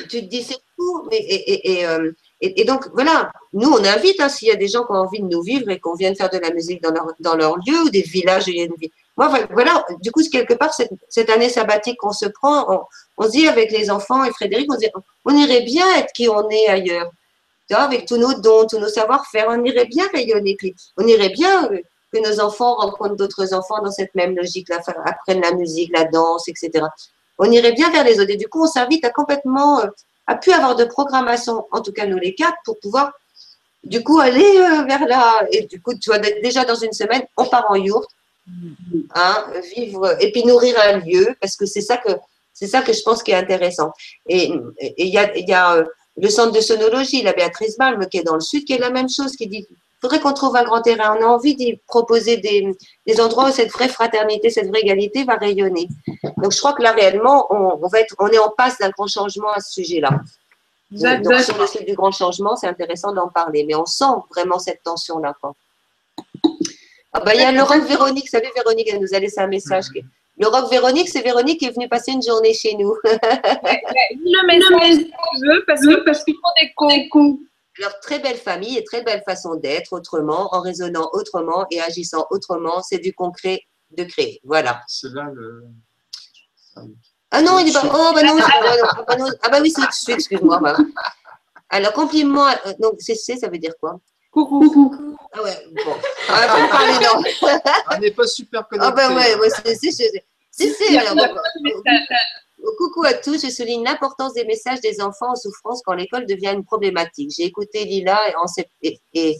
Tu 0.08 0.20
te 0.20 0.26
dis 0.26 0.42
c'est 0.42 0.58
fou. 0.76 1.08
Et, 1.10 1.16
et, 1.16 1.72
et, 1.72 1.86
euh, 1.86 2.12
et, 2.40 2.64
donc 2.64 2.88
voilà, 2.94 3.32
nous 3.52 3.70
on 3.70 3.84
invite 3.84 4.20
hein, 4.20 4.28
s'il 4.28 4.48
y 4.48 4.52
a 4.52 4.56
des 4.56 4.68
gens 4.68 4.84
qui 4.84 4.92
ont 4.92 4.96
envie 4.96 5.20
de 5.20 5.26
nous 5.26 5.42
vivre 5.42 5.68
et 5.70 5.78
qu'on 5.78 5.94
vienne 5.94 6.14
faire 6.14 6.30
de 6.30 6.38
la 6.38 6.50
musique 6.50 6.82
dans 6.82 6.90
leur, 6.90 7.06
dans 7.20 7.36
leur 7.36 7.56
lieu 7.56 7.82
ou 7.84 7.90
des 7.90 8.02
villages 8.02 8.46
où 8.46 8.50
il 8.50 8.56
y 8.56 8.62
a 8.62 8.64
une 8.64 8.76
vie. 8.76 8.90
Moi, 9.16 9.28
voilà, 9.50 9.84
du 10.00 10.10
coup, 10.12 10.22
quelque 10.30 10.54
part, 10.54 10.72
cette, 10.72 10.92
cette 11.08 11.28
année 11.28 11.50
sabbatique 11.50 11.98
qu'on 11.98 12.12
se 12.12 12.26
prend, 12.26 12.72
on, 12.72 12.82
on, 13.18 13.26
se 13.26 13.32
dit 13.32 13.46
avec 13.46 13.70
les 13.70 13.90
enfants 13.90 14.24
et 14.24 14.30
Frédéric, 14.30 14.70
on, 14.70 14.74
se 14.74 14.80
dit, 14.80 14.90
on 15.26 15.36
irait 15.36 15.62
bien 15.62 15.86
être 15.96 16.12
qui 16.14 16.28
on 16.28 16.48
est 16.48 16.68
ailleurs. 16.68 17.10
Avec 17.78 18.06
tous 18.06 18.16
nos 18.16 18.34
dons, 18.34 18.66
tous 18.66 18.78
nos 18.78 18.88
savoir-faire, 18.88 19.46
on 19.48 19.64
irait 19.64 19.86
bien 19.86 20.06
rayonner. 20.12 20.56
On 20.96 21.06
irait 21.06 21.30
bien 21.30 21.68
que 22.12 22.18
nos 22.18 22.40
enfants 22.40 22.74
rencontrent 22.74 23.16
d'autres 23.16 23.54
enfants 23.54 23.82
dans 23.82 23.90
cette 23.90 24.14
même 24.14 24.36
logique-là, 24.36 24.80
apprennent 25.04 25.42
la 25.42 25.52
musique, 25.52 25.90
la 25.96 26.04
danse, 26.04 26.48
etc. 26.48 26.84
On 27.38 27.50
irait 27.50 27.72
bien 27.72 27.90
vers 27.90 28.04
les 28.04 28.20
autres. 28.20 28.30
Et 28.30 28.36
du 28.36 28.48
coup, 28.48 28.64
on 28.64 28.66
s'invite 28.66 29.04
à 29.04 29.10
complètement, 29.10 29.82
à 30.26 30.34
plus 30.34 30.52
avoir 30.52 30.76
de 30.76 30.84
programmation, 30.84 31.66
en 31.70 31.80
tout 31.80 31.92
cas 31.92 32.06
nous 32.06 32.18
les 32.18 32.34
quatre, 32.34 32.58
pour 32.64 32.78
pouvoir 32.80 33.12
du 33.84 34.02
coup 34.02 34.18
aller 34.18 34.50
vers 34.86 35.06
là. 35.06 35.46
Et 35.52 35.62
du 35.66 35.80
coup, 35.80 35.94
tu 35.94 36.10
vois, 36.10 36.18
déjà 36.18 36.64
dans 36.64 36.74
une 36.74 36.92
semaine, 36.92 37.22
on 37.36 37.46
part 37.46 37.66
en 37.68 37.76
yourte 37.76 38.10
Hein, 39.14 39.44
vivre 39.76 40.16
et 40.20 40.32
puis 40.32 40.44
nourrir 40.44 40.76
un 40.82 40.98
lieu 40.98 41.34
parce 41.40 41.56
que 41.56 41.66
c'est 41.66 41.80
ça 41.80 41.96
que 41.96 42.10
c'est 42.52 42.66
ça 42.66 42.82
que 42.82 42.92
je 42.92 43.02
pense 43.02 43.22
qui 43.22 43.30
est 43.30 43.34
intéressant. 43.34 43.92
Et 44.26 44.52
il 44.98 45.08
y 45.08 45.18
a 45.18 45.84
le 46.16 46.28
centre 46.28 46.52
de 46.52 46.60
sonologie, 46.60 47.22
la 47.22 47.32
Béatrice 47.32 47.76
Balme, 47.78 48.06
qui 48.08 48.18
est 48.18 48.22
dans 48.22 48.34
le 48.34 48.40
sud, 48.40 48.64
qui 48.64 48.72
est 48.72 48.78
la 48.78 48.90
même 48.90 49.08
chose, 49.08 49.32
qui 49.36 49.46
dit 49.46 49.66
faudrait 50.00 50.20
qu'on 50.20 50.32
trouve 50.32 50.56
un 50.56 50.64
grand 50.64 50.80
terrain. 50.80 51.16
On 51.18 51.22
a 51.22 51.26
envie 51.26 51.54
d'y 51.54 51.76
proposer 51.86 52.38
des, 52.38 52.74
des, 53.06 53.20
endroits 53.20 53.50
où 53.50 53.52
cette 53.52 53.70
vraie 53.70 53.88
fraternité, 53.88 54.50
cette 54.50 54.68
vraie 54.68 54.80
égalité 54.80 55.24
va 55.24 55.34
rayonner. 55.34 55.88
Donc, 56.38 56.52
je 56.52 56.58
crois 56.58 56.72
que 56.72 56.82
là, 56.82 56.92
réellement, 56.92 57.46
on, 57.50 57.78
on 57.82 57.88
va 57.88 58.00
être, 58.00 58.14
on 58.18 58.28
est 58.28 58.38
en 58.38 58.50
passe 58.50 58.78
d'un 58.78 58.90
grand 58.90 59.06
changement 59.06 59.50
à 59.50 59.60
ce 59.60 59.74
sujet-là. 59.74 60.20
Donc, 60.90 61.40
sur 61.40 61.56
le 61.58 61.66
site 61.66 61.86
du 61.86 61.94
grand 61.94 62.10
changement, 62.10 62.56
c'est 62.56 62.66
intéressant 62.66 63.12
d'en 63.12 63.28
parler, 63.28 63.64
mais 63.64 63.74
on 63.74 63.86
sent 63.86 64.04
vraiment 64.34 64.58
cette 64.58 64.82
tension-là. 64.82 65.34
Ah 67.12 67.20
bah, 67.20 67.34
il 67.34 67.40
y 67.40 67.44
a 67.44 67.64
rock 67.64 67.84
Véronique. 67.84 68.28
Savez, 68.28 68.50
Véronique, 68.54 68.88
elle 68.92 69.00
nous 69.00 69.14
a 69.14 69.18
laissé 69.18 69.40
un 69.40 69.46
message. 69.46 69.86
Le 70.40 70.48
rock 70.48 70.70
Véronique, 70.70 71.10
c'est 71.10 71.20
Véronique 71.20 71.58
qui 71.58 71.66
est 71.66 71.70
venue 71.70 71.86
passer 71.86 72.12
une 72.12 72.22
journée 72.22 72.54
chez 72.54 72.74
nous. 72.74 72.96
le 73.04 74.46
message, 74.46 75.04
parce 75.66 75.80
que 75.82 76.02
parce 76.02 76.24
qu'ils 76.24 76.34
font 76.34 76.88
des 76.88 77.08
cons. 77.10 77.38
Leur 77.78 78.00
très 78.00 78.20
belle 78.20 78.38
famille 78.38 78.78
et 78.78 78.84
très 78.84 79.02
belle 79.02 79.22
façon 79.26 79.54
d'être 79.54 79.92
autrement, 79.92 80.48
en 80.54 80.62
raisonnant 80.62 81.10
autrement 81.12 81.66
et 81.70 81.80
agissant 81.80 82.26
autrement. 82.30 82.82
C'est 82.82 82.98
du 82.98 83.12
concret 83.12 83.60
de 83.90 84.04
créer. 84.04 84.40
Voilà. 84.42 84.80
C'est 84.88 85.12
là 85.12 85.30
le. 85.32 85.64
Ah 87.30 87.42
non, 87.42 87.58
il 87.58 87.68
est 87.68 87.72
pas. 87.72 87.82
Oh, 87.84 88.12
bah 88.14 88.22
non, 88.22 88.36
ah, 88.42 89.04
bah, 89.06 89.16
non. 89.16 89.26
ah 89.42 89.48
bah 89.50 89.58
oui, 89.60 89.70
c'est 89.70 89.82
au-dessus, 89.82 90.12
excuse-moi. 90.12 90.58
Bah. 90.58 90.76
Alors, 91.68 91.92
compliment. 91.92 92.46
Donc, 92.80 92.94
c'est 92.98 93.14
ça 93.14 93.48
veut 93.48 93.58
dire 93.58 93.74
quoi? 93.78 94.00
Coucou. 94.30 94.94
Ah 95.32 95.42
ouais, 95.42 95.66
bon. 95.84 95.96
Parler, 96.70 96.94
non. 97.04 97.22
On 97.90 97.98
n'est 97.98 98.10
pas 98.10 98.26
super 98.26 98.66
connectés. 98.66 98.90
Ah 98.90 99.08
ben 99.08 99.16
ouais, 99.16 99.34
ouais 99.36 99.48
c'est, 99.50 100.24
c'est, 100.50 100.68
c'est, 100.70 100.96
alors, 100.96 101.16
Coucou 102.78 103.04
à 103.04 103.14
tous, 103.14 103.44
je 103.44 103.50
souligne 103.50 103.84
l'importance 103.84 104.34
des 104.34 104.44
messages 104.44 104.80
des 104.80 105.00
enfants 105.00 105.32
en 105.32 105.34
souffrance 105.34 105.82
quand 105.84 105.94
l'école 105.94 106.26
devient 106.26 106.52
une 106.54 106.64
problématique. 106.64 107.30
J'ai 107.36 107.44
écouté 107.44 107.84
Lila 107.84 108.18
et 108.28 108.34
en, 108.36 108.44
et, 108.82 109.00
et, 109.14 109.36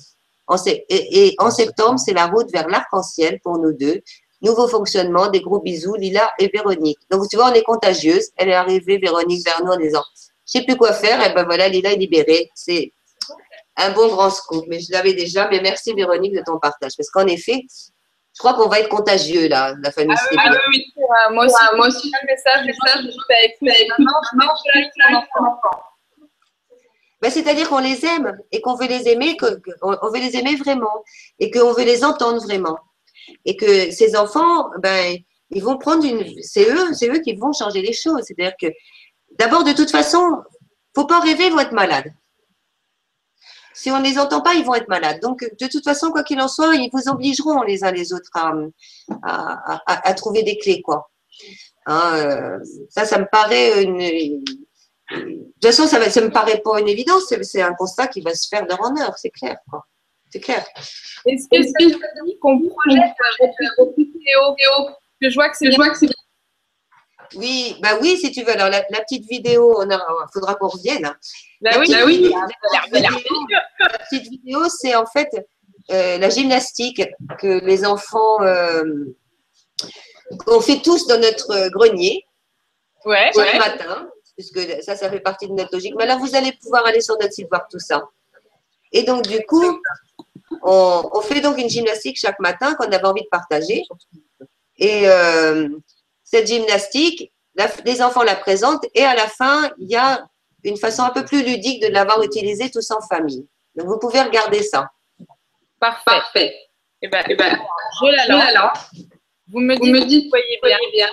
en, 0.46 0.56
et, 0.66 1.34
en 1.38 1.50
septembre, 1.50 1.98
c'est 1.98 2.12
la 2.12 2.26
route 2.26 2.50
vers 2.50 2.68
l'arc-en-ciel 2.68 3.40
pour 3.42 3.58
nous 3.58 3.72
deux. 3.72 4.00
Nouveau 4.42 4.68
fonctionnement, 4.68 5.28
des 5.28 5.40
gros 5.40 5.60
bisous, 5.60 5.94
Lila 5.96 6.32
et 6.38 6.48
Véronique. 6.48 6.98
Donc, 7.10 7.28
tu 7.28 7.36
vois, 7.36 7.50
on 7.50 7.54
est 7.54 7.62
contagieuse. 7.62 8.30
Elle 8.36 8.48
est 8.48 8.54
arrivée, 8.54 8.98
Véronique, 8.98 9.44
vers 9.44 9.62
nous 9.62 9.72
en 9.72 9.76
disant, 9.76 10.04
je 10.46 10.58
sais 10.58 10.64
plus 10.64 10.76
quoi 10.76 10.92
faire. 10.94 11.24
Et 11.24 11.34
ben 11.34 11.44
voilà, 11.44 11.68
Lila 11.68 11.92
est 11.92 11.96
libérée. 11.96 12.50
C'est, 12.54 12.92
un 13.76 13.92
bon 13.92 14.08
grand 14.08 14.30
scoop. 14.30 14.64
Mais 14.68 14.80
je 14.80 14.92
l'avais 14.92 15.14
déjà. 15.14 15.48
Mais 15.48 15.60
merci 15.60 15.92
Véronique 15.94 16.34
de 16.34 16.42
ton 16.44 16.58
partage. 16.58 16.92
Parce 16.96 17.10
qu'en 17.10 17.26
effet, 17.26 17.64
je 18.34 18.38
crois 18.38 18.54
qu'on 18.54 18.68
va 18.68 18.80
être 18.80 18.88
contagieux 18.88 19.48
là, 19.48 19.74
la 19.82 19.90
famille 19.90 20.16
ah, 20.18 20.36
ah, 20.38 20.52
oui, 20.70 20.86
oui, 20.96 21.04
moi 21.32 21.46
aussi, 21.46 21.76
moi 21.76 21.88
aussi, 21.88 22.12
un 22.22 22.26
message, 22.26 22.64
message, 22.64 23.04
ben, 27.20 27.30
C'est-à-dire 27.30 27.68
qu'on 27.68 27.78
les 27.78 28.04
aime 28.06 28.38
et 28.50 28.60
qu'on 28.60 28.76
veut 28.76 28.86
les 28.86 29.08
aimer, 29.08 29.36
qu'on 29.36 30.10
veut 30.10 30.20
les 30.20 30.36
aimer 30.36 30.56
vraiment 30.56 31.04
et 31.38 31.50
qu'on 31.50 31.72
veut 31.72 31.84
les 31.84 32.04
entendre 32.04 32.40
vraiment. 32.42 32.78
Et 33.44 33.56
que 33.56 33.90
ces 33.90 34.16
enfants, 34.16 34.70
ben, 34.78 35.16
ils 35.50 35.62
vont 35.62 35.76
prendre 35.76 36.04
une. 36.04 36.24
C'est 36.42 36.70
eux, 36.70 36.94
c'est 36.94 37.08
eux 37.08 37.20
qui 37.20 37.34
vont 37.34 37.52
changer 37.52 37.82
les 37.82 37.92
choses. 37.92 38.22
C'est-à-dire 38.24 38.54
que, 38.60 38.68
d'abord, 39.38 39.64
de 39.64 39.72
toute 39.72 39.90
façon, 39.90 40.42
faut 40.94 41.06
pas 41.06 41.20
rêver, 41.20 41.50
vont 41.50 41.60
être 41.60 41.72
malades. 41.72 42.12
Si 43.80 43.90
on 43.90 43.98
ne 43.98 44.04
les 44.04 44.18
entend 44.18 44.42
pas, 44.42 44.52
ils 44.52 44.64
vont 44.64 44.74
être 44.74 44.88
malades. 44.88 45.20
Donc, 45.22 45.42
de 45.58 45.66
toute 45.66 45.84
façon, 45.84 46.10
quoi 46.10 46.22
qu'il 46.22 46.38
en 46.38 46.48
soit, 46.48 46.74
ils 46.74 46.90
vous 46.92 47.08
obligeront 47.08 47.62
les 47.62 47.82
uns 47.82 47.90
les 47.90 48.12
autres 48.12 48.28
à, 48.34 48.52
à, 49.22 50.08
à, 50.08 50.12
trouver 50.12 50.42
des 50.42 50.58
clés, 50.58 50.82
quoi. 50.82 51.10
Hein, 51.86 52.12
euh, 52.14 52.58
ça, 52.90 53.06
ça 53.06 53.18
me 53.18 53.24
paraît 53.24 53.82
une. 53.82 53.96
De 53.96 54.44
toute 55.54 55.64
façon, 55.64 55.86
ça, 55.86 55.98
ne 55.98 56.26
me 56.26 56.30
paraît 56.30 56.60
pas 56.62 56.78
une 56.78 56.88
évidence. 56.88 57.32
C'est 57.40 57.62
un 57.62 57.72
constat 57.72 58.08
qui 58.08 58.20
va 58.20 58.34
se 58.34 58.48
faire 58.48 58.66
d'heure 58.66 58.82
en 58.82 58.94
heure, 59.00 59.16
c'est 59.16 59.30
clair, 59.30 59.56
quoi. 59.70 59.86
C'est 60.30 60.40
clair. 60.40 60.62
Est-ce 61.24 61.48
que 61.50 61.62
c'est 61.62 62.38
qu'on 62.38 62.60
projette 62.60 63.14
votre 63.78 63.96
vidéo 63.96 64.54
que 65.22 65.30
je 65.30 65.34
vois 65.34 65.48
que 65.48 65.56
c'est 65.56 66.10
oui, 67.36 67.76
bah 67.82 67.98
oui, 68.00 68.16
si 68.16 68.30
tu 68.32 68.42
veux. 68.42 68.50
Alors, 68.50 68.68
la, 68.68 68.82
petite 68.82 69.28
vidéo, 69.28 69.82
il 69.82 69.98
faudra 70.32 70.54
qu'on 70.54 70.68
revienne. 70.68 71.04
Hein. 71.04 71.16
Bah 71.60 71.72
oui, 71.78 71.86
bah 71.90 72.02
oui. 72.04 72.32
La, 72.92 73.08
petite 73.10 74.28
vidéo, 74.28 74.68
c'est 74.68 74.94
en 74.94 75.06
fait 75.06 75.28
euh, 75.90 76.18
la 76.18 76.28
gymnastique 76.28 77.02
que 77.38 77.64
les 77.64 77.84
enfants 77.84 78.42
euh, 78.42 78.82
qu'on 80.46 80.60
fait 80.60 80.80
tous 80.82 81.06
dans 81.06 81.18
notre 81.18 81.68
grenier 81.68 82.24
ouais, 83.04 83.30
chaque 83.34 83.58
matin, 83.58 84.08
puisque 84.36 84.82
ça, 84.82 84.96
ça 84.96 85.10
fait 85.10 85.20
partie 85.20 85.48
de 85.48 85.52
notre 85.52 85.72
logique. 85.72 85.94
Mais 85.96 86.06
là, 86.06 86.16
vous 86.16 86.34
allez 86.34 86.52
pouvoir 86.52 86.86
aller 86.86 87.00
sur 87.00 87.16
notre 87.18 87.32
site 87.32 87.48
voir 87.50 87.66
tout 87.70 87.80
ça. 87.80 88.08
Et 88.92 89.04
donc, 89.04 89.26
du 89.26 89.40
coup, 89.46 89.80
on, 90.62 91.10
on 91.12 91.20
fait 91.20 91.40
donc 91.40 91.58
une 91.58 91.68
gymnastique 91.68 92.18
chaque 92.18 92.40
matin 92.40 92.74
qu'on 92.74 92.86
avait 92.86 93.06
envie 93.06 93.22
de 93.22 93.28
partager. 93.28 93.84
Et 94.78 95.06
cette 96.30 96.46
gymnastique, 96.46 97.32
les 97.84 98.02
enfants 98.02 98.22
la 98.22 98.36
présentent 98.36 98.86
et 98.94 99.02
à 99.02 99.16
la 99.16 99.26
fin, 99.26 99.68
il 99.78 99.90
y 99.90 99.96
a 99.96 100.28
une 100.62 100.76
façon 100.76 101.02
un 101.02 101.10
peu 101.10 101.24
plus 101.24 101.42
ludique 101.42 101.82
de 101.82 101.88
l'avoir 101.88 102.22
utilisée 102.22 102.70
tous 102.70 102.88
en 102.92 103.00
famille. 103.00 103.48
Donc, 103.74 103.88
vous 103.88 103.98
pouvez 103.98 104.20
regarder 104.20 104.62
ça. 104.62 104.88
Parfait. 105.80 106.04
Parfait. 106.04 106.54
Eh 107.02 107.08
ben, 107.08 107.24
eh 107.28 107.34
ben, 107.34 107.58
je 108.00 108.28
la 108.28 108.52
lance. 108.52 108.78
Vous 109.48 109.58
me 109.58 109.74
dites, 109.74 109.82
vous 109.82 109.90
me 109.90 110.04
dites 110.04 110.24
vous 110.24 110.30
voyez 110.30 110.60
bien. 110.62 110.78
bien. 110.92 111.08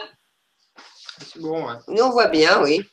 C'est 1.25 1.39
bon, 1.39 1.67
ouais. 1.67 1.75
Nous, 1.87 2.03
on 2.03 2.11
voit 2.11 2.27
bien, 2.27 2.61
oui. 2.61 2.83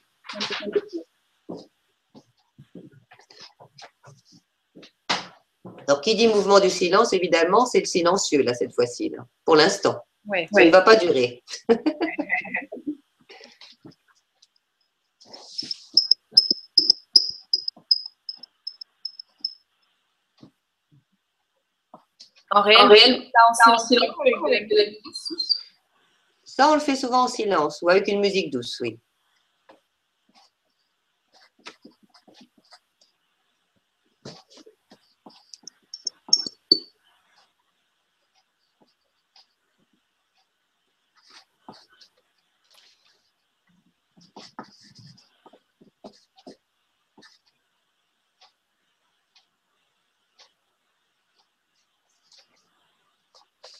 Alors, 5.86 6.00
qui 6.00 6.14
dit 6.14 6.28
mouvement 6.28 6.60
du 6.60 6.70
silence, 6.70 7.12
évidemment, 7.12 7.66
c'est 7.66 7.80
le 7.80 7.84
silencieux, 7.84 8.42
là, 8.42 8.54
cette 8.54 8.72
fois-ci, 8.72 9.12
pour 9.44 9.56
l'instant. 9.56 10.00
Ouais, 10.26 10.48
ça 10.52 10.64
ne 10.64 10.70
va 10.70 10.82
pas 10.82 10.96
durer. 10.96 11.42
En 22.50 22.62
réel, 22.62 22.78
ça, 23.64 23.76
silence, 23.78 24.12
ça, 26.44 26.70
on 26.70 26.74
le 26.74 26.80
fait 26.80 26.94
souvent 26.94 27.24
en 27.24 27.28
silence 27.28 27.80
ou 27.82 27.88
avec 27.88 28.06
une 28.06 28.20
musique 28.20 28.52
douce, 28.52 28.78
oui. 28.80 29.00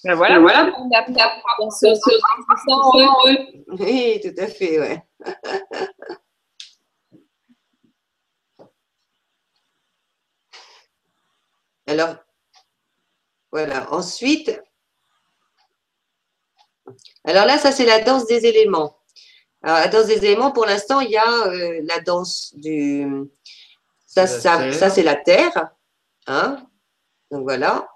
Ben 0.05 0.15
voilà, 0.15 0.39
voilà. 0.39 0.71
On 0.79 0.89
Oui, 3.79 4.21
tout 4.23 4.35
à 4.39 4.47
fait, 4.47 4.79
ouais. 4.79 5.03
Alors, 11.87 12.17
voilà. 13.53 13.93
Ensuite, 13.93 14.61
alors 17.25 17.47
là, 17.47 17.59
ça 17.59 17.73
c'est 17.73 17.87
la 17.87 18.01
danse 18.01 18.27
des 18.27 18.47
éléments. 18.47 18.99
Alors, 19.63 19.79
la 19.79 19.89
danse 19.89 20.07
des 20.07 20.25
éléments, 20.25 20.51
pour 20.51 20.67
l'instant, 20.67 21.01
il 21.01 21.11
y 21.11 21.17
a 21.17 21.47
euh, 21.47 21.81
la 21.85 22.01
danse 22.01 22.53
du. 22.57 23.07
Ça, 24.07 24.27
ça, 24.27 24.73
ça 24.73 24.91
c'est 24.91 25.03
la 25.03 25.17
terre. 25.17 25.71
Hein 26.27 26.67
Donc 27.31 27.43
voilà. 27.45 27.89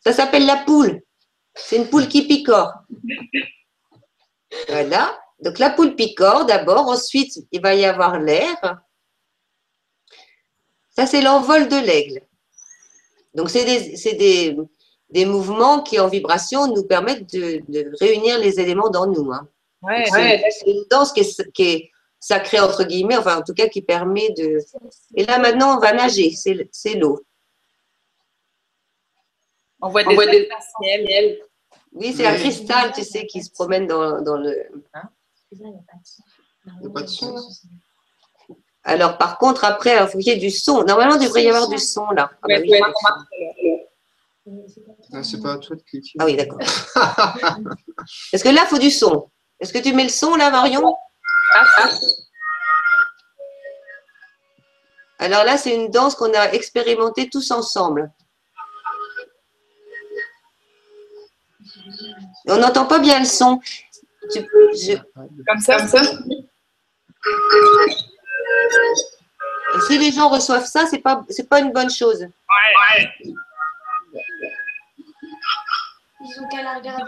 Ça 0.00 0.12
s'appelle 0.12 0.46
la 0.46 0.56
poule. 0.58 1.02
C'est 1.56 1.76
une 1.76 1.88
poule 1.88 2.08
qui 2.08 2.26
picore. 2.26 2.72
Voilà. 4.68 5.18
Donc 5.40 5.58
la 5.58 5.70
poule 5.70 5.94
picore 5.94 6.46
d'abord, 6.46 6.88
ensuite 6.88 7.46
il 7.52 7.60
va 7.60 7.74
y 7.74 7.84
avoir 7.84 8.20
l'air. 8.20 8.80
Ça 10.96 11.06
c'est 11.06 11.20
l'envol 11.20 11.68
de 11.68 11.76
l'aigle. 11.76 12.22
Donc 13.34 13.50
c'est 13.50 13.64
des, 13.64 14.56
des, 15.10 15.26
mouvements 15.26 15.82
qui 15.82 16.00
en 16.00 16.08
vibration 16.08 16.68
nous 16.68 16.84
permettent 16.84 17.30
de, 17.34 17.62
réunir 18.00 18.38
les 18.38 18.60
éléments 18.60 18.88
dans 18.88 19.06
nous. 19.06 19.30
Hein. 19.30 19.46
c'est 20.08 20.70
une 20.70 20.84
danse 20.90 21.12
qui 21.12 21.20
est, 21.20 21.52
qui 21.52 21.62
est, 21.64 21.90
sacrée 22.18 22.58
entre 22.58 22.84
guillemets, 22.84 23.16
enfin 23.16 23.38
en 23.38 23.42
tout 23.42 23.52
cas 23.52 23.68
qui 23.68 23.82
permet 23.82 24.30
de... 24.30 24.58
Et 25.14 25.24
là 25.26 25.38
maintenant 25.38 25.76
on 25.76 25.80
va 25.80 25.92
nager, 25.92 26.32
c'est 26.32 26.94
l'eau. 26.94 27.20
On 29.80 29.90
voit 29.90 30.04
des, 30.04 30.16
Oui, 31.92 32.14
c'est 32.14 32.26
un 32.26 32.34
cristal, 32.34 32.92
tu 32.92 33.04
sais, 33.04 33.26
qui 33.26 33.42
se 33.42 33.50
promène 33.50 33.86
dans, 33.86 34.22
dans 34.22 34.36
le. 34.36 34.68
Hein? 34.94 35.02
Il 35.52 35.60
n'y 35.60 36.86
a 36.86 36.90
pas 36.90 37.02
de 37.02 37.06
son. 37.06 37.34
Alors, 38.84 39.18
par 39.18 39.38
contre, 39.38 39.64
après, 39.64 39.96
il 40.00 40.08
faut 40.08 40.18
qu'il 40.18 40.28
y 40.28 40.30
ait 40.30 40.36
du 40.36 40.50
son. 40.50 40.84
Normalement, 40.84 41.16
il 41.16 41.24
devrait 41.24 41.42
y 41.42 41.48
avoir 41.48 41.68
du 41.68 41.78
son 41.78 42.08
là. 42.10 42.30
Ah, 42.42 42.46
bah 42.48 42.54
ah, 45.12 45.24
c'est 45.24 45.42
pas 45.42 45.54
à 45.54 45.58
toi 45.58 45.74
de 45.74 45.82
cliquer. 45.82 46.12
Ah 46.20 46.24
oui, 46.24 46.36
d'accord. 46.36 46.60
Est-ce 48.32 48.44
que 48.44 48.48
là, 48.48 48.62
il 48.64 48.68
faut 48.68 48.78
du 48.78 48.90
son? 48.90 49.28
Est-ce 49.58 49.72
que 49.72 49.78
tu 49.78 49.92
mets 49.92 50.04
le 50.04 50.08
son 50.08 50.36
là, 50.36 50.50
Marion? 50.50 50.94
Ah, 51.54 51.90
Alors 55.18 55.44
là, 55.44 55.56
c'est 55.56 55.74
une 55.74 55.90
danse 55.90 56.14
qu'on 56.14 56.32
a 56.32 56.52
expérimentée 56.52 57.28
tous 57.28 57.50
ensemble. 57.50 58.12
On 62.46 62.58
n'entend 62.58 62.86
pas 62.86 62.98
bien 62.98 63.18
le 63.18 63.24
son. 63.24 63.60
Comme 64.32 65.60
ça, 65.60 65.78
comme 65.78 65.88
ça. 65.88 66.02
si 69.86 69.98
les 69.98 70.12
gens 70.12 70.28
reçoivent 70.28 70.66
ça, 70.66 70.86
c'est 70.86 70.98
pas 70.98 71.24
c'est 71.28 71.48
pas 71.48 71.60
une 71.60 71.72
bonne 71.72 71.90
chose. 71.90 72.20
Ouais, 72.20 73.10
Ils 76.20 76.40
ont 76.40 76.48
qu'à 76.48 76.62
la 76.62 76.74
regarder. 76.74 77.02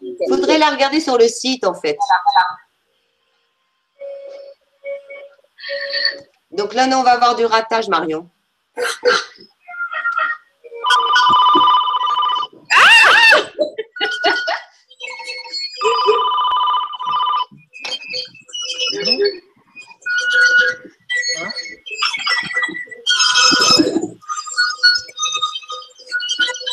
Il 0.00 0.16
faudrait 0.28 0.58
la 0.58 0.70
regarder 0.70 1.00
sur 1.00 1.18
le 1.18 1.28
site 1.28 1.64
en 1.64 1.74
fait. 1.74 1.98
Donc 6.50 6.74
là, 6.74 6.86
nous, 6.86 6.96
on 6.96 7.02
va 7.02 7.12
avoir 7.12 7.36
du 7.36 7.44
ratage, 7.44 7.88
Marion. 7.88 8.28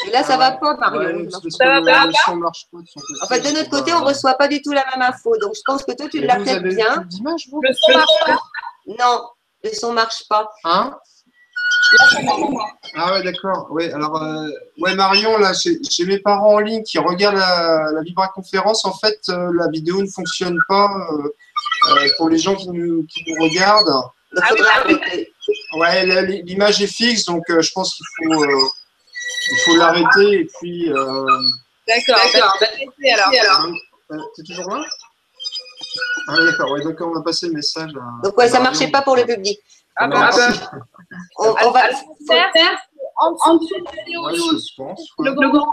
Et 0.05 0.11
là, 0.11 0.23
ça 0.23 0.33
ne 0.33 0.39
va 0.39 0.51
pas, 0.51 0.75
Marion. 0.77 1.29
ça 1.49 1.65
va 1.65 1.81
pas. 1.81 2.07
En 3.21 3.27
fait, 3.27 3.41
de 3.41 3.57
notre 3.57 3.69
côté, 3.69 3.93
on 3.93 3.99
ne 3.99 4.05
reçoit 4.05 4.35
pas 4.35 4.47
du 4.47 4.61
tout 4.61 4.71
la 4.71 4.85
même 4.91 5.01
info. 5.01 5.37
Donc, 5.37 5.53
je 5.55 5.61
pense 5.65 5.83
que 5.83 5.91
toi, 5.93 6.07
tu 6.09 6.21
l'as 6.21 6.37
peut-être 6.37 6.63
bien. 6.63 7.03
Le 7.03 7.73
son 7.73 7.93
marche 7.93 8.25
pas. 8.25 8.39
Non, 8.87 9.29
le 9.63 9.69
son 9.71 9.93
marche 9.93 10.23
pas. 10.29 10.49
Hein 10.63 10.97
ah 12.95 13.11
ouais, 13.11 13.23
d'accord. 13.23 13.67
Ouais, 13.71 13.91
alors, 13.91 14.21
euh, 14.21 14.49
ouais, 14.79 14.95
Marion, 14.95 15.37
là, 15.37 15.53
chez, 15.53 16.05
mes 16.05 16.19
parents 16.19 16.55
en 16.55 16.59
ligne 16.59 16.83
qui 16.83 16.97
regardent 16.99 17.37
la, 17.37 17.91
la 17.93 18.01
vibra-conférence, 18.01 18.85
en 18.85 18.93
fait, 18.93 19.19
euh, 19.29 19.51
la 19.53 19.69
vidéo 19.69 20.01
ne 20.01 20.07
fonctionne 20.07 20.57
pas 20.67 20.89
euh, 21.11 21.29
pour 22.17 22.29
les 22.29 22.37
gens 22.37 22.55
qui 22.55 22.69
nous, 22.69 23.05
qui 23.05 23.23
nous 23.27 23.43
regardent. 23.43 24.09
Ah 24.41 24.53
ouais, 25.77 26.05
l'image 26.43 26.81
est 26.81 26.87
fixe, 26.87 27.25
donc 27.25 27.43
je 27.47 27.71
pense 27.71 27.95
qu'il 27.95 28.05
faut, 28.25 28.45
il 29.51 29.57
faut 29.65 29.75
l'arrêter 29.77 30.41
et 30.41 30.47
puis. 30.59 30.89
D'accord, 31.87 32.19
d'accord. 32.33 32.57
alors. 34.09 34.27
T'es 34.35 34.43
toujours 34.43 34.69
là? 34.69 34.85
Ah 36.29 36.35
d'accord, 36.43 36.71
ouais, 36.71 36.81
donc 36.81 36.99
on 36.99 37.11
va 37.13 37.21
passer 37.21 37.47
le 37.47 37.53
message. 37.53 37.91
À, 37.95 38.21
donc 38.23 38.37
ouais, 38.37 38.49
ça 38.49 38.59
marchait 38.59 38.89
pas 38.89 39.01
pour 39.01 39.15
le 39.15 39.25
public. 39.25 39.57
Ah 39.95 40.07
bah, 40.07 40.29
on, 41.39 41.55
on, 41.63 41.71
va 41.71 41.89
faire, 42.27 42.51
faire 42.53 42.77
en 43.19 43.55
dessous 43.55 43.79
de 43.79 43.85
la 43.85 44.03
vidéo. 44.03 44.29
Le 45.19 45.49
grand 45.49 45.71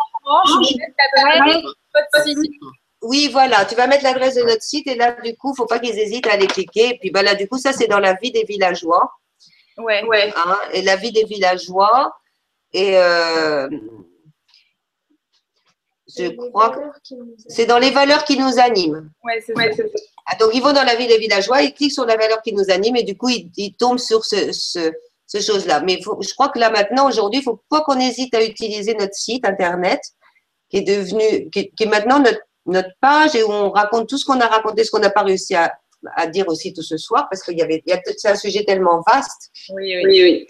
oui, 3.05 3.29
voilà, 3.31 3.65
tu 3.67 3.75
vas 3.75 3.87
mettre 3.87 4.05
l'adresse 4.05 4.35
de 4.35 4.43
notre 4.43 4.63
site 4.63 4.87
et 4.87 4.95
là, 4.95 5.13
du 5.23 5.37
coup, 5.37 5.49
il 5.49 5.53
ne 5.53 5.57
faut 5.57 5.67
pas 5.67 5.79
qu'ils 5.79 5.99
hésitent 5.99 6.27
à 6.27 6.33
aller 6.33 6.47
cliquer. 6.47 6.91
Et 6.91 6.99
puis 6.99 7.11
bah, 7.11 7.23
là, 7.23 7.35
du 7.35 7.47
coup, 7.49 7.59
ça, 7.59 7.73
c'est 7.73 7.87
dans 7.87 8.01
la 8.01 8.15
vie 8.15 8.33
des 8.33 8.45
villageois. 8.45 9.13
Ouais, 9.77 10.05
ouais. 10.05 10.33
Hein, 10.37 10.59
et 10.73 10.83
la 10.83 10.97
vie 10.97 11.13
des 11.13 11.25
villageois. 11.25 12.17
Et 12.73 12.97
euh, 12.97 13.69
je 16.17 16.29
crois 16.29 16.71
que 16.71 17.15
c'est 17.49 17.67
dans 17.67 17.79
les 17.79 17.91
valeurs 17.91 18.25
qui 18.25 18.39
nous 18.39 18.59
animent. 18.59 19.11
Ouais, 19.23 19.43
c'est 19.45 19.55
ça. 19.55 19.63
Ah, 20.27 20.37
donc, 20.37 20.51
ils 20.55 20.63
vont 20.63 20.73
dans 20.73 20.85
la 20.85 20.95
vie 20.95 21.07
des 21.07 21.19
villageois, 21.19 21.63
ils 21.63 21.75
cliquent 21.75 21.93
sur 21.93 22.07
la 22.07 22.17
valeur 22.17 22.41
qui 22.41 22.55
nous 22.55 22.71
anime 22.71 22.97
et 22.97 23.03
du 23.03 23.17
coup, 23.17 23.29
ils, 23.29 23.75
tombent 23.75 23.99
sur 23.99 24.25
ce, 24.25 24.53
ce, 24.53 25.41
chose-là. 25.41 25.81
Mais 25.81 25.99
je 26.01 26.35
crois 26.35 26.49
que 26.49 26.59
là, 26.59 26.71
maintenant, 26.71 27.07
aujourd'hui, 27.09 27.41
il 27.41 27.47
ne 27.47 27.53
faut 27.53 27.63
pas 27.69 27.83
qu'on 27.83 27.99
hésite 27.99 28.35
à 28.35 28.43
utiliser 28.43 28.95
notre 28.95 29.15
site 29.15 29.45
Internet 29.45 30.01
qui 30.71 30.79
est 30.79 30.83
devenu, 30.83 31.51
qui, 31.51 31.71
est 31.79 31.87
maintenant 31.87 32.21
notre, 32.21 32.41
notre 32.67 32.91
page 33.01 33.35
et 33.35 33.43
où 33.43 33.51
on 33.53 33.71
raconte 33.71 34.09
tout 34.09 34.17
ce 34.19 34.25
qu'on 34.25 34.41
a 34.41 34.47
raconté, 34.47 34.85
ce 34.85 34.91
qu'on 34.91 34.99
n'a 35.01 35.11
pas 35.11 35.23
réussi 35.23 35.55
à, 35.55 35.75
à 36.17 36.27
dire 36.27 36.49
aussi 36.49 36.73
tout 36.73 36.83
ce 36.83 36.97
soir 36.97 37.27
parce 37.31 37.43
qu'il 37.43 37.59
y 37.59 37.63
avait, 37.63 37.83
c'est 38.17 38.29
un 38.29 38.37
sujet 38.37 38.65
tellement 38.65 39.03
vaste. 39.07 39.51
Oui, 39.71 39.95
oui, 40.05 40.23
oui. 40.23 40.47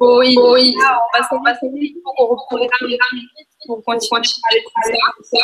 Oui, 0.00 0.36
oui. 0.38 0.74
Là, 0.80 1.00
on 1.32 1.38
va 1.42 1.54
s'en 1.54 1.68
pour 2.02 2.14
qu'on 2.16 2.26
reprenne 2.26 2.68
pour 3.66 3.82
continuer 3.82 4.16
à 4.16 4.20
parler 4.82 4.98
ça. 5.22 5.38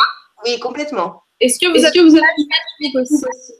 Oui, 0.45 0.59
complètement. 0.59 1.23
Est-ce 1.39 1.57
que 1.59 1.67
vous, 1.67 1.83
avez, 1.85 1.97
que 1.97 2.03
vous 2.03 2.15
avez 2.15 2.25
une 2.37 2.47
page 2.47 2.93
Facebook 2.93 3.29
aussi 3.29 3.53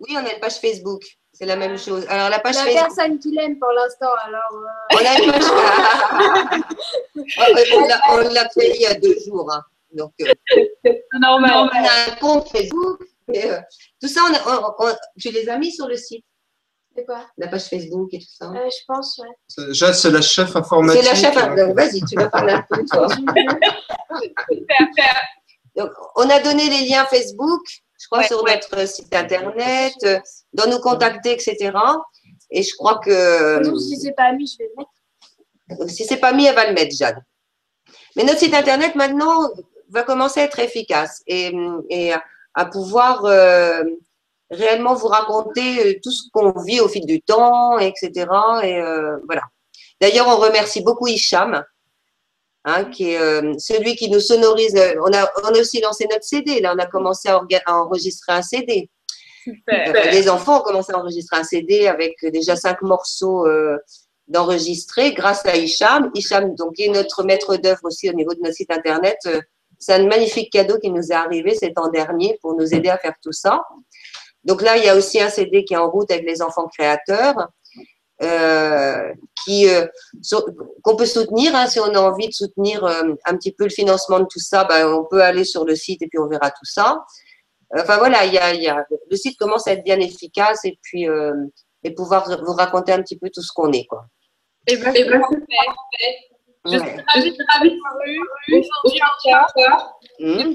Oui, 0.00 0.10
on 0.14 0.24
a 0.26 0.32
une 0.32 0.40
page 0.40 0.56
Facebook. 0.60 1.02
C'est 1.32 1.46
la 1.46 1.56
même 1.56 1.76
chose. 1.78 2.06
Alors, 2.08 2.28
la 2.28 2.38
page 2.38 2.54
La 2.54 2.62
Facebook. 2.64 2.82
personne 2.86 3.18
qui 3.18 3.30
l'aime 3.32 3.58
pour 3.58 3.70
l'instant, 3.72 4.12
alors. 4.24 4.52
euh, 4.52 4.92
On 4.92 4.98
a 4.98 5.18
une 5.20 5.32
page. 5.32 5.42
on 7.74 7.80
l'a- 7.88 8.00
on 8.10 8.16
fait 8.60 8.70
il 8.76 8.82
y 8.82 8.86
a 8.86 8.94
deux 8.94 9.16
jours. 9.26 9.50
hein. 9.52 9.62
Donc, 9.94 10.12
euh, 10.20 10.24
Normal. 11.20 11.50
on 11.54 11.68
a 11.68 12.12
un 12.12 12.16
compte 12.16 12.48
Facebook. 12.50 13.00
mais, 13.28 13.50
euh, 13.50 13.60
tout 14.00 14.08
ça, 14.08 14.20
on 14.28 14.34
a- 14.34 14.74
on- 14.80 14.86
on- 14.86 14.96
tu 15.20 15.30
les 15.30 15.48
as 15.48 15.58
mis 15.58 15.72
sur 15.72 15.86
le 15.88 15.96
site, 15.96 16.24
C'est 16.96 17.04
quoi? 17.06 17.26
La 17.38 17.48
page 17.48 17.64
Facebook 17.64 18.08
et 18.12 18.18
tout 18.20 18.26
ça. 18.30 18.50
Euh, 18.50 18.68
Je 18.70 18.84
pense, 18.86 19.18
ouais. 19.18 19.72
Jade, 19.72 19.94
c'est 19.94 20.10
la 20.10 20.20
chef 20.22 20.54
informatique. 20.54 21.02
C'est 21.02 21.08
la 21.08 21.14
chef. 21.16 21.36
hein. 21.36 21.54
donc 21.56 21.74
Vas-y, 21.76 22.00
tu 22.04 22.14
vas 22.16 22.28
parler 22.28 22.52
un 22.52 22.64
peu, 22.68 22.84
toi. 22.84 23.08
Donc, 25.76 25.90
on 26.14 26.28
a 26.30 26.38
donné 26.40 26.68
les 26.70 26.86
liens 26.88 27.04
Facebook, 27.06 27.62
je 28.00 28.06
crois, 28.06 28.20
Ouais, 28.20 28.26
sur 28.28 28.42
ouais. 28.44 28.54
notre 28.54 28.86
site 28.88 29.12
internet, 29.14 29.94
dans 30.52 30.68
nous 30.70 30.78
contacter, 30.78 31.32
etc. 31.32 31.72
Et 32.50 32.62
je 32.62 32.74
crois 32.76 32.98
que 32.98 33.60
Donc, 33.64 33.80
si 33.80 33.96
c'est 33.96 34.12
pas 34.12 34.30
mis, 34.32 34.46
je 34.46 34.58
vais 34.58 34.68
le 34.70 34.74
mettre. 34.78 35.80
donc, 35.80 35.90
si 35.90 36.04
c'est 36.04 36.18
pas 36.18 36.32
mis, 36.32 36.44
elle 36.46 36.54
va 36.54 36.66
le 36.68 36.74
mettre, 36.74 36.94
Jeanne. 36.96 37.20
Mais 38.14 38.22
notre 38.22 38.38
site 38.38 38.54
internet 38.54 38.94
maintenant 38.94 39.50
va 39.94 40.02
commencer 40.02 40.40
à 40.40 40.44
être 40.44 40.58
efficace 40.58 41.22
et, 41.26 41.52
et 41.88 42.12
à, 42.12 42.22
à 42.54 42.66
pouvoir 42.66 43.24
euh, 43.24 43.82
réellement 44.50 44.94
vous 44.94 45.08
raconter 45.08 45.86
euh, 45.86 46.00
tout 46.02 46.10
ce 46.10 46.22
qu'on 46.32 46.52
vit 46.62 46.80
au 46.80 46.88
fil 46.88 47.06
du 47.06 47.20
temps, 47.20 47.78
etc. 47.78 48.10
Et 48.62 48.80
euh, 48.80 49.16
voilà. 49.26 49.42
D'ailleurs, 50.00 50.28
on 50.28 50.36
remercie 50.36 50.82
beaucoup 50.82 51.06
Hicham, 51.06 51.64
hein, 52.64 52.84
qui 52.86 53.12
est 53.12 53.18
euh, 53.18 53.54
celui 53.58 53.96
qui 53.96 54.10
nous 54.10 54.20
sonorise. 54.20 54.74
On 55.02 55.12
a, 55.12 55.30
on 55.42 55.48
a 55.48 55.58
aussi 55.58 55.80
lancé 55.80 56.06
notre 56.10 56.24
CD. 56.24 56.60
Là, 56.60 56.74
on 56.74 56.78
a 56.78 56.86
commencé 56.86 57.28
à, 57.28 57.40
enregistrer 57.68 58.32
un 58.32 58.42
CD. 58.42 58.90
Super. 59.42 60.10
Les 60.10 60.28
enfants 60.28 60.60
ont 60.60 60.62
commencé 60.62 60.92
à 60.92 60.98
enregistrer 60.98 61.36
un 61.36 61.44
CD 61.44 61.86
avec 61.86 62.14
déjà 62.32 62.56
cinq 62.56 62.80
morceaux 62.80 63.46
d'enregistrer 64.26 65.12
grâce 65.12 65.44
à 65.44 65.54
Hicham. 65.56 66.10
Hicham, 66.14 66.54
donc, 66.54 66.80
est 66.80 66.88
notre 66.88 67.24
maître 67.24 67.56
d'œuvre 67.56 67.84
aussi 67.84 68.08
au 68.08 68.14
niveau 68.14 68.32
de 68.32 68.40
notre 68.40 68.54
site 68.54 68.70
internet. 68.70 69.18
C'est 69.84 69.92
un 69.92 70.06
magnifique 70.06 70.50
cadeau 70.50 70.78
qui 70.78 70.90
nous 70.90 71.12
est 71.12 71.14
arrivé 71.14 71.54
cet 71.54 71.78
an 71.78 71.88
dernier 71.88 72.38
pour 72.40 72.54
nous 72.54 72.72
aider 72.72 72.88
à 72.88 72.96
faire 72.96 73.12
tout 73.22 73.32
ça. 73.32 73.62
Donc 74.42 74.62
là, 74.62 74.78
il 74.78 74.84
y 74.84 74.88
a 74.88 74.96
aussi 74.96 75.20
un 75.20 75.28
CD 75.28 75.62
qui 75.64 75.74
est 75.74 75.76
en 75.76 75.90
route 75.90 76.10
avec 76.10 76.24
les 76.24 76.40
enfants 76.40 76.68
créateurs, 76.68 77.48
euh, 78.22 79.12
qui 79.44 79.68
euh, 79.68 79.86
qu'on 80.82 80.96
peut 80.96 81.04
soutenir. 81.04 81.54
hein, 81.54 81.66
si 81.66 81.80
on 81.80 81.94
a 81.94 82.00
envie 82.00 82.28
de 82.28 82.32
soutenir 82.32 82.82
euh, 82.82 83.12
un 83.26 83.36
petit 83.36 83.52
peu 83.52 83.64
le 83.64 83.70
financement 83.70 84.20
de 84.20 84.24
tout 84.24 84.40
ça, 84.40 84.64
ben, 84.64 84.88
on 84.88 85.04
peut 85.04 85.22
aller 85.22 85.44
sur 85.44 85.66
le 85.66 85.76
site 85.76 86.00
et 86.00 86.06
puis 86.06 86.18
on 86.18 86.28
verra 86.28 86.50
tout 86.50 86.64
ça. 86.64 87.04
Enfin 87.76 87.98
voilà, 87.98 88.24
il 88.24 88.32
y 88.32 88.38
a, 88.38 88.86
le 89.10 89.16
site 89.16 89.36
commence 89.36 89.66
à 89.66 89.72
être 89.72 89.84
bien 89.84 90.00
efficace 90.00 90.64
et 90.64 90.78
puis 90.80 91.06
et 91.82 91.90
pouvoir 91.90 92.26
vous 92.42 92.52
raconter 92.52 92.92
un 92.92 93.02
petit 93.02 93.18
peu 93.18 93.28
tout 93.28 93.42
ce 93.42 93.52
qu'on 93.52 93.70
est. 93.72 93.86
Et 94.66 94.76
ben, 94.78 94.92
c'est 94.94 95.04
parfait. 95.04 96.33
Je 96.66 96.70
suis 96.70 96.78
ravie 96.78 97.30
de 97.30 97.44
ravie 97.52 97.78
aujourd'hui 98.48 99.00
encore. 99.02 100.00
Mmh. 100.18 100.54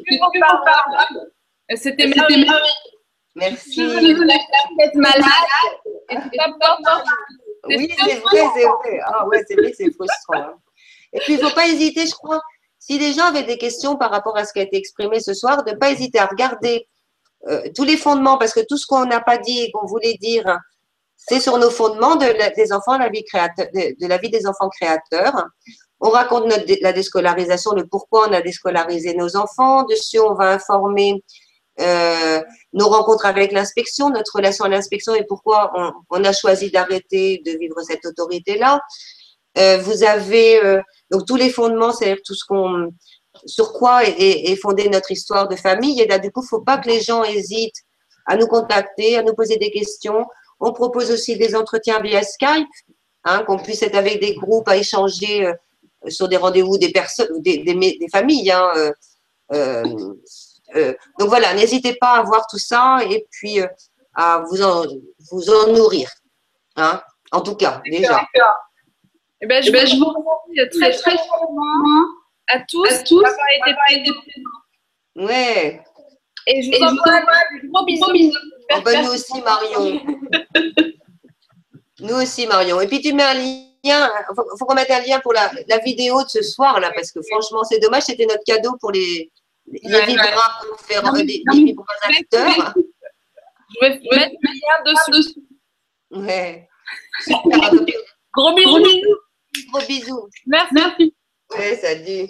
C'était 1.76 2.08
merveilleux. 2.08 2.48
merci. 3.36 3.76
Je 3.76 4.16
vous 4.16 4.24
laisse 4.24 4.42
être 4.80 4.96
malade. 4.96 5.24
Et 6.10 6.16
c'est 6.16 6.40
important. 6.40 7.04
Oui, 7.66 7.90
c'est 7.98 8.16
vrai, 8.16 8.44
c'est 8.56 8.66
vrai. 8.66 9.00
Ah 9.06 9.28
ouais, 9.28 9.44
c'est 9.48 9.56
vrai, 9.56 9.72
c'est 9.78 9.92
frustrant. 9.92 10.36
hein. 10.40 10.54
Et 11.14 11.20
puis 11.20 11.34
il 11.34 11.40
faut 11.40 11.54
pas 11.54 11.68
hésiter, 11.68 12.08
je 12.08 12.14
crois. 12.14 12.42
Si 12.80 12.98
les 12.98 13.14
gens 13.14 13.26
avaient 13.26 13.44
des 13.44 13.58
questions 13.58 13.98
par 13.98 14.10
rapport 14.10 14.38
à 14.38 14.46
ce 14.46 14.54
qui 14.54 14.60
a 14.60 14.64
été 14.64 14.78
exprimé 14.78 15.20
ce 15.20 15.34
soir, 15.34 15.64
de 15.64 15.72
ne 15.72 15.76
pas 15.76 15.92
hésiter 15.92 16.18
à 16.18 16.26
regarder 16.26 16.88
euh, 17.48 17.62
tous 17.76 17.84
les 17.84 17.98
fondements, 17.98 18.38
parce 18.38 18.54
que 18.54 18.62
tout 18.68 18.78
ce 18.78 18.88
qu'on 18.88 19.06
n'a 19.06 19.20
pas 19.22 19.38
dit 19.38 19.60
et 19.60 19.72
qu'on 19.72 19.86
voulait 19.86 20.16
dire, 20.16 20.58
c'est 21.30 21.40
sur 21.40 21.58
nos 21.60 21.70
fondements 21.70 22.16
de 22.16 22.26
la- 22.26 22.50
des 22.50 22.74
enfants, 22.74 22.98
la 22.98 23.10
vie 23.10 23.24
de, 23.24 24.08
la 24.08 24.18
vie 24.18 24.30
des 24.30 24.48
enfants 24.48 24.70
créateurs. 24.70 25.46
On 26.02 26.10
raconte 26.10 26.46
la 26.82 26.94
déscolarisation, 26.94 27.74
le 27.74 27.86
pourquoi 27.86 28.28
on 28.28 28.34
a 28.34 28.42
déscolarisé 28.42 29.14
nos 29.14 29.36
enfants. 29.36 29.84
Dessus, 29.84 30.20
on 30.20 30.34
va 30.34 30.54
informer 30.54 31.24
euh, 31.82 32.42
nos 32.74 32.88
rencontres 32.88 33.26
avec 33.26 33.52
l'inspection, 33.52 34.10
notre 34.10 34.36
relation 34.36 34.66
à 34.66 34.70
l'inspection 34.70 35.14
et 35.14 35.24
pourquoi 35.26 35.72
on, 36.10 36.24
a 36.24 36.34
choisi 36.34 36.72
d'arrêter 36.72 37.42
de 37.46 37.52
vivre 37.52 37.76
cette 37.88 38.06
autorité-là. 38.06 38.82
Euh, 39.58 39.78
vous 39.78 40.04
avez 40.04 40.64
euh, 40.64 40.82
donc 41.12 41.26
tous 41.28 41.36
les 41.36 41.50
fondements, 41.50 41.92
c'est-à-dire 41.92 42.24
tout 42.26 42.34
ce 42.34 42.46
qu'on, 42.46 42.90
sur 43.46 43.74
quoi 43.74 44.02
est 44.06 44.56
fondée 44.56 44.90
notre 44.90 45.12
histoire 45.12 45.48
de 45.48 45.56
famille. 45.56 46.02
Et 46.02 46.08
là, 46.08 46.18
du 46.18 46.32
coup, 46.32 46.42
faut 46.42 46.62
pas 46.62 46.78
que 46.78 46.90
les 46.90 47.02
gens 47.02 47.24
hésitent 47.24 47.84
à 48.26 48.38
nous 48.38 48.48
contacter, 48.48 49.18
à 49.18 49.24
nous 49.24 49.34
poser 49.34 49.58
des 49.58 49.72
questions. 49.72 50.26
On 50.60 50.74
propose 50.74 51.12
aussi 51.12 51.38
des 51.38 51.56
entretiens 51.56 52.02
via 52.02 52.22
Skype, 52.24 52.68
hein, 53.24 53.44
qu'on 53.44 53.58
puisse 53.58 53.82
être 53.82 53.96
avec 53.96 54.20
des 54.20 54.36
groupes 54.36 54.68
à 54.68 54.78
échanger 54.78 55.46
euh, 55.46 55.54
sur 56.08 56.28
des 56.28 56.38
rendez-vous 56.38 56.78
des 56.78 56.92
personnes, 56.92 57.42
des, 57.42 57.60
des, 57.60 57.74
des 57.74 58.08
familles. 58.12 58.52
Hein, 58.52 58.72
euh, 58.76 58.92
euh, 59.54 60.14
euh, 60.76 60.94
donc 61.18 61.30
voilà, 61.30 61.54
n'hésitez 61.54 61.96
pas 61.96 62.16
à 62.16 62.24
voir 62.24 62.46
tout 62.50 62.60
ça 62.60 63.00
et 63.10 63.26
puis 63.32 63.60
euh, 63.62 63.68
à 64.14 64.44
vous 64.50 64.62
en, 64.62 64.86
vous 65.32 65.50
en 65.50 65.74
nourrir. 65.74 66.10
Hein, 66.76 67.02
en 67.32 67.42
tout 67.42 67.56
cas, 67.56 67.82
déjà. 67.86 68.26
Eh 69.42 69.48
ben, 69.48 69.64
je, 69.64 69.72
vous 69.72 70.06
remercie 70.06 70.78
très 70.78 70.92
très 70.92 71.18
fortement 71.18 72.06
à 72.48 72.60
tous, 72.68 72.86
à 72.88 73.04
tous 73.04 73.22
d'avoir 73.22 73.48
été 73.92 74.12
présents. 74.12 75.28
Ouais. 75.28 75.82
Et 76.48 76.62
je 76.62 76.70
vous 76.70 76.84
envoie 76.84 77.22
des 77.62 77.68
gros 77.68 77.86
bisous. 77.86 78.34
Oh, 78.72 78.82
bah, 78.84 79.02
nous 79.02 79.10
aussi, 79.10 79.42
Marion. 79.42 80.02
nous 82.02 82.16
aussi, 82.16 82.48
Marion. 82.48 82.80
Et 82.82 82.88
puis, 82.88 83.02
tu 83.02 83.14
mets 83.14 83.24
un 83.24 83.34
lien. 83.34 84.10
faut, 84.36 84.44
faut 84.58 84.66
qu'on 84.66 84.76
mette 84.76 84.92
un 84.92 85.02
lien 85.02 85.20
pour 85.20 85.34
la, 85.34 85.52
la 85.68 85.78
vidéo 85.80 86.24
de 86.24 86.30
ce 86.30 86.42
soir, 86.42 86.80
là, 86.80 86.92
parce 86.94 87.12
que 87.12 87.20
franchement, 87.30 87.64
c'est 87.64 87.80
dommage. 87.80 88.04
C'était 88.04 88.26
notre 88.26 88.44
cadeau 88.46 88.76
pour 88.80 88.92
les, 88.92 89.32
les 89.68 89.82
Ouais, 89.96 90.06
vibras 90.06 90.32
pour 90.68 90.80
faire 90.82 91.04
Non, 91.04 91.12
mais- 91.14 91.24
les, 91.24 91.44
non, 91.46 91.54
les 91.56 91.60
mais- 91.62 91.72
vibras 91.72 91.86
acteurs. 92.04 92.74
Je 93.82 93.88
vais 93.88 93.90
mettre 94.12 94.36
le 94.42 94.52
lien 94.54 94.94
dessus. 95.18 95.36
Ouais. 96.12 96.68
Super. 97.22 97.72
Gros 98.34 98.54
bisous. 98.56 98.84
Gros 99.72 99.86
bisous. 99.88 100.30
Merci. 100.46 101.14
Ouais, 101.58 101.76
salut. 101.76 102.28